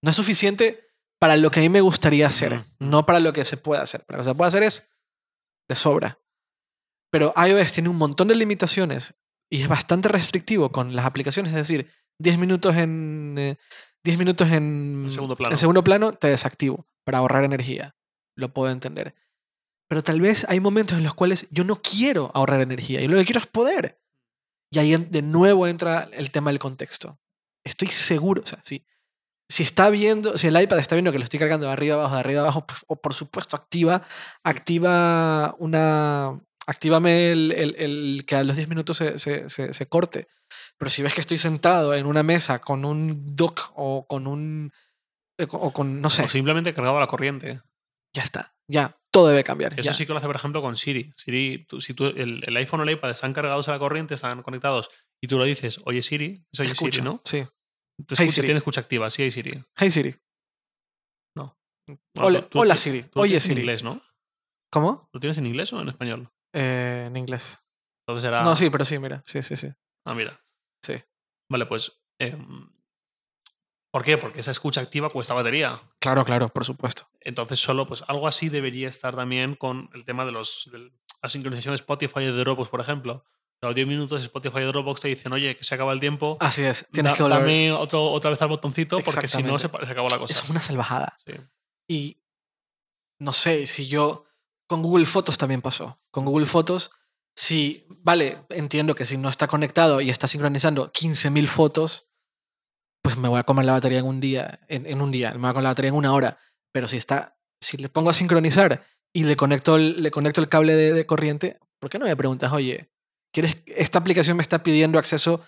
No 0.00 0.10
es 0.10 0.16
suficiente 0.16 0.92
para 1.18 1.36
lo 1.36 1.50
que 1.50 1.58
a 1.58 1.62
mí 1.64 1.68
me 1.68 1.80
gustaría 1.80 2.28
hacer, 2.28 2.62
no 2.78 3.04
para 3.04 3.18
lo 3.18 3.32
que 3.32 3.44
se 3.44 3.56
puede 3.56 3.82
hacer. 3.82 4.04
Para 4.06 4.18
lo 4.18 4.22
que 4.22 4.30
se 4.30 4.34
puede 4.36 4.48
hacer 4.48 4.62
es 4.62 4.92
de 5.68 5.74
sobra. 5.74 6.20
Pero 7.10 7.34
iOS 7.36 7.72
tiene 7.72 7.88
un 7.88 7.96
montón 7.96 8.28
de 8.28 8.36
limitaciones 8.36 9.14
y 9.50 9.62
es 9.62 9.66
bastante 9.66 10.08
restrictivo 10.08 10.70
con 10.70 10.94
las 10.94 11.04
aplicaciones. 11.04 11.50
Es 11.50 11.58
decir, 11.58 11.90
10 12.20 12.38
minutos 12.38 12.76
en, 12.76 13.34
eh, 13.38 13.56
10 14.04 14.18
minutos 14.18 14.48
en, 14.52 15.02
En 15.06 15.12
segundo 15.12 15.34
plano. 15.34 15.50
en 15.50 15.58
segundo 15.58 15.82
plano 15.82 16.12
te 16.12 16.28
desactivo 16.28 16.86
para 17.02 17.18
ahorrar 17.18 17.42
energía. 17.42 17.96
Lo 18.36 18.52
puedo 18.54 18.70
entender. 18.70 19.16
Pero 19.88 20.04
tal 20.04 20.20
vez 20.20 20.46
hay 20.48 20.60
momentos 20.60 20.96
en 20.96 21.02
los 21.02 21.14
cuales 21.14 21.48
yo 21.50 21.64
no 21.64 21.82
quiero 21.82 22.30
ahorrar 22.34 22.60
energía 22.60 23.00
y 23.00 23.08
lo 23.08 23.16
que 23.16 23.24
quiero 23.24 23.40
es 23.40 23.48
poder. 23.48 24.00
Y 24.70 24.78
ahí 24.78 24.96
de 24.96 25.22
nuevo 25.22 25.66
entra 25.66 26.08
el 26.12 26.30
tema 26.30 26.50
del 26.50 26.60
contexto. 26.60 27.18
Estoy 27.64 27.88
seguro, 27.88 28.42
o 28.42 28.46
sea, 28.46 28.60
si, 28.64 28.84
si 29.50 29.62
está 29.62 29.90
viendo, 29.90 30.36
si 30.38 30.46
el 30.46 30.60
iPad 30.60 30.78
está 30.78 30.94
viendo 30.94 31.12
que 31.12 31.18
lo 31.18 31.24
estoy 31.24 31.38
cargando 31.38 31.66
de 31.66 31.72
arriba 31.72 31.94
abajo, 31.96 32.14
de 32.14 32.20
arriba 32.20 32.40
abajo, 32.42 32.66
pues, 32.66 32.80
o 32.86 32.96
por 32.96 33.14
supuesto 33.14 33.56
activa, 33.56 34.02
activa 34.44 35.54
una, 35.58 36.38
actívame 36.66 37.30
el, 37.32 37.52
el- 37.52 37.74
el 37.76 38.24
que 38.26 38.36
a 38.36 38.44
los 38.44 38.56
10 38.56 38.68
minutos 38.68 38.96
se, 38.96 39.18
se- 39.18 39.48
se- 39.48 39.72
se 39.72 39.86
corte. 39.86 40.26
Pero 40.78 40.90
si 40.90 41.02
ves 41.02 41.14
que 41.14 41.20
estoy 41.20 41.38
sentado 41.38 41.94
en 41.94 42.06
una 42.06 42.22
mesa 42.22 42.58
con 42.60 42.84
un 42.84 43.24
dock 43.36 43.72
o 43.74 44.06
con 44.06 44.26
un, 44.26 44.72
eh, 45.38 45.46
o 45.50 45.72
con, 45.72 46.00
no 46.00 46.10
sé, 46.10 46.22
O 46.24 46.28
simplemente 46.28 46.72
cargado 46.74 46.96
a 46.96 47.00
la 47.00 47.06
corriente. 47.06 47.60
ya 48.14 48.22
está, 48.22 48.54
ya, 48.68 48.94
todo 49.18 49.28
debe 49.28 49.44
cambiar. 49.44 49.72
Eso 49.72 49.82
ya. 49.82 49.92
sí 49.94 50.06
que 50.06 50.12
lo 50.12 50.18
hace, 50.18 50.26
por 50.26 50.36
ejemplo, 50.36 50.62
con 50.62 50.76
Siri. 50.76 51.12
Siri, 51.16 51.64
tú- 51.68 51.80
si 51.80 51.94
tú, 51.94 52.06
el, 52.06 52.42
el 52.46 52.56
iPhone 52.56 52.80
o 52.80 52.82
el 52.84 52.90
iPad 52.90 53.10
están 53.10 53.32
cargados 53.32 53.68
a 53.68 53.72
la 53.72 53.78
corriente, 53.78 54.14
están 54.14 54.42
conectados, 54.42 54.90
y 55.22 55.26
tú 55.28 55.38
lo 55.38 55.44
dices, 55.44 55.80
oye 55.84 56.02
Siri, 56.02 56.44
es 56.52 56.60
oye 56.60 56.70
escucho, 56.70 56.92
Siri, 56.96 57.04
¿no? 57.04 57.20
Sí. 57.24 57.38
Te 58.06 58.14
Hey, 58.14 58.26
escucha, 58.26 58.30
Siri. 58.32 58.46
tiene 58.46 58.58
escucha 58.58 58.80
activa, 58.80 59.10
sí 59.10 59.22
hay 59.22 59.30
Siri. 59.30 59.64
Hey 59.76 59.90
Siri. 59.90 60.14
No. 61.36 61.58
Bueno, 62.14 62.48
Hola, 62.48 62.48
tú- 62.48 62.76
Siri. 62.76 63.02
Tú 63.02 63.20
Oye 63.20 63.28
tienes 63.30 63.44
en 63.44 63.48
Siri. 63.50 63.60
inglés, 63.62 63.82
¿no? 63.82 64.02
¿Cómo? 64.70 65.08
¿Lo 65.12 65.20
tienes 65.20 65.38
en 65.38 65.46
inglés 65.46 65.72
o 65.72 65.80
en 65.80 65.88
español? 65.88 66.30
Eh, 66.54 67.04
en 67.06 67.16
inglés. 67.16 67.60
Entonces 68.06 68.28
era. 68.28 68.42
No, 68.44 68.54
sí, 68.56 68.70
pero 68.70 68.84
sí, 68.84 68.98
mira. 68.98 69.22
Sí, 69.24 69.42
sí, 69.42 69.56
sí. 69.56 69.68
Ah, 70.06 70.14
mira. 70.14 70.40
Sí. 70.84 70.94
Vale, 71.50 71.66
pues. 71.66 71.92
em, 72.20 72.68
¿Por 73.98 74.04
qué? 74.04 74.16
Porque 74.18 74.40
esa 74.40 74.50
escucha 74.52 74.80
activa 74.80 75.10
cuesta 75.10 75.34
batería. 75.34 75.82
Claro, 75.98 76.24
claro, 76.24 76.48
por 76.48 76.64
supuesto. 76.64 77.08
Entonces, 77.20 77.58
solo, 77.58 77.86
pues 77.86 78.04
algo 78.06 78.28
así 78.28 78.48
debería 78.48 78.88
estar 78.88 79.16
también 79.16 79.54
con 79.56 79.90
el 79.94 80.04
tema 80.04 80.24
de 80.24 80.32
los 80.32 80.68
de 80.72 80.92
la 81.22 81.28
sincronización 81.28 81.74
Spotify 81.74 82.20
y 82.20 82.26
de 82.26 82.32
Dropbox, 82.32 82.68
por 82.70 82.80
ejemplo. 82.80 83.24
A 83.60 83.66
los 83.66 83.74
10 83.74 83.88
minutos 83.88 84.22
Spotify 84.22 84.58
y 84.60 84.64
Dropbox 84.66 85.00
te 85.00 85.08
dicen, 85.08 85.32
oye, 85.32 85.56
que 85.56 85.64
se 85.64 85.74
acaba 85.74 85.92
el 85.92 85.98
tiempo. 85.98 86.36
Así 86.40 86.62
es. 86.62 86.86
Tienes 86.92 87.12
da- 87.12 87.16
que 87.16 87.22
volver. 87.24 87.40
dame 87.40 87.72
otro- 87.72 88.12
otra 88.12 88.30
vez 88.30 88.40
al 88.40 88.48
botoncito 88.48 89.00
porque 89.00 89.26
si 89.26 89.42
no 89.42 89.58
se, 89.58 89.68
se 89.68 89.90
acabó 89.90 90.08
la 90.08 90.18
cosa. 90.18 90.32
Es 90.32 90.48
una 90.48 90.60
salvajada. 90.60 91.16
Sí. 91.26 91.32
Y 91.88 92.22
no 93.18 93.32
sé 93.32 93.66
si 93.66 93.88
yo. 93.88 94.24
Con 94.68 94.82
Google 94.82 95.06
Fotos 95.06 95.38
también 95.38 95.60
pasó. 95.62 95.98
Con 96.10 96.24
Google 96.24 96.46
Fotos, 96.46 96.92
si. 97.34 97.84
Vale, 97.88 98.44
entiendo 98.50 98.94
que 98.94 99.06
si 99.06 99.16
no 99.16 99.28
está 99.28 99.48
conectado 99.48 100.00
y 100.00 100.10
está 100.10 100.26
sincronizando 100.28 100.92
15.000 100.92 101.48
fotos, 101.48 102.07
pues 103.02 103.16
me 103.16 103.28
voy 103.28 103.38
a 103.38 103.44
comer 103.44 103.64
la 103.64 103.72
batería 103.72 103.98
en 103.98 104.06
un 104.06 104.20
día. 104.20 104.60
En, 104.68 104.86
en 104.86 105.00
un 105.00 105.10
día. 105.10 105.32
Me 105.32 105.38
voy 105.38 105.50
a 105.50 105.52
comer 105.52 105.62
la 105.64 105.70
batería 105.70 105.88
en 105.90 105.94
una 105.94 106.12
hora. 106.12 106.38
Pero 106.72 106.88
si 106.88 106.96
está. 106.96 107.38
Si 107.60 107.76
le 107.76 107.88
pongo 107.88 108.10
a 108.10 108.14
sincronizar 108.14 108.84
y 109.12 109.24
le 109.24 109.36
conecto 109.36 109.76
el, 109.76 110.02
le 110.02 110.10
conecto 110.10 110.40
el 110.40 110.48
cable 110.48 110.74
de, 110.76 111.06
corriente, 111.06 111.58
¿por 111.80 111.90
qué 111.90 111.98
no 111.98 112.04
me 112.06 112.14
preguntas, 112.16 112.52
oye, 112.52 112.90
¿quieres, 113.32 113.56
esta 113.66 113.98
aplicación 113.98 114.36
me 114.36 114.42
está 114.42 114.62
pidiendo 114.62 114.98
acceso 114.98 115.42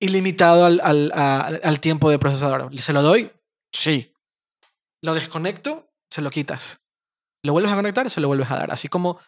ilimitado 0.00 0.66
al, 0.66 0.80
al, 0.82 1.10
a- 1.14 1.46
al 1.62 1.80
tiempo 1.80 2.10
de 2.10 2.18
procesador? 2.18 2.76
¿Se 2.78 2.92
lo 2.92 3.02
doy? 3.02 3.30
Sí. 3.72 4.12
Lo 5.02 5.14
desconecto, 5.14 5.90
se 6.10 6.20
lo 6.22 6.30
quitas. 6.30 6.84
Lo 7.44 7.52
vuelves 7.52 7.72
a 7.72 7.76
conectar, 7.76 8.10
se 8.10 8.20
lo 8.20 8.28
vuelves 8.28 8.50
a 8.50 8.56
dar. 8.56 8.72
Así 8.72 8.88
como 8.88 9.18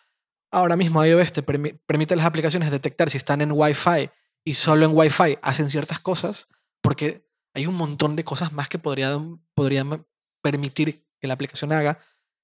ahora 0.52 0.76
mismo 0.76 1.04
iOS 1.04 1.32
te 1.32 1.44
permi- 1.46 1.78
permite 1.86 2.14
a 2.14 2.16
las 2.16 2.26
aplicaciones 2.26 2.70
detectar 2.70 3.08
si 3.08 3.16
están 3.16 3.40
en 3.40 3.52
Wi-Fi 3.52 4.10
y 4.44 4.54
solo 4.54 4.84
en 4.84 4.90
Wi-Fi 4.94 5.38
hacen 5.42 5.70
ciertas 5.70 6.00
cosas, 6.00 6.48
porque 6.82 7.24
hay 7.54 7.66
un 7.66 7.74
montón 7.76 8.16
de 8.16 8.24
cosas 8.24 8.52
más 8.52 8.68
que 8.68 8.78
podrían, 8.78 9.44
podrían 9.54 10.06
permitir 10.42 11.06
que 11.20 11.26
la 11.28 11.34
aplicación 11.34 11.72
haga 11.72 11.98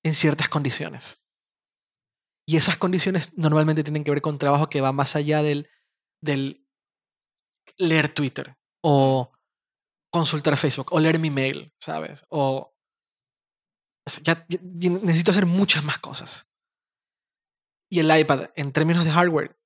en 0.05 0.15
ciertas 0.15 0.49
condiciones. 0.49 1.23
Y 2.49 2.57
esas 2.57 2.77
condiciones 2.77 3.37
normalmente 3.37 3.83
tienen 3.85 4.05
que 4.05 4.11
ver 4.11 4.21
con 4.23 4.39
trabajo 4.39 4.69
que 4.69 4.81
va 4.81 4.93
más 4.93 5.17
allá 5.17 5.43
del, 5.43 5.69
del 6.23 6.69
leer 7.79 8.13
Twitter 8.15 8.57
o 8.85 9.33
consultar 10.13 10.57
Facebook 10.57 10.93
o 10.93 11.01
leer 11.01 11.19
mi 11.19 11.31
mail, 11.31 11.75
¿sabes? 11.81 12.25
O 12.31 12.73
o 14.07 14.11
sea, 14.11 14.23
ya, 14.23 14.47
ya- 14.49 14.61
ya 14.63 14.91
necesito 14.91 15.33
hacer 15.33 15.47
muchas 15.47 15.83
más 15.85 15.99
cosas. 15.99 16.49
Y 17.91 17.99
el 17.99 18.17
iPad, 18.17 18.51
en 18.55 18.71
términos 18.73 19.05
de 19.05 19.11
hardware, 19.11 19.59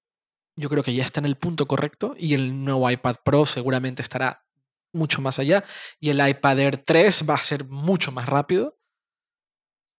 yo 0.58 0.68
creo 0.70 0.82
que 0.82 0.94
ya 0.94 1.04
está 1.04 1.20
en 1.20 1.26
el 1.26 1.36
punto 1.36 1.66
correcto 1.66 2.14
y 2.18 2.32
el 2.34 2.64
nuevo 2.64 2.90
iPad 2.90 3.16
Pro 3.22 3.44
seguramente 3.44 4.00
estará 4.02 4.46
mucho 4.92 5.20
más 5.20 5.38
allá 5.38 5.64
y 6.00 6.10
el 6.10 6.26
iPad 6.26 6.58
Air 6.58 6.76
3 6.78 7.24
va 7.28 7.34
a 7.34 7.38
ser 7.42 7.64
mucho 7.68 8.12
más 8.12 8.28
rápido. 8.28 8.76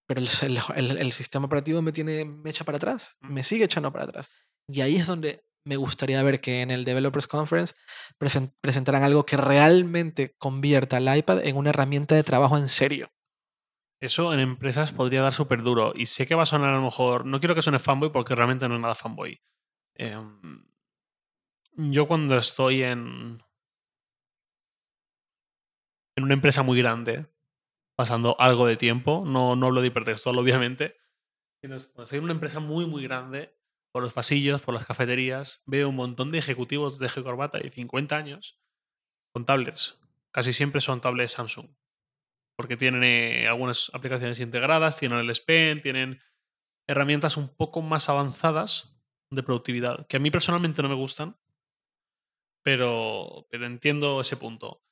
Pero 0.08 0.20
el, 0.22 0.60
el- 0.76 0.98
el 0.98 1.12
sistema 1.14 1.46
operativo 1.46 1.82
me 1.82 1.92
tiene 1.92 2.26
me 2.26 2.50
echa 2.50 2.64
para 2.66 2.78
atrás, 2.78 3.18
me 3.22 3.44
sigue 3.44 3.66
echando 3.66 3.92
para 3.92 4.06
atrás. 4.06 4.30
Y 4.68 4.82
ahí 4.82 4.96
es 4.98 5.08
donde 5.08 5.46
me 5.66 5.76
gustaría 5.78 6.22
ver 6.24 6.42
que 6.42 6.62
en 6.62 6.72
el 6.72 6.84
Developers 6.86 7.28
Conference 7.28 7.76
presen- 8.20 8.54
presentaran 8.62 9.04
algo 9.04 9.26
que 9.26 9.38
realmente 9.38 10.36
convierta 10.38 10.98
al 10.98 11.16
iPad 11.18 11.46
en 11.46 11.56
una 11.56 11.70
herramienta 11.70 12.16
de 12.16 12.24
trabajo 12.24 12.58
en 12.58 12.68
serio. 12.68 13.10
Eso 14.02 14.34
en 14.34 14.40
empresas 14.40 14.92
podría 14.92 15.22
dar 15.22 15.34
súper 15.34 15.62
duro. 15.62 15.94
Y 15.96 16.08
sé 16.08 16.26
que 16.26 16.34
va 16.36 16.44
a 16.44 16.48
sonar 16.48 16.74
a 16.74 16.78
lo 16.78 16.82
mejor. 16.84 17.26
No 17.26 17.40
quiero 17.40 17.54
que 17.54 17.62
suene 17.62 17.78
fanboy 17.80 18.12
porque 18.12 18.34
realmente 18.36 18.68
no 18.68 18.76
es 18.76 18.82
nada 18.82 18.96
fanboy. 18.96 19.40
Em, 19.96 20.66
yo 21.76 22.08
cuando 22.08 22.38
estoy 22.38 22.84
en. 22.84 23.42
En 26.16 26.26
una 26.26 26.34
empresa 26.34 26.64
muy 26.64 26.78
grande, 26.78 27.28
pasando 27.96 28.36
algo 28.40 28.66
de 28.68 28.78
tiempo, 28.78 29.24
no, 29.26 29.56
no 29.56 29.68
hablo 29.68 29.82
de 29.82 29.88
hipertextual, 29.88 30.38
obviamente. 30.38 30.98
sino 31.62 31.78
Cuando 31.94 32.16
en 32.16 32.24
una 32.24 32.34
empresa 32.34 32.60
muy, 32.60 32.86
muy 32.86 33.04
grande, 33.04 33.56
por 33.92 34.04
los 34.04 34.14
pasillos, 34.14 34.62
por 34.62 34.74
las 34.74 34.86
cafeterías, 34.86 35.64
veo 35.66 35.90
un 35.90 35.96
montón 35.96 36.32
de 36.32 36.40
ejecutivos 36.40 36.98
de 36.98 37.08
G 37.08 37.24
corbata 37.24 37.60
de 37.60 37.70
50 37.70 38.16
años 38.16 38.60
con 39.34 39.46
tablets. 39.46 40.00
Casi 40.32 40.54
siempre 40.54 40.82
son 40.82 41.02
tablets 41.02 41.34
Samsung. 41.34 41.68
Porque 42.58 42.78
tienen 42.78 43.04
eh, 43.04 43.48
algunas 43.48 43.92
aplicaciones 43.94 44.40
integradas, 44.40 44.98
tienen 44.98 45.20
el 45.20 45.30
S 45.30 45.42
Pen, 45.46 45.82
tienen 45.82 46.22
herramientas 46.88 47.38
un 47.38 47.50
poco 47.50 47.82
más 47.82 48.10
avanzadas 48.10 48.98
de 49.30 49.44
productividad, 49.44 50.08
que 50.08 50.18
a 50.18 50.20
mí 50.20 50.30
personalmente 50.30 50.82
no 50.82 50.90
me 50.90 50.96
gustan, 50.96 51.38
pero, 52.64 53.48
pero 53.50 53.66
entiendo 53.66 54.22
ese 54.22 54.38
punto. 54.38 54.84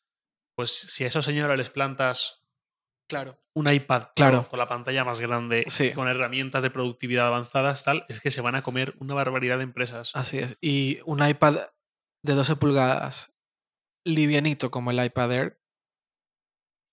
Pues 0.59 0.71
si 0.77 1.05
a 1.05 1.07
esos 1.07 1.23
señores 1.23 1.57
les 1.57 1.69
plantas 1.69 2.43
Claro. 3.07 3.41
un 3.55 3.71
iPad 3.71 4.09
Claro. 4.13 4.45
con 4.49 4.59
la 4.59 4.67
pantalla 4.67 5.05
más 5.05 5.21
grande, 5.21 5.63
Sí. 5.69 5.93
con 5.93 6.09
herramientas 6.09 6.63
de 6.63 6.69
productividad 6.69 7.27
avanzadas, 7.27 7.85
tal, 7.85 8.05
es 8.09 8.19
que 8.19 8.29
se 8.29 8.41
van 8.41 8.55
a 8.55 8.61
comer 8.61 8.93
una 8.99 9.13
barbaridad 9.13 9.55
de 9.55 9.63
empresas. 9.63 10.11
Así 10.15 10.37
es. 10.39 10.57
Y 10.59 10.99
un 11.05 11.25
iPad 11.25 11.59
de 12.25 12.33
12 12.33 12.57
pulgadas, 12.57 13.39
livianito 14.05 14.69
como 14.69 14.91
el 14.91 15.01
iPad 15.01 15.31
Air, 15.31 15.61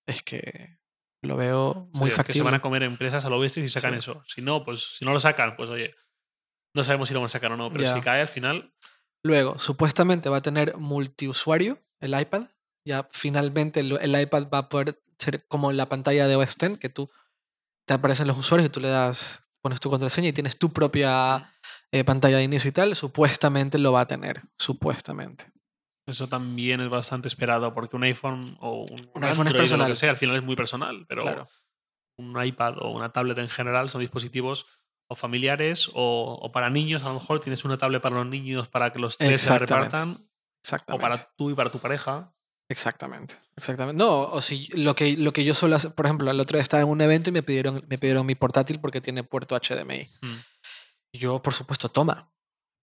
es 0.07 0.23
que 0.23 0.79
lo 1.25 1.35
veo 1.37 1.89
muy 1.93 2.03
Oye, 2.03 2.11
es 2.11 2.13
que 2.13 2.13
se 2.13 2.17
factible. 2.19 2.43
van 2.45 2.55
a 2.55 2.63
comer 2.63 2.85
empresas 2.85 3.25
a 3.25 3.31
lo 3.31 3.41
bestia 3.41 3.65
si 3.65 3.69
sacan 3.69 3.95
Sí. 3.95 3.99
eso. 3.99 4.23
Si 4.29 4.43
no, 4.43 4.65
pues 4.65 4.97
si 4.99 5.05
no 5.05 5.13
lo 5.13 5.19
sacan, 5.19 5.57
pues 5.57 5.71
oye, 5.71 5.91
no 6.73 6.85
sabemos 6.85 7.09
si 7.09 7.15
lo 7.15 7.21
van 7.21 7.27
a 7.27 7.31
sacar 7.31 7.51
o 7.51 7.57
no, 7.57 7.73
pero 7.73 7.93
si 7.93 8.01
cae 8.01 8.21
al 8.21 8.29
final, 8.29 8.73
Luego, 9.25 9.59
supuestamente 9.59 10.29
va 10.29 10.37
a 10.37 10.43
tener 10.43 10.77
multiusuario 10.77 11.83
el 11.99 12.17
iPad. 12.17 12.47
Ya 12.87 13.09
finalmente 13.13 13.81
el, 13.81 13.99
el 14.01 14.21
iPad 14.21 14.49
va 14.53 14.59
a 14.59 14.69
poder 14.69 15.03
ser 15.19 15.47
como 15.49 15.73
la 15.73 15.89
pantalla 15.89 16.27
de 16.29 16.37
OS 16.37 16.57
X, 16.63 16.79
que 16.79 16.89
tú 16.89 17.11
te 17.85 17.95
aparecen 17.95 18.27
los 18.29 18.39
usuarios 18.39 18.67
y 18.69 18.71
tú 18.71 18.81
le 18.81 18.89
das, 18.89 19.43
pones 19.61 19.81
tu 19.81 19.91
contraseña 19.91 20.29
y 20.29 20.33
tienes 20.33 20.59
tu 20.59 20.73
propia 20.73 21.53
eh, 21.91 22.05
pantalla 22.05 22.37
de 22.39 22.45
inicio 22.45 22.69
y 22.69 22.73
tal. 22.73 22.95
Supuestamente 22.95 23.79
lo 23.79 23.93
va 23.93 24.03
a 24.03 24.07
tener. 24.07 24.43
Supuestamente. 24.59 25.51
eso 26.07 26.29
también 26.29 26.81
es 26.81 26.89
bastante 26.89 27.27
esperado, 27.29 27.75
porque 27.75 27.97
un 27.97 28.05
iPhone 28.05 28.57
o 28.61 28.85
un, 28.89 29.11
Un 29.15 29.25
iPhone 29.25 29.49
es 29.49 29.53
o 29.53 29.57
lo 29.57 29.59
personal. 29.59 29.89
que 29.89 29.95
sea, 29.97 30.11
al 30.11 30.17
final 30.17 30.37
es 30.37 30.45
muy 30.45 30.55
personal, 30.55 31.05
pero 31.09 31.23
Claro. 31.23 31.49
un 32.19 32.41
iPad 32.45 32.79
o 32.79 32.91
una 32.93 33.11
tablet 33.13 33.39
en 33.39 33.49
general 33.49 33.89
son 33.89 34.01
dispositivos 34.03 34.67
o 35.09 35.17
familiares 35.17 35.91
o, 35.95 36.39
o 36.41 36.49
para 36.51 36.71
niños, 36.71 37.03
a 37.03 37.09
lo 37.09 37.15
mejor 37.15 37.41
tienes 37.41 37.65
una 37.65 37.79
tablet 37.79 38.01
para 38.03 38.17
los 38.17 38.27
niños 38.27 38.69
para 38.69 38.93
que 38.93 38.99
los 39.01 39.19
tres 39.19 39.41
se 39.41 39.53
Exactamente. 39.53 39.97
repartan, 39.97 40.31
o 40.95 40.99
para 40.99 41.17
tú 41.37 41.51
y 41.51 41.55
para 41.55 41.71
tu 41.71 41.79
pareja. 41.81 42.33
Exactamente, 42.69 43.37
exactamente. 43.57 44.03
No, 44.03 44.23
o 44.23 44.43
si 44.43 44.67
lo 44.75 44.95
que, 44.95 45.17
lo 45.17 45.33
que 45.33 45.45
yo 45.45 45.55
suelo 45.55 45.77
hacer, 45.77 45.95
por 45.95 46.07
ejemplo, 46.07 46.31
el 46.31 46.41
otro 46.41 46.57
día 46.57 46.63
estaba 46.63 46.83
en 46.83 46.89
un 46.89 47.01
evento 47.01 47.31
y 47.31 47.33
me 47.33 47.43
pidieron, 47.43 47.85
me 47.89 47.99
pidieron 47.99 48.27
mi 48.27 48.35
portátil 48.35 48.81
porque 48.81 49.01
tiene 49.01 49.23
puerto 49.23 49.57
HDMI. 49.57 50.11
Mm. 50.23 50.37
Yo, 51.13 51.41
por 51.43 51.55
supuesto, 51.55 51.89
toma. 51.89 52.31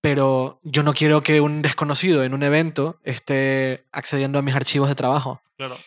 Pero 0.02 0.60
yo 0.64 0.84
no 0.84 0.94
quiero 0.94 1.22
que 1.22 1.40
un 1.42 1.62
desconocido 1.62 2.24
en 2.24 2.34
un 2.34 2.44
evento 2.44 3.00
esté 3.04 3.86
accediendo 3.92 4.40
a 4.40 4.42
mis 4.42 4.56
archivos 4.56 4.90
de 4.90 4.96
trabajo. 4.96 5.42
Claro, 5.58 5.78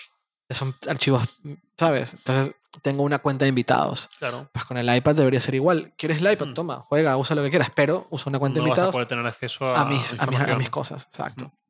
Son 0.50 0.74
archivos, 0.88 1.22
¿sabes? 1.76 2.14
Entonces, 2.14 2.54
tengo 2.82 3.02
una 3.02 3.18
cuenta 3.18 3.44
de 3.44 3.50
invitados. 3.50 4.08
claro. 4.18 4.48
Pues 4.52 4.64
con 4.64 4.76
el 4.76 4.94
iPad 4.94 5.16
debería 5.16 5.40
ser 5.40 5.54
igual. 5.54 5.92
¿Quieres 5.96 6.18
el 6.18 6.32
iPad? 6.32 6.48
Mm. 6.48 6.54
Toma, 6.54 6.82
juega, 6.86 7.16
usa 7.16 7.36
lo 7.36 7.42
que 7.42 7.50
quieras, 7.50 7.70
pero 7.74 8.06
usa 8.10 8.30
una 8.30 8.38
cuenta 8.38 8.60
No 8.60 8.64
de 8.64 8.70
vas 8.70 8.78
a 8.78 8.80
invitados 8.80 8.94
poder 8.94 9.08
tener 9.08 9.26
acceso 9.26 9.74
a, 9.74 9.80
a 9.80 9.84
mis, 9.84 10.18
a 10.18 10.26
mis, 10.26 10.40
a 10.40 10.56
mis 10.56 10.70
cosas, 10.70 11.04
exacto. 11.10 11.46
Mm. 11.46 11.65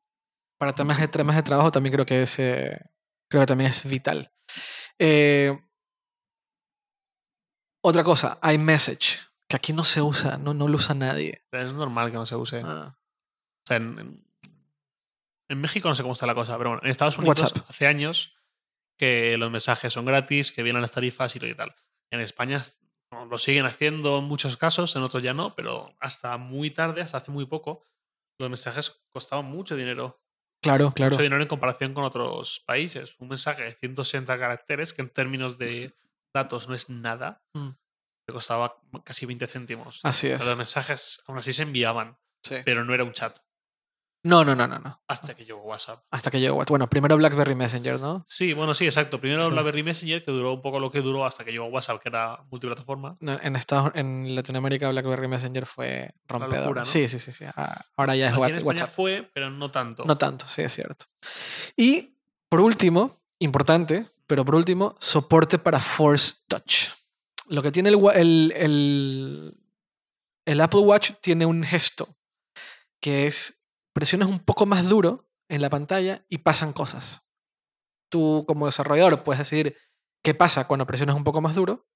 Para 0.58 0.74
temas 0.74 0.98
de, 1.00 1.08
temas 1.08 1.36
de 1.36 1.42
trabajo 1.42 1.70
también 1.70 1.92
creo 1.92 2.06
que 2.06 2.22
es, 2.22 2.38
eh, 2.38 2.80
creo 3.28 3.42
que 3.42 3.46
también 3.46 3.70
es 3.70 3.88
vital. 3.88 4.32
Eh, 4.98 5.58
otra 7.82 8.02
cosa, 8.02 8.38
iMessage, 8.52 9.20
que 9.48 9.56
aquí 9.56 9.72
no 9.72 9.84
se 9.84 10.02
usa, 10.02 10.38
no, 10.38 10.54
no 10.54 10.66
lo 10.68 10.76
usa 10.76 10.94
nadie. 10.94 11.44
Es 11.52 11.72
normal 11.72 12.10
que 12.10 12.16
no 12.16 12.26
se 12.26 12.36
use. 12.36 12.62
Ah, 12.64 12.96
O 13.64 13.66
sea, 13.66 13.76
en, 13.76 14.24
México 15.48 15.88
no 15.88 15.94
sé 15.94 16.02
cómo 16.02 16.14
está 16.14 16.26
la 16.26 16.34
cosa, 16.34 16.56
pero 16.58 16.70
bueno, 16.70 16.82
en 16.82 16.90
Estados 16.90 17.18
Unidos 17.18 17.40
WhatsApp. 17.40 17.70
hace 17.70 17.86
años 17.86 18.36
que 18.98 19.36
los 19.38 19.50
mensajes 19.50 19.92
son 19.92 20.06
gratis, 20.06 20.50
que 20.50 20.62
vienen 20.62 20.82
las 20.82 20.92
tarifas 20.92 21.36
y 21.36 21.38
todo 21.38 21.50
y 21.50 21.54
tal. 21.54 21.74
En 22.10 22.20
España 22.20 22.60
lo 23.30 23.38
siguen 23.38 23.66
haciendo 23.66 24.18
en 24.18 24.24
muchos 24.24 24.56
casos, 24.56 24.96
en 24.96 25.02
otros 25.02 25.22
ya 25.22 25.34
no, 25.34 25.54
pero 25.54 25.94
hasta 26.00 26.36
muy 26.38 26.70
tarde, 26.70 27.02
hasta 27.02 27.18
hace 27.18 27.30
muy 27.30 27.46
poco, 27.46 27.84
los 28.38 28.48
mensajes 28.48 29.06
costaban 29.10 29.46
mucho 29.46 29.76
dinero. 29.76 30.20
Claro, 30.66 30.90
claro. 30.92 31.10
Mucho 31.12 31.22
dinero 31.22 31.42
en 31.42 31.48
comparación 31.48 31.94
con 31.94 32.04
otros 32.04 32.62
países. 32.66 33.16
Un 33.18 33.28
mensaje 33.28 33.62
de 33.64 33.72
160 33.72 34.38
caracteres, 34.38 34.92
que 34.92 35.02
en 35.02 35.08
términos 35.10 35.58
de 35.58 35.94
datos 36.34 36.68
no 36.68 36.74
es 36.74 36.90
nada, 36.90 37.42
Mm. 37.54 37.70
te 38.26 38.32
costaba 38.32 38.76
casi 39.04 39.24
20 39.26 39.46
céntimos. 39.46 40.00
Así 40.02 40.26
es. 40.28 40.38
Pero 40.38 40.50
los 40.50 40.58
mensajes 40.58 41.22
aún 41.26 41.38
así 41.38 41.52
se 41.52 41.62
enviaban, 41.62 42.18
Sí. 42.42 42.56
pero 42.64 42.84
no 42.84 42.92
era 42.94 43.04
un 43.04 43.12
chat. 43.12 43.38
No, 44.26 44.44
no, 44.44 44.54
no, 44.54 44.66
no, 44.66 44.78
no. 44.78 45.00
Hasta 45.06 45.34
que 45.34 45.44
llegó 45.44 45.62
WhatsApp. 45.62 46.02
Hasta 46.10 46.30
que 46.30 46.40
llegó. 46.40 46.64
Bueno, 46.66 46.88
primero 46.90 47.16
BlackBerry 47.16 47.54
Messenger, 47.54 48.00
¿no? 48.00 48.24
Sí, 48.28 48.52
bueno, 48.54 48.74
sí, 48.74 48.84
exacto. 48.84 49.20
Primero 49.20 49.46
Sí. 49.46 49.52
BlackBerry 49.52 49.82
Messenger, 49.82 50.24
que 50.24 50.30
duró 50.32 50.54
un 50.54 50.62
poco 50.62 50.80
lo 50.80 50.90
que 50.90 51.00
duró 51.00 51.24
hasta 51.24 51.44
que 51.44 51.52
llegó 51.52 51.66
WhatsApp, 51.66 52.00
que 52.02 52.08
era 52.08 52.38
multiplataforma. 52.50 53.14
No, 53.20 53.38
En 53.40 53.54
Estados, 53.56 53.92
en 53.94 54.34
Latinoamérica 54.34 54.90
BlackBerry 54.90 55.28
Messenger 55.28 55.64
fue 55.66 56.10
rompedor. 56.26 56.58
locura, 56.60 56.80
¿no? 56.80 56.84
Sí, 56.84 57.08
sí, 57.08 57.18
sí, 57.18 57.32
sí. 57.32 57.44
Ah, 57.56 57.84
Ahora 57.96 58.16
ya 58.16 58.28
es 58.28 58.32
Aquí 58.34 58.58
en 58.58 58.66
WhatsApp. 58.66 58.90
fue, 58.90 59.30
pero 59.32 59.50
no 59.50 59.70
tanto. 59.70 60.04
No 60.04 60.18
tanto, 60.18 60.46
sí, 60.46 60.62
es 60.62 60.74
cierto. 60.74 61.06
Y 61.76 62.16
por 62.48 62.60
último, 62.60 63.16
importante, 63.38 64.06
pero 64.26 64.44
por 64.44 64.54
último, 64.56 64.96
soporte 64.98 65.58
para 65.58 65.78
Force 65.80 66.36
Touch. 66.48 66.90
Lo 67.48 67.62
que 67.62 67.70
tiene 67.70 67.90
el, 67.90 67.96
el, 68.14 68.52
el- 68.56 69.54
el 70.46 70.60
Apple 70.60 70.80
Watch 70.80 71.12
tiene 71.20 71.46
un 71.46 71.62
gesto 71.62 72.16
que 73.00 73.26
es 73.26 73.65
presionas 73.96 74.28
un 74.28 74.40
poco 74.40 74.66
más 74.66 74.90
duro 74.90 75.26
en 75.48 75.62
la 75.62 75.70
pantalla 75.70 76.26
y 76.28 76.38
pasan 76.38 76.74
cosas. 76.74 77.22
Tú 78.10 78.44
como 78.46 78.66
desarrollador 78.66 79.22
puedes 79.22 79.38
decir 79.38 79.74
qué 80.22 80.34
pasa 80.34 80.66
cuando 80.66 80.86
presionas 80.86 81.16
un 81.16 81.24
poco 81.24 81.40
más 81.40 81.54
duro. 81.54 81.88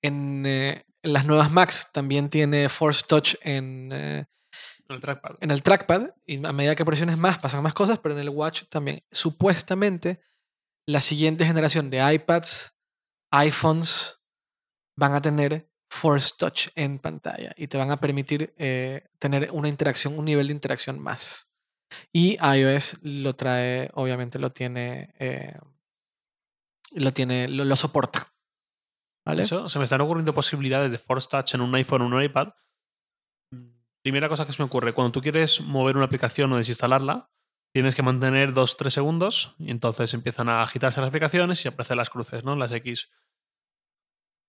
En, 0.00 0.46
eh, 0.46 0.86
en 1.02 1.12
las 1.12 1.26
nuevas 1.26 1.50
Macs 1.50 1.92
también 1.92 2.30
tiene 2.30 2.70
Force 2.70 3.04
Touch 3.06 3.34
en, 3.42 3.90
eh, 3.92 4.24
En 4.88 4.94
el 4.94 5.02
trackpad. 5.02 5.36
en 5.38 5.50
el 5.50 5.62
trackpad 5.62 6.10
y 6.24 6.42
a 6.42 6.52
medida 6.52 6.74
que 6.74 6.86
presiones 6.86 7.18
más 7.18 7.38
pasan 7.38 7.62
más 7.62 7.74
cosas, 7.74 7.98
pero 7.98 8.14
en 8.14 8.20
el 8.22 8.30
watch 8.30 8.62
también. 8.70 9.04
Supuestamente 9.12 10.22
la 10.86 11.02
siguiente 11.02 11.44
generación 11.44 11.90
de 11.90 12.14
iPads, 12.14 12.80
iPhones 13.32 14.22
van 14.96 15.12
a 15.12 15.20
tener 15.20 15.70
Force 15.90 16.34
Touch 16.38 16.68
en 16.74 16.98
pantalla 16.98 17.52
y 17.56 17.66
te 17.66 17.78
van 17.78 17.90
a 17.90 17.98
permitir 17.98 18.54
eh, 18.58 19.08
tener 19.18 19.50
una 19.52 19.68
interacción, 19.68 20.18
un 20.18 20.24
nivel 20.24 20.48
de 20.48 20.52
interacción 20.52 20.98
más. 20.98 21.54
Y 22.12 22.36
iOS 22.42 23.02
lo 23.02 23.34
trae, 23.34 23.90
obviamente 23.94 24.38
lo 24.38 24.52
tiene, 24.52 25.14
eh, 25.18 25.56
lo 26.94 27.12
tiene, 27.12 27.48
lo, 27.48 27.76
soporta. 27.76 28.28
¿Vale? 29.24 29.42
Eso, 29.42 29.68
se 29.68 29.78
me 29.78 29.84
están 29.84 30.00
ocurriendo 30.00 30.34
posibilidades 30.34 30.92
de 30.92 30.98
Force 30.98 31.28
Touch 31.30 31.54
en 31.54 31.62
un 31.62 31.74
iPhone 31.74 32.02
o 32.02 32.06
un 32.06 32.22
iPad. 32.22 32.48
Primera 34.02 34.28
cosa 34.28 34.46
que 34.46 34.52
se 34.52 34.62
me 34.62 34.66
ocurre, 34.66 34.92
cuando 34.92 35.12
tú 35.12 35.20
quieres 35.20 35.60
mover 35.60 35.96
una 35.96 36.06
aplicación 36.06 36.52
o 36.52 36.56
desinstalarla, 36.56 37.30
tienes 37.72 37.94
que 37.94 38.02
mantener 38.02 38.54
2-3 38.54 38.90
segundos 38.90 39.54
y 39.58 39.70
entonces 39.70 40.14
empiezan 40.14 40.48
a 40.48 40.62
agitarse 40.62 41.00
las 41.00 41.08
aplicaciones 41.08 41.64
y 41.64 41.68
aparecen 41.68 41.96
las 41.96 42.10
cruces, 42.10 42.44
¿no? 42.44 42.56
Las 42.56 42.72
X. 42.72 43.10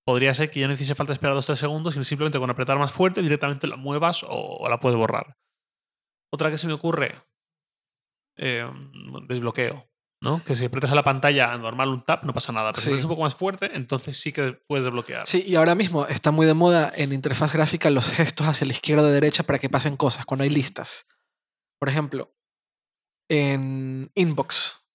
Podría 0.10 0.34
ser 0.34 0.50
que 0.50 0.60
ya 0.60 0.66
no 0.66 0.74
hiciese 0.74 0.96
falta 0.96 1.14
esperar 1.14 1.36
2-3 1.36 1.56
segundos 1.56 1.96
y 1.96 2.04
simplemente 2.04 2.40
con 2.40 2.50
apretar 2.50 2.80
más 2.80 2.92
fuerte 2.92 3.22
directamente 3.22 3.68
la 3.68 3.76
muevas 3.76 4.24
o, 4.24 4.58
o 4.58 4.68
la 4.68 4.80
puedes 4.80 4.98
borrar. 4.98 5.38
Otra 6.34 6.50
que 6.50 6.58
se 6.58 6.66
me 6.66 6.74
ocurre, 6.74 7.14
eh, 8.36 8.68
desbloqueo. 9.28 9.88
¿no? 10.20 10.44
Que 10.44 10.56
si 10.56 10.66
aprietas 10.66 10.92
a 10.92 10.96
la 10.96 11.04
pantalla 11.04 11.56
normal 11.60 11.90
un 11.90 12.04
tap 12.04 12.24
no 12.24 12.34
pasa 12.34 12.52
nada. 12.52 12.72
Pero 12.72 12.82
si 12.82 12.88
aprietas 12.88 13.06
un 13.06 13.12
poco 13.12 13.22
más 13.22 13.36
fuerte, 13.36 13.70
entonces 13.76 14.20
sí 14.20 14.34
que 14.34 14.58
puedes 14.68 14.84
desbloquear. 14.84 15.28
Sí, 15.28 15.44
y 15.46 15.54
ahora 15.54 15.76
mismo 15.76 16.08
está 16.08 16.32
muy 16.32 16.48
de 16.48 16.56
moda 16.56 16.92
en 16.96 17.14
interfaz 17.14 17.54
gráfica 17.54 17.92
los 17.92 18.12
gestos 18.12 18.48
hacia 18.48 18.66
la 18.66 18.74
izquierda 18.74 19.04
o 19.04 19.12
derecha 19.12 19.44
para 19.44 19.60
que 19.60 19.70
pasen 19.70 19.96
cosas 19.96 20.26
cuando 20.26 20.44
hay 20.44 20.50
listas. 20.50 21.08
Por 21.78 21.88
ejemplo, 21.88 22.36
en 23.30 24.10
Inbox, 24.16 24.88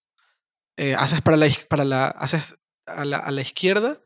eh, 0.77 0.97
haces, 0.97 1.21
para 1.21 1.37
la, 1.37 1.47
para 1.69 1.85
la, 1.85 2.09
haces 2.09 2.59
a, 2.85 3.05
la, 3.05 3.19
a 3.19 3.31
la 3.31 3.43
izquierda 3.43 4.01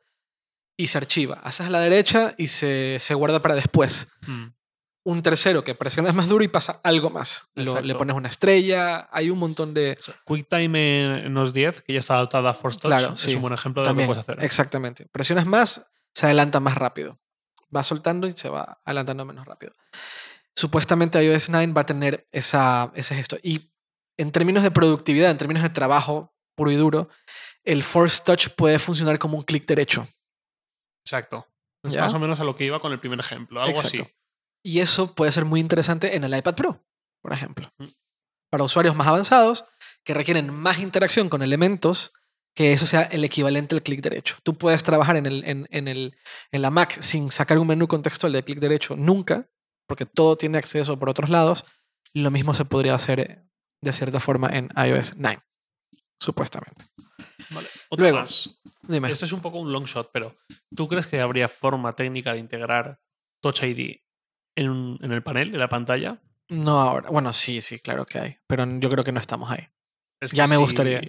y 0.79 0.87
se 0.87 0.97
archiva. 0.97 1.41
Haces 1.45 1.67
a 1.67 1.71
la 1.71 1.81
derecha 1.81 2.35
y 2.39 2.49
se, 2.49 2.97
se 3.01 3.13
guarda 3.13 3.43
para 3.43 3.55
después. 3.55 4.11
Mm. 4.27 4.47
Un 5.05 5.23
tercero 5.23 5.65
que 5.65 5.75
presionas 5.75 6.15
más 6.15 6.29
duro 6.29 6.45
y 6.45 6.49
pasa 6.49 6.81
algo 6.85 7.11
más. 7.11 7.49
Lo- 7.55 7.81
le 7.81 7.95
pones 7.95 8.15
una 8.17 8.29
estrella, 8.29 9.09
hay 9.11 9.29
un 9.31 9.39
montón 9.39 9.75
de... 9.75 9.99
QuickTime 10.25 11.01
en, 11.01 11.11
en 11.27 11.37
OS 11.37 11.53
10, 11.53 11.83
que 11.83 11.95
ya 11.95 11.99
está 11.99 12.15
adaptada 12.15 12.51
a 12.51 12.55
Force 12.55 12.79
Touch, 12.79 12.89
Claro, 12.91 13.15
es 13.15 13.21
sí. 13.21 13.35
un 13.35 13.43
buen 13.43 13.55
ejemplo 13.55 13.83
de 13.83 13.89
lo 13.89 13.89
que 13.89 13.91
También, 13.91 14.07
puedes 14.09 14.21
hacer. 14.23 14.45
exactamente. 14.45 15.07
Presionas 15.11 15.47
más, 15.47 15.91
se 16.15 16.27
adelanta 16.27 16.61
más 16.61 16.77
rápido. 16.77 17.19
Va 17.75 17.83
soltando 17.83 18.27
y 18.29 18.33
se 18.33 18.49
va 18.49 18.79
adelantando 18.85 19.25
menos 19.25 19.47
rápido. 19.47 19.73
Supuestamente 20.55 21.23
iOS 21.25 21.51
9 21.51 21.73
va 21.73 21.83
a 21.83 21.87
tener 21.87 22.27
esa, 22.33 22.91
ese 22.95 23.15
gesto. 23.15 23.37
Y 23.43 23.73
en 24.17 24.33
términos 24.33 24.63
de 24.63 24.71
productividad, 24.71 25.31
en 25.31 25.37
términos 25.39 25.63
de 25.63 25.69
trabajo 25.71 26.35
puro 26.55 26.71
y 26.73 26.77
duro, 26.77 27.09
el 27.65 27.83
Force 27.83 28.23
Touch 28.25 28.49
puede 28.57 28.79
funcionar 28.79 29.19
como 29.19 29.37
un 29.37 29.45
clic 29.45 29.65
derecho. 29.67 30.09
Exacto. 31.09 31.47
Es 31.82 31.94
¿Ya? 31.94 32.02
más 32.02 32.12
o 32.12 32.18
menos 32.18 32.39
a 32.39 32.44
lo 32.44 32.55
que 32.55 32.64
iba 32.64 32.80
con 32.80 32.93
el 32.93 33.01
primer 33.01 33.18
ejemplo, 33.18 33.62
algo 33.62 33.78
Exacto. 33.78 34.02
así. 34.02 34.14
Y 34.62 34.80
eso 34.80 35.14
puede 35.14 35.32
ser 35.32 35.44
muy 35.47 35.60
interesante 35.60 36.16
en 36.16 36.24
el 36.24 36.36
iPad 36.36 36.55
Pro, 36.55 36.85
por 37.22 37.32
ejemplo. 37.32 37.72
Mm. 37.78 37.86
Para 38.51 38.64
usuarios 38.64 38.94
más 38.94 39.06
avanzados 39.06 39.64
que 40.05 40.12
requieren 40.14 40.52
más 40.52 40.80
interacción 40.80 41.28
con 41.28 41.43
elementos, 41.43 42.12
que 42.55 42.72
eso 42.72 42.86
sea 42.86 43.02
el 43.02 43.24
equivalente 43.24 43.74
al 43.74 43.82
clic 43.82 44.02
derecho. 44.02 44.36
Tú 44.43 44.59
puedes 44.59 44.82
trabajar 44.82 45.16
en, 45.16 45.26
el, 45.26 45.44
en, 45.44 45.66
en, 45.70 45.89
el, 45.89 46.16
en 46.51 46.62
la 46.62 46.70
Mac 46.70 47.01
sin 47.01 47.30
sacar 47.30 47.59
un 47.59 47.68
menú 47.68 47.89
contextual 47.89 48.32
de 48.32 48.43
clic 48.43 48.59
derecho 48.59 48.97
nunca, 48.97 49.48
porque 49.86 50.06
todo 50.06 50.36
tiene 50.36 50.59
acceso 50.59 50.98
por 50.98 51.09
otros 51.09 51.30
lados. 51.30 51.64
Lo 52.12 52.30
mismo 52.30 52.52
se 52.52 52.64
podría 52.64 52.94
hacer 52.94 53.20
eh, 53.20 53.48
de 53.80 53.93
cierta 53.93 54.20
forma 54.20 54.48
en 54.48 54.68
iOS 54.76 55.16
9, 55.16 55.40
supuestamente. 56.20 56.86
Vale. 57.51 57.69
Otra 57.89 58.05
Luego, 58.05 58.19
más. 58.20 58.61
Dime. 58.83 59.11
Esto 59.11 59.25
es 59.25 59.33
un 59.33 59.41
poco 59.41 59.59
un 59.59 59.73
long 59.73 59.85
shot, 59.87 60.11
pero 60.12 60.35
¿tú 60.75 60.89
crees 60.89 61.07
que 61.07 61.20
habría 61.20 61.49
forma 61.49 61.93
técnica 61.95 62.33
de 62.33 62.39
integrar 62.39 63.01
Touch 63.43 63.62
ID 63.62 63.97
en, 64.57 64.69
un- 64.70 64.99
en 65.03 65.12
el 65.12 65.23
panel, 65.23 65.53
en 65.55 65.59
la 65.61 65.69
pantalla? 65.69 66.20
No 66.49 66.81
ahora. 66.81 67.11
Bueno, 67.11 67.33
sí, 67.33 67.61
sí, 67.61 67.79
claro 67.79 68.07
que 68.07 68.19
hay. 68.19 68.37
Pero 68.47 68.65
yo 68.79 68.89
creo 68.91 69.05
que 69.05 69.12
no 69.12 69.20
estamos 69.20 69.51
ahí. 69.51 69.66
Es 70.20 70.33
Ya 70.33 70.47
me 70.47 70.55
sí- 70.57 70.61
gustaría. 70.61 71.03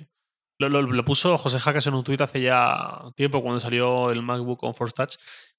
Lo, 0.59 0.67
lo- 0.67 0.81
lo 0.81 1.05
puso 1.05 1.37
José 1.37 1.57
Jaques 1.59 1.87
en 1.87 1.93
un 1.93 2.03
tuit 2.03 2.19
hace 2.19 2.41
ya 2.41 3.01
tiempo, 3.15 3.41
cuando 3.41 3.61
salió 3.61 4.11
el 4.11 4.21
MacBook 4.21 4.59
con 4.59 4.75
Force 4.75 4.93
Touch. 4.93 5.15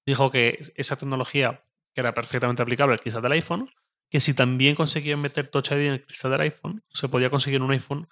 Dijo 0.06 0.30
que 0.30 0.58
esa 0.74 0.96
tecnología, 0.96 1.64
que 1.94 2.00
era 2.02 2.12
perfectamente 2.12 2.62
aplicable 2.62 2.92
al 2.92 3.00
cristal 3.00 3.22
del 3.22 3.32
iPhone, 3.32 3.66
que 4.10 4.20
si 4.20 4.34
también 4.34 4.74
conseguían 4.74 5.20
meter 5.20 5.48
Touch 5.48 5.70
ID 5.70 5.86
en 5.86 5.92
el 5.94 6.04
cristal 6.04 6.32
del 6.32 6.42
iPhone, 6.42 6.84
se 6.92 7.08
podía 7.08 7.30
conseguir 7.30 7.62
un 7.62 7.70
iPhone 7.70 8.08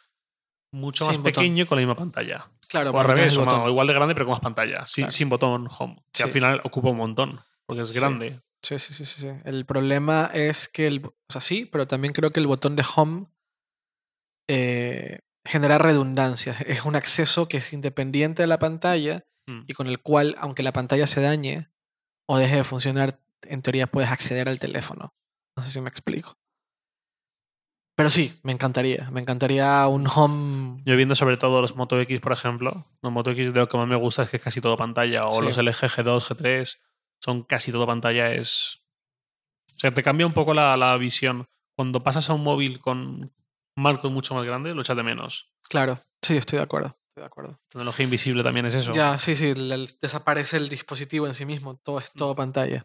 mucho 0.72 1.04
más 1.04 1.14
Sin 1.14 1.22
botón. 1.22 1.32
pequeño 1.34 1.64
y 1.64 1.66
con 1.66 1.76
la 1.76 1.80
misma 1.82 1.96
pantalla. 1.96 2.50
Claro, 2.68 2.90
O 2.90 3.00
al 3.00 3.06
revés, 3.06 3.36
o, 3.36 3.68
igual 3.68 3.86
de 3.86 3.94
grande, 3.94 4.14
pero 4.14 4.26
con 4.26 4.32
más 4.32 4.40
pantalla. 4.40 4.86
Sin, 4.86 5.04
Claro. 5.04 5.12
sin 5.12 5.28
botón 5.28 5.68
home. 5.78 6.02
Que 6.12 6.22
al 6.24 6.30
final 6.30 6.60
ocupa 6.64 6.90
un 6.90 6.98
montón, 6.98 7.40
porque 7.66 7.82
es 7.82 7.92
grande. 7.92 8.40
Sí, 8.62 8.78
sí, 8.78 8.92
sí, 8.92 9.04
sí, 9.06 9.20
sí. 9.22 9.28
El 9.44 9.64
problema 9.66 10.30
es 10.34 10.68
que 10.68 10.86
el. 10.86 11.04
O 11.06 11.14
sea, 11.28 11.40
sí, 11.40 11.64
pero 11.64 11.86
también 11.86 12.12
creo 12.12 12.30
que 12.30 12.40
el 12.40 12.46
botón 12.46 12.76
de 12.76 12.84
home 12.96 13.26
eh, 14.48 15.20
genera 15.44 15.78
redundancia. 15.78 16.56
Es 16.66 16.84
un 16.84 16.96
acceso 16.96 17.48
que 17.48 17.58
es 17.58 17.72
independiente 17.72 18.42
de 18.42 18.48
la 18.48 18.58
pantalla 18.58 19.24
Mm. 19.46 19.64
y 19.66 19.72
con 19.72 19.86
el 19.86 20.02
cual, 20.02 20.34
aunque 20.38 20.62
la 20.62 20.72
pantalla 20.74 21.06
se 21.06 21.22
dañe 21.22 21.70
o 22.28 22.36
deje 22.36 22.56
de 22.56 22.64
funcionar, 22.64 23.18
en 23.46 23.62
teoría 23.62 23.86
puedes 23.86 24.10
acceder 24.10 24.46
al 24.46 24.58
teléfono. 24.58 25.14
No 25.56 25.62
sé 25.62 25.70
si 25.70 25.80
me 25.80 25.88
explico. 25.88 26.36
Pero 27.98 28.10
sí, 28.10 28.32
me 28.44 28.52
encantaría. 28.52 29.10
Me 29.10 29.20
encantaría 29.20 29.84
un 29.88 30.06
home. 30.06 30.80
Yo 30.86 30.94
viendo 30.94 31.16
sobre 31.16 31.36
todo 31.36 31.60
los 31.60 31.74
Moto 31.74 32.00
X, 32.00 32.20
por 32.20 32.30
ejemplo, 32.30 32.86
los 33.02 33.12
Moto 33.12 33.32
X 33.32 33.52
de 33.52 33.58
lo 33.58 33.68
que 33.68 33.76
más 33.76 33.88
me 33.88 33.96
gusta 33.96 34.22
es 34.22 34.30
que 34.30 34.36
es 34.36 34.42
casi 34.44 34.60
todo 34.60 34.76
pantalla, 34.76 35.26
o 35.26 35.32
Sí. 35.32 35.46
los 35.48 35.58
LG 35.58 35.88
G2, 35.88 36.20
G3, 36.36 36.78
son 37.20 37.42
casi 37.42 37.72
todo 37.72 37.88
pantalla, 37.88 38.30
es... 38.32 38.78
O 39.76 39.80
sea, 39.80 39.92
te 39.92 40.04
cambia 40.04 40.28
un 40.28 40.32
poco 40.32 40.54
la, 40.54 40.76
la 40.76 40.96
visión. 40.96 41.48
Cuando 41.74 42.04
pasas 42.04 42.30
a 42.30 42.34
un 42.34 42.44
móvil 42.44 42.78
con 42.78 43.32
marcos 43.76 44.12
mucho 44.12 44.32
más 44.36 44.44
grandes, 44.46 44.76
lo 44.76 44.82
echas 44.82 44.96
de 44.96 45.02
menos. 45.02 45.50
Claro, 45.68 45.98
sí, 46.22 46.36
estoy 46.36 46.58
de 46.58 46.62
acuerdo. 46.62 46.96
Estoy 47.08 47.22
de 47.22 47.26
acuerdo. 47.26 47.60
Tecnología 47.68 48.04
invisible 48.04 48.44
también 48.44 48.66
es 48.66 48.74
eso. 48.74 48.92
Ya, 48.92 49.18
sí, 49.18 49.34
sí, 49.34 49.48
el- 49.48 49.72
el- 49.72 49.88
desaparece 50.00 50.56
el 50.56 50.68
dispositivo 50.68 51.26
en 51.26 51.34
sí 51.34 51.44
mismo, 51.44 51.80
todo 51.82 51.98
es 51.98 52.12
todo 52.12 52.36
pantalla. 52.36 52.80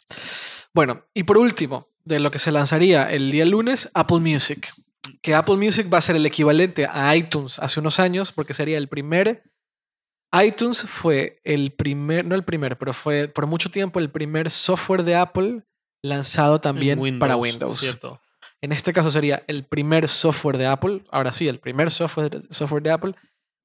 Bueno, 0.73 1.03
y 1.14 1.22
por 1.22 1.38
último, 1.38 1.90
de 2.03 2.19
lo 2.19 2.31
que 2.31 2.40
se 2.40 2.52
lanzaría 2.52 3.11
el 3.11 3.30
día 3.30 3.45
lunes, 3.45 3.91
Apple 3.94 4.18
Music. 4.19 4.73
Que 5.21 5.35
Apple 5.35 5.57
Music 5.57 5.91
va 5.91 5.97
a 5.97 6.01
ser 6.01 6.15
el 6.15 6.25
equivalente 6.25 6.88
a 6.89 7.15
iTunes 7.15 7.59
hace 7.59 7.80
unos 7.80 7.99
años, 7.99 8.31
porque 8.31 8.53
sería 8.53 8.77
el 8.77 8.88
primer. 8.88 9.43
iTunes 10.34 10.81
fue 10.81 11.41
el 11.43 11.71
primer, 11.73 12.25
no 12.25 12.35
el 12.35 12.43
primer, 12.43 12.77
pero 12.77 12.93
fue 12.93 13.27
por 13.27 13.47
mucho 13.47 13.69
tiempo 13.69 13.99
el 13.99 14.09
primer 14.09 14.49
software 14.49 15.03
de 15.03 15.15
Apple 15.15 15.63
lanzado 16.03 16.59
también 16.59 17.19
para 17.19 17.35
Windows. 17.35 17.80
Cierto. 17.80 18.21
En 18.61 18.71
este 18.71 18.93
caso 18.93 19.11
sería 19.11 19.43
el 19.47 19.65
primer 19.65 20.07
software 20.07 20.57
de 20.57 20.67
Apple, 20.67 21.03
ahora 21.11 21.34
sí, 21.34 21.49
el 21.49 21.59
primer 21.59 21.91
software, 21.91 22.41
software 22.49 22.81
de 22.81 22.91
Apple 22.91 23.15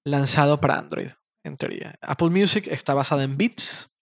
lanzado 0.05 0.61
para 0.61 0.77
Android, 0.77 1.11
en 1.45 1.57
teoría. 1.57 1.95
Apple 2.01 2.31
Music 2.31 2.67
está 2.67 2.95
basada 2.95 3.23
en 3.23 3.37
Beats 3.37 3.97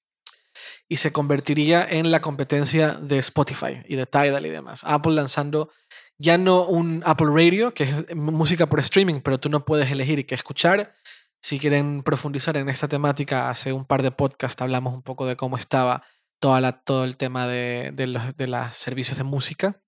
y 0.89 0.99
se 0.99 1.13
convertiría 1.13 1.85
en 1.85 2.11
la 2.11 2.21
competencia 2.21 2.93
de 2.95 3.19
Spotify 3.19 3.81
y 3.87 3.97
de 3.97 4.07
Tidal 4.07 4.47
y 4.47 4.51
demás. 4.51 4.83
Apple 4.85 5.13
lanzando 5.13 5.71
ya 6.19 6.39
no 6.39 6.67
un 6.67 7.03
Apple 7.05 7.29
Radio, 7.31 7.75
que 7.75 7.85
es 7.85 8.17
música 8.17 8.67
por 8.67 8.81
streaming, 8.81 9.21
pero 9.21 9.39
tú 9.39 9.49
no 9.49 9.65
puedes 9.65 9.91
elegir 9.91 10.25
qué 10.27 10.35
escuchar. 10.35 10.95
Si 11.43 11.59
quieren 11.59 12.03
profundizar 12.03 12.57
en 12.57 12.69
esta 12.69 12.89
temática, 12.89 13.51
hace 13.51 13.73
un 13.73 13.85
par 13.85 14.03
de 14.03 14.11
podcasts 14.11 14.63
hablamos 14.63 14.95
un 14.95 15.03
poco 15.03 15.27
de 15.27 15.37
cómo 15.37 15.57
estaba 15.57 16.05
toda 16.41 16.61
la, 16.61 16.73
todo 16.73 17.05
el 17.05 17.17
tema 17.17 17.47
de, 17.47 17.93
de 17.95 18.07
los 18.07 18.37
de 18.37 18.47
los 18.47 18.77
servicios 18.77 19.19
de 19.19 19.25
música 19.25 19.81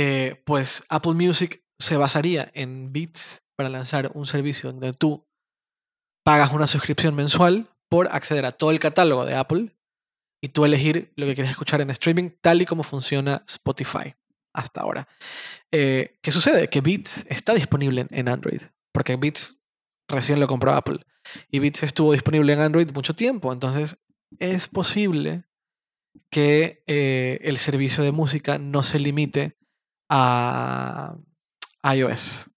eh, 0.00 0.42
pues 0.44 0.84
Apple 0.88 1.14
Music 1.14 1.64
se 1.78 1.96
basaría 1.96 2.50
en 2.54 2.92
Beats 2.92 3.42
para 3.56 3.68
lanzar 3.68 4.10
un 4.14 4.26
servicio 4.26 4.70
donde 4.70 4.92
tú 4.92 5.26
pagas 6.24 6.52
una 6.52 6.66
suscripción 6.66 7.14
mensual 7.14 7.68
por 7.90 8.08
acceder 8.08 8.44
a 8.44 8.52
todo 8.52 8.70
el 8.70 8.80
catálogo 8.80 9.24
de 9.24 9.34
Apple 9.34 9.76
y 10.40 10.50
tú 10.50 10.64
elegir 10.64 11.12
lo 11.16 11.26
que 11.26 11.34
quieres 11.34 11.50
escuchar 11.50 11.80
en 11.80 11.90
streaming 11.90 12.30
tal 12.40 12.62
y 12.62 12.66
como 12.66 12.82
funciona 12.82 13.42
Spotify 13.48 14.14
hasta 14.52 14.80
ahora. 14.82 15.08
Eh, 15.72 16.18
¿Qué 16.22 16.30
sucede? 16.32 16.68
Que 16.68 16.80
Beats 16.80 17.24
está 17.28 17.54
disponible 17.54 18.06
en- 18.10 18.28
Android 18.28 18.62
porque 18.92 19.16
Beats 19.16 19.60
recién 20.08 20.40
lo 20.40 20.46
compró 20.48 20.72
Apple 20.74 21.00
y 21.50 21.58
Beats 21.58 21.82
estuvo 21.82 22.12
disponible 22.12 22.52
en 22.54 22.60
Android 22.60 22.90
mucho 22.92 23.14
tiempo, 23.14 23.52
entonces 23.52 23.98
es 24.38 24.66
posible 24.68 25.44
que 26.30 26.82
eh, 26.86 27.38
el 27.42 27.58
servicio 27.58 28.02
de 28.02 28.12
música 28.12 28.58
no 28.58 28.82
se 28.82 28.98
limite 28.98 29.56
a 30.10 31.16
iOS. 31.94 32.50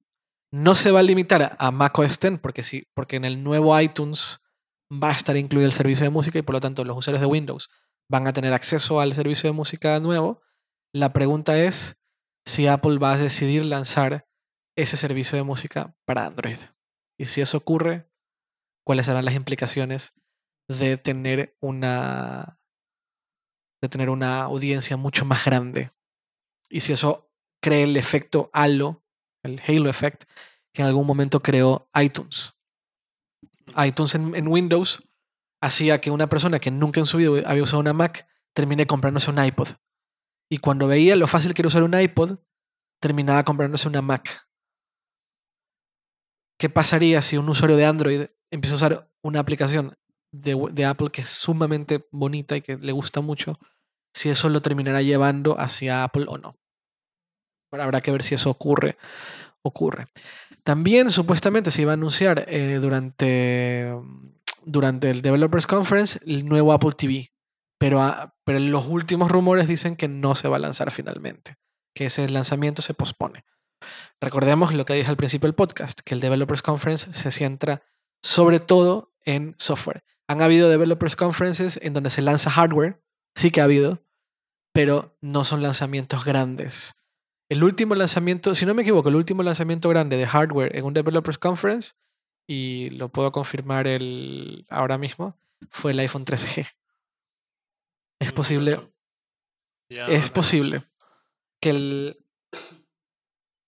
No 0.51 0.76
se 0.76 0.91
va 0.91 0.99
a 0.99 1.03
limitar 1.03 1.55
a 1.57 1.72
macOS 1.72 2.19
10 2.19 2.39
porque, 2.39 2.63
sí, 2.63 2.88
porque 2.93 3.15
en 3.15 3.26
el 3.26 3.43
nuevo 3.43 3.80
iTunes 3.80 4.39
va 4.91 5.09
a 5.09 5.13
estar 5.13 5.38
incluido 5.38 5.68
el 5.68 5.73
servicio 5.73 6.03
de 6.03 6.09
música 6.09 6.39
y 6.39 6.41
por 6.41 6.53
lo 6.55 6.59
tanto 6.59 6.84
los 6.84 6.97
usuarios 6.97 7.22
de 7.22 7.27
Windows 7.27 7.69
van 8.09 8.27
a 8.27 8.34
tener 8.34 8.51
acceso 8.51 8.99
al 8.99 9.13
servicio 9.13 9.49
de 9.49 9.53
música 9.53 9.99
nuevo. 10.01 10.41
La 10.93 11.13
pregunta 11.13 11.57
es 11.57 12.03
si 12.45 12.68
Apple 12.68 12.97
va 12.97 13.13
a 13.13 13.18
decidir 13.18 13.65
lanzar 13.65 14.27
ese 14.76 14.97
servicio 14.97 15.38
de 15.38 15.43
música 15.43 15.95
para 16.05 16.26
Android. 16.26 16.57
Y 17.18 17.26
si 17.26 17.41
eso 17.41 17.57
ocurre, 17.57 18.09
cuáles 18.84 19.05
serán 19.05 19.26
las 19.26 19.35
implicaciones 19.35 20.13
de 20.68 20.97
tener 20.97 21.55
una 21.59 22.57
de 23.81 23.89
tener 23.89 24.09
una 24.09 24.43
audiencia 24.43 24.95
mucho 24.95 25.26
más 25.26 25.43
grande. 25.43 25.91
Y 26.69 26.81
si 26.81 26.93
eso 26.93 27.31
crea 27.61 27.84
el 27.84 27.97
efecto 27.97 28.49
halo, 28.53 29.03
el 29.43 29.59
halo 29.68 29.89
effect, 29.89 30.26
que 30.72 30.84
en 30.84 30.88
algún 30.88 31.07
momento 31.07 31.41
creó 31.41 31.89
iTunes. 31.99 32.53
iTunes 33.84 34.13
en, 34.13 34.35
en 34.35 34.47
Windows 34.47 35.03
hacía 35.61 35.99
que 35.99 36.11
una 36.11 36.27
persona 36.27 36.59
que 36.59 36.69
nunca 36.69 36.99
en 36.99 37.05
su 37.07 37.18
vida 37.18 37.49
había 37.49 37.63
usado 37.63 37.80
una 37.80 37.93
Mac 37.93 38.27
termine 38.53 38.85
comprándose 38.85 39.31
un 39.31 39.43
iPod. 39.43 39.69
Y 40.52 40.57
cuando 40.57 40.86
veía 40.86 41.15
lo 41.15 41.28
fácil 41.28 41.53
que 41.53 41.61
era 41.61 41.69
usar 41.69 41.84
un 41.84 41.98
iPod, 41.98 42.40
terminaba 43.02 43.45
comprándose 43.45 43.88
una 43.88 44.02
Mac. 44.02 44.49
¿Qué 46.60 46.69
pasaría 46.69 47.22
si 47.22 47.38
un 47.38 47.48
usuario 47.48 47.78
de 47.78 47.86
Android 47.86 48.26
empieza 48.52 48.73
a 48.73 48.76
usar 48.76 49.11
una 49.23 49.40
aplicación 49.40 49.98
de, 50.34 50.86
Apple 50.86 51.10
que 51.10 51.22
es 51.22 51.30
sumamente 51.30 52.06
bonita 52.11 52.57
y 52.57 52.61
que 52.61 52.76
le 52.76 52.91
gusta 52.91 53.22
mucho? 53.22 53.60
Si 54.14 54.30
eso 54.30 54.49
lo 54.49 54.61
terminará 54.61 55.02
llevando 55.02 55.57
hacia 55.57 56.03
Apple 56.03 56.26
o 56.28 56.38
no. 56.38 56.60
Ahora 57.72 57.86
habrá 57.86 58.02
que 58.02 58.11
ver 58.11 58.22
si 58.22 58.36
eso 58.36 58.49
ocurre. 58.49 58.98
Ocurre. 59.64 60.07
También 60.65 61.11
supuestamente 61.11 61.72
se 61.72 61.84
iba 61.84 61.91
a 61.91 61.94
anunciar 61.94 62.44
eh, 62.49 62.80
durante, 62.82 63.90
durante 64.65 65.10
el 65.11 65.22
Developers 65.22 65.65
Conference 65.65 66.19
el 66.26 66.45
nuevo 66.45 66.73
Apple 66.73 66.91
TV. 66.91 67.31
Pero, 67.82 67.99
a- 67.99 68.36
pero 68.44 68.60
los 68.60 68.86
últimos 68.86 69.32
rumores 69.32 69.68
dicen 69.68 69.95
que 69.95 70.08
no 70.08 70.36
se 70.36 70.48
va 70.48 70.58
a 70.58 70.60
lanzar 70.60 70.91
finalmente. 70.91 71.56
Que 71.95 72.06
ese 72.06 72.30
lanzamiento 72.30 72.84
se 72.84 72.94
pospone. 72.94 73.44
Recordemos 74.22 74.72
lo 74.76 74.86
que 74.86 74.94
dije 74.94 75.10
al 75.10 75.18
principio 75.18 75.48
del 75.48 75.56
podcast, 75.56 75.99
que 76.02 76.14
el 76.14 76.20
Developers 76.20 76.62
Conference 76.62 77.12
se 77.12 77.32
centra 77.32 77.82
sobre 78.22 78.60
todo 78.60 79.12
en 79.26 79.56
software. 79.58 80.03
Han 80.28 80.44
habido 80.44 80.70
Developers 80.70 81.16
Conferences 81.16 81.80
en 81.82 81.94
donde 81.94 82.12
se 82.12 82.22
lanza 82.22 82.52
hardware, 82.52 83.03
sí 83.34 83.49
que 83.49 83.62
ha 83.62 83.64
habido, 83.64 84.06
pero 84.74 85.18
no 85.20 85.44
son 85.44 85.64
lanzamientos 85.64 86.24
grandes. 86.24 87.03
El 87.49 87.64
último 87.64 87.95
lanzamiento, 87.95 88.53
si 88.53 88.68
no 88.68 88.76
me 88.76 88.84
equivoco, 88.84 89.10
el 89.10 89.16
último 89.16 89.41
lanzamiento 89.41 89.90
grande 89.90 90.18
de 90.18 90.28
hardware 90.28 90.76
en 90.78 90.86
un 90.86 90.94
Developers 90.94 91.40
Conference, 91.40 91.94
y 92.48 92.91
lo 92.91 93.10
puedo 93.10 93.32
confirmar 93.32 93.88
el, 93.88 94.68
ahora 94.70 94.99
mismo, 94.99 95.36
fue 95.72 95.94
el 95.94 95.99
iPhone 95.99 96.26
13G. 96.26 96.68
Es 98.22 98.31
posible, 98.34 98.80
es 99.89 100.30
posible 100.30 100.84
que 101.60 101.72
el... 101.72 102.18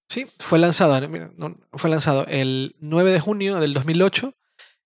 Sí, 0.07 0.27
fue 0.37 0.59
lanzado, 0.59 0.95
eh, 0.95 1.07
mira, 1.07 1.31
no, 1.37 1.57
fue 1.71 1.89
lanzado 1.89 2.23
el 2.27 2.75
9 2.81 3.11
de 3.11 3.19
junio 3.19 3.59
del 3.59 3.73
2008 3.73 4.35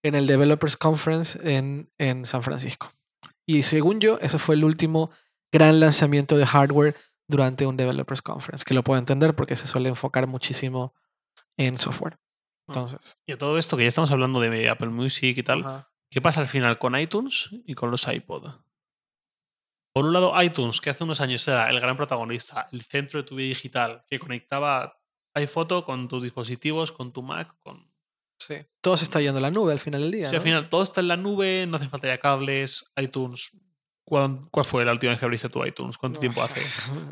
en 0.03 0.15
el 0.15 0.25
Developers 0.25 0.77
Conference 0.77 1.37
en, 1.43 1.91
en 1.97 2.23
San 2.23 2.43
Francisco. 2.43 2.93
Y 3.45 3.63
según 3.63 3.99
yo, 3.99 4.19
ese 4.21 4.39
fue 4.39 4.55
el 4.55 4.63
último 4.63 5.11
gran 5.51 5.81
lanzamiento 5.81 6.37
de 6.37 6.45
hardware 6.45 6.95
durante 7.27 7.65
un 7.65 7.75
Developers 7.75 8.21
Conference, 8.21 8.63
que 8.63 8.73
lo 8.73 8.85
puedo 8.85 8.99
entender 8.99 9.35
porque 9.35 9.57
se 9.57 9.67
suele 9.67 9.89
enfocar 9.89 10.27
muchísimo 10.27 10.93
en 11.57 11.77
software. 11.77 12.19
Entonces. 12.69 13.17
Y 13.25 13.33
a 13.33 13.37
todo 13.37 13.57
esto 13.57 13.75
que 13.75 13.83
ya 13.83 13.89
estamos 13.89 14.11
hablando 14.11 14.39
de 14.39 14.69
Apple 14.69 14.89
Music 14.89 15.37
y 15.37 15.43
tal, 15.43 15.59
ajá. 15.59 15.91
¿qué 16.09 16.21
pasa 16.21 16.39
al 16.39 16.47
final 16.47 16.79
con 16.79 16.97
iTunes 16.97 17.49
y 17.65 17.73
con 17.73 17.91
los 17.91 18.07
iPod? 18.07 18.66
Por 19.97 20.05
un 20.05 20.13
lado, 20.13 20.33
iTunes, 20.41 20.79
que 20.81 20.89
hace 20.91 21.03
unos 21.03 21.21
años 21.21 21.47
era 21.47 21.69
el 21.69 21.79
gran 21.79 21.97
protagonista, 21.97 22.67
el 22.71 22.81
centro 22.83 23.21
de 23.21 23.27
tu 23.27 23.35
vida 23.35 23.47
digital, 23.49 24.03
que 24.09 24.19
conectaba 24.19 24.99
iPhoto 25.33 25.83
con 25.85 26.07
tus 26.07 26.21
dispositivos, 26.23 26.91
con 26.91 27.11
tu 27.13 27.23
Mac, 27.23 27.55
con... 27.63 27.91
Sí. 28.39 28.55
Todo 28.81 28.95
se 28.97 29.05
está 29.05 29.19
yendo 29.19 29.39
a 29.39 29.41
la 29.41 29.49
nube 29.51 29.71
al 29.71 29.79
final 29.79 30.01
del 30.01 30.11
día. 30.11 30.27
Sí, 30.29 30.35
al 30.35 30.41
¿no? 30.41 30.43
final 30.43 30.69
todo 30.69 30.83
está 30.83 31.01
en 31.01 31.07
la 31.07 31.17
nube, 31.17 31.65
no 31.67 31.77
hace 31.77 31.89
falta 31.89 32.07
ya 32.07 32.17
cables, 32.19 32.91
iTunes. 32.97 33.51
¿Cuán- 34.05 34.47
¿Cuál 34.51 34.65
fue 34.65 34.85
la 34.85 34.91
última 34.93 35.09
vez 35.11 35.19
que 35.19 35.25
abriste 35.25 35.49
tu 35.49 35.65
iTunes? 35.65 35.97
¿Cuánto 35.97 36.17
No 36.17 36.21
tiempo 36.21 36.41
hace? 36.41 36.61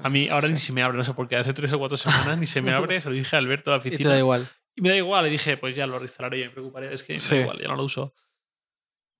A 0.04 0.10
mí 0.10 0.28
ahora 0.30 0.48
ni 0.48 0.56
Sí. 0.58 0.68
se 0.68 0.74
me 0.74 0.82
abre, 0.84 0.98
no 0.98 1.04
sé 1.04 1.14
por 1.14 1.28
qué. 1.28 1.36
Hace 1.36 1.54
tres 1.54 1.74
o 1.74 1.80
cuatro 1.80 1.98
semanas 1.98 2.38
ni 2.38 2.46
se 2.46 2.62
me 2.62 2.72
abre. 2.72 3.00
Se 3.02 3.10
lo 3.10 3.16
dije 3.16 3.36
a 3.36 3.40
Alberto 3.40 3.74
a 3.74 3.78
la 3.78 3.80
Y 3.80 3.82
te 3.84 3.90
da 3.90 3.96
oficina. 3.96 4.18
igual. 4.20 4.48
Y 4.76 4.82
me 4.82 4.90
da 4.90 4.96
igual. 4.98 5.24
Le 5.26 5.30
dije, 5.32 5.58
pues 5.58 5.76
ya 5.76 5.88
lo 5.88 5.98
reinstalaré, 5.98 6.40
yo 6.40 6.46
me 6.46 6.52
preocuparé. 6.52 6.94
Es 6.94 7.04
que 7.04 7.14
me 7.14 7.20
Sí. 7.20 7.36
da 7.36 7.42
igual, 7.42 7.60
ya 7.60 7.68
no 7.68 7.76
lo 7.76 7.84
uso. 7.84 8.14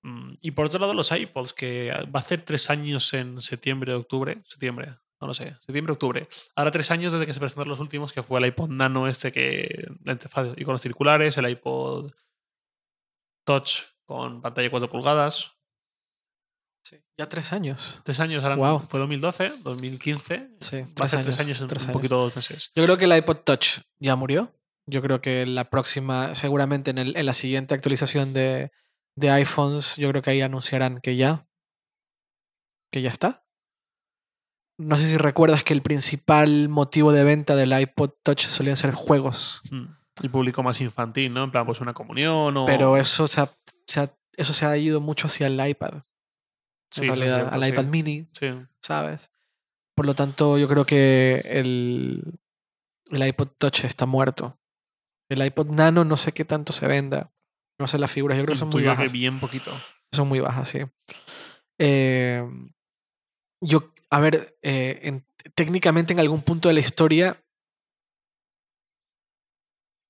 Mm, 0.06 0.34
Y 0.40 0.50
por 0.52 0.66
otro 0.66 0.78
lado, 0.78 0.94
los 0.94 1.10
iPods, 1.10 1.52
que 1.52 1.90
va 2.14 2.20
a 2.20 2.22
hacer 2.22 2.42
tres 2.42 2.70
años 2.70 3.12
en 3.14 3.40
septiembre, 3.40 3.92
octubre. 3.94 4.40
Septiembre, 4.46 4.94
no 5.20 5.26
lo 5.26 5.34
sé. 5.34 5.56
Septiembre, 5.64 5.92
octubre. 5.94 6.28
Ahora 6.54 6.70
tres 6.70 6.90
años 6.92 7.12
desde 7.12 7.26
que 7.26 7.32
se 7.34 7.40
presentaron 7.40 7.70
los 7.70 7.80
últimos, 7.80 8.12
que 8.12 8.22
fue 8.22 8.38
el 8.38 8.46
iPod 8.46 8.68
Nano 8.70 9.08
este 9.08 9.32
que... 9.32 9.86
La 10.04 10.12
interfaz 10.12 10.48
y 10.56 10.64
con 10.64 10.72
los 10.74 10.82
circulares, 10.82 11.36
el 11.38 11.48
iPod 11.48 12.12
Touch 13.44 13.80
con 14.04 14.40
pantalla 14.40 14.64
de 14.66 14.70
4 14.70 14.88
pulgadas. 14.90 15.52
Sí. 16.84 16.98
Ya 17.18 17.28
tres 17.28 17.52
años. 17.52 18.00
Tres 18.04 18.20
años, 18.20 18.44
ahora 18.44 18.54
Guau. 18.56 18.80
fue 18.88 19.00
2012, 19.00 19.54
2015. 19.64 20.50
Sí, 20.60 20.76
Va 21.00 21.06
a 21.06 21.08
ser 21.08 21.22
tres 21.22 21.40
años 21.40 21.60
en 21.60 21.66
tres 21.66 21.82
un 21.82 21.88
años. 21.90 21.92
poquito 21.98 22.16
dos 22.16 22.36
meses. 22.36 22.70
Yo 22.76 22.84
creo 22.84 22.96
que 22.96 23.06
el 23.06 23.16
iPod 23.16 23.38
Touch 23.38 23.80
ya 23.98 24.14
murió. 24.14 24.52
Yo 24.88 25.02
creo 25.02 25.20
que 25.20 25.46
la 25.46 25.68
próxima, 25.68 26.36
seguramente 26.36 26.92
en, 26.92 26.98
el- 26.98 27.16
en 27.16 27.26
la 27.26 27.34
siguiente 27.34 27.74
actualización 27.74 28.32
de, 28.32 28.70
de 29.16 29.30
iPhones, 29.30 29.96
yo 29.96 30.08
creo 30.10 30.22
que 30.22 30.30
ahí 30.30 30.42
anunciarán 30.42 31.00
que 31.00 31.16
ya. 31.16 31.46
Que 32.92 33.02
ya 33.02 33.10
está. 33.10 33.44
No 34.78 34.96
sé 34.96 35.08
si 35.08 35.16
recuerdas 35.16 35.64
que 35.64 35.72
el 35.72 35.82
principal 35.82 36.68
motivo 36.68 37.12
de 37.12 37.24
venta 37.24 37.56
del 37.56 37.78
iPod 37.78 38.10
Touch 38.22 38.42
solían 38.44 38.76
ser 38.76 38.92
juegos. 38.92 39.62
Y 40.22 40.28
público 40.28 40.62
más 40.62 40.80
infantil, 40.80 41.32
¿no? 41.32 41.44
En 41.44 41.50
plan, 41.50 41.64
pues 41.66 41.80
una 41.80 41.94
comunión 41.94 42.56
o... 42.56 42.66
Pero 42.66 42.96
eso 42.96 43.26
se 43.26 43.40
ha, 43.40 43.50
se 43.86 44.00
ha- 44.00 44.10
eso 44.36 44.52
se 44.52 44.66
ha 44.66 44.76
ido 44.76 45.00
mucho 45.00 45.28
hacia 45.28 45.46
el 45.46 45.66
iPad. 45.66 46.02
Sí, 46.90 47.04
en 47.04 47.10
es 47.12 47.18
realidad, 47.18 47.38
cierto, 47.40 47.54
al 47.54 47.62
sí. 47.62 47.68
iPad 47.70 47.84
mini, 47.86 48.28
Sí. 48.38 48.46
¿sabes? 48.82 49.32
Por 49.94 50.04
lo 50.06 50.14
tanto, 50.14 50.58
yo 50.58 50.68
creo 50.68 50.84
que 50.84 51.40
el, 51.46 52.38
el 53.10 53.26
iPod 53.28 53.48
Touch 53.58 53.84
está 53.84 54.04
muerto. 54.04 54.58
El 55.30 55.44
iPod 55.44 55.68
Nano 55.70 56.04
no 56.04 56.18
sé 56.18 56.32
qué 56.32 56.44
tanto 56.44 56.72
se 56.74 56.86
venda. 56.86 57.32
No 57.78 57.86
sé 57.86 57.98
las 57.98 58.10
figuras, 58.10 58.36
yo 58.38 58.44
creo 58.44 58.54
que 58.54 58.58
son 58.58 58.70
muy 58.70 58.82
bajas. 58.84 59.12
bien 59.12 59.38
poquito. 59.40 59.70
Son 60.12 60.28
muy 60.28 60.40
bajas, 60.40 60.68
sí. 60.68 60.78
Eh, 61.78 62.42
yo, 63.60 63.92
a 64.10 64.20
ver, 64.20 64.56
eh, 64.62 65.00
en- 65.02 65.24
técnicamente 65.54 66.12
en 66.12 66.20
algún 66.20 66.42
punto 66.42 66.68
de 66.68 66.74
la 66.74 66.80
historia 66.80 67.42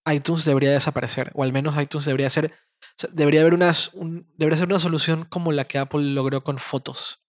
iTunes 0.08 0.44
debería 0.44 0.70
desaparecer, 0.70 1.32
o 1.34 1.42
al 1.42 1.52
menos 1.52 1.80
iTunes 1.80 2.04
debería 2.06 2.30
ser, 2.30 2.46
o 2.46 2.84
sea, 2.96 3.10
debería 3.12 3.40
haber 3.40 3.54
unas, 3.54 3.92
un- 3.94 4.32
debería 4.36 4.58
ser 4.58 4.68
una 4.68 4.78
solución 4.78 5.24
como 5.24 5.50
la 5.50 5.64
que 5.64 5.78
Apple 5.78 6.02
logró 6.14 6.42
con 6.44 6.58
fotos. 6.58 7.24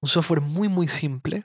Un 0.00 0.08
software 0.08 0.40
muy, 0.40 0.68
muy 0.68 0.86
simple. 0.86 1.44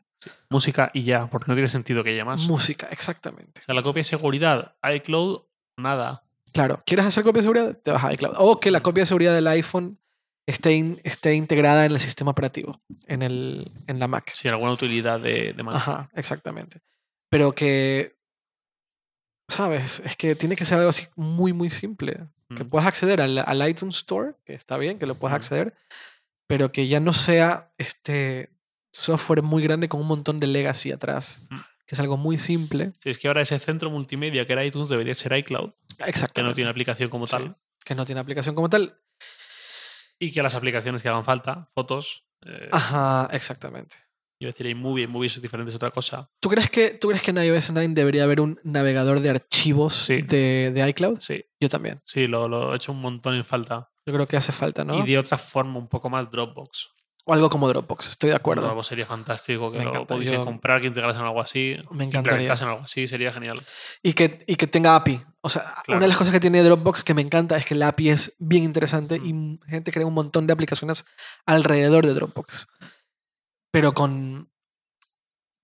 Música 0.51 0.91
y 0.93 1.03
ya, 1.03 1.27
porque 1.31 1.47
no 1.49 1.55
tiene 1.55 1.67
sentido 1.69 2.03
que 2.03 2.11
haya 2.11 2.25
más. 2.25 2.41
Música, 2.41 2.87
exactamente. 2.91 3.61
O 3.61 3.65
sea, 3.65 3.73
la 3.73 3.81
copia 3.81 4.01
de 4.01 4.03
seguridad, 4.03 4.75
iCloud, 4.83 5.41
nada. 5.77 6.23
Claro, 6.53 6.81
¿quieres 6.85 7.05
hacer 7.05 7.23
copia 7.23 7.39
de 7.39 7.43
seguridad? 7.43 7.77
Te 7.77 7.91
vas 7.91 8.03
a 8.03 8.13
iCloud. 8.13 8.33
O 8.37 8.59
que 8.59 8.71
la 8.71 8.81
copia 8.81 9.03
de 9.03 9.07
seguridad 9.07 9.33
del 9.33 9.47
iPhone 9.47 9.99
esté, 10.45 10.73
in- 10.73 10.99
esté 11.03 11.35
integrada 11.35 11.85
en 11.85 11.91
el 11.93 11.99
sistema 11.99 12.31
operativo, 12.31 12.81
en, 13.07 13.21
el, 13.21 13.71
en 13.87 13.99
la 13.99 14.07
Mac. 14.07 14.31
Si 14.33 14.47
alguna 14.47 14.71
utilidad 14.73 15.19
de, 15.19 15.53
de 15.53 15.63
Mac. 15.63 15.75
Ajá, 15.75 16.09
exactamente. 16.13 16.81
Pero 17.29 17.53
que, 17.53 18.13
¿sabes? 19.49 20.01
Es 20.05 20.15
que 20.15 20.35
tiene 20.35 20.55
que 20.55 20.65
ser 20.65 20.77
algo 20.77 20.89
así 20.89 21.07
muy, 21.15 21.53
muy 21.53 21.69
simple. 21.69 22.27
Que 22.55 22.65
Mm. 22.65 22.67
puedas 22.69 22.87
acceder 22.87 23.21
al, 23.21 23.37
al 23.37 23.69
iTunes 23.69 23.95
Store, 23.95 24.33
que 24.45 24.53
está 24.53 24.77
bien, 24.77 24.99
que 24.99 25.05
lo 25.05 25.15
puedas 25.15 25.35
acceder, 25.35 25.73
pero 26.47 26.69
que 26.71 26.87
ya 26.87 26.99
no 26.99 27.13
sea 27.13 27.71
este 27.77 28.49
software 28.91 29.41
muy 29.41 29.63
grande 29.63 29.87
con 29.87 30.01
un 30.01 30.07
montón 30.07 30.41
de 30.41 30.47
legacy 30.47 30.91
atrás, 30.91 31.43
Ujú. 31.49 31.61
Que 31.91 31.95
es 31.95 31.99
algo 31.99 32.15
muy 32.15 32.37
simple. 32.37 32.93
Si 32.99 33.09
es 33.09 33.19
que 33.19 33.27
ahora 33.27 33.41
ese 33.41 33.59
centro 33.59 33.89
multimedia 33.89 34.47
que 34.47 34.53
era 34.53 34.63
iTunes 34.63 34.87
debería 34.87 35.13
ser 35.13 35.33
iCloud, 35.37 35.71
que 35.97 36.09
Exactamente. 36.09 36.43
no 36.49 36.53
tiene 36.53 36.69
aplicación 36.69 37.09
como 37.09 37.27
Sí. 37.27 37.31
tal. 37.31 37.57
que 37.83 37.95
no 37.95 38.05
tiene 38.05 38.21
aplicación 38.21 38.55
como 38.55 38.69
tal. 38.69 38.97
Y 40.19 40.31
que 40.31 40.41
las 40.41 40.55
aplicaciones 40.55 41.01
que 41.03 41.09
hagan 41.09 41.25
falta, 41.25 41.69
fotos, 41.75 42.23
eh, 42.45 42.69
Ajá, 42.71 43.27
exactamente. 43.33 43.97
a 44.41 44.45
decir 44.45 44.67
iMovie, 44.67 45.03
iMovie 45.03 45.27
es 45.27 45.41
diferente, 45.41 45.69
es 45.71 45.75
otra 45.75 45.91
cosa. 45.91 46.31
¿Tú 46.39 46.47
crees 46.47 46.69
que, 46.69 46.91
¿tú 46.91 47.09
crees 47.09 47.21
que 47.21 47.31
en 47.31 47.43
iOS 47.43 47.71
9 47.71 47.89
debería 47.93 48.23
haber 48.23 48.39
un 48.39 48.57
navegador 48.63 49.19
de 49.19 49.31
archivos 49.31 49.93
Sí. 49.93 50.21
de, 50.21 50.71
de 50.73 50.89
iCloud? 50.91 51.19
Sí, 51.19 51.43
Yo 51.59 51.67
también. 51.67 52.01
sí, 52.05 52.25
lo, 52.27 52.47
lo 52.47 52.71
he 52.71 52.75
hecho 52.77 52.93
un 52.93 53.01
montón 53.01 53.35
en 53.35 53.43
falta. 53.43 53.91
Yo 54.05 54.13
creo 54.13 54.27
que 54.27 54.37
hace 54.37 54.53
falta, 54.53 54.85
¿no? 54.85 54.97
Y 54.97 55.03
de 55.03 55.17
otra 55.19 55.37
forma, 55.37 55.77
un 55.77 55.89
poco 55.89 56.09
más 56.09 56.31
Dropbox. 56.31 56.89
O 57.25 57.33
algo 57.33 57.49
como 57.51 57.67
Dropbox, 57.67 58.09
estoy 58.09 58.31
de 58.31 58.35
acuerdo. 58.35 58.63
Dropbox 58.63 58.87
sería 58.87 59.05
fantástico 59.05 59.71
que 59.71 59.77
Me 59.77 59.83
lo 59.83 59.89
encanta, 59.91 60.15
pudiese 60.15 60.37
comprar, 60.37 60.81
que 60.81 60.87
integrasen 60.87 61.21
algo 61.21 61.39
así. 61.39 61.75
Me 61.91 61.97
que 61.99 62.03
encantaría. 62.05 62.19
implementasen 62.19 62.67
algo 62.69 62.81
así, 62.83 63.07
sería 63.07 63.31
genial. 63.31 63.61
Y 64.01 64.13
que, 64.13 64.39
y 64.47 64.55
que 64.55 64.65
tenga 64.67 64.95
API. 64.95 65.19
O 65.41 65.49
sea, 65.49 65.61
Claro. 65.85 65.97
una 65.97 66.05
de 66.05 66.07
las 66.09 66.17
cosas 66.17 66.33
que 66.33 66.39
tiene 66.39 66.63
Dropbox 66.63 67.03
que 67.03 67.13
me 67.13 67.21
encanta 67.21 67.57
es 67.57 67.65
que 67.65 67.75
la 67.75 67.89
API 67.89 68.09
es 68.09 68.35
bien 68.39 68.63
interesante 68.63 69.19
Mm. 69.19 69.25
y 69.25 69.29
m- 69.29 69.59
gente 69.67 69.91
crea 69.91 70.05
un 70.07 70.13
montón 70.15 70.47
de 70.47 70.53
aplicaciones 70.53 71.05
alrededor 71.45 72.05
de 72.07 72.13
Dropbox. 72.15 72.67
Pero 73.71 73.93
con, 73.93 74.51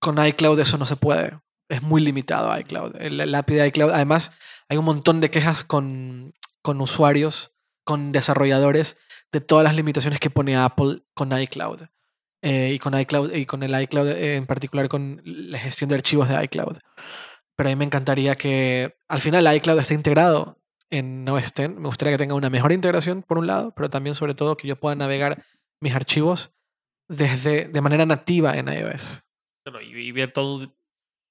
con 0.00 0.24
iCloud 0.24 0.58
eso 0.60 0.78
no 0.78 0.86
se 0.86 0.96
puede. 0.96 1.38
Es 1.68 1.82
muy 1.82 2.00
limitado 2.00 2.56
iCloud. 2.58 2.96
El, 3.00 3.20
el 3.20 3.34
API 3.34 3.54
de 3.54 3.66
iCloud. 3.66 3.90
Además, 3.90 4.32
hay 4.68 4.78
un 4.78 4.84
montón 4.84 5.20
de 5.20 5.30
quejas 5.30 5.64
con, 5.64 6.34
con 6.62 6.80
usuarios, 6.80 7.56
con 7.84 8.12
desarrolladores, 8.12 8.96
de 9.32 9.40
todas 9.40 9.64
las 9.64 9.76
limitaciones 9.76 10.20
que 10.20 10.30
pone 10.30 10.56
Apple 10.56 11.02
con 11.14 11.38
iCloud. 11.38 11.82
Eh, 12.40 12.72
y 12.74 12.78
con 12.78 12.98
iCloud 12.98 13.34
y 13.34 13.46
con 13.46 13.64
el 13.64 13.80
iCloud 13.82 14.10
eh, 14.10 14.36
en 14.36 14.46
particular 14.46 14.88
con 14.88 15.20
la 15.24 15.58
gestión 15.58 15.90
de 15.90 15.96
archivos 15.96 16.28
de 16.28 16.44
iCloud. 16.44 16.78
Pero 17.56 17.68
a 17.68 17.72
mí 17.72 17.76
me 17.76 17.84
encantaría 17.84 18.36
que 18.36 18.96
al 19.08 19.20
final 19.20 19.52
iCloud 19.56 19.80
esté 19.80 19.94
integrado 19.94 20.58
en 20.90 21.28
OS 21.28 21.48
X. 21.48 21.70
Me 21.70 21.86
gustaría 21.86 22.14
que 22.14 22.18
tenga 22.18 22.34
una 22.34 22.50
mejor 22.50 22.70
integración 22.70 23.22
por 23.22 23.38
un 23.38 23.48
lado, 23.48 23.72
pero 23.74 23.90
también 23.90 24.14
sobre 24.14 24.34
todo 24.34 24.56
que 24.56 24.68
yo 24.68 24.76
pueda 24.76 24.94
navegar 24.94 25.44
mis 25.80 25.94
archivos 25.94 26.54
desde, 27.08 27.66
de 27.68 27.80
manera 27.80 28.06
nativa 28.06 28.56
en 28.56 28.68
iOS. 28.68 29.24
Claro, 29.64 29.82
y, 29.82 30.12
ver 30.12 30.32
todo. 30.32 30.74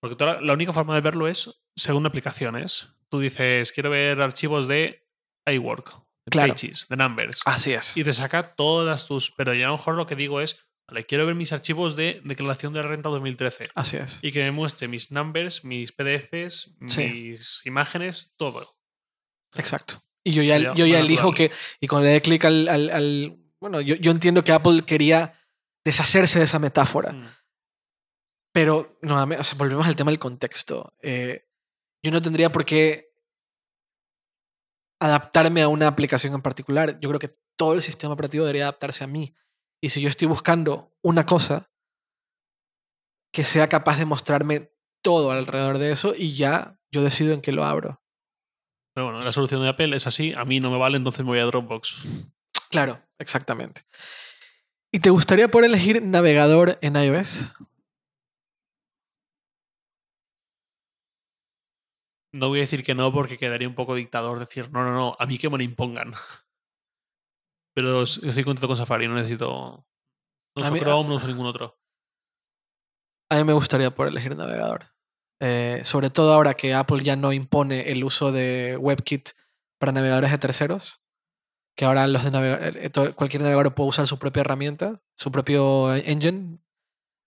Porque 0.02 0.24
la 0.42 0.54
única 0.54 0.74
forma 0.74 0.94
de 0.96 1.02
verlo 1.02 1.28
es 1.28 1.64
según 1.76 2.06
aplicaciones. 2.06 2.90
Tú 3.10 3.20
dices, 3.20 3.72
quiero 3.72 3.90
ver 3.90 4.22
archivos 4.22 4.68
de 4.68 5.08
iWork, 5.46 6.07
Claro. 6.32 6.54
Pages, 6.54 6.88
de 6.90 6.98
Numbers. 6.98 7.42
Así 7.46 7.74
es. 7.74 7.96
Y 7.98 8.04
te 8.04 8.14
saca 8.14 8.50
todas 8.56 9.06
tus. 9.08 9.32
Pero 9.32 9.54
yo 9.54 9.66
a 9.66 9.70
lo 9.70 9.78
mejor 9.78 9.96
lo 9.96 10.06
que 10.08 10.16
digo 10.16 10.42
es, 10.42 10.58
vale, 10.88 11.06
quiero 11.06 11.26
ver 11.26 11.36
mis 11.36 11.54
archivos 11.54 11.96
de 11.96 12.22
declaración 12.26 12.74
de 12.74 12.82
la 12.82 12.88
renta 12.88 13.10
2013. 13.10 13.68
Así 13.76 13.98
es. 13.98 14.20
Y 14.22 14.32
que 14.32 14.40
me 14.44 14.52
muestre 14.52 14.88
mis 14.88 15.12
numbers, 15.12 15.64
mis 15.64 15.92
PDFs, 15.92 16.74
Sí. 16.88 17.04
mis 17.06 17.62
imágenes, 17.66 18.34
todo. 18.38 18.78
Exacto. 19.56 20.02
Y 20.24 20.34
yo 20.34 20.44
ya, 20.44 20.56
Sería 20.56 20.74
yo 20.74 20.86
ya 20.86 21.00
elijo 21.00 21.32
que, 21.32 21.52
y 21.80 21.88
cuando 21.88 22.08
le 22.08 22.14
dé 22.14 22.22
clic 22.22 22.44
al, 22.46 22.68
al- 22.68 22.90
al- 22.90 23.38
Bueno, 23.62 23.80
yo, 23.82 23.96
yo 23.96 24.12
entiendo 24.12 24.44
que 24.44 24.52
Apple 24.52 24.84
quería 24.86 25.34
deshacerse 25.86 26.40
de 26.40 26.46
esa 26.46 26.60
metáfora, 26.60 27.14
Mm. 27.14 27.28
pero 28.54 28.98
nuevamente, 29.02 29.42
o 29.42 29.44
sea, 29.44 29.58
volvemos 29.58 29.88
al 29.88 29.96
tema 29.96 30.12
del 30.12 30.20
contexto. 30.20 30.94
Eh, 31.02 31.48
yo 32.04 32.12
no 32.12 32.22
tendría 32.22 32.52
por 32.52 32.66
qué 32.66 33.07
adaptarme 35.00 35.62
a 35.62 35.68
una 35.68 35.88
aplicación 35.88 36.34
en 36.34 36.42
particular. 36.42 37.00
Yo 37.00 37.10
creo 37.10 37.20
que 37.20 37.34
todo 37.56 37.74
el 37.74 37.82
sistema 37.82 38.14
operativo 38.14 38.46
debería 38.46 38.64
adaptarse 38.64 39.04
a 39.04 39.08
mí. 39.08 39.36
Y 39.82 39.90
si 39.90 40.02
yo 40.02 40.10
estoy 40.10 40.28
buscando 40.28 40.96
una 41.02 41.26
cosa 41.26 41.70
que 43.32 43.44
sea 43.44 43.68
capaz 43.68 43.98
de 43.98 44.06
mostrarme 44.06 44.72
todo 45.04 45.32
alrededor 45.32 45.78
de 45.78 45.92
eso 45.92 46.14
y 46.18 46.34
ya 46.34 46.80
yo 46.92 47.04
decido 47.04 47.34
en 47.34 47.42
qué 47.42 47.52
lo 47.52 47.64
abro. 47.64 48.02
Pero 48.94 49.06
bueno, 49.08 49.24
la 49.24 49.32
solución 49.32 49.62
de 49.62 49.70
Apple 49.70 49.96
es 49.96 50.08
así, 50.08 50.34
a 50.36 50.44
mí 50.44 50.60
no 50.60 50.72
me 50.72 50.78
vale, 50.78 50.98
entonces 50.98 51.22
me 51.22 51.28
voy 51.28 51.40
a 51.40 51.46
Dropbox. 51.46 52.32
Claro, 52.72 53.00
exactamente. 53.20 53.82
¿Y 54.92 55.00
te 55.00 55.12
gustaría 55.12 55.50
poder 55.50 55.70
elegir 55.70 56.02
navegador 56.02 56.80
en 56.82 56.96
iOS? 56.96 57.52
No 62.34 62.50
voy 62.50 62.60
a 62.60 62.62
decir 62.62 62.84
que 62.84 62.94
no 62.96 63.12
porque 63.12 63.38
quedaría 63.38 63.68
un 63.68 63.76
poco 63.76 63.96
dictador 63.96 64.40
decir, 64.40 64.70
no, 64.72 64.84
no, 64.84 64.94
no, 64.94 65.16
a 65.20 65.26
mí 65.26 65.38
que 65.38 65.50
me 65.50 65.58
lo 65.58 65.64
impongan. 65.64 66.14
Pero 67.76 68.04
estoy 68.04 68.44
contento 68.44 68.68
con 68.68 68.76
Safari, 68.78 69.08
no 69.08 69.14
necesito. 69.16 69.86
No 70.56 70.64
uso 70.64 70.72
mí- 70.72 70.80
Chrome, 70.80 71.10
no 71.10 71.16
uso 71.16 71.28
ningún 71.28 71.46
otro. 71.46 71.80
A 73.32 73.36
mí 73.36 73.44
me 73.44 73.54
gustaría 73.54 73.94
poder 73.94 74.12
elegir 74.12 74.36
navegador. 74.36 74.86
Eh, 75.42 75.82
sobre 75.84 76.10
todo 76.10 76.34
ahora 76.34 76.56
que 76.56 76.74
Apple 76.74 77.04
ya 77.04 77.16
no 77.16 77.32
impone 77.34 77.92
el 77.92 78.04
uso 78.04 78.32
de 78.32 78.78
WebKit 78.80 79.30
para 79.80 79.92
navegadores 79.92 80.32
de 80.32 80.38
terceros, 80.40 81.04
que 81.78 81.86
ahora 81.86 82.08
los 82.08 82.24
de 82.24 82.32
navega- 82.32 82.76
eh, 82.76 82.90
to- 82.90 83.14
cualquier 83.16 83.44
navegador 83.44 83.76
puede 83.76 83.90
usar 83.90 84.08
su 84.08 84.18
propia 84.18 84.42
herramienta, 84.42 85.04
su 85.16 85.32
propio 85.32 85.94
engine. 85.94 86.58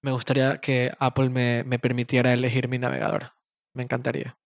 Me 0.03 0.11
gustaría 0.11 0.57
que 0.57 0.91
Apple 0.99 1.29
me, 1.31 1.63
me 1.65 1.79
permitiera 1.79 2.33
elegir 2.33 2.69
mi 2.69 2.79
navegador. 2.79 3.35
Me 3.75 3.85
encantaría. 3.85 4.37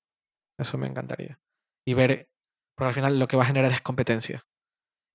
Eso 0.59 0.79
me 0.79 0.87
encantaría. 0.87 1.41
Y 1.87 1.95
ver, 1.95 2.31
porque 2.77 2.89
al 2.89 2.95
final 2.95 3.19
lo 3.19 3.29
que 3.29 3.37
va 3.37 3.43
a 3.43 3.47
generar 3.47 3.73
es 3.73 3.81
competencia. 3.81 4.47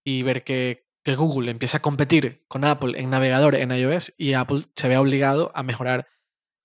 Y 0.05 0.23
ver 0.23 0.43
que, 0.43 0.87
que 1.03 1.15
Google 1.15 1.51
empieza 1.51 1.77
a 1.77 1.81
competir 1.81 2.45
con 2.47 2.63
Apple 2.63 2.99
en 2.99 3.09
navegador 3.09 3.55
en 3.55 3.71
iOS 3.71 4.13
y 4.17 4.33
Apple 4.33 4.63
se 4.75 4.87
vea 4.87 5.01
obligado 5.01 5.51
a 5.55 5.63
mejorar 5.63 6.07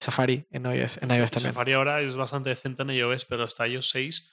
Safari 0.00 0.46
en 0.50 0.66
iOS, 0.66 0.98
en 1.02 1.10
Sí, 1.10 1.16
iOS 1.16 1.30
también. 1.30 1.52
Safari 1.52 1.72
ahora 1.72 2.00
es 2.02 2.16
bastante 2.16 2.50
decente 2.50 2.82
en 2.82 2.90
iOS, 2.90 3.24
pero 3.24 3.44
hasta 3.44 3.66
iOS 3.66 3.90
6 3.90 4.32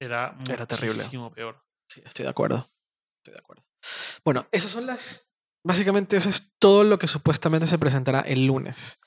era, 0.00 0.36
Era 0.48 0.66
terrible. 0.66 0.96
muchísimo 0.96 1.32
peor. 1.32 1.64
Sí, 1.92 2.02
estoy 2.04 2.24
de 2.24 2.30
acuerdo. 2.30 2.70
Estoy 3.20 3.34
de 3.34 3.40
acuerdo. 3.42 3.64
Bueno, 4.24 4.46
esas 4.52 4.70
son 4.70 4.86
las. 4.86 5.32
Básicamente, 5.66 6.16
eso 6.16 6.28
es 6.28 6.52
todo 6.58 6.84
lo 6.84 6.98
que 6.98 7.06
supuestamente 7.06 7.66
se 7.66 7.78
presentará 7.78 8.20
el 8.20 8.46
lunes. 8.46 9.00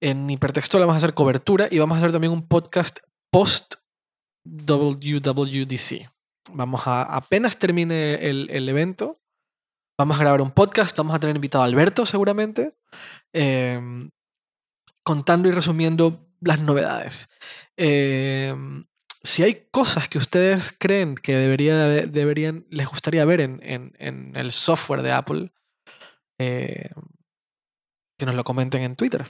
En 0.00 0.28
hipertexto 0.30 0.78
vamos 0.80 0.94
a 0.94 0.98
hacer 0.98 1.14
cobertura 1.14 1.68
y 1.70 1.78
vamos 1.78 1.96
a 1.96 1.98
hacer 1.98 2.12
también 2.12 2.32
un 2.32 2.48
podcast 2.48 3.00
post 3.30 3.74
WWDC. 4.44 6.10
Vamos 6.52 6.86
a, 6.86 7.02
apenas 7.16 7.58
termine 7.58 8.14
el, 8.28 8.68
evento, 8.68 9.20
vamos 9.98 10.16
a 10.16 10.20
grabar 10.20 10.40
un 10.40 10.50
podcast, 10.50 10.96
vamos 10.96 11.14
a 11.14 11.20
tener 11.20 11.36
invitado 11.36 11.62
a 11.64 11.66
Alberto 11.66 12.04
seguramente, 12.04 12.70
em, 13.32 14.10
contando 15.04 15.48
y 15.48 15.52
resumiendo 15.52 16.28
las 16.40 16.60
novedades. 16.60 17.30
Em, 17.76 18.84
si 19.22 19.44
hay 19.44 19.68
cosas 19.70 20.08
que 20.08 20.18
ustedes 20.18 20.74
creen 20.76 21.14
que 21.14 21.36
debería, 21.36 21.76
deberían, 22.06 22.66
les 22.70 22.88
gustaría 22.88 23.24
ver 23.24 23.40
en, 23.40 23.60
en- 23.62 24.36
el 24.36 24.50
software 24.50 25.02
de 25.02 25.12
Apple, 25.12 25.52
eh, 26.40 26.90
que 28.18 28.26
nos 28.26 28.34
lo 28.34 28.42
comenten 28.42 28.82
en 28.82 28.96
Twitter. 28.96 29.26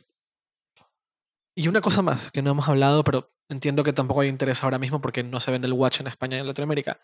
Y 1.54 1.68
una 1.68 1.82
cosa 1.82 2.00
más 2.00 2.30
que 2.30 2.40
no 2.40 2.52
hemos 2.52 2.68
hablado, 2.68 3.04
pero 3.04 3.30
entiendo 3.48 3.84
que 3.84 3.92
tampoco 3.92 4.20
hay 4.20 4.28
interés 4.28 4.62
ahora 4.62 4.78
mismo 4.78 5.00
porque 5.00 5.22
no 5.22 5.40
se 5.40 5.50
vende 5.50 5.66
el 5.66 5.72
Watch 5.72 6.00
en 6.00 6.06
España 6.06 6.36
y 6.36 6.40
en 6.40 6.46
Latinoamérica. 6.46 6.98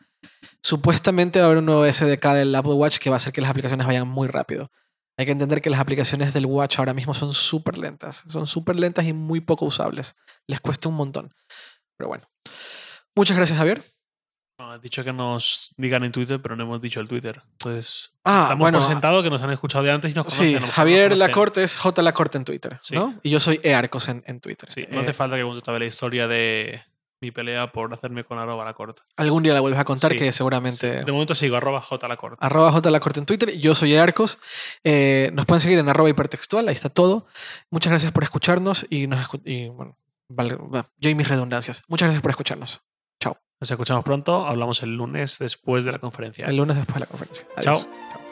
Supuestamente 0.63 1.39
va 1.39 1.45
a 1.45 1.47
haber 1.47 1.59
un 1.59 1.67
nuevo 1.67 1.91
SDK 1.91 2.25
del 2.35 2.55
Apple 2.55 2.73
Watch 2.73 2.99
que 2.99 3.11
va 3.11 3.17
a 3.17 3.19
hacer 3.19 3.33
que 3.33 3.41
las 3.41 3.51
aplicaciones 3.51 3.87
vayan 3.87 4.09
muy 4.09 4.29
rápido. 4.29 4.71
Hay 5.17 5.27
que 5.27 5.33
entender 5.33 5.61
que 5.61 5.71
las 5.71 5.81
aplicaciones 5.81 6.33
del 6.33 6.47
Watch 6.47 6.79
ahora 6.79 6.95
mismo 6.95 7.13
son 7.13 7.35
súper 7.35 7.77
lentas. 7.77 8.25
Son 8.29 8.47
súper 8.47 8.77
lentas 8.77 9.05
y 9.05 9.13
muy 9.13 9.41
poco 9.41 9.65
usables. 9.67 10.17
Les 10.47 10.61
cuesta 10.61 10.89
un 10.89 10.95
montón. 10.95 11.35
Pero 11.97 12.09
bueno. 12.09 12.25
Muchas 13.17 13.37
gracias, 13.37 13.59
Javier. 13.59 13.83
No, 14.59 14.73
has 14.73 14.81
dicho 14.81 15.05
que 15.05 15.13
nos 15.13 15.73
digan 15.77 16.03
en 16.03 16.11
Twitter, 16.11 16.43
pero 16.43 16.57
no 16.57 16.65
hemos 16.65 16.81
dicho 16.81 16.99
el 17.01 17.07
Twitter. 17.07 17.41
Entonces, 17.53 18.11
Ah, 18.25 18.43
estamos 18.45 18.59
bueno. 18.59 18.79
por 18.81 18.89
sentado 18.89 19.23
que 19.23 19.31
nos 19.31 19.41
han 19.43 19.51
escuchado 19.53 19.85
de 19.85 19.93
antes 19.93 20.11
y 20.11 20.15
nos 20.17 20.27
conocen. 20.27 20.47
Sí, 20.47 20.61
nos 20.61 20.71
Javier 20.71 21.03
conocen. 21.11 21.19
Lacorte 21.21 21.63
es 21.63 21.77
J 21.79 22.03
Lacorte 22.03 22.39
en 22.39 22.45
Twitter, 22.45 22.79
Sí. 22.83 22.95
¿no? 22.97 23.15
Y 23.23 23.31
yo 23.31 23.39
soy 23.39 23.61
earcos 23.63 24.09
en, 24.09 24.25
en 24.27 24.41
Twitter. 24.41 24.69
Sí, 24.73 24.85
no 24.91 24.99
Eh, 24.99 25.03
hace 25.03 25.13
falta 25.13 25.37
que 25.37 25.43
cuente 25.45 25.61
otra 25.61 25.79
la 25.79 25.85
historia 25.85 26.27
de 26.27 26.83
mi 27.21 27.31
pelea 27.31 27.71
por 27.71 27.93
hacerme 27.95 28.25
con 28.25 28.39
arroba 28.41 28.65
la 28.65 28.75
corte. 28.75 29.03
algún 29.17 29.45
día 29.45 29.55
la 29.55 29.61
vuelves 29.61 29.81
a 29.81 29.85
contar 29.85 30.11
Sí, 30.13 30.19
que 30.19 30.33
seguramente... 30.33 31.05
De 31.05 31.13
momento 31.13 31.35
sigo 31.37 31.57
arroba 31.57 31.81
j 31.81 32.09
la 32.09 32.17
corte. 32.17 32.37
arroba 32.41 32.73
J 32.73 32.91
Lacorte 32.91 33.21
en 33.21 33.27
Twitter. 33.27 33.57
Yo 33.59 33.77
soy 33.77 33.95
Arcos. 33.97 34.41
Eh, 34.83 35.31
nos 35.35 35.47
pueden 35.47 35.61
seguir 35.61 35.79
en 35.79 35.89
arroba 35.89 36.11
hipertextual, 36.11 36.67
ahí 36.69 36.75
está 36.75 36.89
todo. 36.89 37.27
Muchas 37.71 37.91
gracias 37.93 38.11
por 38.11 38.25
escucharnos 38.25 38.87
y, 38.91 39.07
nos 39.07 39.21
escu- 39.21 39.43
y 39.45 39.69
bueno, 39.69 39.97
vale, 40.29 40.59
yo 40.99 41.11
y 41.11 41.15
mis 41.15 41.29
redundancias. 41.29 41.83
Muchas 41.89 42.07
gracias 42.07 42.23
por 42.23 42.33
escucharnos. 42.33 42.81
Nos 43.61 43.71
escuchamos 43.71 44.05
pronto. 44.05 44.47
Hablamos 44.47 44.83
el 44.83 44.95
lunes 44.95 45.39
después 45.39 45.85
de 45.85 45.93
la 45.93 45.99
conferencia. 45.99 46.47
El 46.47 46.57
lunes 46.57 46.77
después 46.77 46.95
de 46.95 47.01
la 47.01 47.07
conferencia. 47.07 47.47
Adiós. 47.57 47.89
Chao. 48.11 48.28